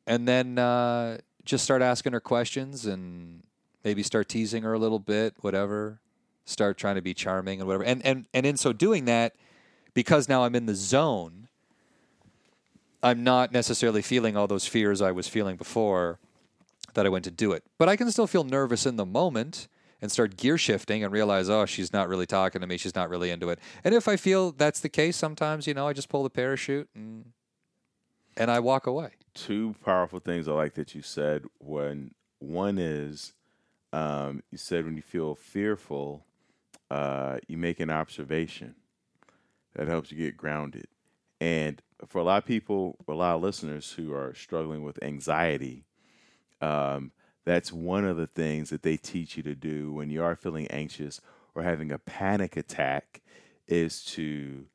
And 0.07 0.27
then 0.27 0.59
uh, 0.59 1.19
just 1.45 1.65
start 1.65 1.83
asking 1.83 2.13
her 2.13 2.21
questions 2.21 2.87
and 2.87 3.43
maybe 3.85 4.03
start 4.03 4.29
teasing 4.29 4.63
her 4.63 4.73
a 4.73 4.79
little 4.79 4.99
bit, 4.99 5.35
whatever. 5.41 6.01
Start 6.45 6.79
trying 6.79 6.95
to 6.95 7.03
be 7.03 7.15
charming 7.15 7.61
and 7.61 7.67
whatever. 7.67 7.85
And 7.85 8.05
and 8.07 8.25
and 8.33 8.47
in 8.47 8.57
so 8.57 8.73
doing 8.73 9.05
that, 9.05 9.35
because 9.93 10.29
now 10.29 10.45
I'm 10.45 10.55
in 10.55 10.65
the 10.65 10.75
zone, 10.75 11.49
I'm 13.03 13.23
not 13.23 13.53
necessarily 13.53 14.01
feeling 14.01 14.37
all 14.37 14.47
those 14.47 14.67
fears 14.67 15.03
I 15.03 15.13
was 15.13 15.29
feeling 15.29 15.57
before 15.57 16.19
that 16.95 17.05
I 17.05 17.11
went 17.11 17.25
to 17.25 17.31
do 17.31 17.53
it. 17.53 17.65
But 17.77 17.89
I 17.89 17.97
can 17.97 18.11
still 18.11 18.27
feel 18.27 18.45
nervous 18.45 18.87
in 18.87 18.97
the 18.97 19.05
moment 19.05 19.69
and 20.01 20.11
start 20.11 20.37
gear 20.37 20.59
shifting 20.59 21.03
and 21.03 21.13
realize, 21.13 21.49
oh, 21.49 21.67
she's 21.67 21.93
not 21.93 22.09
really 22.09 22.27
talking 22.27 22.61
to 22.61 22.67
me. 22.67 22.77
She's 22.77 22.95
not 22.95 23.11
really 23.11 23.31
into 23.31 23.49
it. 23.51 23.59
And 23.85 23.95
if 23.95 24.07
I 24.09 24.17
feel 24.17 24.53
that's 24.53 24.81
the 24.81 24.89
case, 24.89 25.17
sometimes, 25.17 25.67
you 25.67 25.75
know, 25.75 25.89
I 25.89 25.93
just 25.93 26.09
pull 26.09 26.23
the 26.23 26.31
parachute 26.31 26.89
and 26.95 27.33
and 28.37 28.51
I 28.51 28.61
walk 28.61 28.87
away. 28.87 29.11
Two 29.35 29.75
powerful 29.85 30.21
things 30.21 30.47
I 30.47 30.53
like 30.53 30.75
that 30.75 30.95
you 30.95 31.03
said. 31.03 31.45
When 31.59 32.13
one 32.39 32.79
is, 32.79 33.35
um, 33.93 34.43
you 34.53 34.59
said 34.59 34.85
when 34.85 34.95
you 34.95 35.03
feel 35.03 35.35
fearful, 35.35 36.25
uh, 36.91 37.39
you 37.49 37.57
make 37.57 37.81
an 37.81 37.91
observation 37.91 38.77
that 39.75 39.89
helps 39.89 40.13
you 40.13 40.19
get 40.19 40.37
grounded. 40.37 40.87
And 41.41 41.83
for 42.07 42.19
a 42.19 42.25
lot 42.25 42.39
of 42.39 42.47
people, 42.47 42.97
a 43.09 43.13
lot 43.13 43.35
of 43.35 43.43
listeners 43.43 43.93
who 43.93 44.13
are 44.13 44.35
struggling 44.35 44.85
with 44.85 45.03
anxiety, 45.03 45.85
um, 46.61 47.13
that's 47.49 47.73
one 47.73 48.05
of 48.05 48.17
the 48.17 48.27
things 48.27 48.71
that 48.71 48.83
they 48.83 48.97
teach 48.97 49.37
you 49.37 49.43
to 49.43 49.55
do 49.55 49.93
when 49.93 50.11
you 50.11 50.23
are 50.23 50.37
feeling 50.37 50.67
anxious 50.69 51.21
or 51.55 51.63
having 51.63 51.91
a 51.91 51.99
panic 51.99 52.57
attack 52.57 53.23
is 53.67 54.05
to 54.05 54.67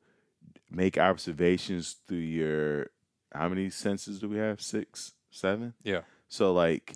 make 0.70 0.98
observations 0.98 1.96
through 2.06 2.18
your 2.18 2.86
how 3.32 3.48
many 3.48 3.68
senses 3.70 4.18
do 4.20 4.28
we 4.28 4.38
have? 4.38 4.60
Six 4.60 5.12
seven? 5.30 5.74
Yeah. 5.82 6.02
so 6.28 6.52
like 6.52 6.94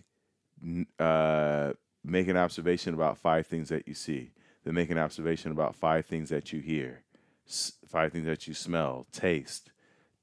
uh, 0.98 1.72
make 2.04 2.28
an 2.28 2.36
observation 2.36 2.94
about 2.94 3.18
five 3.18 3.46
things 3.46 3.68
that 3.68 3.86
you 3.86 3.94
see 3.94 4.32
then 4.64 4.74
make 4.74 4.90
an 4.90 4.98
observation 4.98 5.52
about 5.52 5.74
five 5.74 6.04
things 6.06 6.28
that 6.30 6.52
you 6.52 6.60
hear 6.60 7.02
s- 7.46 7.72
five 7.86 8.12
things 8.12 8.26
that 8.26 8.46
you 8.48 8.54
smell 8.54 9.06
taste 9.12 9.70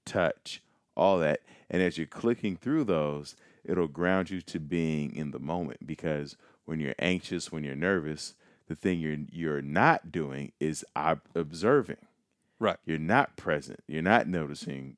touch 0.06 0.61
all 0.98 1.19
that. 1.19 1.41
And 1.69 1.82
as 1.82 1.98
you're 1.98 2.07
clicking 2.07 2.56
through 2.56 2.86
those 2.86 3.36
it'll 3.66 3.88
ground 3.88 4.30
you 4.30 4.42
to 4.42 4.60
being 4.60 5.16
in 5.16 5.32
the 5.32 5.40
moment 5.40 5.86
because 5.86 6.38
when 6.66 6.80
you're 6.80 6.96
anxious 7.00 7.52
when 7.52 7.64
you're 7.64 7.76
nervous 7.76 8.36
the 8.68 8.76
thing 8.76 9.00
you're 9.00 9.18
you're 9.32 9.62
not 9.62 10.12
doing 10.12 10.52
is 10.60 10.84
ob- 10.96 11.22
observing 11.36 11.98
Right. 12.60 12.78
you're 12.86 12.98
not 13.00 13.36
present 13.36 13.82
you're 13.88 14.02
not 14.02 14.28
noticing 14.28 14.98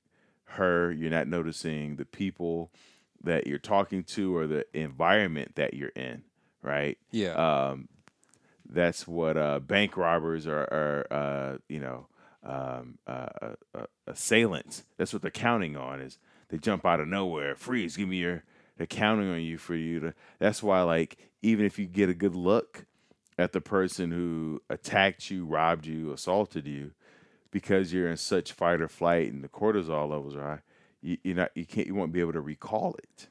her 0.51 0.91
you're 0.91 1.09
not 1.11 1.27
noticing 1.27 1.95
the 1.95 2.05
people 2.05 2.71
that 3.23 3.47
you're 3.47 3.57
talking 3.57 4.03
to 4.03 4.35
or 4.37 4.47
the 4.47 4.65
environment 4.73 5.55
that 5.55 5.73
you're 5.73 5.89
in 5.95 6.23
right 6.61 6.97
Yeah. 7.11 7.33
um, 7.33 7.87
That's 8.69 9.07
what 9.07 9.37
uh, 9.37 9.59
bank 9.59 9.97
robbers 9.97 10.45
are, 10.45 10.67
are 10.71 11.07
uh, 11.09 11.57
you 11.69 11.79
know, 11.79 12.07
um, 12.43 12.97
uh, 13.07 13.27
uh, 13.41 13.55
uh, 13.73 13.85
assailants. 14.05 14.83
That's 14.97 15.13
what 15.13 15.21
they're 15.21 15.31
counting 15.31 15.75
on. 15.77 15.99
Is 16.01 16.17
they 16.49 16.57
jump 16.57 16.85
out 16.85 16.99
of 16.99 17.07
nowhere, 17.07 17.55
freeze, 17.55 17.95
give 17.97 18.07
me 18.09 18.17
your. 18.17 18.43
They're 18.77 18.87
counting 18.87 19.29
on 19.29 19.41
you 19.41 19.57
for 19.57 19.75
you 19.75 19.99
to. 19.99 20.13
That's 20.39 20.61
why, 20.63 20.81
like, 20.83 21.17
even 21.41 21.65
if 21.65 21.77
you 21.79 21.85
get 21.85 22.09
a 22.09 22.13
good 22.13 22.35
look 22.35 22.85
at 23.37 23.51
the 23.51 23.61
person 23.61 24.11
who 24.11 24.61
attacked 24.69 25.29
you, 25.29 25.45
robbed 25.45 25.85
you, 25.85 26.11
assaulted 26.11 26.65
you, 26.67 26.91
because 27.51 27.91
you're 27.93 28.09
in 28.09 28.17
such 28.17 28.51
fight 28.51 28.81
or 28.81 28.87
flight 28.87 29.31
and 29.31 29.43
the 29.43 29.47
cortisol 29.49 30.09
levels 30.09 30.35
are 30.35 30.41
high, 30.41 30.59
you, 31.01 31.17
you're 31.23 31.35
not, 31.35 31.51
you 31.55 31.65
can't, 31.65 31.87
you 31.87 31.95
won't 31.95 32.11
be 32.11 32.19
able 32.19 32.33
to 32.33 32.41
recall 32.41 32.95
it. 32.97 33.27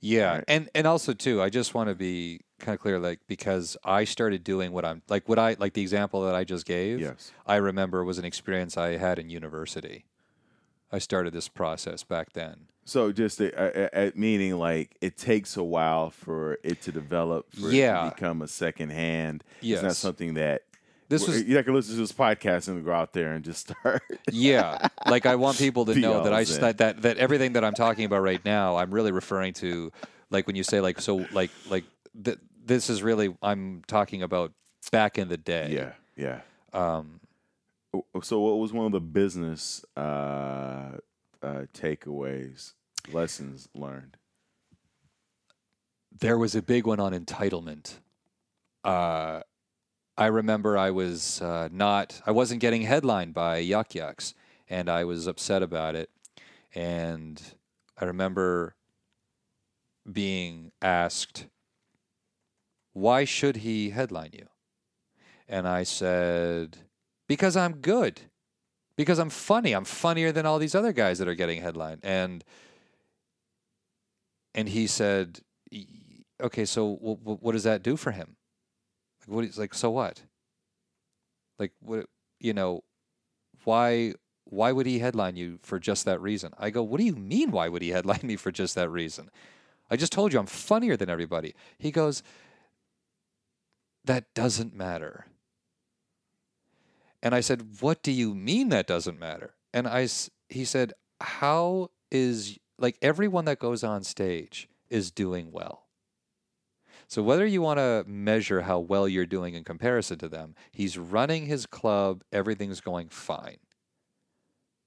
Yeah, 0.00 0.34
Right. 0.36 0.44
and 0.46 0.68
and 0.74 0.86
also 0.86 1.14
too, 1.14 1.40
I 1.42 1.48
just 1.48 1.72
want 1.74 1.88
to 1.88 1.94
be 1.94 2.42
kind 2.60 2.74
of 2.74 2.80
clear, 2.80 2.98
like 2.98 3.20
because 3.26 3.78
I 3.82 4.04
started 4.04 4.44
doing 4.44 4.72
what 4.72 4.84
I'm 4.84 5.00
like, 5.08 5.26
what 5.26 5.38
I 5.38 5.56
like 5.58 5.72
the 5.72 5.80
example 5.80 6.22
that 6.26 6.34
I 6.34 6.44
just 6.44 6.66
gave. 6.66 7.00
Yes. 7.00 7.32
I 7.46 7.56
remember 7.56 8.04
was 8.04 8.18
an 8.18 8.26
experience 8.26 8.76
I 8.76 8.98
had 8.98 9.18
in 9.18 9.30
university. 9.30 10.04
I 10.92 10.98
started 10.98 11.32
this 11.32 11.48
process 11.48 12.02
back 12.04 12.32
then. 12.32 12.66
So 12.84 13.10
just 13.10 13.40
a, 13.40 13.96
a, 13.96 14.08
a, 14.08 14.12
meaning 14.14 14.56
like 14.58 14.96
it 15.00 15.16
takes 15.16 15.56
a 15.56 15.64
while 15.64 16.10
for 16.10 16.58
it 16.62 16.80
to 16.82 16.92
develop, 16.92 17.52
for 17.52 17.68
it 17.68 17.74
Yeah. 17.74 18.04
to 18.04 18.14
become 18.14 18.42
a 18.42 18.48
second 18.48 18.90
hand. 18.90 19.42
It's 19.60 19.82
not 19.82 19.96
something 19.96 20.34
that 20.34 20.62
This 21.08 21.26
was 21.26 21.42
you 21.42 21.60
can 21.64 21.74
listen 21.74 21.94
to 21.96 22.00
this 22.00 22.12
podcast 22.12 22.68
and 22.68 22.84
go 22.84 22.92
out 22.92 23.12
there 23.12 23.32
and 23.32 23.44
just 23.44 23.68
start. 23.80 24.02
yeah, 24.30 24.86
like 25.06 25.26
I 25.26 25.34
want 25.34 25.58
people 25.58 25.84
to 25.86 25.94
know 25.96 26.22
that 26.22 26.32
I 26.32 26.44
zen. 26.44 26.60
that, 26.60 26.78
that 26.78 27.02
that 27.02 27.16
everything 27.18 27.54
that 27.54 27.64
I'm 27.64 27.74
talking 27.74 28.04
about 28.04 28.22
right 28.22 28.44
now, 28.44 28.76
I'm 28.76 28.92
really 28.94 29.10
referring 29.12 29.52
to 29.54 29.90
like 30.30 30.46
when 30.46 30.54
you 30.54 30.62
say 30.62 30.80
like 30.80 31.00
so 31.00 31.26
like 31.32 31.50
like 31.68 31.84
th- 32.24 32.38
this 32.64 32.88
is 32.88 33.02
really 33.02 33.36
I'm 33.42 33.82
talking 33.88 34.22
about 34.22 34.52
back 34.92 35.18
in 35.18 35.28
the 35.28 35.36
day. 35.36 35.70
yeah, 35.72 35.92
yeah. 36.16 36.40
Um, 36.72 37.18
So 38.22 38.40
what 38.40 38.58
was 38.58 38.72
one 38.72 38.86
of 38.86 38.92
the 38.92 39.00
business 39.00 39.84
uh, 39.96 40.98
uh, 41.42 41.64
takeaways, 41.74 42.72
lessons 43.12 43.68
learned? 43.74 44.16
there 46.20 46.38
was 46.38 46.54
a 46.54 46.62
big 46.62 46.86
one 46.86 47.00
on 47.00 47.12
entitlement. 47.12 47.98
Uh, 48.84 49.40
I 50.16 50.26
remember 50.26 50.78
I 50.78 50.90
was 50.90 51.42
uh, 51.42 51.68
not, 51.70 52.20
I 52.26 52.30
wasn't 52.30 52.60
getting 52.60 52.82
headlined 52.82 53.34
by 53.34 53.58
Yuk 53.58 53.94
Yuk's, 53.94 54.34
and 54.68 54.88
I 54.88 55.04
was 55.04 55.26
upset 55.26 55.62
about 55.62 55.94
it. 55.94 56.10
And 56.74 57.40
I 57.98 58.06
remember 58.06 58.74
being 60.10 60.72
asked, 60.80 61.46
"Why 62.92 63.24
should 63.24 63.56
he 63.56 63.90
headline 63.90 64.30
you?" 64.32 64.46
And 65.48 65.66
I 65.66 65.84
said, 65.84 66.78
"Because 67.26 67.56
I'm 67.56 67.76
good. 67.76 68.22
Because 68.96 69.18
I'm 69.18 69.30
funny. 69.30 69.72
I'm 69.72 69.84
funnier 69.84 70.32
than 70.32 70.46
all 70.46 70.58
these 70.58 70.74
other 70.74 70.92
guys 70.92 71.18
that 71.18 71.28
are 71.28 71.34
getting 71.34 71.60
headline. 71.62 72.00
And 72.02 72.44
and 74.54 74.68
he 74.70 74.86
said, 74.86 75.40
"Okay, 76.40 76.64
so 76.64 76.96
w- 76.96 77.16
w- 77.18 77.38
what 77.40 77.52
does 77.52 77.64
that 77.64 77.82
do 77.82 77.96
for 77.96 78.10
him? 78.10 78.36
Like, 79.20 79.28
what 79.36 79.44
is 79.44 79.58
like? 79.58 79.74
So 79.74 79.90
what? 79.90 80.22
Like, 81.58 81.72
what? 81.80 82.06
You 82.40 82.54
know, 82.54 82.82
why? 83.64 84.14
Why 84.48 84.70
would 84.72 84.86
he 84.86 85.00
headline 85.00 85.36
you 85.36 85.58
for 85.62 85.78
just 85.78 86.04
that 86.06 86.20
reason?" 86.20 86.52
I 86.58 86.70
go, 86.70 86.82
"What 86.82 86.98
do 86.98 87.04
you 87.04 87.16
mean? 87.16 87.50
Why 87.50 87.68
would 87.68 87.82
he 87.82 87.90
headline 87.90 88.20
me 88.22 88.36
for 88.36 88.50
just 88.50 88.74
that 88.76 88.88
reason? 88.90 89.30
I 89.90 89.96
just 89.96 90.12
told 90.12 90.32
you 90.32 90.38
I'm 90.38 90.46
funnier 90.46 90.96
than 90.96 91.10
everybody." 91.10 91.54
He 91.78 91.90
goes, 91.90 92.22
"That 94.04 94.32
doesn't 94.34 94.74
matter." 94.74 95.26
And 97.26 97.34
I 97.34 97.40
said, 97.40 97.80
"What 97.80 98.02
do 98.02 98.12
you 98.12 98.34
mean 98.34 98.68
that 98.68 98.86
doesn't 98.86 99.18
matter?" 99.18 99.54
And 99.74 99.88
I, 99.88 100.08
he 100.48 100.64
said, 100.64 100.92
"How 101.20 101.90
is 102.10 102.58
like 102.78 102.98
everyone 103.02 103.44
that 103.46 103.58
goes 103.58 103.82
on 103.82 104.04
stage 104.04 104.68
is 104.90 105.10
doing 105.10 105.50
well. 105.50 105.84
So 107.08 107.22
whether 107.22 107.46
you 107.46 107.62
want 107.62 107.78
to 107.78 108.04
measure 108.06 108.62
how 108.62 108.80
well 108.80 109.06
you're 109.06 109.26
doing 109.26 109.54
in 109.54 109.64
comparison 109.64 110.18
to 110.18 110.28
them, 110.28 110.54
he's 110.72 110.98
running 110.98 111.46
his 111.46 111.66
club, 111.66 112.24
everything's 112.32 112.80
going 112.80 113.08
fine. 113.08 113.58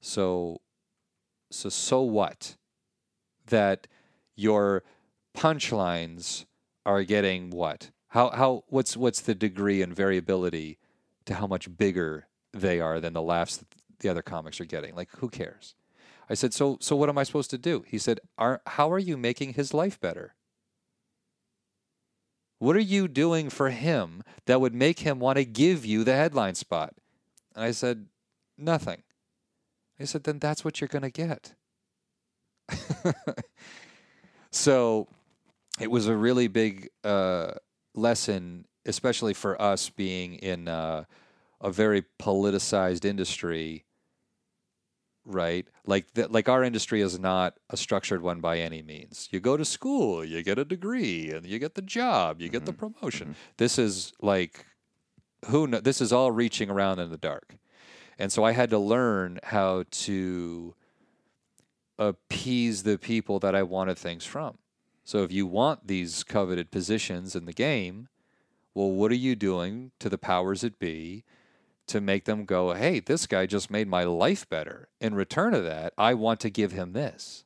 So 0.02 0.61
so 1.52 1.70
so 1.70 2.02
what? 2.02 2.57
That 3.48 3.88
your 4.36 4.84
punchlines 5.36 6.45
are 6.86 7.03
getting 7.03 7.49
what? 7.49 7.91
How 8.10 8.30
how 8.32 8.64
what's 8.68 8.98
what's 8.98 9.22
the 9.22 9.36
degree 9.36 9.82
and 9.82 9.95
variability 9.95 10.78
to 11.26 11.36
how 11.36 11.48
much 11.48 11.78
bigger 11.78 12.28
they 12.54 12.80
are 12.80 13.00
than 13.00 13.14
the 13.14 13.22
laughs 13.22 13.58
that 13.58 13.68
the 14.00 14.10
other 14.10 14.22
comics 14.22 14.60
are 14.60 14.66
getting? 14.66 14.96
Like 14.96 15.10
who 15.18 15.30
cares? 15.30 15.76
I 16.30 16.36
said, 16.36 16.54
so 16.54 16.78
so 16.80 16.96
what 16.96 17.10
am 17.10 17.18
I 17.18 17.24
supposed 17.24 17.50
to 17.52 17.58
do? 17.58 17.84
He 17.88 17.98
said, 17.98 18.20
are, 18.38 18.62
how 18.66 18.92
are 18.92 19.00
you 19.00 19.18
making 19.18 19.54
his 19.54 19.74
life 19.74 20.00
better? 20.00 20.36
What 22.60 22.76
are 22.76 22.82
you 22.82 23.08
doing 23.08 23.50
for 23.50 23.70
him 23.70 24.22
that 24.46 24.60
would 24.62 24.76
make 24.76 25.00
him 25.00 25.20
want 25.20 25.38
to 25.38 25.46
give 25.46 25.86
you 25.86 26.04
the 26.04 26.16
headline 26.16 26.56
spot? 26.56 26.94
And 27.56 27.64
I 27.64 27.72
said, 27.72 28.08
nothing. 28.58 29.04
He 29.98 30.06
said, 30.06 30.24
then 30.24 30.40
that's 30.40 30.64
what 30.64 30.80
you're 30.80 30.90
going 30.90 31.02
to 31.04 31.10
get. 31.10 31.54
so 34.52 35.08
it 35.80 35.90
was 35.90 36.08
a 36.08 36.16
really 36.16 36.48
big 36.48 36.90
uh, 37.04 37.52
lesson, 37.96 38.66
especially 38.86 39.34
for 39.34 39.60
us 39.62 39.90
being 39.90 40.36
in 40.36 40.68
uh, 40.68 41.06
a 41.61 41.72
very 41.72 42.03
politicized 42.19 43.06
industry 43.06 43.86
right? 45.30 45.68
Like 45.86 46.11
th- 46.14 46.30
like 46.30 46.49
our 46.49 46.64
industry 46.64 47.02
is 47.02 47.19
not 47.19 47.57
a 47.69 47.77
structured 47.77 48.22
one 48.22 48.41
by 48.41 48.60
any 48.60 48.81
means. 48.81 49.30
You 49.31 49.40
go 49.40 49.57
to 49.57 49.65
school, 49.65 50.26
you 50.26 50.41
get 50.44 50.57
a 50.57 50.65
degree, 50.65 51.31
and 51.31 51.45
you 51.45 51.60
get 51.60 51.76
the 51.76 51.81
job, 51.81 52.41
you 52.41 52.49
get 52.49 52.65
the 52.65 52.73
mm-hmm. 52.73 52.94
promotion. 52.94 53.27
Mm-hmm. 53.30 53.40
This 53.57 53.77
is 53.77 54.14
like 54.22 54.65
who 55.48 55.68
kn- 55.68 55.84
this 55.84 56.02
is 56.02 56.11
all 56.11 56.31
reaching 56.31 56.69
around 56.69 56.99
in 56.99 57.11
the 57.11 57.18
dark. 57.18 57.56
And 58.18 58.31
so 58.31 58.44
I 58.44 58.52
had 58.52 58.69
to 58.72 58.80
learn 58.80 59.40
how 59.44 59.86
to 59.91 60.76
appease 61.98 62.84
the 62.84 62.98
people 62.98 63.40
that 63.40 63.56
I 63.56 63.64
wanted 63.64 63.98
things 63.98 64.26
from. 64.26 64.57
So 65.06 65.23
if 65.23 65.31
you 65.31 65.48
want 65.48 65.88
these 65.88 66.23
coveted 66.23 66.69
positions 66.69 67.36
in 67.36 67.45
the 67.45 67.53
game, 67.53 68.10
well, 68.73 68.91
what 68.91 69.11
are 69.11 69.15
you 69.15 69.36
doing 69.36 69.91
to 69.99 70.10
the 70.10 70.18
powers 70.18 70.61
that 70.61 70.80
be 70.80 71.23
to 71.90 71.99
make 71.99 72.26
them 72.26 72.45
go, 72.45 72.74
hey, 72.74 72.99
this 72.99 73.28
guy 73.28 73.45
just 73.45 73.70
made 73.70 73.88
my 73.88 74.03
life 74.03 74.48
better. 74.48 74.88
In 75.02 75.16
return 75.16 75.53
of 75.53 75.64
that, 75.64 75.94
I 75.98 76.14
want 76.14 76.40
to 76.41 76.49
give 76.49 76.72
him 76.72 76.94
this. 76.94 77.44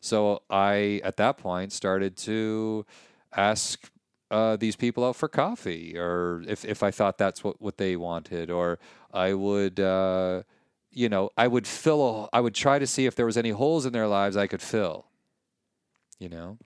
So 0.00 0.42
I, 0.50 1.00
at 1.04 1.16
that 1.16 1.36
point, 1.38 1.72
started 1.72 2.16
to 2.18 2.86
ask 3.34 3.90
uh, 4.30 4.56
these 4.56 4.76
people 4.76 5.04
out 5.04 5.16
for 5.16 5.28
coffee, 5.28 5.96
or 5.96 6.42
if, 6.48 6.64
if 6.64 6.82
I 6.82 6.90
thought 6.90 7.18
that's 7.18 7.44
what, 7.44 7.60
what 7.60 7.76
they 7.76 7.96
wanted, 7.96 8.50
or 8.50 8.78
I 9.12 9.34
would, 9.34 9.78
uh, 9.80 10.42
you 10.90 11.08
know, 11.08 11.30
I 11.36 11.46
would 11.46 11.66
fill, 11.66 12.02
a, 12.32 12.36
I 12.36 12.40
would 12.40 12.54
try 12.54 12.78
to 12.78 12.86
see 12.86 13.06
if 13.06 13.14
there 13.14 13.26
was 13.26 13.36
any 13.36 13.50
holes 13.50 13.86
in 13.86 13.92
their 13.92 14.08
lives 14.08 14.36
I 14.36 14.46
could 14.46 14.62
fill. 14.62 15.06
You 16.18 16.30
know, 16.30 16.56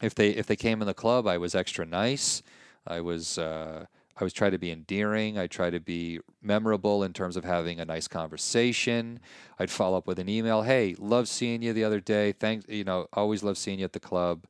if 0.00 0.14
they 0.14 0.30
if 0.30 0.46
they 0.46 0.54
came 0.54 0.80
in 0.80 0.86
the 0.86 0.94
club, 0.94 1.26
I 1.26 1.36
was 1.38 1.56
extra 1.56 1.84
nice. 1.84 2.42
I 2.86 3.00
was. 3.00 3.38
Uh, 3.38 3.86
I 4.16 4.22
was 4.22 4.32
trying 4.32 4.52
to 4.52 4.58
be 4.58 4.70
endearing. 4.70 5.38
I 5.38 5.48
try 5.48 5.70
to 5.70 5.80
be 5.80 6.20
memorable 6.40 7.02
in 7.02 7.12
terms 7.12 7.36
of 7.36 7.44
having 7.44 7.80
a 7.80 7.84
nice 7.84 8.06
conversation. 8.06 9.18
I'd 9.58 9.70
follow 9.70 9.98
up 9.98 10.06
with 10.06 10.20
an 10.20 10.28
email. 10.28 10.62
Hey, 10.62 10.94
love 10.98 11.26
seeing 11.28 11.62
you 11.62 11.72
the 11.72 11.84
other 11.84 12.00
day. 12.00 12.32
Thanks. 12.32 12.64
You 12.68 12.84
know, 12.84 13.08
always 13.12 13.42
love 13.42 13.58
seeing 13.58 13.80
you 13.80 13.84
at 13.84 13.92
the 13.92 14.00
club. 14.00 14.46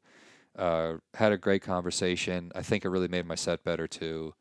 Uh, 0.56 0.94
had 1.14 1.32
a 1.32 1.38
great 1.38 1.62
conversation. 1.62 2.52
I 2.54 2.62
think 2.62 2.84
it 2.84 2.90
really 2.90 3.08
made 3.08 3.26
my 3.26 3.34
set 3.34 3.64
better 3.64 3.86
too. 3.88 4.34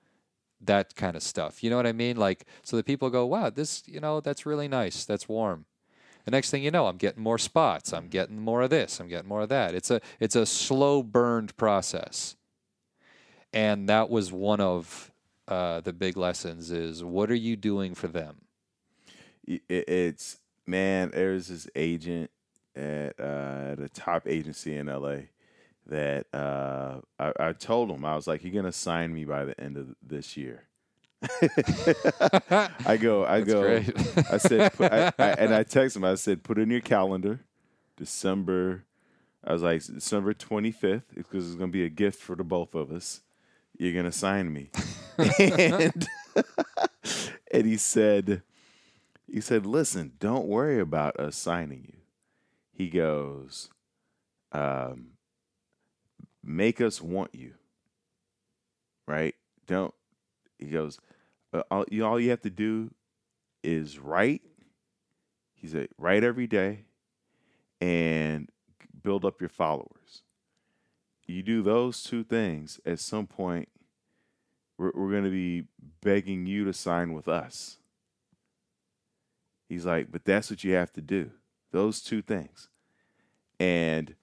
That 0.59 0.95
kind 0.95 1.15
of 1.15 1.23
stuff. 1.23 1.63
You 1.63 1.69
know 1.69 1.77
what 1.77 1.87
I 1.87 1.93
mean? 1.93 2.17
Like, 2.17 2.45
so 2.61 2.75
that 2.75 2.85
people 2.85 3.09
go, 3.09 3.25
wow, 3.25 3.49
this, 3.49 3.83
you 3.87 3.99
know, 3.99 4.19
that's 4.19 4.45
really 4.45 4.67
nice. 4.67 5.05
That's 5.05 5.29
warm. 5.29 5.65
The 6.25 6.31
next 6.31 6.51
thing 6.51 6.63
you 6.63 6.71
know, 6.71 6.87
I'm 6.87 6.97
getting 6.97 7.23
more 7.23 7.37
spots. 7.37 7.93
I'm 7.93 8.07
getting 8.07 8.39
more 8.39 8.61
of 8.61 8.69
this. 8.69 8.99
I'm 8.99 9.07
getting 9.07 9.27
more 9.27 9.41
of 9.41 9.49
that. 9.49 9.73
It's 9.73 9.91
a, 9.91 10.01
it's 10.19 10.35
a 10.35 10.45
slow 10.45 11.01
burned 11.01 11.55
process. 11.57 12.35
And 13.51 13.87
that 13.89 14.09
was 14.09 14.31
one 14.31 14.61
of 14.61 15.11
uh, 15.47 15.81
the 15.81 15.93
big 15.93 16.17
lessons 16.17 16.71
is 16.71 17.03
what 17.03 17.29
are 17.29 17.35
you 17.35 17.55
doing 17.55 17.95
for 17.95 18.07
them? 18.07 18.43
it, 19.47 19.61
it's 19.69 20.37
man. 20.65 21.11
There's 21.13 21.47
this 21.47 21.67
agent 21.75 22.29
at 22.75 23.19
uh, 23.19 23.75
the 23.75 23.89
top 23.93 24.27
agency 24.27 24.75
in 24.75 24.87
LA 24.87 25.17
that 25.87 26.25
uh, 26.33 26.99
I, 27.19 27.33
I 27.39 27.53
told 27.53 27.89
him 27.91 28.05
I 28.05 28.15
was 28.15 28.27
like, 28.27 28.43
"You're 28.43 28.53
gonna 28.53 28.71
sign 28.71 29.13
me 29.13 29.25
by 29.25 29.45
the 29.45 29.59
end 29.59 29.77
of 29.77 29.95
this 30.01 30.37
year." 30.37 30.63
I 32.85 32.97
go, 32.99 33.25
I 33.25 33.41
That's 33.41 33.53
go. 33.53 33.83
I 34.31 34.37
said, 34.37 34.73
put, 34.73 34.91
I, 34.91 35.11
I, 35.17 35.29
and 35.31 35.53
I 35.53 35.63
text 35.63 35.95
him. 35.95 36.03
I 36.03 36.15
said, 36.15 36.43
"Put 36.43 36.57
in 36.57 36.69
your 36.69 36.81
calendar, 36.81 37.41
December." 37.97 38.85
I 39.45 39.51
was 39.51 39.61
like, 39.61 39.83
"December 39.83 40.33
25th, 40.33 41.03
because 41.15 41.47
it's 41.47 41.55
gonna 41.55 41.71
be 41.71 41.83
a 41.83 41.89
gift 41.89 42.21
for 42.21 42.35
the 42.35 42.43
both 42.43 42.75
of 42.75 42.91
us." 42.91 43.21
You're 43.77 43.93
gonna 43.93 44.11
sign 44.11 44.51
me. 44.51 44.69
and 45.39 46.07
and 47.51 47.65
he 47.65 47.77
said, 47.77 48.41
he 49.31 49.41
said, 49.41 49.65
listen, 49.65 50.13
don't 50.19 50.47
worry 50.47 50.79
about 50.79 51.19
us 51.19 51.35
signing 51.35 51.85
you. 51.87 51.99
He 52.71 52.89
goes, 52.89 53.69
um, 54.51 55.11
make 56.43 56.81
us 56.81 57.01
want 57.01 57.33
you. 57.33 57.53
Right? 59.07 59.35
Don't. 59.67 59.93
He 60.59 60.67
goes, 60.67 60.99
uh, 61.53 61.63
all, 61.69 61.85
you, 61.89 62.05
all 62.05 62.19
you 62.19 62.29
have 62.29 62.41
to 62.41 62.49
do 62.49 62.91
is 63.63 63.99
write. 63.99 64.41
He 65.55 65.67
said, 65.67 65.89
write 65.97 66.23
every 66.23 66.47
day 66.47 66.85
and 67.81 68.49
build 69.03 69.25
up 69.25 69.41
your 69.41 69.49
followers. 69.49 70.23
You 71.25 71.41
do 71.43 71.61
those 71.61 72.03
two 72.03 72.23
things, 72.23 72.79
at 72.85 72.99
some 72.99 73.27
point, 73.27 73.69
we're, 74.77 74.91
we're 74.93 75.11
going 75.11 75.23
to 75.23 75.29
be 75.29 75.65
begging 76.01 76.45
you 76.45 76.65
to 76.65 76.73
sign 76.73 77.13
with 77.13 77.27
us. 77.27 77.77
He's 79.69 79.85
like, 79.85 80.11
but 80.11 80.25
that's 80.25 80.49
what 80.49 80.63
you 80.63 80.73
have 80.73 80.91
to 80.93 81.01
do. 81.01 81.31
Those 81.71 82.01
two 82.01 82.21
things. 82.21 82.69
And 83.59 84.15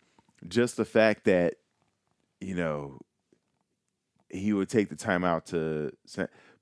just 0.46 0.76
the 0.76 0.84
fact 0.84 1.24
that, 1.24 1.54
you 2.40 2.54
know, 2.54 3.00
he 4.28 4.52
would 4.52 4.68
take 4.68 4.90
the 4.90 4.96
time 4.96 5.24
out 5.24 5.46
to, 5.46 5.92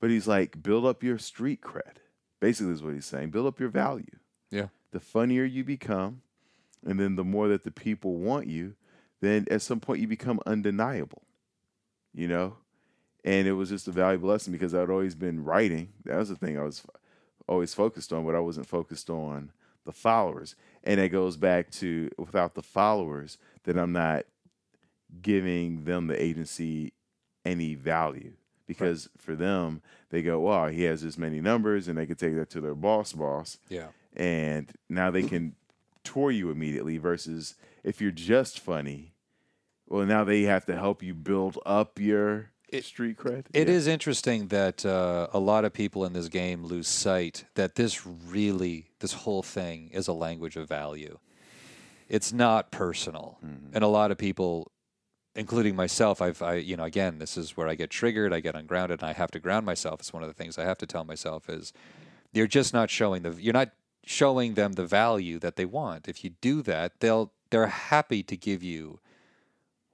but 0.01 0.11
he's 0.11 0.27
like, 0.27 0.63
build 0.63 0.87
up 0.87 1.03
your 1.03 1.19
street 1.19 1.61
cred. 1.61 1.97
Basically, 2.41 2.73
is 2.73 2.83
what 2.83 2.95
he's 2.95 3.05
saying. 3.05 3.31
Build 3.31 3.47
up 3.47 3.61
your 3.61 3.69
value. 3.69 4.17
Yeah. 4.51 4.69
The 4.93 5.01
funnier 5.01 5.45
you 5.45 5.65
become, 5.65 6.23
and 6.87 6.99
then 6.99 7.17
the 7.17 7.25
more 7.25 7.49
that 7.49 7.65
the 7.65 7.71
people 7.71 8.15
want 8.15 8.47
you, 8.47 8.75
then 9.21 9.47
at 9.51 9.63
some 9.63 9.81
point 9.81 10.01
you 10.01 10.07
become 10.07 10.41
undeniable. 10.47 11.23
You 12.15 12.29
know? 12.29 12.57
And 13.25 13.47
it 13.47 13.53
was 13.53 13.69
just 13.69 13.89
a 13.89 13.93
valuable 13.93 14.29
lesson 14.29 14.53
because 14.53 14.75
I'd 14.75 14.91
always 14.91 15.15
been 15.15 15.45
writing. 15.45 15.93
That 16.05 16.17
was 16.17 16.29
the 16.29 16.37
thing 16.37 16.59
I 16.59 16.63
was 16.63 16.83
always 17.49 17.75
focused 17.75 18.13
on, 18.13 18.25
but 18.25 18.35
I 18.35 18.41
wasn't 18.41 18.67
focused 18.67 19.11
on 19.11 19.53
the 19.85 19.93
followers. 19.93 20.55
And 20.85 21.01
it 21.01 21.09
goes 21.09 21.37
back 21.37 21.71
to 21.73 22.11
without 22.17 22.55
the 22.55 22.63
followers, 22.63 23.39
that 23.65 23.77
I'm 23.77 23.93
not 23.93 24.25
giving 25.21 25.85
them 25.85 26.07
the 26.07 26.23
agency 26.23 26.93
any 27.45 27.75
value. 27.75 28.33
Because 28.67 29.09
right. 29.15 29.23
for 29.23 29.35
them, 29.35 29.83
they 30.11 30.23
go, 30.23 30.41
wow, 30.41 30.69
he 30.69 30.83
has 30.83 31.03
this 31.03 31.17
many 31.17 31.41
numbers, 31.41 31.89
and 31.89 31.97
they 31.97 32.07
could 32.07 32.19
take 32.19 32.37
that 32.37 32.51
to 32.51 32.61
their 32.61 32.75
boss 32.75 33.13
boss. 33.13 33.59
Yeah. 33.69 33.89
And 34.15 34.71
now 34.89 35.11
they 35.11 35.23
can 35.23 35.55
tour 36.05 36.31
you 36.31 36.51
immediately 36.51 36.99
versus 36.99 37.55
if 37.89 38.01
you're 38.01 38.11
just 38.11 38.61
funny, 38.61 39.15
well, 39.89 40.05
now 40.05 40.23
they 40.23 40.43
have 40.43 40.67
to 40.67 40.77
help 40.77 41.03
you 41.03 41.15
build 41.15 41.59
up 41.65 41.99
your 41.99 42.51
it, 42.69 42.85
street 42.85 43.17
cred. 43.17 43.47
It 43.55 43.69
yeah. 43.69 43.75
is 43.75 43.87
interesting 43.87 44.49
that 44.49 44.85
uh, 44.85 45.29
a 45.33 45.39
lot 45.39 45.65
of 45.65 45.73
people 45.73 46.05
in 46.05 46.13
this 46.13 46.29
game 46.29 46.65
lose 46.65 46.87
sight 46.87 47.47
that 47.55 47.77
this 47.77 48.07
really, 48.07 48.91
this 49.01 49.15
whole 49.15 49.43
thing 49.43 49.89
is 49.93 50.07
a 50.07 50.13
language 50.13 50.57
of 50.57 50.69
value. 50.69 51.19
It's 52.09 52.33
not 52.33 52.71
personal, 52.71 53.39
mm-hmm. 53.45 53.75
and 53.75 53.83
a 53.85 53.89
lot 53.89 54.11
of 54.11 54.19
people, 54.19 54.71
including 55.35 55.77
myself, 55.77 56.23
I've, 56.23 56.41
I, 56.43 56.55
you 56.55 56.77
know, 56.77 56.85
again, 56.85 57.19
this 57.19 57.37
is 57.37 57.57
where 57.57 57.69
I 57.69 57.75
get 57.75 57.91
triggered. 57.91 58.33
I 58.33 58.41
get 58.41 58.55
ungrounded, 58.55 59.01
and 59.01 59.11
I 59.11 59.13
have 59.13 59.31
to 59.33 59.41
ground 59.41 59.67
myself. 59.67 60.01
It's 60.01 60.13
one 60.13 60.23
of 60.23 60.29
the 60.29 60.35
things 60.35 60.59
I 60.59 60.65
have 60.65 60.79
to 60.79 60.87
tell 60.87 61.05
myself 61.05 61.49
is, 61.49 61.73
you're 62.33 62.47
just 62.47 62.75
not 62.75 62.91
showing 62.91 63.23
the, 63.23 63.33
you're 63.33 63.53
not 63.53 63.71
showing 64.05 64.55
them 64.55 64.73
the 64.73 64.87
value 64.87 65.39
that 65.39 65.57
they 65.57 65.67
want. 65.67 66.09
If 66.09 66.25
you 66.25 66.31
do 66.41 66.63
that, 66.63 67.01
they'll, 67.01 67.33
they're 67.51 67.67
happy 67.67 68.23
to 68.23 68.37
give 68.37 68.63
you 68.63 69.01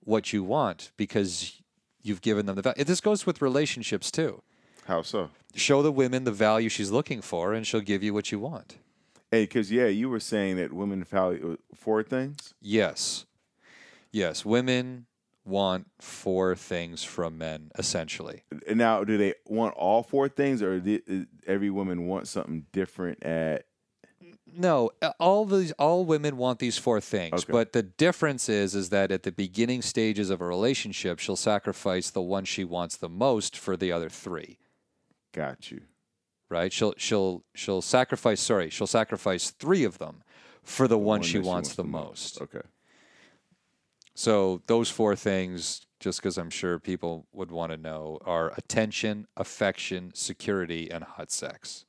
what 0.00 0.32
you 0.32 0.42
want 0.44 0.90
because 0.96 1.60
you've 2.02 2.20
given 2.20 2.46
them 2.46 2.56
the 2.56 2.62
value. 2.62 2.84
This 2.84 3.00
goes 3.00 3.26
with 3.26 3.42
relationships 3.42 4.10
too. 4.10 4.42
How 4.86 5.02
so? 5.02 5.30
Show 5.54 5.82
the 5.82 5.92
women 5.92 6.24
the 6.24 6.32
value 6.32 6.68
she's 6.68 6.90
looking 6.90 7.22
for, 7.22 7.54
and 7.54 7.66
she'll 7.66 7.80
give 7.80 8.02
you 8.02 8.12
what 8.12 8.30
you 8.30 8.38
want. 8.38 8.76
Hey, 9.30 9.44
because 9.44 9.72
yeah, 9.72 9.86
you 9.86 10.08
were 10.10 10.20
saying 10.20 10.56
that 10.56 10.72
women 10.72 11.02
value 11.04 11.54
uh, 11.54 11.74
four 11.74 12.02
things. 12.02 12.54
Yes, 12.60 13.24
yes, 14.12 14.44
women 14.44 15.06
want 15.44 15.86
four 16.00 16.54
things 16.54 17.04
from 17.04 17.36
men 17.38 17.70
essentially. 17.78 18.42
Now, 18.68 19.04
do 19.04 19.18
they 19.18 19.34
want 19.46 19.74
all 19.74 20.02
four 20.02 20.28
things, 20.28 20.62
or 20.62 20.82
every 21.46 21.70
woman 21.70 22.06
wants 22.06 22.30
something 22.30 22.66
different 22.72 23.22
at 23.22 23.66
no, 24.56 24.90
uh, 25.02 25.12
all 25.18 25.44
these 25.44 25.72
all 25.72 26.04
women 26.04 26.36
want 26.36 26.58
these 26.58 26.78
four 26.78 27.00
things, 27.00 27.44
okay. 27.44 27.52
but 27.52 27.72
the 27.72 27.82
difference 27.82 28.48
is 28.48 28.74
is 28.74 28.90
that 28.90 29.10
at 29.10 29.22
the 29.22 29.32
beginning 29.32 29.82
stages 29.82 30.30
of 30.30 30.40
a 30.40 30.46
relationship, 30.46 31.18
she'll 31.18 31.36
sacrifice 31.36 32.10
the 32.10 32.22
one 32.22 32.44
she 32.44 32.64
wants 32.64 32.96
the 32.96 33.08
most 33.08 33.56
for 33.56 33.76
the 33.76 33.92
other 33.92 34.08
three. 34.08 34.58
Got 35.32 35.70
you. 35.70 35.82
Right? 36.48 36.72
She'll 36.72 36.94
she'll 36.96 37.44
she'll 37.54 37.82
sacrifice. 37.82 38.40
Sorry, 38.40 38.70
she'll 38.70 38.86
sacrifice 38.86 39.50
three 39.50 39.84
of 39.84 39.98
them 39.98 40.22
for 40.62 40.86
the, 40.88 40.94
the 40.94 40.98
one, 40.98 41.20
one, 41.20 41.22
she 41.22 41.38
wants, 41.38 41.48
wants 41.48 41.74
the 41.74 41.84
most. 41.84 42.40
most. 42.40 42.42
Okay. 42.42 42.66
So 44.14 44.62
those 44.66 44.90
four 44.90 45.16
things, 45.16 45.86
just 45.98 46.20
because 46.20 46.38
I'm 46.38 46.50
sure 46.50 46.78
people 46.78 47.26
would 47.32 47.50
want 47.50 47.72
to 47.72 47.76
know, 47.76 48.18
are 48.24 48.52
attention, 48.56 49.26
affection, 49.36 50.12
security, 50.14 50.90
and 50.90 51.02
hot 51.02 51.32
sex. 51.32 51.84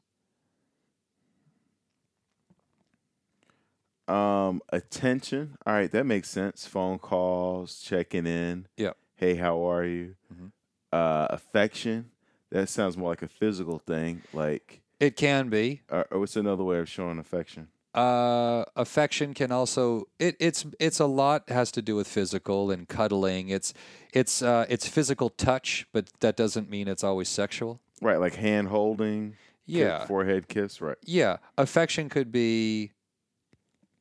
Um, 4.07 4.61
attention. 4.69 5.57
All 5.65 5.73
right, 5.73 5.91
that 5.91 6.06
makes 6.06 6.30
sense. 6.30 6.65
Phone 6.65 6.99
calls, 6.99 7.80
checking 7.80 8.26
in. 8.26 8.68
Yeah. 8.77 8.94
Hey, 9.15 9.36
how 9.36 9.69
are 9.69 9.86
you? 9.86 10.15
Mm-hmm. 10.34 10.48
Uh, 10.91 11.27
affection. 11.30 12.11
That 12.52 12.69
sounds 12.69 12.98
more 12.98 13.10
like 13.10 13.22
a 13.22 13.27
physical 13.27 13.80
thing. 13.80 14.22
Like 14.34 14.82
it 14.99 15.15
can 15.15 15.49
be. 15.49 15.82
Uh, 15.90 16.03
what's 16.11 16.36
another 16.36 16.64
way 16.64 16.80
of 16.80 16.90
showing 16.90 17.19
affection? 17.19 17.68
Uh, 17.94 18.65
affection 18.76 19.34
can 19.34 19.52
also 19.53 20.07
it, 20.19 20.36
it's 20.40 20.65
it's 20.80 20.99
a 20.99 21.06
lot 21.06 21.49
has 21.49 21.72
to 21.72 21.82
do 21.82 21.95
with 21.95 22.07
physical 22.07 22.69
and 22.69 22.88
cuddling. 22.88 23.49
It's 23.49 23.73
it's 24.14 24.41
uh, 24.41 24.65
it's 24.69 24.88
physical 24.88 25.30
touch, 25.30 25.88
but 25.94 26.10
that 26.19 26.36
doesn't 26.36 26.69
mean 26.69 26.88
it's 26.88 27.03
always 27.03 27.30
sexual. 27.30 27.80
Right, 28.02 28.18
like 28.18 28.36
hand 28.36 28.68
holding. 28.68 29.38
Yeah. 29.68 30.06
forehead 30.06 30.48
kiss. 30.48 30.80
Right. 30.80 30.98
Yeah, 31.06 31.38
affection 31.57 32.10
could 32.10 32.32
be 32.32 32.91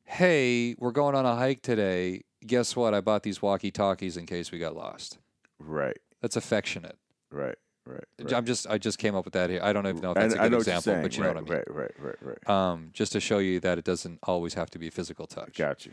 hey, 0.05 0.75
we're 0.77 0.91
going 0.91 1.15
on 1.15 1.25
a 1.25 1.35
hike 1.35 1.61
today. 1.61 2.21
Guess 2.45 2.75
what? 2.75 2.93
I 2.93 3.01
bought 3.01 3.23
these 3.23 3.41
walkie 3.41 3.71
talkies 3.71 4.17
in 4.17 4.25
case 4.25 4.51
we 4.51 4.59
got 4.59 4.75
lost. 4.75 5.17
Right. 5.59 5.97
That's 6.21 6.35
affectionate. 6.35 6.97
Right. 7.31 7.55
Right, 7.87 7.99
right. 8.19 8.33
I'm 8.33 8.45
just 8.45 8.65
I 8.67 8.79
just 8.79 8.97
came 8.97 9.13
up 9.13 9.25
with 9.25 9.35
that 9.35 9.51
here. 9.51 9.59
I 9.61 9.71
don't 9.71 9.85
even 9.85 10.01
know 10.01 10.09
if 10.09 10.15
that's 10.15 10.33
a 10.33 10.37
good 10.37 10.53
example, 10.53 10.97
but 11.03 11.15
you 11.15 11.21
right, 11.23 11.35
know 11.35 11.41
what 11.41 11.51
I 11.51 11.55
mean. 11.55 11.63
Right, 11.67 11.91
right, 11.99 12.15
right, 12.23 12.37
right. 12.47 12.49
Um, 12.49 12.89
just 12.93 13.11
to 13.11 13.19
show 13.19 13.37
you 13.37 13.59
that 13.59 13.77
it 13.77 13.85
doesn't 13.85 14.17
always 14.23 14.55
have 14.55 14.71
to 14.71 14.79
be 14.79 14.89
physical 14.89 15.27
touch. 15.27 15.55
Got 15.55 15.85
you. 15.85 15.91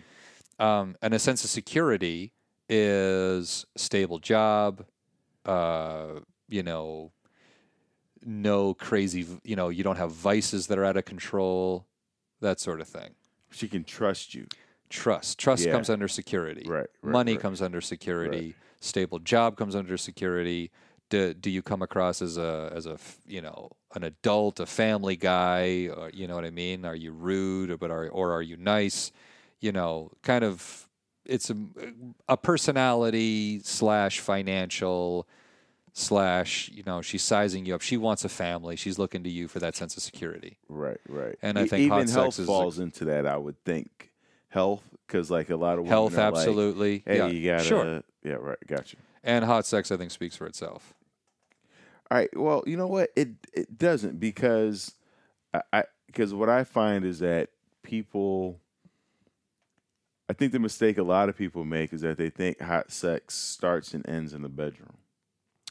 Um, 0.58 0.96
and 1.02 1.12
a 1.12 1.18
sense 1.18 1.44
of 1.44 1.50
security 1.50 2.32
is 2.66 3.66
stable 3.76 4.20
job, 4.20 4.86
uh, 5.44 6.20
you 6.48 6.62
know, 6.62 7.12
no 8.24 8.72
crazy, 8.72 9.26
you 9.44 9.56
know, 9.56 9.68
you 9.68 9.84
don't 9.84 9.96
have 9.96 10.12
vices 10.12 10.68
that 10.68 10.78
are 10.78 10.84
out 10.84 10.96
of 10.96 11.04
control, 11.04 11.86
that 12.40 12.58
sort 12.58 12.80
of 12.80 12.88
thing. 12.88 13.10
She 13.52 13.68
can 13.68 13.84
trust 13.84 14.34
you. 14.34 14.46
Trust. 14.90 15.38
Trust 15.38 15.64
yeah. 15.64 15.72
comes 15.72 15.88
under 15.88 16.08
security. 16.08 16.64
Right. 16.66 16.86
right 17.02 17.12
Money 17.12 17.32
right. 17.32 17.40
comes 17.40 17.62
under 17.62 17.80
security. 17.80 18.46
Right. 18.46 18.54
Stable 18.80 19.18
job 19.20 19.56
comes 19.56 19.76
under 19.76 19.96
security. 19.96 20.70
Do, 21.08 21.34
do 21.34 21.50
you 21.50 21.62
come 21.62 21.82
across 21.82 22.22
as 22.22 22.36
a 22.38 22.72
as 22.74 22.86
a 22.86 22.98
you 23.26 23.40
know 23.40 23.70
an 23.94 24.02
adult, 24.04 24.60
a 24.60 24.66
family 24.66 25.16
guy? 25.16 25.88
Or, 25.94 26.10
you 26.12 26.26
know 26.26 26.34
what 26.34 26.44
I 26.44 26.50
mean? 26.50 26.84
Are 26.84 26.96
you 26.96 27.12
rude, 27.12 27.70
or, 27.70 27.76
but 27.76 27.90
are 27.90 28.08
or 28.08 28.32
are 28.32 28.42
you 28.42 28.56
nice? 28.56 29.12
You 29.60 29.72
know, 29.72 30.10
kind 30.22 30.44
of. 30.44 30.88
It's 31.24 31.50
a, 31.50 31.56
a 32.28 32.36
personality 32.36 33.60
slash 33.62 34.18
financial 34.18 35.28
slash 35.94 36.70
you 36.72 36.82
know 36.86 37.02
she's 37.02 37.22
sizing 37.22 37.66
you 37.66 37.74
up 37.74 37.82
she 37.82 37.98
wants 37.98 38.24
a 38.24 38.28
family 38.28 38.76
she's 38.76 38.98
looking 38.98 39.22
to 39.22 39.28
you 39.28 39.46
for 39.46 39.58
that 39.58 39.76
sense 39.76 39.94
of 39.96 40.02
security 40.02 40.56
right 40.68 41.00
right 41.06 41.36
and 41.42 41.58
i 41.58 41.66
think 41.66 41.82
even 41.82 42.08
health 42.08 42.36
falls 42.46 42.78
a, 42.78 42.82
into 42.82 43.04
that 43.04 43.26
i 43.26 43.36
would 43.36 43.62
think 43.64 44.10
health 44.48 44.82
because 45.06 45.30
like 45.30 45.50
a 45.50 45.56
lot 45.56 45.74
of 45.74 45.80
women. 45.80 45.90
health 45.90 46.16
absolutely 46.16 46.94
like, 46.94 47.02
hey 47.06 47.16
yeah. 47.18 47.26
you 47.26 47.50
gotta 47.50 47.64
sure. 47.64 48.02
yeah 48.24 48.32
right 48.32 48.58
got 48.66 48.90
you 48.92 48.98
and 49.22 49.44
hot 49.44 49.66
sex 49.66 49.92
i 49.92 49.96
think 49.96 50.10
speaks 50.10 50.34
for 50.34 50.46
itself 50.46 50.94
all 52.10 52.16
right 52.16 52.34
well 52.38 52.62
you 52.66 52.76
know 52.76 52.88
what 52.88 53.10
it 53.14 53.28
it 53.52 53.76
doesn't 53.76 54.18
because 54.18 54.94
i 55.72 55.84
because 56.06 56.32
what 56.32 56.48
i 56.48 56.64
find 56.64 57.04
is 57.04 57.18
that 57.18 57.50
people 57.82 58.58
I 60.28 60.34
think 60.34 60.52
the 60.52 60.58
mistake 60.58 60.96
a 60.96 61.02
lot 61.02 61.28
of 61.28 61.36
people 61.36 61.62
make 61.62 61.92
is 61.92 62.00
that 62.00 62.16
they 62.16 62.30
think 62.30 62.58
hot 62.58 62.90
sex 62.90 63.34
starts 63.34 63.92
and 63.92 64.08
ends 64.08 64.32
in 64.32 64.40
the 64.40 64.48
bedroom. 64.48 64.94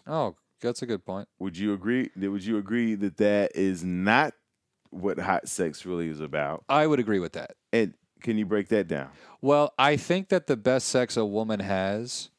Oh, 0.07 0.35
that's 0.61 0.81
a 0.81 0.85
good 0.85 1.05
point. 1.05 1.27
Would 1.39 1.57
you 1.57 1.73
agree? 1.73 2.09
Would 2.15 2.45
you 2.45 2.57
agree 2.57 2.95
that 2.95 3.17
that 3.17 3.55
is 3.55 3.83
not 3.83 4.33
what 4.89 5.19
hot 5.19 5.47
sex 5.47 5.85
really 5.85 6.09
is 6.09 6.19
about? 6.19 6.63
I 6.69 6.87
would 6.87 6.99
agree 6.99 7.19
with 7.19 7.33
that. 7.33 7.51
And 7.71 7.93
can 8.21 8.37
you 8.37 8.45
break 8.45 8.67
that 8.69 8.87
down? 8.87 9.09
Well, 9.41 9.73
I 9.77 9.97
think 9.97 10.29
that 10.29 10.47
the 10.47 10.57
best 10.57 10.87
sex 10.87 11.17
a 11.17 11.25
woman 11.25 11.59
has 11.59 12.29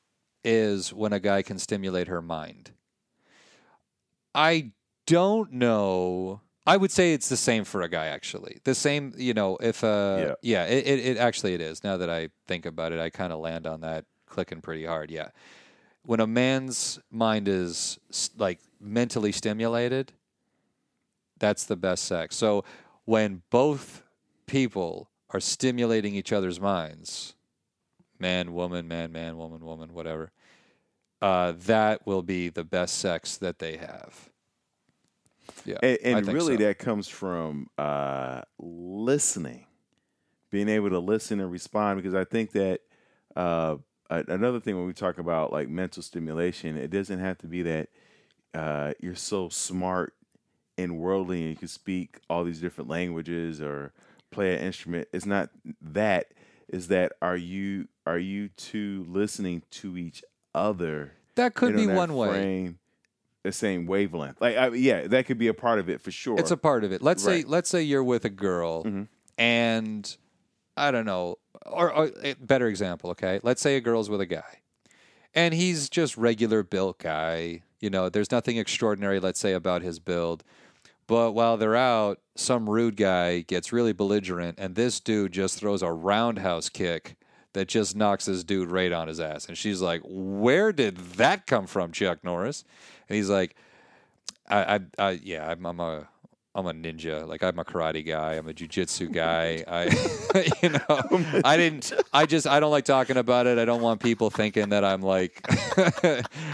is 0.45 0.93
when 0.93 1.13
a 1.13 1.21
guy 1.21 1.43
can 1.43 1.59
stimulate 1.59 2.09
her 2.09 2.23
mind. 2.23 2.73
I 4.35 4.73
don't 5.07 5.53
know. 5.53 6.41
I 6.67 6.77
would 6.77 6.93
say 6.93 7.13
it's 7.13 7.29
the 7.29 7.37
same 7.37 7.65
for 7.65 7.83
a 7.83 7.89
guy 7.89 8.07
actually. 8.07 8.61
The 8.65 8.75
same, 8.75 9.13
you 9.17 9.35
know, 9.35 9.57
if 9.61 9.83
uh 9.83 10.37
yeah, 10.43 10.65
it, 10.67 10.87
it, 10.87 10.99
it 11.01 11.17
actually 11.19 11.55
it 11.55 11.61
is. 11.61 11.83
Now 11.83 11.97
that 11.97 12.09
I 12.09 12.29
think 12.47 12.67
about 12.67 12.93
it, 12.93 13.01
I 13.01 13.11
kind 13.11 13.33
of 13.33 13.41
land 13.41 13.67
on 13.67 13.81
that 13.81 14.05
clicking 14.27 14.61
pretty 14.61 14.85
hard. 14.85 15.11
Yeah. 15.11 15.29
When 16.05 16.21
a 16.21 16.27
man's 16.27 16.99
mind 17.11 17.49
is 17.49 17.99
like 18.37 18.59
mentally 18.81 19.33
stimulated, 19.33 20.13
that's 21.39 21.65
the 21.65 21.77
best 21.77 22.05
sex. 22.05 22.37
So 22.37 22.65
when 23.05 23.43
both 23.51 24.03
people 24.47 25.11
are 25.31 25.41
stimulating 25.41 26.15
each 26.15 26.33
other's 26.33 26.61
minds, 26.61 27.35
man, 28.19 28.53
woman, 28.53 28.89
man, 28.89 29.13
man, 29.13 29.37
woman, 29.37 29.65
woman, 29.65 29.93
whatever, 29.93 30.33
uh, 31.21 31.53
that 31.67 32.07
will 32.07 32.23
be 32.23 32.49
the 32.49 32.65
best 32.65 32.99
sex 32.99 33.37
that 33.39 33.59
they 33.59 33.77
have. 33.77 34.31
Yeah, 35.65 35.79
And, 35.83 35.99
and 36.03 36.27
really, 36.29 36.57
so. 36.57 36.65
that 36.65 36.79
comes 36.79 37.09
from 37.09 37.69
uh, 37.79 38.43
listening, 38.59 39.67
being 40.51 40.69
able 40.69 40.91
to 40.91 40.99
listen 40.99 41.41
and 41.41 41.51
respond. 41.51 41.99
Because 41.99 42.15
I 42.15 42.25
think 42.25 42.53
that 42.53 42.81
uh, 43.37 43.77
another 44.11 44.61
thing 44.61 44.77
when 44.77 44.87
we 44.87 44.93
talk 44.93 45.19
about 45.19 45.53
like 45.53 45.69
mental 45.69 46.03
stimulation, 46.03 46.77
it 46.77 46.91
doesn't 46.91 47.19
have 47.19 47.39
to 47.39 47.47
be 47.47 47.63
that 47.63 47.89
uh, 48.55 48.93
you're 49.01 49.15
so 49.15 49.49
smart 49.49 50.15
and 50.79 50.99
worldly 50.99 51.41
and 51.43 51.51
you 51.51 51.57
can 51.57 51.69
speak 51.69 52.21
all 52.29 52.45
these 52.45 52.61
different 52.61 52.89
languages 52.91 53.61
or 53.61 53.93
play 54.31 54.55
an 54.55 54.61
instrument. 54.63 55.09
It's 55.13 55.27
not 55.27 55.51
that. 55.81 56.33
Is 56.69 56.89
that 56.89 57.13
are 57.21 57.37
you 57.37 57.89
are 58.07 58.19
you 58.19 58.49
two 58.49 59.05
listening 59.09 59.63
to 59.73 59.97
each 59.99 60.25
other? 60.55 61.13
that 61.35 61.55
could 61.55 61.75
be 61.77 61.87
one 61.87 62.15
way. 62.15 62.75
the 63.43 63.53
same 63.53 63.87
wavelength. 63.87 64.41
Like, 64.41 64.57
I, 64.57 64.69
yeah, 64.69 65.07
that 65.09 65.27
could 65.27 65.39
be 65.39 65.49
a 65.49 65.55
part 65.55 65.79
of 65.79 65.89
it 65.91 66.01
for 66.01 66.11
sure. 66.11 66.39
It's 66.39 66.51
a 66.51 66.57
part 66.57 66.85
of 66.85 66.93
it. 66.93 67.03
Let's 67.03 67.23
say 67.23 67.43
let's 67.43 67.69
say 67.69 67.83
you're 67.83 68.05
with 68.05 68.25
a 68.25 68.31
girl 68.31 68.85
Mhm. 68.85 69.09
and 69.37 70.17
I 70.77 70.91
don't 70.91 71.05
know, 71.05 71.37
or, 71.67 71.93
or 71.93 72.11
a 72.23 72.35
better 72.35 72.67
example, 72.67 73.11
okay? 73.11 73.41
Let's 73.43 73.61
say 73.61 73.77
a 73.77 73.81
girl's 73.81 74.09
with 74.09 74.21
a 74.21 74.27
guy. 74.27 74.61
And 75.35 75.55
he's 75.55 75.89
just 75.89 76.17
regular 76.17 76.63
built 76.63 76.99
guy. 76.99 77.63
You 77.81 77.91
know, 77.91 78.09
there's 78.09 78.31
nothing 78.31 78.59
extraordinary 78.59 79.19
let's 79.21 79.41
say 79.41 79.53
about 79.53 79.83
his 79.83 79.99
build. 79.99 80.45
But 81.07 81.33
while 81.33 81.57
they're 81.57 81.77
out, 81.77 82.21
some 82.37 82.71
rude 82.71 82.97
guy 82.97 83.41
gets 83.41 83.73
really 83.73 83.93
belligerent 83.93 84.59
and 84.59 84.75
this 84.75 85.01
dude 85.01 85.33
just 85.33 85.59
throws 85.59 85.83
a 85.83 85.93
roundhouse 85.93 86.69
kick 86.69 87.17
that 87.53 87.69
just 87.69 87.97
knocks 87.97 88.27
this 88.27 88.45
dude 88.45 88.71
right 88.71 88.93
on 88.93 89.09
his 89.09 89.21
ass. 89.21 89.47
And 89.47 89.59
she's 89.59 89.81
like, 89.83 90.01
"Where 90.05 90.73
did 90.73 90.97
that 90.97 91.47
come 91.47 91.67
from, 91.67 91.93
Chuck 91.93 92.25
Norris?" 92.25 92.65
And 93.09 93.17
he's 93.17 93.29
like, 93.29 93.55
I, 94.49 94.77
I, 94.77 94.81
I 94.99 95.11
yeah, 95.23 95.51
I'm, 95.51 95.67
I'm 95.67 95.81
a, 95.81 96.09
I'm 96.55 96.67
a 96.67 96.73
ninja. 96.73 97.27
Like 97.27 97.43
I'm 97.43 97.59
a 97.59 97.65
karate 97.65 98.07
guy. 98.07 98.35
I'm 98.35 98.47
a 98.47 98.53
jujitsu 98.53 99.11
guy. 99.11 99.65
I, 99.67 99.85
you 100.63 100.69
know, 100.69 101.41
I 101.45 101.57
didn't. 101.57 101.93
I 102.13 102.27
just, 102.27 102.47
I 102.47 102.61
don't 102.61 102.71
like 102.71 102.85
talking 102.85 103.17
about 103.17 103.47
it. 103.47 103.59
I 103.59 103.65
don't 103.65 103.81
want 103.81 104.03
people 104.03 104.29
thinking 104.29 104.69
that 104.69 104.85
I'm 104.85 105.01
like 105.01 105.43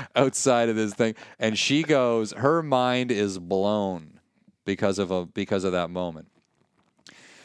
outside 0.16 0.68
of 0.68 0.76
this 0.76 0.94
thing. 0.94 1.16
And 1.38 1.58
she 1.58 1.82
goes, 1.82 2.32
her 2.32 2.62
mind 2.62 3.10
is 3.10 3.38
blown 3.38 4.20
because 4.64 4.98
of 4.98 5.10
a 5.10 5.26
because 5.26 5.64
of 5.64 5.72
that 5.72 5.90
moment. 5.90 6.28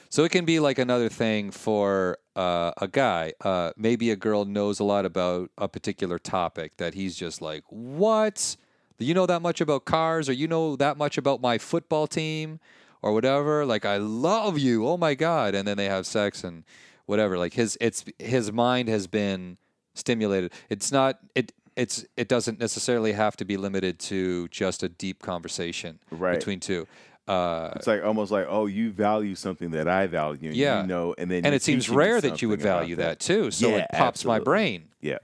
So 0.10 0.24
it 0.24 0.30
can 0.30 0.46
be 0.46 0.60
like 0.60 0.78
another 0.78 1.10
thing 1.10 1.50
for 1.50 2.20
uh, 2.36 2.72
a 2.78 2.88
guy. 2.88 3.34
Uh, 3.42 3.72
maybe 3.76 4.12
a 4.12 4.16
girl 4.16 4.46
knows 4.46 4.80
a 4.80 4.84
lot 4.84 5.06
about 5.08 5.50
a 5.58 5.68
particular 5.68 6.20
topic 6.20 6.78
that 6.78 6.94
he's 6.94 7.16
just 7.16 7.42
like, 7.42 7.64
"What? 7.70 8.56
Do 9.00 9.06
you 9.06 9.14
know 9.14 9.26
that 9.26 9.42
much 9.42 9.60
about 9.62 9.86
cars, 9.86 10.30
or 10.30 10.34
you 10.34 10.48
know 10.48 10.76
that 10.76 10.98
much 10.98 11.18
about 11.18 11.42
my 11.42 11.58
football 11.58 12.08
team, 12.08 12.60
or 13.02 13.14
whatever? 13.14 13.66
Like, 13.66 13.86
I 13.86 13.98
love 13.98 14.58
you. 14.58 14.88
Oh 14.88 14.98
my 14.98 15.14
god!" 15.16 15.56
And 15.56 15.68
then 15.68 15.78
they 15.78 15.86
have 15.86 16.06
sex 16.06 16.44
and 16.44 16.64
whatever. 17.06 17.38
Like 17.38 17.54
his, 17.54 17.78
it's 17.82 18.06
his 18.20 18.52
mind 18.52 18.90
has 18.90 19.08
been 19.08 19.58
stimulated. 19.96 20.54
It's 20.70 20.92
not 20.92 21.20
it. 21.36 21.52
It's 21.76 22.06
it 22.18 22.28
doesn't 22.28 22.60
necessarily 22.60 23.14
have 23.14 23.36
to 23.38 23.46
be 23.46 23.58
limited 23.58 23.98
to 24.02 24.48
just 24.50 24.84
a 24.84 24.90
deep 24.90 25.22
conversation 25.24 25.98
Right. 26.12 26.36
between 26.38 26.60
two. 26.60 26.86
Uh, 27.28 27.72
It's 27.76 27.88
like 27.88 28.04
almost 28.04 28.32
like, 28.32 28.46
oh, 28.50 28.68
you 28.68 28.92
value 28.92 29.34
something 29.34 29.72
that 29.72 29.88
I 29.88 30.06
value. 30.08 30.50
and 30.50 30.56
Yeah. 30.58 30.82
You 30.82 30.88
know, 30.88 31.16
and 31.18 31.32
then 31.32 31.46
and 31.46 31.56
it 31.56 31.64
seems 31.64 31.90
rare 31.90 32.22
that 32.22 32.42
you 32.44 32.50
would 32.50 32.62
value 32.62 32.98
that, 32.98 33.20
too. 33.20 33.50
So 33.50 33.70
Yeah, 33.70 33.78
it 33.78 33.88
pops 33.94 34.24
my 34.24 34.40
brain. 34.40 34.90
Yeah. 35.02 35.18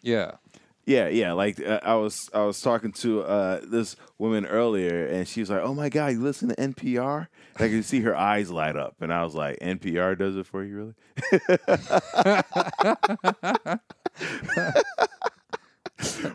Yeah. 0.00 0.36
Yeah, 0.86 1.08
yeah. 1.08 1.32
Like 1.32 1.60
uh, 1.60 1.80
I 1.82 1.94
was, 1.94 2.28
I 2.34 2.42
was 2.42 2.60
talking 2.60 2.92
to 2.92 3.22
uh, 3.22 3.60
this 3.64 3.96
woman 4.18 4.44
earlier, 4.44 5.06
and 5.06 5.26
she 5.26 5.40
was 5.40 5.48
like, 5.50 5.62
"Oh 5.62 5.74
my 5.74 5.88
god, 5.88 6.12
you 6.12 6.20
listen 6.20 6.48
to 6.50 6.56
NPR?" 6.56 7.28
And 7.56 7.64
I 7.64 7.68
could 7.70 7.84
see 7.84 8.00
her 8.00 8.14
eyes 8.14 8.50
light 8.50 8.76
up, 8.76 8.96
and 9.00 9.12
I 9.12 9.24
was 9.24 9.34
like, 9.34 9.58
"NPR 9.60 10.18
does 10.18 10.36
it 10.36 10.46
for 10.46 10.62
you, 10.62 10.76
really?" 10.76 10.94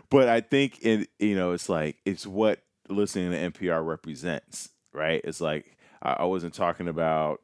but 0.10 0.28
I 0.28 0.40
think 0.40 0.78
it, 0.82 1.08
you 1.18 1.36
know, 1.36 1.52
it's 1.52 1.68
like 1.68 1.98
it's 2.04 2.26
what 2.26 2.60
listening 2.88 3.30
to 3.30 3.50
NPR 3.52 3.86
represents, 3.86 4.70
right? 4.92 5.20
It's 5.22 5.40
like 5.40 5.76
I, 6.02 6.12
I 6.20 6.24
wasn't 6.24 6.54
talking 6.54 6.88
about. 6.88 7.40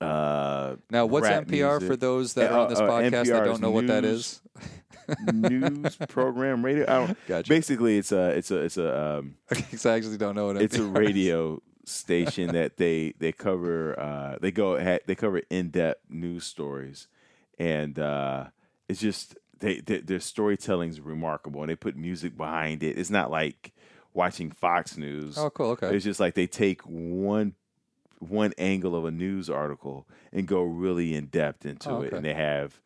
Uh, 0.00 0.76
Now, 0.90 1.06
what's 1.06 1.28
NPR 1.28 1.86
for 1.86 1.96
those 1.96 2.34
that 2.34 2.50
Uh, 2.50 2.54
are 2.54 2.58
on 2.60 2.68
this 2.70 2.78
uh, 2.80 2.86
podcast 2.88 3.26
that 3.26 3.44
don't 3.44 3.60
know 3.60 3.70
what 3.70 3.86
that 3.88 4.04
is? 4.04 4.40
news. 5.32 5.96
program 6.08 6.64
radio. 6.64 6.84
I 6.84 7.06
don't, 7.06 7.26
Gotcha. 7.26 7.48
Basically, 7.48 7.98
it's 7.98 8.12
a 8.12 8.30
it's 8.30 8.50
a 8.50 8.56
it's 8.58 8.76
a 8.76 9.18
um, 9.18 9.34
I 9.50 9.56
actually 9.90 10.16
don't 10.18 10.34
know 10.36 10.46
what 10.46 10.56
it's 10.62 10.76
a 10.76 10.80
NPR 10.80 10.84
is. 10.84 10.90
radio 10.90 11.62
station 11.84 12.52
that 12.52 12.76
they 12.76 13.14
they 13.18 13.32
cover 13.32 13.98
uh, 13.98 14.36
they 14.40 14.50
go 14.52 14.78
they 15.06 15.14
cover 15.14 15.42
in 15.50 15.70
depth 15.70 16.08
news 16.08 16.44
stories, 16.44 17.08
and 17.58 17.98
uh, 17.98 18.46
it's 18.88 19.00
just 19.00 19.36
they, 19.58 19.80
they 19.80 19.98
their 20.00 20.20
storytelling 20.20 20.90
is 20.90 21.00
remarkable, 21.00 21.60
and 21.62 21.70
they 21.70 21.76
put 21.76 21.96
music 21.96 22.36
behind 22.36 22.82
it. 22.82 22.96
It's 22.98 23.10
not 23.10 23.30
like 23.30 23.72
watching 24.14 24.50
Fox 24.50 24.96
News. 24.96 25.36
Oh, 25.38 25.50
cool. 25.50 25.70
Okay. 25.70 25.94
It's 25.94 26.04
just 26.04 26.20
like 26.20 26.34
they 26.34 26.46
take 26.46 26.82
one 26.82 27.54
one 28.20 28.52
angle 28.58 28.94
of 28.94 29.04
a 29.04 29.10
news 29.10 29.50
article 29.50 30.06
and 30.32 30.46
go 30.46 30.62
really 30.62 31.14
in 31.14 31.26
depth 31.26 31.66
into 31.66 31.90
Oh, 31.90 32.00
it, 32.02 32.12
and 32.12 32.24
they 32.24 32.34
have 32.34 32.80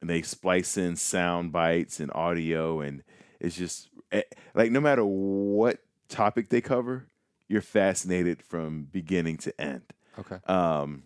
and 0.00 0.10
they 0.10 0.22
splice 0.22 0.76
in 0.76 0.96
sound 0.96 1.52
bites 1.52 2.00
and 2.00 2.10
audio, 2.14 2.80
and 2.80 3.02
it's 3.38 3.56
just 3.56 3.88
eh, 4.10 4.22
like 4.54 4.70
no 4.72 4.80
matter 4.80 5.04
what 5.04 5.78
topic 6.08 6.48
they 6.48 6.60
cover, 6.60 7.06
you're 7.48 7.60
fascinated 7.62 8.42
from 8.42 8.84
beginning 8.90 9.36
to 9.36 9.60
end. 9.60 9.82
Okay. 10.18 10.38
Um, 10.46 11.04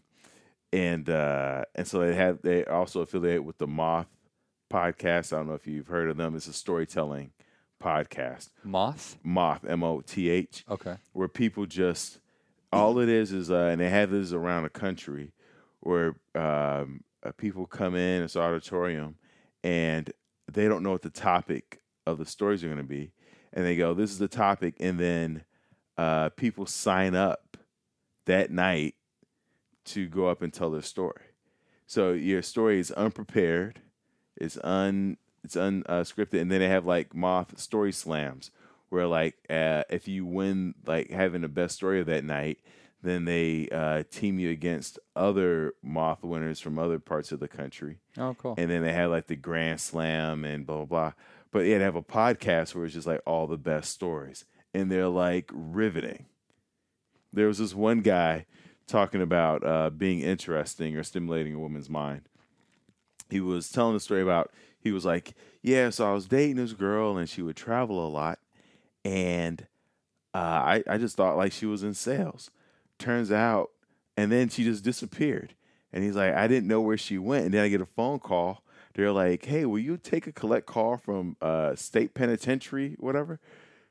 and 0.73 1.09
uh, 1.11 1.65
and 1.75 1.87
so 1.87 2.01
they 2.01 2.15
have 2.15 2.43
they 2.43 2.65
also 2.65 3.01
affiliate 3.01 3.45
with 3.45 3.59
the 3.59 3.67
Moth 3.67 4.09
podcast. 4.73 5.33
I 5.33 5.37
don't 5.39 5.49
know 5.49 5.55
if 5.55 5.67
you've 5.67 5.89
heard 5.89 6.09
of 6.09 6.17
them. 6.17 6.35
It's 6.37 6.47
a 6.47 6.53
storytelling 6.53 7.33
podcast. 7.83 8.51
Moth. 8.63 9.19
Moth, 9.23 9.65
M 9.69 9.83
O 9.83 10.01
T 10.01 10.31
H 10.31 10.65
Okay. 10.71 10.97
where 11.13 11.29
people 11.29 11.67
just 11.67 12.19
all 12.75 12.99
it 12.99 13.09
is 13.09 13.33
is 13.33 13.51
uh, 13.51 13.69
and 13.71 13.81
they 13.81 13.89
have 13.89 14.11
this 14.11 14.33
around 14.33 14.65
the 14.65 14.71
country 14.71 15.33
where 15.81 16.17
um, 16.35 17.03
uh, 17.23 17.33
people 17.37 17.67
come 17.67 17.95
in 17.95 18.23
this 18.23 18.37
auditorium 18.37 19.17
and 19.63 20.13
they 20.51 20.69
don't 20.69 20.83
know 20.83 20.93
what 20.93 21.03
the 21.03 21.11
topic 21.11 21.81
of 22.07 22.19
the 22.19 22.27
stories 22.27 22.63
are 22.63 22.69
going 22.69 22.79
to 22.79 22.85
be 22.85 23.13
and 23.53 23.65
they 23.65 23.77
go 23.77 23.95
this 23.95 24.11
is 24.11 24.19
the 24.19 24.29
topic 24.29 24.75
and 24.81 24.99
then 24.99 25.45
uh, 25.97 26.29
people 26.31 26.67
sign 26.67 27.15
up 27.15 27.57
that 28.27 28.51
night 28.51 28.95
to 29.85 30.09
go 30.09 30.29
up 30.29 30.43
and 30.43 30.53
tell 30.53 30.71
their 30.71 30.83
story. 30.83 31.23
So 31.87 32.13
your 32.13 32.43
story 32.43 32.81
is 32.81 32.91
unprepared 32.93 33.81
it's 34.37 34.59
un 34.65 35.17
it's 35.43 35.57
unscripted 35.57 36.41
and 36.41 36.51
then 36.51 36.61
they 36.61 36.69
have 36.69 36.87
like 36.87 37.15
moth 37.15 37.59
story 37.59 37.93
slams 37.93 38.51
where 38.95 39.07
like 39.07 39.35
uh, 39.51 39.83
if 39.91 40.09
you 40.09 40.25
win 40.25 40.75
like 40.87 41.11
having 41.11 41.43
the 41.43 41.49
best 41.49 41.75
story 41.75 42.01
of 42.01 42.07
that 42.07 42.25
night 42.25 42.61
then 43.03 43.27
they 43.27 43.69
uh, 43.71 44.03
team 44.11 44.39
you 44.39 44.49
against 44.49 44.99
other 45.15 45.75
moth 45.83 46.23
winners 46.23 46.59
from 46.61 46.79
other 46.79 46.99
parts 46.99 47.33
of 47.33 47.39
the 47.39 47.49
country. 47.49 47.99
Oh, 48.17 48.35
cool. 48.39 48.55
and 48.57 48.71
then 48.71 48.83
they 48.83 48.93
have 48.93 49.11
like 49.11 49.27
the 49.27 49.37
grand 49.37 49.81
slam 49.81 50.45
and 50.45 50.67
blah 50.67 50.77
blah 50.77 50.85
blah. 50.87 51.13
But 51.51 51.67
yeah 51.67 51.79
they 51.79 51.85
have 51.85 51.97
a 51.97 52.03
podcast 52.03 52.75
where 52.75 52.87
it's 52.87 52.95
just 52.95 53.07
like 53.07 53.21
all 53.27 53.47
the 53.47 53.59
best 53.59 53.91
stories. 53.91 54.47
And 54.73 54.91
they're 54.91 55.09
like 55.09 55.51
riveting. 55.53 56.27
There 57.33 57.47
was 57.47 57.59
this 57.59 57.75
one 57.75 58.01
guy 58.01 58.47
talking 58.87 59.21
about 59.21 59.67
uh, 59.67 59.91
being 59.91 60.21
interesting 60.21 60.97
or 60.97 61.03
stimulating 61.03 61.55
a 61.55 61.59
woman's 61.59 61.91
mind. 61.91 62.23
He 63.29 63.41
was 63.41 63.71
telling 63.71 63.97
a 63.97 64.01
story 64.01 64.23
about 64.23 64.51
he 64.85 64.93
was 64.93 65.05
like 65.05 65.35
yeah 65.63 65.89
so 65.91 66.09
i 66.09 66.13
was 66.13 66.27
dating 66.27 66.57
this 66.57 66.75
girl 66.75 67.17
and 67.17 67.29
she 67.29 67.41
would 67.43 67.57
travel 67.57 68.07
a 68.07 68.09
lot 68.09 68.39
and 69.05 69.67
uh, 70.35 70.39
I, 70.39 70.83
I 70.89 70.99
just 70.99 71.17
thought 71.17 71.37
like 71.37 71.53
she 71.53 71.67
was 71.67 71.83
in 71.83 71.95
sales. 71.95 72.51
Turns 72.99 73.31
out 73.31 73.71
and 74.17 74.31
then 74.33 74.49
she 74.49 74.65
just 74.65 74.85
disappeared. 74.85 75.55
And 75.93 76.03
he's 76.03 76.17
like 76.17 76.35
i 76.35 76.49
didn't 76.49 76.67
know 76.69 76.81
where 76.81 76.97
she 76.97 77.19
went. 77.19 77.45
And 77.45 77.55
then 77.55 77.63
i 77.65 77.69
get 77.69 77.81
a 77.81 77.87
phone 77.87 78.19
call. 78.19 78.63
They're 78.95 79.13
like 79.13 79.45
hey 79.45 79.65
will 79.65 79.79
you 79.79 79.97
take 79.97 80.27
a 80.27 80.33
collect 80.33 80.67
call 80.67 80.97
from 80.97 81.37
uh, 81.41 81.75
state 81.77 82.15
penitentiary 82.15 82.97
whatever? 82.99 83.41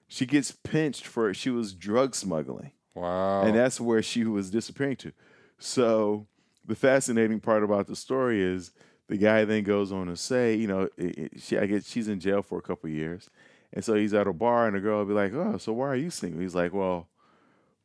She 0.08 0.26
gets 0.26 0.52
pinched 0.52 1.08
for 1.08 1.34
she 1.34 1.50
was 1.50 1.74
drug 1.74 2.14
smuggling, 2.16 2.72
Wow. 2.94 3.44
and 3.44 3.56
that's 3.56 3.80
where 3.82 4.02
she 4.04 4.26
was 4.26 4.50
disappearing 4.52 4.98
to. 4.98 5.12
So 5.58 6.28
the 6.66 6.76
fascinating 6.76 7.40
part 7.40 7.64
about 7.64 7.88
the 7.88 7.96
story 7.96 8.42
is 8.42 8.72
the 9.08 9.18
guy 9.18 9.44
then 9.46 9.64
goes 9.64 9.92
on 9.92 10.08
to 10.08 10.16
say, 10.16 10.56
you 10.56 10.68
know, 10.68 10.90
it, 10.98 11.18
it- 11.18 11.32
she 11.42 11.58
I 11.58 11.66
guess 11.66 11.88
she's 11.90 12.08
in 12.08 12.20
jail 12.20 12.42
for 12.42 12.58
a 12.58 12.62
couple 12.62 12.90
of 12.90 12.96
years, 12.96 13.30
and 13.74 13.84
so 13.84 13.96
he's 13.96 14.14
at 14.14 14.28
a 14.28 14.34
bar, 14.34 14.68
and 14.68 14.76
the 14.76 14.80
girl 14.80 15.00
will 15.00 15.06
be 15.06 15.14
like, 15.14 15.34
"Oh, 15.34 15.58
so 15.58 15.74
why 15.74 15.88
are 15.90 15.96
you 15.96 16.10
single?" 16.10 16.40
He's 16.42 16.56
like, 16.56 16.74
"Well, 16.74 17.08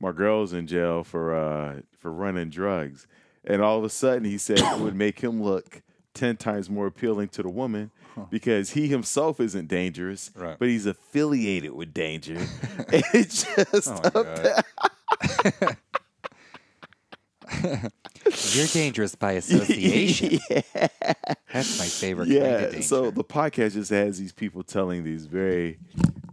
my 0.00 0.12
girl's 0.12 0.52
in 0.52 0.66
jail 0.66 1.02
for 1.04 1.34
uh, 1.34 1.80
for 1.98 2.12
running 2.12 2.50
drugs," 2.50 3.06
and 3.44 3.62
all 3.62 3.78
of 3.78 3.84
a 3.84 3.90
sudden 3.90 4.24
he 4.24 4.38
said 4.38 4.58
it 4.60 4.78
would 4.80 4.94
make 4.94 5.20
him 5.20 5.42
look 5.42 5.82
ten 6.14 6.36
times 6.36 6.68
more 6.70 6.86
appealing 6.86 7.28
to 7.28 7.42
the 7.42 7.48
woman 7.50 7.90
because 8.30 8.70
he 8.70 8.88
himself 8.88 9.38
isn't 9.38 9.68
dangerous, 9.68 10.32
Right. 10.34 10.58
but 10.58 10.66
he's 10.68 10.86
affiliated 10.86 11.72
with 11.72 11.94
danger. 11.94 12.36
It's 12.92 13.44
just 13.54 13.92
Oh. 14.14 14.60
You're 18.52 18.66
dangerous 18.66 19.14
by 19.14 19.32
association. 19.42 20.38
yeah. 20.50 20.62
That's 21.52 21.78
my 21.78 21.86
favorite 21.86 22.28
yeah. 22.28 22.80
So 22.80 23.10
the 23.10 23.24
podcast 23.24 23.74
just 23.74 23.90
has 23.90 24.18
these 24.18 24.32
people 24.32 24.62
telling 24.62 25.04
these 25.04 25.26
very 25.26 25.78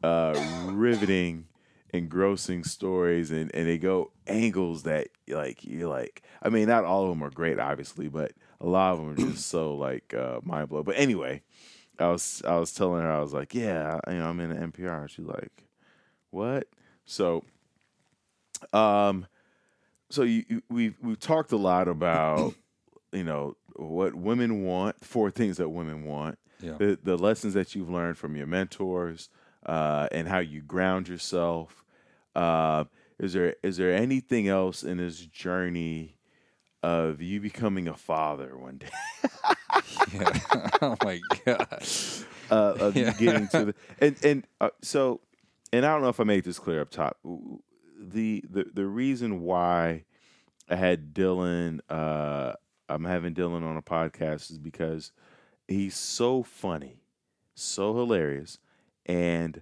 uh, 0.04 0.34
riveting, 0.72 1.46
engrossing 1.94 2.64
stories, 2.64 3.32
and, 3.32 3.54
and 3.54 3.68
they 3.68 3.78
go 3.78 4.12
angles 4.28 4.84
that 4.84 5.08
like 5.28 5.64
you're 5.64 5.90
like. 5.90 6.22
I 6.42 6.50
mean, 6.50 6.68
not 6.68 6.86
all 6.86 7.04
of 7.04 7.10
them 7.10 7.24
are 7.24 7.32
great, 7.32 7.60
obviously, 7.60 8.08
but 8.08 8.34
a 8.62 8.68
lot 8.68 8.94
of 8.94 9.00
them 9.00 9.12
are 9.12 9.32
just 9.32 9.48
so 9.48 9.76
like 9.76 10.14
uh, 10.14 10.40
mind 10.44 10.70
blowing. 10.70 10.86
But 10.86 10.98
anyway, 10.98 11.42
I 12.00 12.08
was 12.08 12.42
I 12.48 12.58
was 12.58 12.74
telling 12.74 13.02
her 13.02 13.12
I 13.12 13.22
was 13.22 13.34
like, 13.34 13.54
yeah, 13.54 14.00
you 14.08 14.16
know, 14.16 14.30
I'm 14.30 14.40
in 14.40 14.72
NPR. 14.72 15.10
She's 15.10 15.26
like, 15.26 15.64
what? 16.32 16.68
So, 17.06 17.44
um, 18.74 19.28
so 20.16 20.24
you, 20.24 20.44
you 20.48 20.62
we've 20.70 20.96
we've 21.02 21.20
talked 21.20 21.52
a 21.52 21.58
lot 21.58 21.88
about 21.88 22.54
you 23.12 23.24
know 23.24 23.56
what 23.76 24.16
women 24.16 24.64
want, 24.64 25.04
four 25.04 25.30
things 25.32 25.58
that 25.58 25.70
women 25.70 26.04
want, 26.06 26.38
Yeah. 26.62 26.78
the 26.78 26.98
the 27.02 27.18
lessons 27.18 27.54
that 27.54 27.76
you've 27.76 27.90
learned 27.90 28.18
from 28.18 28.36
your 28.36 28.48
mentors, 28.48 29.30
uh, 29.66 30.08
and 30.12 30.28
how 30.28 30.40
you 30.40 30.62
ground 30.62 31.08
yourself. 31.08 31.84
Uh, 32.36 32.86
is 33.20 33.34
there 33.34 33.56
is 33.64 33.78
there 33.78 33.94
anything 33.94 34.48
else 34.48 34.84
in 34.84 34.98
this 34.98 35.20
journey 35.26 36.18
of 36.84 37.22
you 37.22 37.40
becoming 37.42 37.88
a 37.88 37.96
father 37.96 38.58
one 38.58 38.78
day? 38.78 38.90
Yeah. 40.14 40.40
oh 40.82 40.96
my 41.04 41.20
god. 41.46 41.84
uh, 42.52 42.74
of 42.80 42.96
Yeah. 42.96 43.08
you 43.08 43.14
getting 43.26 43.48
to 43.50 43.66
the 43.66 43.76
and 44.00 44.16
and 44.24 44.48
uh, 44.62 44.70
so 44.82 45.20
and 45.74 45.86
I 45.86 45.92
don't 45.94 46.02
know 46.02 46.10
if 46.10 46.20
I 46.20 46.24
made 46.24 46.44
this 46.44 46.60
clear 46.60 46.82
up 46.82 46.90
top. 46.92 47.18
The 48.08 48.44
the 48.50 48.66
the 48.74 48.86
reason 48.86 49.42
why 49.42 50.06
I 50.70 50.76
had 50.76 51.14
Dylan, 51.14 51.80
uh, 51.90 52.54
I'm 52.88 53.06
having 53.06 53.34
Dylan 53.34 53.64
on 53.64 53.78
a 53.78 53.82
podcast 53.82 54.52
is 54.52 54.60
because 54.60 55.12
he's 55.68 55.96
so 55.96 56.44
funny, 56.44 56.98
so 57.56 57.96
hilarious, 57.96 58.60
and 59.06 59.62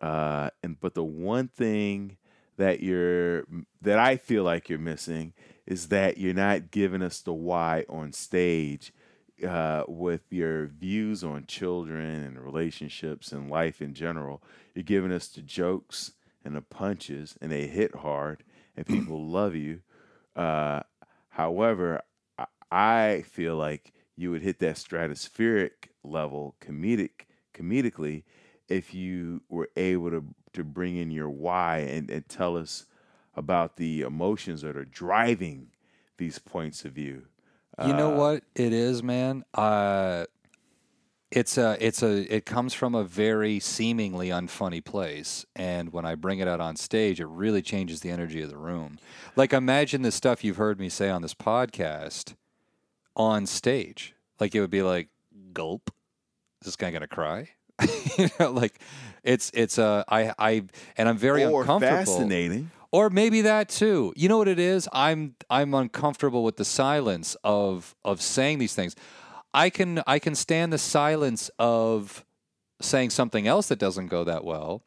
uh, 0.00 0.50
and 0.62 0.80
but 0.80 0.94
the 0.94 1.04
one 1.04 1.48
thing 1.48 2.16
that 2.56 2.80
you're 2.80 3.44
that 3.82 3.98
I 3.98 4.16
feel 4.16 4.42
like 4.42 4.68
you're 4.68 4.78
missing 4.78 5.34
is 5.66 5.88
that 5.88 6.16
you're 6.18 6.34
not 6.34 6.70
giving 6.70 7.02
us 7.02 7.20
the 7.20 7.34
why 7.34 7.84
on 7.88 8.12
stage 8.12 8.92
uh, 9.46 9.84
with 9.86 10.22
your 10.30 10.66
views 10.66 11.22
on 11.22 11.44
children 11.46 12.24
and 12.24 12.40
relationships 12.40 13.32
and 13.32 13.50
life 13.50 13.82
in 13.82 13.92
general. 13.92 14.42
You're 14.74 14.84
giving 14.84 15.12
us 15.12 15.28
the 15.28 15.42
jokes 15.42 16.12
and 16.46 16.56
the 16.56 16.62
punches, 16.62 17.36
and 17.42 17.52
they 17.52 17.66
hit 17.66 17.96
hard, 17.96 18.44
and 18.76 18.86
people 18.88 19.26
love 19.28 19.54
you. 19.56 19.82
Uh, 20.36 20.82
however, 21.30 22.02
I- 22.38 22.46
feel 23.26 23.56
like 23.56 23.92
you 24.16 24.30
would 24.30 24.42
hit 24.42 24.58
that 24.60 24.76
stratospheric 24.76 25.90
level 26.04 26.56
comedic 26.60 27.26
comedically 27.54 28.24
if 28.68 28.94
you 28.94 29.42
were 29.48 29.70
able 29.76 30.10
to 30.10 30.24
to 30.54 30.64
bring 30.64 30.96
in 30.96 31.10
your 31.10 31.30
why 31.30 31.78
and, 31.78 32.10
and 32.10 32.28
tell 32.28 32.56
us 32.56 32.86
about 33.34 33.76
the 33.76 34.00
emotions 34.02 34.62
that 34.62 34.76
are 34.76 34.86
driving 34.86 35.68
these 36.16 36.38
points 36.38 36.84
of 36.84 36.92
view. 36.92 37.26
You 37.80 37.92
know 37.94 38.08
Uh, 38.08 38.18
what 38.18 38.44
it 38.54 38.72
is, 38.72 39.02
man? 39.02 39.44
Uh 39.54 40.26
it's 41.30 41.58
a 41.58 41.76
it's 41.84 42.02
a 42.02 42.34
it 42.34 42.46
comes 42.46 42.72
from 42.72 42.94
a 42.94 43.02
very 43.02 43.58
seemingly 43.58 44.28
unfunny 44.28 44.84
place 44.84 45.44
and 45.56 45.92
when 45.92 46.04
I 46.04 46.14
bring 46.14 46.38
it 46.38 46.46
out 46.46 46.60
on 46.60 46.76
stage 46.76 47.20
it 47.20 47.26
really 47.26 47.62
changes 47.62 48.00
the 48.00 48.10
energy 48.10 48.42
of 48.42 48.50
the 48.50 48.56
room. 48.56 48.98
Like 49.34 49.52
imagine 49.52 50.02
the 50.02 50.12
stuff 50.12 50.44
you've 50.44 50.56
heard 50.56 50.78
me 50.78 50.88
say 50.88 51.10
on 51.10 51.22
this 51.22 51.34
podcast 51.34 52.34
on 53.16 53.46
stage. 53.46 54.14
Like 54.38 54.54
it 54.54 54.60
would 54.60 54.70
be 54.70 54.82
like 54.82 55.08
gulp. 55.52 55.90
Is 56.62 56.66
this 56.66 56.76
guy 56.76 56.90
going 56.90 57.00
to 57.02 57.08
cry? 57.08 57.50
you 58.18 58.28
know 58.40 58.52
like 58.52 58.80
it's 59.22 59.50
it's 59.52 59.78
uh 59.78 60.04
I 60.08 60.32
I 60.38 60.62
and 60.96 61.08
I'm 61.08 61.18
very 61.18 61.44
or 61.44 61.60
uncomfortable 61.62 61.96
fascinating. 61.96 62.70
or 62.90 63.10
maybe 63.10 63.42
that 63.42 63.68
too. 63.68 64.14
You 64.16 64.28
know 64.28 64.38
what 64.38 64.48
it 64.48 64.58
is? 64.58 64.88
I'm 64.92 65.34
I'm 65.50 65.74
uncomfortable 65.74 66.44
with 66.44 66.56
the 66.56 66.64
silence 66.64 67.36
of 67.44 67.94
of 68.04 68.22
saying 68.22 68.58
these 68.58 68.74
things. 68.74 68.94
I 69.56 69.70
can 69.70 70.02
I 70.06 70.18
can 70.18 70.34
stand 70.34 70.70
the 70.70 70.78
silence 70.78 71.50
of 71.58 72.26
saying 72.82 73.08
something 73.10 73.46
else 73.46 73.68
that 73.68 73.78
doesn't 73.78 74.08
go 74.08 74.22
that 74.22 74.44
well, 74.44 74.82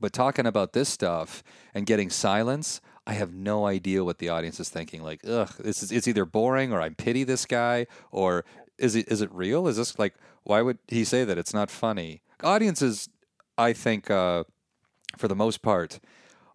but 0.00 0.14
talking 0.14 0.46
about 0.46 0.72
this 0.72 0.88
stuff 0.88 1.42
and 1.74 1.84
getting 1.84 2.08
silence, 2.08 2.80
I 3.06 3.12
have 3.12 3.34
no 3.34 3.66
idea 3.66 4.02
what 4.02 4.16
the 4.16 4.30
audience 4.30 4.58
is 4.58 4.70
thinking. 4.70 5.02
Like, 5.02 5.20
ugh, 5.28 5.52
this 5.58 5.82
is 5.82 5.92
it's 5.92 6.08
either 6.08 6.24
boring 6.24 6.72
or 6.72 6.80
I 6.80 6.88
pity 6.88 7.24
this 7.24 7.44
guy, 7.44 7.86
or 8.10 8.46
is 8.78 8.96
it 8.96 9.06
is 9.08 9.20
it 9.20 9.30
real? 9.34 9.68
Is 9.68 9.76
this 9.76 9.98
like 9.98 10.14
why 10.44 10.62
would 10.62 10.78
he 10.88 11.04
say 11.04 11.24
that? 11.24 11.36
It's 11.36 11.52
not 11.52 11.70
funny. 11.70 12.22
Audiences, 12.42 13.10
I 13.58 13.74
think, 13.74 14.10
uh, 14.10 14.44
for 15.18 15.28
the 15.28 15.36
most 15.36 15.60
part, 15.60 16.00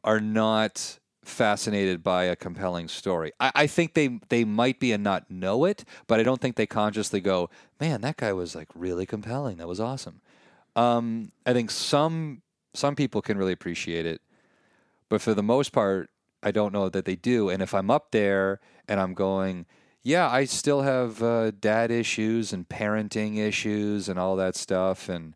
are 0.03 0.19
not 0.19 0.97
fascinated 1.27 2.03
by 2.03 2.25
a 2.25 2.35
compelling 2.35 2.87
story. 2.87 3.31
I, 3.39 3.51
I 3.55 3.67
think 3.67 3.93
they 3.93 4.19
they 4.29 4.43
might 4.45 4.79
be 4.79 4.91
and 4.91 5.03
not 5.03 5.29
know 5.29 5.65
it, 5.65 5.85
but 6.07 6.19
I 6.19 6.23
don't 6.23 6.41
think 6.41 6.55
they 6.55 6.67
consciously 6.67 7.21
go, 7.21 7.49
"Man, 7.79 8.01
that 8.01 8.17
guy 8.17 8.33
was 8.33 8.55
like 8.55 8.69
really 8.75 9.05
compelling. 9.05 9.57
That 9.57 9.67
was 9.67 9.79
awesome." 9.79 10.21
Um, 10.75 11.31
I 11.45 11.53
think 11.53 11.71
some 11.71 12.41
some 12.73 12.95
people 12.95 13.21
can 13.21 13.37
really 13.37 13.53
appreciate 13.53 14.05
it, 14.05 14.21
but 15.09 15.21
for 15.21 15.33
the 15.33 15.43
most 15.43 15.71
part, 15.71 16.09
I 16.43 16.51
don't 16.51 16.73
know 16.73 16.89
that 16.89 17.05
they 17.05 17.15
do. 17.15 17.49
And 17.49 17.61
if 17.61 17.73
I'm 17.73 17.89
up 17.89 18.11
there 18.11 18.59
and 18.87 18.99
I'm 18.99 19.13
going, 19.13 19.65
yeah, 20.03 20.29
I 20.29 20.45
still 20.45 20.83
have 20.83 21.23
uh, 21.23 21.51
dad 21.51 21.89
issues 21.89 22.53
and 22.53 22.69
parenting 22.69 23.37
issues 23.37 24.07
and 24.07 24.19
all 24.19 24.35
that 24.35 24.55
stuff, 24.55 25.09
and 25.09 25.35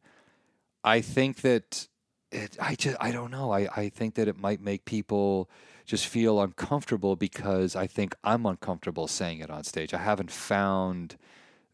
I 0.84 1.02
think 1.02 1.42
that 1.42 1.88
it, 2.32 2.56
I 2.62 2.76
just 2.76 2.96
I 3.00 3.12
don't 3.12 3.32
know. 3.32 3.52
I, 3.52 3.68
I 3.76 3.90
think 3.90 4.14
that 4.16 4.28
it 4.28 4.38
might 4.38 4.62
make 4.62 4.86
people 4.86 5.50
just 5.90 6.06
feel 6.06 6.40
uncomfortable 6.40 7.16
because 7.16 7.76
I 7.76 7.88
think 7.88 8.14
I'm 8.24 8.46
uncomfortable 8.46 9.08
saying 9.08 9.40
it 9.40 9.50
on 9.50 9.64
stage. 9.64 9.92
I 9.92 9.98
haven't 9.98 10.30
found 10.30 11.18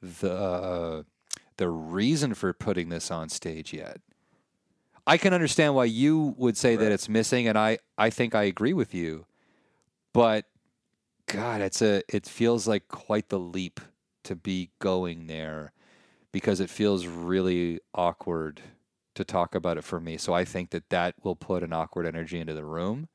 the 0.01 0.33
uh, 0.33 1.03
the 1.57 1.67
reason 1.67 2.33
for 2.33 2.53
putting 2.53 2.87
this 2.87 3.11
on 3.11 3.27
stage 3.27 3.73
yet. 3.73 3.99
I 5.05 5.17
can 5.17 5.33
understand 5.33 5.75
why 5.75 5.85
you 5.85 6.33
would 6.37 6.55
say 6.55 6.77
that 6.77 6.93
it's 6.93 7.09
missing, 7.09 7.45
and 7.45 7.57
I, 7.57 7.79
I 7.97 8.09
think 8.09 8.33
I 8.33 8.43
agree 8.43 8.71
with 8.71 8.93
you. 8.93 9.25
But 10.13 10.45
God, 11.25 11.59
it's 11.59 11.81
a 11.81 12.01
it 12.07 12.25
feels 12.25 12.69
like 12.69 12.87
quite 12.87 13.27
the 13.27 13.37
leap 13.37 13.81
to 14.23 14.33
be 14.33 14.69
going 14.79 15.27
there 15.27 15.73
because 16.31 16.61
it 16.61 16.69
feels 16.69 17.05
really 17.05 17.81
awkward 17.93 18.61
to 19.15 19.25
talk 19.25 19.55
about 19.55 19.77
it 19.77 19.83
for 19.83 19.99
me. 19.99 20.15
So 20.15 20.33
I 20.33 20.45
think 20.45 20.69
that 20.69 20.89
that 20.89 21.15
will 21.21 21.35
put 21.35 21.63
an 21.63 21.73
awkward 21.73 22.05
energy 22.05 22.39
into 22.39 22.53
the 22.53 22.63
room 22.63 23.09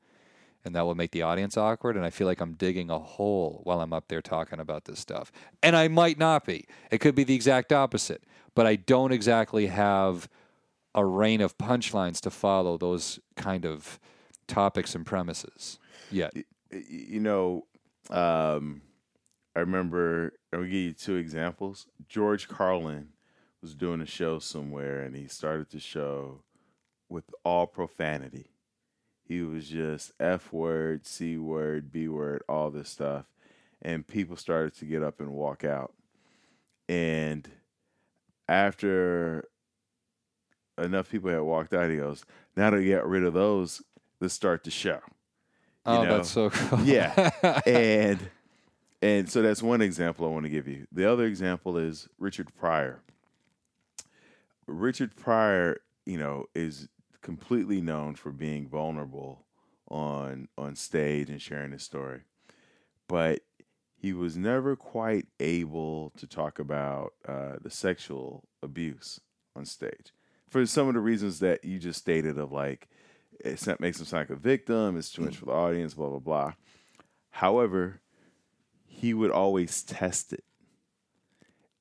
and 0.63 0.75
that 0.75 0.85
will 0.85 0.95
make 0.95 1.11
the 1.11 1.21
audience 1.21 1.57
awkward 1.57 1.95
and 1.95 2.05
I 2.05 2.09
feel 2.09 2.27
like 2.27 2.41
I'm 2.41 2.53
digging 2.53 2.89
a 2.89 2.99
hole 2.99 3.61
while 3.63 3.81
I'm 3.81 3.93
up 3.93 4.07
there 4.07 4.21
talking 4.21 4.59
about 4.59 4.85
this 4.85 4.99
stuff. 4.99 5.31
And 5.63 5.75
I 5.75 5.87
might 5.87 6.17
not 6.17 6.45
be. 6.45 6.65
It 6.91 6.99
could 6.99 7.15
be 7.15 7.23
the 7.23 7.35
exact 7.35 7.73
opposite, 7.73 8.23
but 8.55 8.67
I 8.67 8.75
don't 8.75 9.11
exactly 9.11 9.67
have 9.67 10.29
a 10.93 11.05
rain 11.05 11.41
of 11.41 11.57
punchlines 11.57 12.19
to 12.21 12.29
follow 12.29 12.77
those 12.77 13.19
kind 13.35 13.65
of 13.65 13.99
topics 14.47 14.95
and 14.95 15.05
premises 15.05 15.79
yet. 16.11 16.33
You 16.71 17.19
know, 17.19 17.65
um, 18.09 18.81
I 19.55 19.59
remember. 19.59 20.33
I'll 20.53 20.63
give 20.63 20.73
you 20.73 20.93
two 20.93 21.15
examples. 21.15 21.87
George 22.07 22.47
Carlin 22.47 23.09
was 23.61 23.75
doing 23.75 24.01
a 24.01 24.05
show 24.05 24.39
somewhere, 24.39 25.01
and 25.01 25.15
he 25.15 25.27
started 25.27 25.69
the 25.69 25.79
show 25.79 26.43
with 27.09 27.25
all 27.43 27.67
profanity. 27.67 28.50
He 29.31 29.41
was 29.43 29.69
just 29.69 30.11
F 30.19 30.51
word, 30.51 31.05
C 31.05 31.37
word, 31.37 31.89
B 31.89 32.09
word, 32.09 32.43
all 32.49 32.69
this 32.69 32.89
stuff, 32.89 33.27
and 33.81 34.05
people 34.05 34.35
started 34.35 34.75
to 34.79 34.85
get 34.85 35.03
up 35.03 35.21
and 35.21 35.31
walk 35.31 35.63
out. 35.63 35.93
And 36.89 37.49
after 38.49 39.45
enough 40.77 41.09
people 41.09 41.29
had 41.29 41.39
walked 41.39 41.73
out. 41.73 41.89
He 41.89 41.95
goes, 41.95 42.25
now 42.57 42.71
to 42.71 42.83
get 42.83 43.05
rid 43.05 43.23
of 43.23 43.33
those, 43.33 43.81
let's 44.19 44.33
start 44.33 44.65
the 44.65 44.71
show. 44.71 44.99
Oh, 45.85 46.03
know, 46.03 46.17
that's 46.17 46.29
so 46.29 46.49
cool. 46.49 46.79
Yeah. 46.83 47.61
and 47.65 48.19
and 49.01 49.29
so 49.29 49.41
that's 49.41 49.63
one 49.63 49.81
example 49.81 50.25
I 50.25 50.29
want 50.29 50.43
to 50.43 50.49
give 50.49 50.67
you. 50.67 50.87
The 50.91 51.09
other 51.09 51.25
example 51.25 51.77
is 51.77 52.09
Richard 52.19 52.53
Pryor. 52.53 52.99
Richard 54.67 55.15
Pryor, 55.15 55.79
you 56.05 56.17
know, 56.17 56.47
is 56.53 56.89
completely 57.21 57.81
known 57.81 58.15
for 58.15 58.31
being 58.31 58.67
vulnerable 58.67 59.45
on 59.89 60.47
on 60.57 60.75
stage 60.75 61.29
and 61.29 61.41
sharing 61.41 61.71
his 61.71 61.83
story. 61.83 62.21
But 63.07 63.41
he 63.95 64.13
was 64.13 64.35
never 64.35 64.75
quite 64.75 65.27
able 65.39 66.11
to 66.17 66.25
talk 66.25 66.59
about 66.59 67.13
uh, 67.27 67.57
the 67.61 67.69
sexual 67.69 68.45
abuse 68.63 69.19
on 69.55 69.65
stage 69.65 70.13
for 70.51 70.65
some 70.65 70.89
of 70.89 70.93
the 70.93 70.99
reasons 70.99 71.39
that 71.39 71.63
you 71.63 71.79
just 71.79 71.99
stated 71.99 72.37
of 72.37 72.51
like 72.51 72.89
it 73.39 73.79
makes 73.79 73.99
him 73.99 74.05
sound 74.05 74.29
like 74.29 74.37
a 74.37 74.39
victim, 74.39 74.97
it's 74.97 75.09
too 75.09 75.23
much 75.23 75.37
for 75.37 75.45
the 75.45 75.51
audience, 75.51 75.95
blah 75.95 76.09
blah 76.09 76.19
blah. 76.19 76.53
However, 77.31 78.01
he 78.85 79.15
would 79.15 79.31
always 79.31 79.81
test 79.81 80.33
it, 80.33 80.43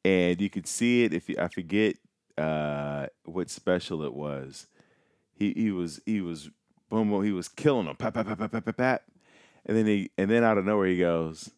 and 0.04 0.40
you 0.40 0.48
could 0.48 0.66
see 0.66 1.04
it 1.04 1.12
if 1.12 1.28
you, 1.28 1.36
I 1.38 1.48
forget 1.48 1.96
uh, 2.38 3.06
what 3.24 3.50
special 3.50 4.02
it 4.04 4.14
was. 4.14 4.68
He 5.40 5.52
he 5.56 5.70
was 5.72 6.00
he 6.06 6.20
was 6.20 6.50
boom 6.90 7.10
boom 7.10 7.24
he 7.24 7.32
was 7.32 7.48
killing 7.48 7.86
them 7.86 7.96
pat 7.96 8.14
pat 8.14 8.26
pat 8.26 8.38
pat 8.38 8.52
pat 8.52 8.64
pat 8.64 8.76
pat, 8.76 9.04
and 9.66 9.76
then 9.76 9.86
he 9.86 10.10
and 10.16 10.30
then 10.30 10.44
out 10.44 10.58
of 10.58 10.66
nowhere 10.66 10.86
he 10.86 10.98
goes, 10.98 11.50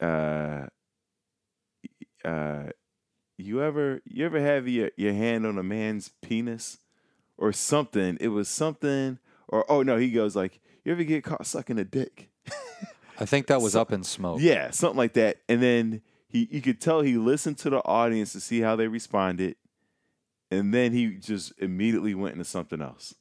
uh, 0.00 0.66
uh, 2.24 2.64
you 3.38 3.62
ever 3.62 4.02
you 4.04 4.26
ever 4.26 4.40
have 4.40 4.66
your 4.66 4.90
your 4.96 5.12
hand 5.12 5.46
on 5.46 5.56
a 5.56 5.62
man's 5.62 6.10
penis 6.20 6.78
or 7.38 7.52
something? 7.52 8.18
It 8.20 8.28
was 8.28 8.48
something 8.48 9.20
or 9.48 9.64
oh 9.70 9.82
no 9.82 9.96
he 9.96 10.10
goes 10.10 10.34
like 10.34 10.60
you 10.84 10.92
ever 10.92 11.04
get 11.04 11.24
caught 11.24 11.46
sucking 11.46 11.78
a 11.78 11.84
dick? 11.84 12.28
I 13.18 13.24
think 13.24 13.46
that 13.46 13.60
was 13.62 13.74
up 13.76 13.92
in 13.92 14.02
smoke. 14.04 14.40
Yeah, 14.40 14.70
something 14.72 14.98
like 14.98 15.14
that. 15.14 15.38
And 15.48 15.62
then 15.62 16.02
he 16.28 16.48
you 16.50 16.60
could 16.60 16.80
tell 16.80 17.02
he 17.02 17.16
listened 17.16 17.58
to 17.58 17.70
the 17.70 17.84
audience 17.84 18.32
to 18.32 18.40
see 18.40 18.60
how 18.60 18.74
they 18.74 18.88
responded. 18.88 19.56
And 20.50 20.72
then 20.72 20.92
he 20.92 21.16
just 21.16 21.52
immediately 21.58 22.14
went 22.14 22.34
into 22.34 22.44
something 22.44 22.80
else. 22.80 23.14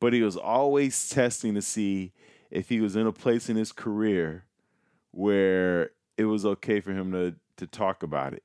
But 0.00 0.12
he 0.12 0.22
was 0.22 0.36
always 0.36 1.08
testing 1.08 1.54
to 1.54 1.62
see 1.62 2.12
if 2.50 2.68
he 2.68 2.80
was 2.80 2.96
in 2.96 3.06
a 3.06 3.12
place 3.12 3.48
in 3.48 3.56
his 3.56 3.72
career 3.72 4.44
where 5.10 5.90
it 6.16 6.24
was 6.24 6.46
okay 6.46 6.80
for 6.80 6.92
him 6.92 7.12
to 7.12 7.34
to 7.56 7.66
talk 7.66 8.02
about 8.02 8.34
it. 8.34 8.44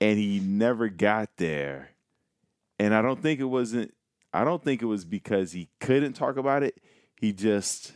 And 0.00 0.18
he 0.18 0.40
never 0.40 0.88
got 0.88 1.30
there. 1.38 1.90
And 2.78 2.94
I 2.94 3.00
don't 3.00 3.22
think 3.22 3.40
it 3.40 3.44
wasn't 3.44 3.94
I 4.32 4.44
don't 4.44 4.62
think 4.62 4.82
it 4.82 4.86
was 4.86 5.04
because 5.04 5.52
he 5.52 5.68
couldn't 5.80 6.12
talk 6.12 6.36
about 6.36 6.62
it. 6.62 6.78
He 7.18 7.32
just 7.32 7.94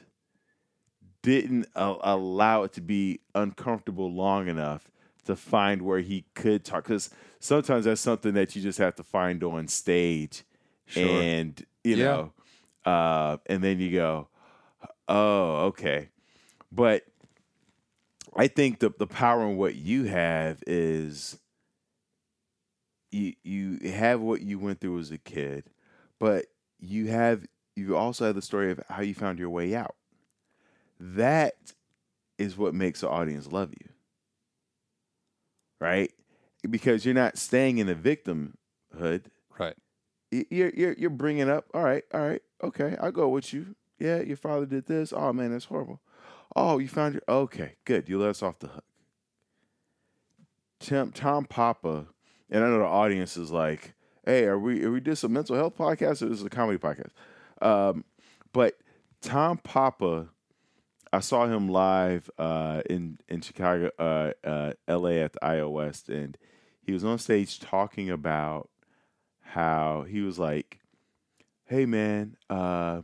didn't 1.23 1.67
uh, 1.77 1.97
allow 2.01 2.63
it 2.63 2.73
to 2.73 2.81
be 2.81 3.21
uncomfortable 3.35 4.11
long 4.11 4.49
enough 4.49 4.91
to 5.31 5.37
find 5.37 5.83
where 5.83 6.01
he 6.01 6.25
could 6.35 6.65
talk 6.65 6.85
because 6.85 7.11
sometimes 7.39 7.85
that's 7.87 8.01
something 8.01 8.35
that 8.35 8.55
you 8.55 8.63
just 8.63 8.79
have 8.79 8.95
to 8.97 9.03
find 9.03 9.43
on 9.45 9.67
stage 9.69 10.45
Sure. 10.87 11.23
and 11.23 11.65
you 11.85 11.97
Yeah. 11.97 12.05
know 12.05 12.33
uh, 12.85 13.37
and 13.47 13.63
then 13.63 13.79
you 13.81 13.91
go 13.93 14.29
oh 15.09 15.67
okay 15.67 16.09
but 16.73 17.05
i 18.37 18.47
think 18.47 18.79
the, 18.79 18.91
the 18.99 19.07
power 19.07 19.43
in 19.49 19.57
what 19.57 19.75
you 19.75 20.05
have 20.05 20.63
is 20.67 21.39
you 23.11 23.35
you 23.43 23.79
have 23.91 24.21
what 24.21 24.41
you 24.41 24.59
went 24.59 24.81
through 24.81 24.99
as 24.99 25.11
a 25.11 25.19
kid 25.19 25.65
but 26.19 26.47
you 26.79 27.09
have 27.09 27.47
you 27.77 27.97
also 27.97 28.27
have 28.27 28.35
the 28.35 28.43
story 28.43 28.71
of 28.71 28.81
how 28.89 29.03
you 29.03 29.15
found 29.15 29.39
your 29.39 29.51
way 29.51 29.75
out 29.75 29.97
that 30.99 31.73
is 32.39 32.57
what 32.57 32.75
makes 32.75 33.01
the 33.01 33.09
audience 33.09 33.51
love 33.51 33.71
you 33.81 33.90
right? 35.81 36.13
Because 36.69 37.05
you're 37.05 37.15
not 37.15 37.39
staying 37.39 37.79
in 37.79 37.87
the 37.87 37.95
victimhood. 37.95 39.25
Right. 39.59 39.77
You're 40.31 40.71
you're 40.71 40.93
you're 40.93 41.11
bringing 41.11 41.51
up 41.51 41.67
all 41.75 41.83
right 41.83 42.05
all 42.15 42.21
right 42.21 42.41
okay 42.63 42.97
i'll 43.01 43.11
go 43.11 43.29
with 43.29 43.53
you. 43.53 43.75
Yeah 43.99 44.21
your 44.21 44.37
father 44.37 44.67
did 44.67 44.87
this. 44.87 45.13
Oh 45.13 45.33
man 45.33 45.51
that's 45.51 45.65
horrible. 45.65 46.01
Oh 46.55 46.79
you 46.79 46.87
found 46.89 47.15
your 47.15 47.23
okay 47.29 47.75
good 47.85 48.09
you 48.09 48.19
let 48.19 48.31
us 48.31 48.43
off 48.43 48.59
the 48.61 48.69
hook. 48.69 48.85
Tim, 50.79 51.11
tom 51.11 51.45
papa 51.45 52.07
and 52.49 52.65
i 52.65 52.67
know 52.67 52.79
the 52.79 52.85
audience 52.85 53.37
is 53.37 53.51
like 53.51 53.93
hey 54.25 54.45
are 54.45 54.59
we 54.59 54.83
are 54.85 54.91
we 54.91 55.01
just 55.01 55.25
a 55.25 55.29
mental 55.29 55.55
health 55.57 55.77
podcast 55.77 56.23
or 56.23 56.27
this 56.29 56.39
is 56.39 56.45
a 56.45 56.51
comedy 56.51 56.79
podcast? 56.79 57.11
Um, 57.61 58.05
but 58.53 58.79
tom 59.21 59.59
papa 59.59 60.29
I 61.13 61.21
saw 61.21 61.47
him 61.47 61.69
live 61.69 62.31
uh, 62.39 62.83
in 62.89 63.19
in 63.29 63.41
Chicago, 63.41 63.91
uh, 63.99 64.33
uh, 64.47 64.73
L.A. 64.87 65.21
at 65.21 65.33
the 65.33 65.45
IO 65.45 65.69
West, 65.69 66.09
and 66.09 66.39
he 66.83 66.93
was 66.93 67.05
on 67.05 67.19
stage 67.19 67.59
talking 67.59 68.11
about 68.11 68.71
how 69.41 70.05
he 70.09 70.21
was 70.21 70.39
like, 70.39 70.79
"Hey, 71.65 71.85
man," 71.85 72.37
uh, 72.49 73.03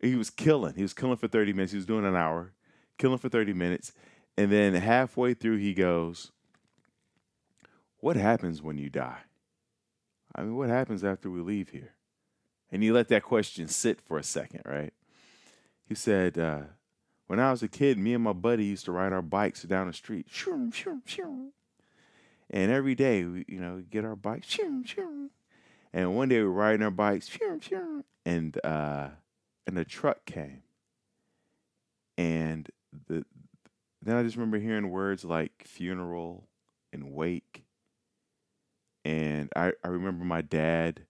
he 0.00 0.14
was 0.14 0.28
killing. 0.28 0.74
He 0.74 0.82
was 0.82 0.92
killing 0.92 1.16
for 1.16 1.28
thirty 1.28 1.54
minutes. 1.54 1.72
He 1.72 1.78
was 1.78 1.86
doing 1.86 2.04
an 2.04 2.16
hour, 2.16 2.52
killing 2.98 3.18
for 3.18 3.30
thirty 3.30 3.54
minutes, 3.54 3.94
and 4.36 4.52
then 4.52 4.74
halfway 4.74 5.32
through, 5.32 5.56
he 5.56 5.72
goes, 5.72 6.32
"What 8.00 8.16
happens 8.16 8.60
when 8.60 8.76
you 8.76 8.90
die? 8.90 9.20
I 10.34 10.42
mean, 10.42 10.56
what 10.56 10.68
happens 10.68 11.02
after 11.02 11.30
we 11.30 11.40
leave 11.40 11.70
here?" 11.70 11.94
And 12.70 12.82
he 12.82 12.92
let 12.92 13.08
that 13.08 13.22
question 13.22 13.68
sit 13.68 14.02
for 14.02 14.18
a 14.18 14.22
second, 14.22 14.60
right? 14.66 14.92
He 15.88 15.94
said, 15.94 16.36
uh, 16.36 16.62
when 17.28 17.40
I 17.40 17.50
was 17.50 17.62
a 17.62 17.68
kid, 17.68 17.98
me 17.98 18.12
and 18.12 18.22
my 18.22 18.34
buddy 18.34 18.66
used 18.66 18.84
to 18.84 18.92
ride 18.92 19.12
our 19.14 19.22
bikes 19.22 19.62
down 19.62 19.86
the 19.86 19.94
street. 19.94 20.26
And 22.50 22.70
every 22.70 22.94
day, 22.94 23.24
we, 23.24 23.46
you 23.48 23.58
know, 23.58 23.82
get 23.90 24.04
our 24.04 24.16
bikes. 24.16 24.48
And 25.92 26.14
one 26.14 26.28
day 26.28 26.38
we 26.38 26.44
were 26.44 26.52
riding 26.52 26.82
our 26.82 26.90
bikes. 26.90 27.28
And, 28.26 28.58
uh, 28.62 29.08
and 29.66 29.78
a 29.78 29.84
truck 29.84 30.26
came. 30.26 30.62
And 32.18 32.68
the, 33.06 33.24
then 34.02 34.16
I 34.16 34.22
just 34.22 34.36
remember 34.36 34.58
hearing 34.58 34.90
words 34.90 35.24
like 35.24 35.64
funeral 35.66 36.48
and 36.92 37.14
wake. 37.14 37.64
And 39.06 39.50
I, 39.56 39.72
I 39.82 39.88
remember 39.88 40.24
my 40.24 40.42
dad 40.42 41.02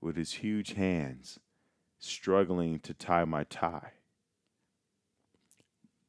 with 0.00 0.16
his 0.16 0.34
huge 0.34 0.74
hands 0.74 1.40
struggling 1.98 2.78
to 2.80 2.94
tie 2.94 3.24
my 3.24 3.42
tie. 3.44 3.92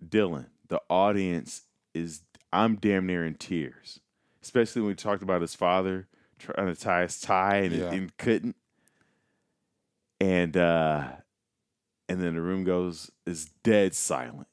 Dylan, 0.06 0.48
the 0.68 0.82
audience 0.90 1.64
is 1.94 2.22
I'm 2.54 2.76
damn 2.76 3.06
near 3.06 3.26
in 3.26 3.36
tears, 3.36 4.00
especially 4.42 4.82
when 4.82 4.90
we 4.90 4.96
talked 4.96 5.24
about 5.24 5.42
his 5.42 5.56
father 5.56 6.08
trying 6.40 6.74
to 6.74 6.80
tie 6.80 7.04
his 7.04 7.20
tie 7.22 7.58
and, 7.58 7.76
Yeah. 7.76 7.92
and 7.92 8.18
couldn't. 8.18 8.56
And 10.20 10.56
uh, 10.56 11.08
and 12.08 12.22
then 12.22 12.36
the 12.36 12.42
room 12.42 12.64
goes 12.64 13.12
is 13.26 13.46
dead 13.64 13.96
silent, 13.96 14.48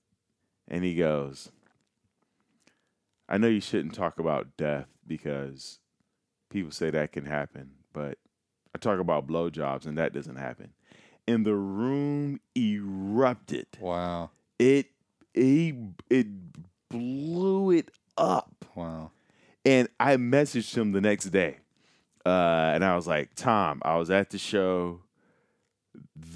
and 0.66 0.82
he 0.82 0.94
goes, 0.94 1.50
"I 3.28 3.36
know 3.36 3.48
you 3.48 3.60
shouldn't 3.60 3.94
talk 3.94 4.18
about 4.18 4.56
death 4.56 4.86
because 5.06 5.78
people 6.50 6.70
say 6.70 6.88
that 6.90 7.12
can 7.12 7.26
happen, 7.26 7.72
but 7.92 8.16
I 8.74 8.78
talk 8.78 8.98
about 8.98 9.26
blowjobs 9.26 9.84
and 9.84 9.98
that 9.98 10.14
doesn't 10.14 10.36
happen." 10.36 10.72
And 11.26 11.44
the 11.44 11.54
room 11.54 12.40
erupted 12.56 13.66
Wow. 13.78 14.30
it 14.58 14.86
he 15.34 15.74
it 16.10 16.26
blew 16.90 17.70
it 17.70 17.90
up. 18.16 18.64
Wow. 18.74 19.10
and 19.64 19.88
i 19.98 20.16
messaged 20.16 20.76
him 20.76 20.92
the 20.92 21.00
next 21.00 21.26
day 21.26 21.58
uh, 22.24 22.72
and 22.74 22.84
i 22.84 22.94
was 22.94 23.06
like 23.06 23.34
tom 23.34 23.80
i 23.84 23.96
was 23.96 24.10
at 24.10 24.30
the 24.30 24.38
show. 24.38 25.00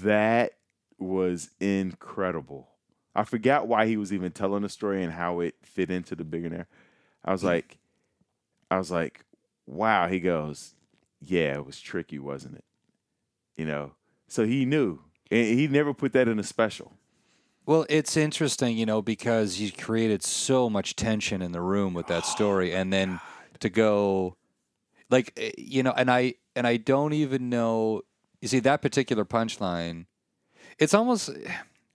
That 0.01 0.53
was 0.97 1.49
incredible. 1.59 2.69
I 3.15 3.23
forgot 3.23 3.67
why 3.67 3.85
he 3.85 3.97
was 3.97 4.11
even 4.13 4.31
telling 4.31 4.63
the 4.63 4.69
story 4.69 5.03
and 5.03 5.13
how 5.13 5.39
it 5.41 5.55
fit 5.61 5.89
into 5.91 6.15
the 6.15 6.23
billionaire. 6.23 6.67
I 7.23 7.31
was 7.31 7.43
like 7.43 7.77
i 8.71 8.77
was 8.77 8.91
like 8.91 9.25
wow. 9.65 10.07
He 10.07 10.19
goes 10.19 10.73
yeah 11.21 11.55
it 11.55 11.65
was 11.65 11.79
tricky 11.79 12.19
wasn't 12.19 12.55
it? 12.55 12.65
You 13.55 13.65
know? 13.65 13.91
So 14.27 14.45
he 14.45 14.65
knew. 14.65 14.99
And 15.31 15.59
he 15.59 15.67
never 15.67 15.93
put 15.93 16.13
that 16.13 16.27
in 16.27 16.39
a 16.39 16.43
special 16.43 16.93
Well, 17.65 17.85
it's 17.87 18.17
interesting, 18.17 18.77
you 18.77 18.85
know, 18.85 19.01
because 19.01 19.59
you 19.59 19.71
created 19.71 20.21
so 20.21 20.69
much 20.69 20.95
tension 20.95 21.41
in 21.41 21.53
the 21.53 21.61
room 21.61 21.93
with 21.93 22.07
that 22.07 22.25
story, 22.25 22.73
and 22.73 22.91
then 22.91 23.21
to 23.59 23.69
go, 23.69 24.35
like, 25.09 25.31
eh, 25.37 25.51
you 25.57 25.81
know, 25.81 25.93
and 25.95 26.11
I 26.11 26.35
and 26.55 26.67
I 26.67 26.77
don't 26.77 27.13
even 27.13 27.49
know. 27.49 28.01
You 28.41 28.49
see 28.49 28.59
that 28.59 28.81
particular 28.81 29.23
punchline. 29.23 30.05
It's 30.77 30.93
almost 30.93 31.29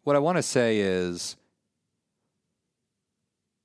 what 0.04 0.16
I 0.16 0.20
want 0.20 0.38
to 0.38 0.42
say 0.42 0.78
is 0.78 1.36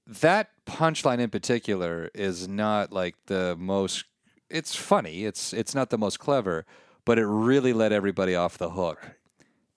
that 0.05 0.49
punchline 0.65 1.19
in 1.19 1.29
particular 1.29 2.09
is 2.13 2.47
not 2.47 2.91
like 2.91 3.15
the 3.27 3.55
most 3.57 4.03
it's 4.49 4.75
funny. 4.75 5.25
It's 5.25 5.53
it's 5.53 5.73
not 5.73 5.89
the 5.89 5.97
most 5.97 6.19
clever, 6.19 6.65
but 7.05 7.17
it 7.17 7.25
really 7.25 7.71
let 7.71 7.93
everybody 7.93 8.35
off 8.35 8.57
the 8.57 8.71
hook. 8.71 9.15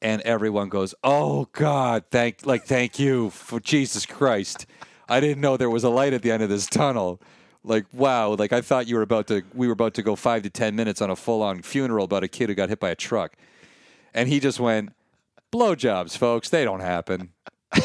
And 0.06 0.22
everyone 0.22 0.68
goes, 0.68 0.94
"Oh 1.02 1.48
God, 1.50 2.04
thank 2.12 2.46
like 2.46 2.64
thank 2.64 2.96
you 3.00 3.30
for 3.30 3.58
Jesus 3.58 4.06
Christ! 4.06 4.64
I 5.08 5.18
didn't 5.18 5.40
know 5.40 5.56
there 5.56 5.68
was 5.68 5.82
a 5.82 5.88
light 5.88 6.12
at 6.12 6.22
the 6.22 6.30
end 6.30 6.44
of 6.44 6.48
this 6.48 6.68
tunnel." 6.68 7.20
Like 7.64 7.86
wow, 7.92 8.36
like 8.38 8.52
I 8.52 8.60
thought 8.60 8.86
you 8.86 8.94
were 8.94 9.02
about 9.02 9.26
to 9.26 9.42
we 9.52 9.66
were 9.66 9.72
about 9.72 9.94
to 9.94 10.04
go 10.04 10.14
five 10.14 10.44
to 10.44 10.50
ten 10.50 10.76
minutes 10.76 11.02
on 11.02 11.10
a 11.10 11.16
full 11.16 11.42
on 11.42 11.60
funeral 11.60 12.04
about 12.04 12.22
a 12.22 12.28
kid 12.28 12.48
who 12.48 12.54
got 12.54 12.68
hit 12.68 12.78
by 12.78 12.90
a 12.90 12.94
truck, 12.94 13.36
and 14.14 14.28
he 14.28 14.38
just 14.38 14.60
went, 14.60 14.92
"Blowjobs, 15.52 16.16
folks, 16.16 16.50
they 16.50 16.62
don't 16.62 16.78
happen." 16.78 17.32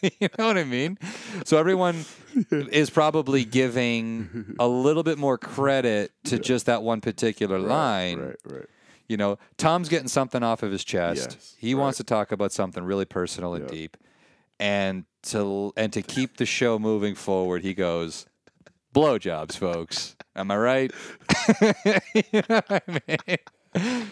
you 0.00 0.28
know 0.38 0.46
what 0.46 0.58
I 0.58 0.62
mean? 0.62 0.96
So 1.44 1.58
everyone 1.58 2.04
is 2.52 2.88
probably 2.88 3.44
giving 3.44 4.54
a 4.60 4.68
little 4.68 5.02
bit 5.02 5.18
more 5.18 5.38
credit 5.38 6.12
to 6.26 6.38
just 6.38 6.66
that 6.66 6.84
one 6.84 7.00
particular 7.00 7.58
line. 7.58 8.20
Right, 8.20 8.36
right. 8.44 8.66
You 9.10 9.16
know, 9.16 9.38
Tom's 9.56 9.88
getting 9.88 10.06
something 10.06 10.44
off 10.44 10.62
of 10.62 10.70
his 10.70 10.84
chest. 10.84 11.32
Yes, 11.32 11.56
he 11.58 11.74
right. 11.74 11.80
wants 11.80 11.96
to 11.98 12.04
talk 12.04 12.30
about 12.30 12.52
something 12.52 12.84
really 12.84 13.04
personal 13.04 13.54
and 13.54 13.64
Yeah. 13.64 13.70
deep. 13.70 13.96
And 14.60 15.04
to 15.22 15.72
and 15.76 15.92
to 15.94 16.00
keep 16.00 16.36
the 16.36 16.46
show 16.46 16.78
moving 16.78 17.16
forward, 17.16 17.62
he 17.64 17.74
goes, 17.74 18.26
"Blowjobs, 18.94 19.56
folks." 19.56 20.14
Am 20.36 20.52
I 20.52 20.56
right? 20.56 20.92
you 21.60 22.42
know 22.48 22.62
what 22.68 22.82
I 22.86 23.36
mean? 23.74 24.10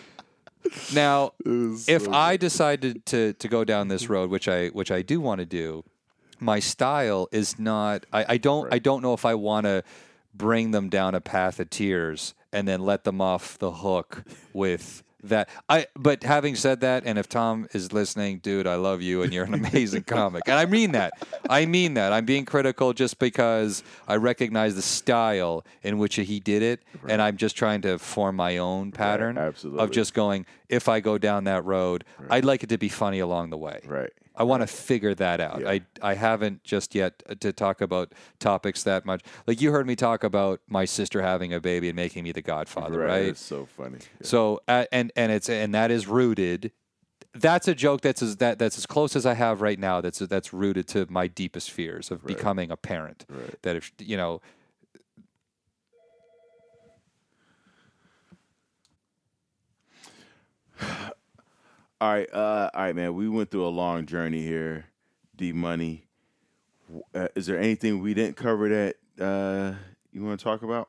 Now, 0.93 1.35
if 1.47 2.09
I 2.09 2.37
decided 2.37 3.07
to 3.07 3.35
to 3.35 3.47
go 3.47 3.63
down 3.63 3.87
this 3.87 4.09
road, 4.09 4.31
which 4.31 4.49
I 4.49 4.69
which 4.69 4.91
I 4.91 5.03
do 5.03 5.21
want 5.21 5.39
to 5.39 5.47
do, 5.47 5.85
my 6.41 6.59
style 6.59 7.29
is 7.31 7.57
not. 7.57 8.05
I, 8.13 8.25
I 8.31 8.37
don't. 8.37 8.75
I 8.75 8.81
don't 8.81 9.01
know 9.01 9.15
if 9.15 9.25
I 9.25 9.35
want 9.37 9.67
to 9.67 9.85
bring 10.35 10.73
them 10.73 10.89
down 10.89 11.15
a 11.15 11.21
path 11.21 11.61
of 11.61 11.71
tears 11.71 12.35
and 12.53 12.67
then 12.67 12.81
let 12.81 13.05
them 13.05 13.21
off 13.21 13.59
the 13.59 13.71
hook 13.71 14.25
with 14.53 15.03
that. 15.25 15.49
I. 15.69 15.87
But 15.97 16.23
having 16.23 16.55
said 16.55 16.81
that, 16.81 17.05
and 17.05 17.19
if 17.19 17.29
Tom 17.29 17.69
is 17.73 17.93
listening, 17.93 18.39
dude, 18.39 18.67
I 18.67 18.77
love 18.77 19.03
you, 19.03 19.23
and 19.23 19.33
you're 19.33 19.45
an 19.45 19.55
amazing 19.55 20.03
comic, 20.07 20.45
and 20.47 20.57
I 20.57 20.67
mean 20.67 20.93
that. 20.93 21.13
I 21.49 21.67
mean 21.67 21.95
that. 21.95 22.13
I'm 22.13 22.25
being 22.25 22.45
critical 22.45 22.93
just 22.93 23.19
because 23.19 23.83
I 24.07 24.17
recognize 24.17 24.75
the 24.75 24.83
style 24.83 25.65
in 25.83 25.99
which 25.99 26.17
he 26.17 26.41
did 26.41 26.63
it, 26.63 26.83
and 27.09 27.21
I'm 27.21 27.37
just 27.37 27.57
trying 27.57 27.83
to 27.83 27.99
form 27.99 28.37
my 28.37 28.59
own 28.59 28.93
pattern 28.93 29.39
of 29.39 29.49
absolutely. 29.49 29.89
just 29.91 30.15
going. 30.15 30.47
If 30.69 30.89
I 30.89 31.01
go 31.01 31.17
down 31.17 31.45
that 31.45 31.65
road, 31.65 32.05
I'd 32.29 32.45
like 32.45 32.63
it 32.63 32.69
to 32.69 32.79
be 32.79 32.89
funny 32.89 33.21
along 33.21 33.51
the 33.51 33.57
way. 33.57 33.81
Right. 33.87 34.13
I 34.39 34.45
want 34.45 34.63
to 34.63 34.69
figure 34.69 35.15
that 35.17 35.41
out. 35.41 35.61
Yeah. 35.61 35.71
I 35.71 35.81
I 36.01 36.15
haven't 36.15 36.63
just 36.63 36.95
yet 36.95 37.41
to 37.41 37.53
talk 37.53 37.81
about 37.81 38.13
topics 38.39 38.85
that 38.85 39.05
much. 39.05 39.23
Like 39.49 39.61
you 39.61 39.73
heard 39.73 39.87
me 39.87 39.97
talk 39.97 40.23
about 40.23 40.61
my 40.69 40.85
sister 40.85 41.21
having 41.21 41.53
a 41.53 41.61
baby 41.61 41.89
and 41.89 41.97
making 41.97 42.23
me 42.23 42.31
the 42.31 42.41
godfather, 42.41 43.01
right? 43.01 43.27
It's 43.27 43.43
so 43.43 43.67
funny. 43.67 43.99
Yeah. 43.99 44.27
So 44.27 44.61
uh, 44.69 44.85
and 44.93 45.11
and 45.17 45.33
it's 45.33 45.49
and 45.49 45.75
that 45.75 45.91
is 45.91 46.07
rooted. 46.07 46.71
That's 47.35 47.67
a 47.67 47.75
joke 47.75 48.01
that's 48.01 48.23
as 48.23 48.37
that 48.37 48.61
that's 48.61 48.79
as 48.79 48.87
close 48.87 49.17
as 49.17 49.27
I 49.27 49.35
have 49.35 49.61
right 49.61 49.79
now. 49.79 50.01
That's 50.01 50.21
that's 50.21 50.53
rooted 50.53 50.87
to 50.89 51.07
my 51.11 51.27
deepest 51.27 51.73
fears 51.73 52.13
of 52.13 52.25
becoming 52.25 52.71
a 52.71 52.77
parent. 52.77 53.27
Right. 53.29 53.61
That 53.63 53.77
if 53.77 53.93
you 53.99 54.17
know. 54.17 54.41
All 62.01 62.13
right, 62.13 62.33
uh, 62.33 62.71
all 62.73 62.83
right, 62.83 62.95
man. 62.95 63.15
We 63.15 63.29
went 63.29 63.51
through 63.51 63.67
a 63.67 63.69
long 63.69 64.07
journey 64.07 64.43
here. 64.43 64.87
D 65.37 65.53
Money. 65.53 66.05
Uh, 67.15 67.29
is 67.35 67.47
there 67.47 67.59
anything 67.59 68.01
we 68.01 68.15
didn't 68.15 68.37
cover 68.37 68.69
that 68.69 68.97
uh, 69.21 69.75
you 70.13 70.23
want 70.25 70.39
to 70.39 70.45
talk 70.45 70.63
about? 70.63 70.89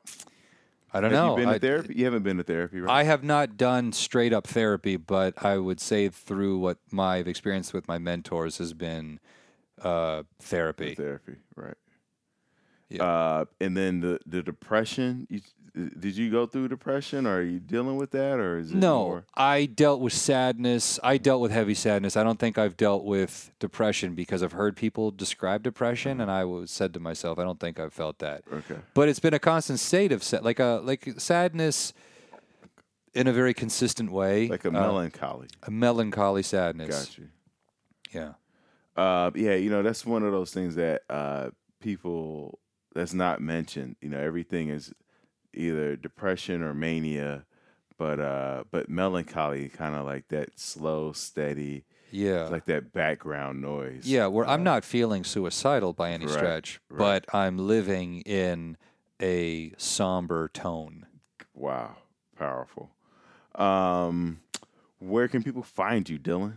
I 0.92 1.00
don't 1.00 1.12
Have 1.12 1.24
know. 1.24 1.30
you 1.30 1.42
been 1.42 1.48
I, 1.48 1.52
to 1.54 1.58
therapy? 1.58 1.94
You 1.96 2.04
haven't 2.04 2.22
been 2.22 2.36
to 2.38 2.42
therapy, 2.42 2.80
right? 2.80 2.92
I 2.92 3.02
have 3.04 3.22
not 3.22 3.56
done 3.56 3.92
straight 3.92 4.32
up 4.32 4.46
therapy, 4.46 4.96
but 4.96 5.34
I 5.44 5.58
would 5.58 5.80
say 5.80 6.08
through 6.08 6.58
what 6.58 6.78
my 6.90 7.18
experience 7.18 7.72
with 7.72 7.86
my 7.86 7.98
mentors 7.98 8.58
has 8.58 8.72
been 8.72 9.20
uh, 9.82 10.24
therapy. 10.40 10.94
therapy, 10.94 11.36
right? 11.54 11.76
Yeah. 12.88 13.04
Uh, 13.04 13.44
and 13.60 13.76
then 13.76 14.00
the 14.00 14.18
the 14.26 14.42
depression. 14.42 15.26
You, 15.30 15.40
did 15.88 16.16
you 16.16 16.30
go 16.30 16.46
through 16.46 16.68
depression? 16.68 17.26
Or 17.26 17.38
are 17.38 17.42
you 17.42 17.58
dealing 17.58 17.96
with 17.96 18.10
that, 18.12 18.38
or 18.38 18.58
is 18.58 18.70
it 18.70 18.76
No, 18.76 19.04
more? 19.04 19.24
I 19.34 19.66
dealt 19.66 20.00
with 20.00 20.12
sadness. 20.12 20.98
I 21.02 21.16
dealt 21.16 21.40
with 21.40 21.50
heavy 21.52 21.74
sadness. 21.74 22.16
I 22.16 22.22
don't 22.24 22.38
think 22.38 22.58
I've 22.58 22.76
dealt 22.76 23.04
with 23.04 23.50
depression 23.58 24.14
because 24.14 24.42
I've 24.42 24.52
heard 24.52 24.76
people 24.76 25.10
describe 25.10 25.62
depression, 25.62 26.20
and 26.20 26.30
I 26.30 26.44
was 26.44 26.70
said 26.70 26.92
to 26.94 27.00
myself, 27.00 27.38
I 27.38 27.44
don't 27.44 27.58
think 27.60 27.80
I've 27.80 27.92
felt 27.92 28.18
that. 28.20 28.42
Okay. 28.52 28.76
But 28.94 29.08
it's 29.08 29.20
been 29.20 29.34
a 29.34 29.38
constant 29.38 29.80
state 29.80 30.12
of 30.12 30.22
sa- 30.22 30.40
like 30.42 30.60
a 30.60 30.80
like 30.84 31.14
sadness 31.18 31.92
in 33.14 33.26
a 33.26 33.32
very 33.32 33.52
consistent 33.54 34.10
way, 34.12 34.46
Like 34.48 34.64
a 34.64 34.68
uh, 34.68 34.72
melancholy. 34.72 35.48
a 35.64 35.70
melancholy 35.70 36.42
sadness. 36.44 37.06
Got 37.06 37.18
you. 37.18 37.28
Yeah. 38.12 38.32
Uh, 38.96 39.30
yeah, 39.34 39.54
you 39.54 39.70
know 39.70 39.82
that's 39.82 40.04
one 40.04 40.22
of 40.24 40.32
those 40.32 40.52
things 40.52 40.74
that 40.74 41.02
uh, 41.08 41.50
people 41.80 42.58
that's 42.94 43.14
not 43.14 43.40
mentioned. 43.40 43.96
You 44.00 44.10
know, 44.10 44.18
everything 44.20 44.68
is 44.68 44.92
either 45.54 45.96
depression 45.96 46.62
or 46.62 46.74
mania, 46.74 47.44
but 47.98 48.20
uh, 48.20 48.64
but 48.70 48.88
melancholy, 48.88 49.68
kind 49.68 49.94
of 49.94 50.04
like 50.06 50.28
that 50.28 50.58
slow, 50.58 51.12
steady, 51.12 51.84
Yeah. 52.10 52.48
like 52.48 52.64
that 52.66 52.92
background 52.92 53.60
noise. 53.60 54.06
Yeah, 54.06 54.26
where 54.26 54.46
I'm 54.46 54.62
not 54.62 54.84
feeling 54.84 55.24
suicidal 55.24 55.92
by 55.92 56.10
any 56.12 56.26
Right, 56.26 56.34
stretch, 56.34 56.80
right. 56.88 56.98
but 57.26 57.34
I'm 57.34 57.58
living 57.58 58.20
in 58.22 58.76
a 59.20 59.72
somber 59.76 60.48
tone. 60.48 61.06
Wow, 61.54 61.96
powerful. 62.38 62.90
Um, 63.54 64.40
where 64.98 65.28
can 65.28 65.42
people 65.42 65.62
find 65.62 66.08
you, 66.08 66.18
Dylan? 66.18 66.54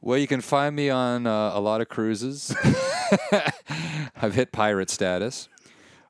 Well, 0.00 0.18
you 0.18 0.26
can 0.26 0.40
find 0.42 0.76
me 0.76 0.90
on 0.90 1.26
uh, 1.26 1.52
a 1.54 1.60
lot 1.60 1.80
of 1.80 1.88
cruises. 1.88 2.54
I've 4.22 4.34
hit 4.34 4.52
pirate 4.52 4.90
status. 4.90 5.48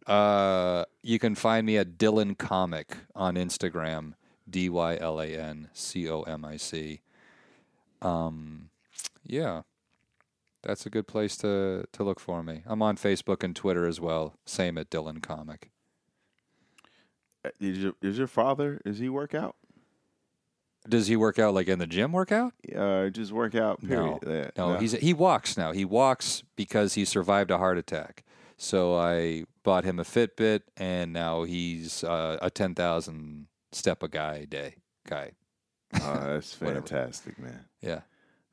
Uh, 0.07 0.85
you 1.03 1.19
can 1.19 1.35
find 1.35 1.67
me 1.67 1.79
at 1.79 1.97
Dylan 1.97 2.37
Comic 2.37 2.97
on 3.15 3.37
Instagram, 3.37 4.15
D 4.49 4.69
Y 4.69 4.97
L 5.01 5.21
A 5.21 5.27
N 5.27 5.69
C 5.73 6.09
O 6.09 6.23
M 6.23 6.45
I 6.45 6.57
C. 6.57 7.01
Um, 8.03 8.69
yeah, 9.27 9.63
that's 10.63 10.85
a 10.85 10.91
good 10.91 11.07
place 11.07 11.37
to 11.39 11.85
to 11.93 12.05
look 12.05 12.21
for 12.21 12.43
me. 12.43 12.63
I'm 12.67 12.83
on 12.83 12.97
Facebook 12.97 13.43
and 13.43 13.57
Twitter 13.57 13.87
as 13.87 14.01
well. 14.01 14.35
Same 14.45 14.77
at 14.77 14.91
Dylan 14.91 15.23
Comic. 15.23 15.71
Uh, 17.45 17.51
Is 17.61 17.79
your, 17.79 17.93
is 18.03 18.19
your 18.19 18.27
father? 18.27 18.81
Is 18.85 18.99
he 18.99 19.09
work 19.09 19.35
out? 19.35 19.57
Does 20.87 21.07
he 21.07 21.17
work 21.17 21.39
out 21.39 21.55
like 21.55 21.69
in 21.69 21.79
the 21.79 21.87
gym? 21.87 22.13
Workout? 22.13 22.53
Uh, 22.77 23.09
just 23.09 23.33
work 23.33 23.55
out. 23.55 23.83
No, 23.83 24.19
Period. 24.21 24.53
Yeah, 24.57 24.63
no, 24.63 24.77
he's 24.77 24.93
he 24.93 25.15
walks 25.15 25.57
now. 25.57 25.73
He 25.73 25.87
walks 25.87 26.43
because 26.57 26.93
he 26.93 27.07
survived 27.07 27.51
a 27.51 27.57
heart 27.57 27.79
attack. 27.79 28.23
So 28.59 28.95
I 28.95 29.45
bought 29.65 29.85
him 29.85 29.99
a 29.99 30.05
Fitbit, 30.05 30.61
and 30.77 31.13
now 31.13 31.43
he's 31.43 32.05
uh, 32.05 32.39
a 32.41 32.51
ten 32.51 32.75
thousand 32.75 33.49
step 33.73 34.03
a 34.03 34.09
guy 34.09 34.35
a 34.37 34.47
day 34.47 34.77
guy. 35.09 35.33
Oh, 36.01 36.21
that's 36.25 36.55
fantastic, 36.55 37.39
man. 37.39 37.65
Yeah. 37.81 38.01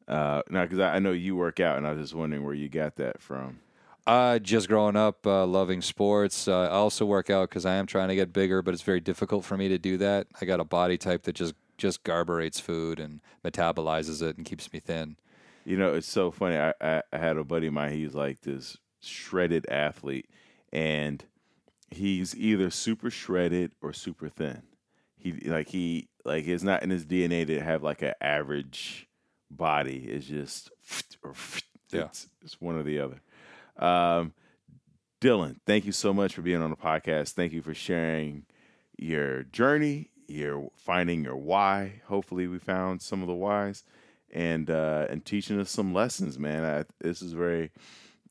Uh, 0.08 0.42
now, 0.50 0.64
because 0.64 0.80
I, 0.80 0.96
I 0.96 1.00
know 1.00 1.12
you 1.12 1.36
work 1.36 1.60
out, 1.60 1.78
and 1.78 1.86
I 1.86 1.94
was 1.94 2.02
just 2.02 2.16
wondering 2.16 2.44
where 2.44 2.54
you 2.54 2.70
got 2.70 2.96
that 2.96 3.22
from. 3.22 3.60
Uh, 4.08 4.40
just 4.40 4.68
growing 4.68 4.96
up, 4.96 5.26
uh, 5.28 5.46
loving 5.46 5.82
sports. 5.82 6.48
Uh, 6.48 6.62
I 6.62 6.70
also 6.70 7.06
work 7.06 7.30
out 7.30 7.50
because 7.50 7.66
I 7.66 7.76
am 7.76 7.86
trying 7.86 8.10
to 8.10 8.16
get 8.16 8.34
bigger, 8.34 8.62
but 8.62 8.74
it's 8.74 8.84
very 8.84 9.00
difficult 9.00 9.46
for 9.46 9.56
me 9.56 9.68
to 9.70 9.78
do 9.78 9.98
that. 9.98 10.28
I 10.42 10.46
got 10.46 10.60
a 10.60 10.64
body 10.64 10.98
type 10.98 11.24
that 11.24 11.34
just 11.34 11.54
just 11.78 12.04
carburetes 12.04 12.60
food 12.60 13.00
and 13.00 13.22
metabolizes 13.44 14.22
it 14.22 14.38
and 14.38 14.46
keeps 14.46 14.72
me 14.72 14.80
thin. 14.80 15.18
You 15.66 15.78
know, 15.78 15.94
it's 15.96 16.08
so 16.08 16.30
funny. 16.30 16.58
I, 16.58 16.74
I, 16.80 17.02
I 17.12 17.18
had 17.18 17.38
a 17.38 17.44
buddy 17.44 17.68
of 17.68 17.74
mine. 17.74 17.94
He's 17.94 18.14
like 18.14 18.42
this 18.42 18.78
shredded 19.02 19.68
athlete, 19.70 20.30
and 20.72 21.24
he's 21.90 22.36
either 22.36 22.70
super 22.70 23.10
shredded 23.10 23.72
or 23.82 23.94
super 23.94 24.30
thin. 24.30 24.64
He 25.18 25.34
like 25.34 25.70
he 25.70 26.10
like 26.26 26.48
it's 26.48 26.64
not 26.64 26.84
in 26.84 26.90
his 26.90 27.06
DNA 27.06 27.46
to 27.48 27.62
have 27.62 27.84
like 27.84 28.02
an 28.02 28.14
average 28.22 29.08
body. 29.50 30.06
It's 30.08 30.26
just 30.26 30.72
or 31.24 31.34
Yeah. 31.92 32.06
it's, 32.06 32.28
it's 32.42 32.62
one 32.62 32.76
or 32.78 32.84
the 32.84 33.00
other. 33.02 33.22
Um, 33.76 34.34
Dylan, 35.20 35.58
thank 35.68 35.86
you 35.86 35.92
so 35.92 36.14
much 36.14 36.34
for 36.34 36.42
being 36.42 36.62
on 36.62 36.70
the 36.70 36.78
podcast. 36.78 37.34
Thank 37.34 37.52
you 37.52 37.62
for 37.62 37.74
sharing 37.74 38.46
your 38.98 39.44
journey, 39.44 40.10
your 40.28 40.70
finding 40.78 41.22
your 41.24 41.36
why. 41.36 42.02
Hopefully, 42.08 42.48
we 42.48 42.60
found 42.60 43.02
some 43.02 43.22
of 43.22 43.28
the 43.28 43.34
whys, 43.34 43.84
and 44.32 44.70
uh, 44.70 45.06
and 45.10 45.26
teaching 45.26 45.60
us 45.60 45.70
some 45.70 45.94
lessons, 45.94 46.40
man. 46.40 46.64
I, 46.64 46.86
this 47.06 47.22
is 47.22 47.34
very 47.34 47.72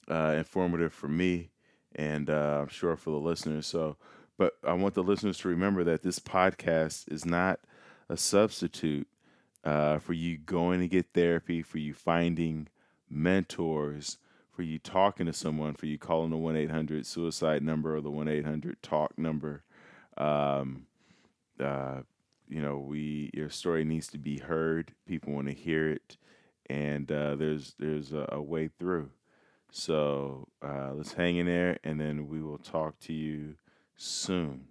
uh, 0.08 0.34
informative 0.38 0.92
for 0.94 1.08
me, 1.08 1.50
and 1.94 2.30
uh, 2.30 2.60
I'm 2.62 2.68
sure 2.68 2.96
for 2.96 3.10
the 3.10 3.16
listeners. 3.16 3.66
So, 3.66 3.96
but 4.38 4.54
I 4.66 4.72
want 4.74 4.94
the 4.94 5.02
listeners 5.02 5.38
to 5.38 5.48
remember 5.48 5.84
that 5.84 6.02
this 6.02 6.18
podcast 6.18 7.10
is 7.12 7.24
not 7.24 7.60
a 8.08 8.16
substitute 8.16 9.08
uh, 9.64 9.98
for 9.98 10.12
you 10.12 10.38
going 10.38 10.80
to 10.80 10.88
get 10.88 11.12
therapy, 11.12 11.62
for 11.62 11.78
you 11.78 11.92
finding 11.92 12.68
mentors, 13.08 14.18
for 14.50 14.62
you 14.62 14.78
talking 14.78 15.26
to 15.26 15.32
someone, 15.32 15.74
for 15.74 15.86
you 15.86 15.98
calling 15.98 16.30
the 16.30 16.36
1 16.36 16.56
800 16.56 17.06
suicide 17.06 17.62
number 17.62 17.94
or 17.96 18.00
the 18.00 18.10
1 18.10 18.28
800 18.28 18.82
talk 18.82 19.18
number. 19.18 19.64
Um, 20.16 20.86
uh, 21.58 22.00
you 22.48 22.60
know, 22.60 22.78
we 22.78 23.30
your 23.32 23.48
story 23.48 23.84
needs 23.84 24.08
to 24.08 24.18
be 24.18 24.38
heard. 24.38 24.92
People 25.06 25.32
want 25.32 25.46
to 25.46 25.54
hear 25.54 25.88
it, 25.88 26.16
and 26.68 27.10
uh, 27.10 27.36
there's 27.36 27.74
there's 27.78 28.12
a, 28.12 28.28
a 28.32 28.42
way 28.42 28.68
through. 28.78 29.10
So 29.70 30.48
uh, 30.62 30.92
let's 30.94 31.12
hang 31.12 31.36
in 31.36 31.46
there, 31.46 31.78
and 31.84 32.00
then 32.00 32.28
we 32.28 32.42
will 32.42 32.58
talk 32.58 32.98
to 33.00 33.12
you 33.12 33.54
soon. 33.96 34.69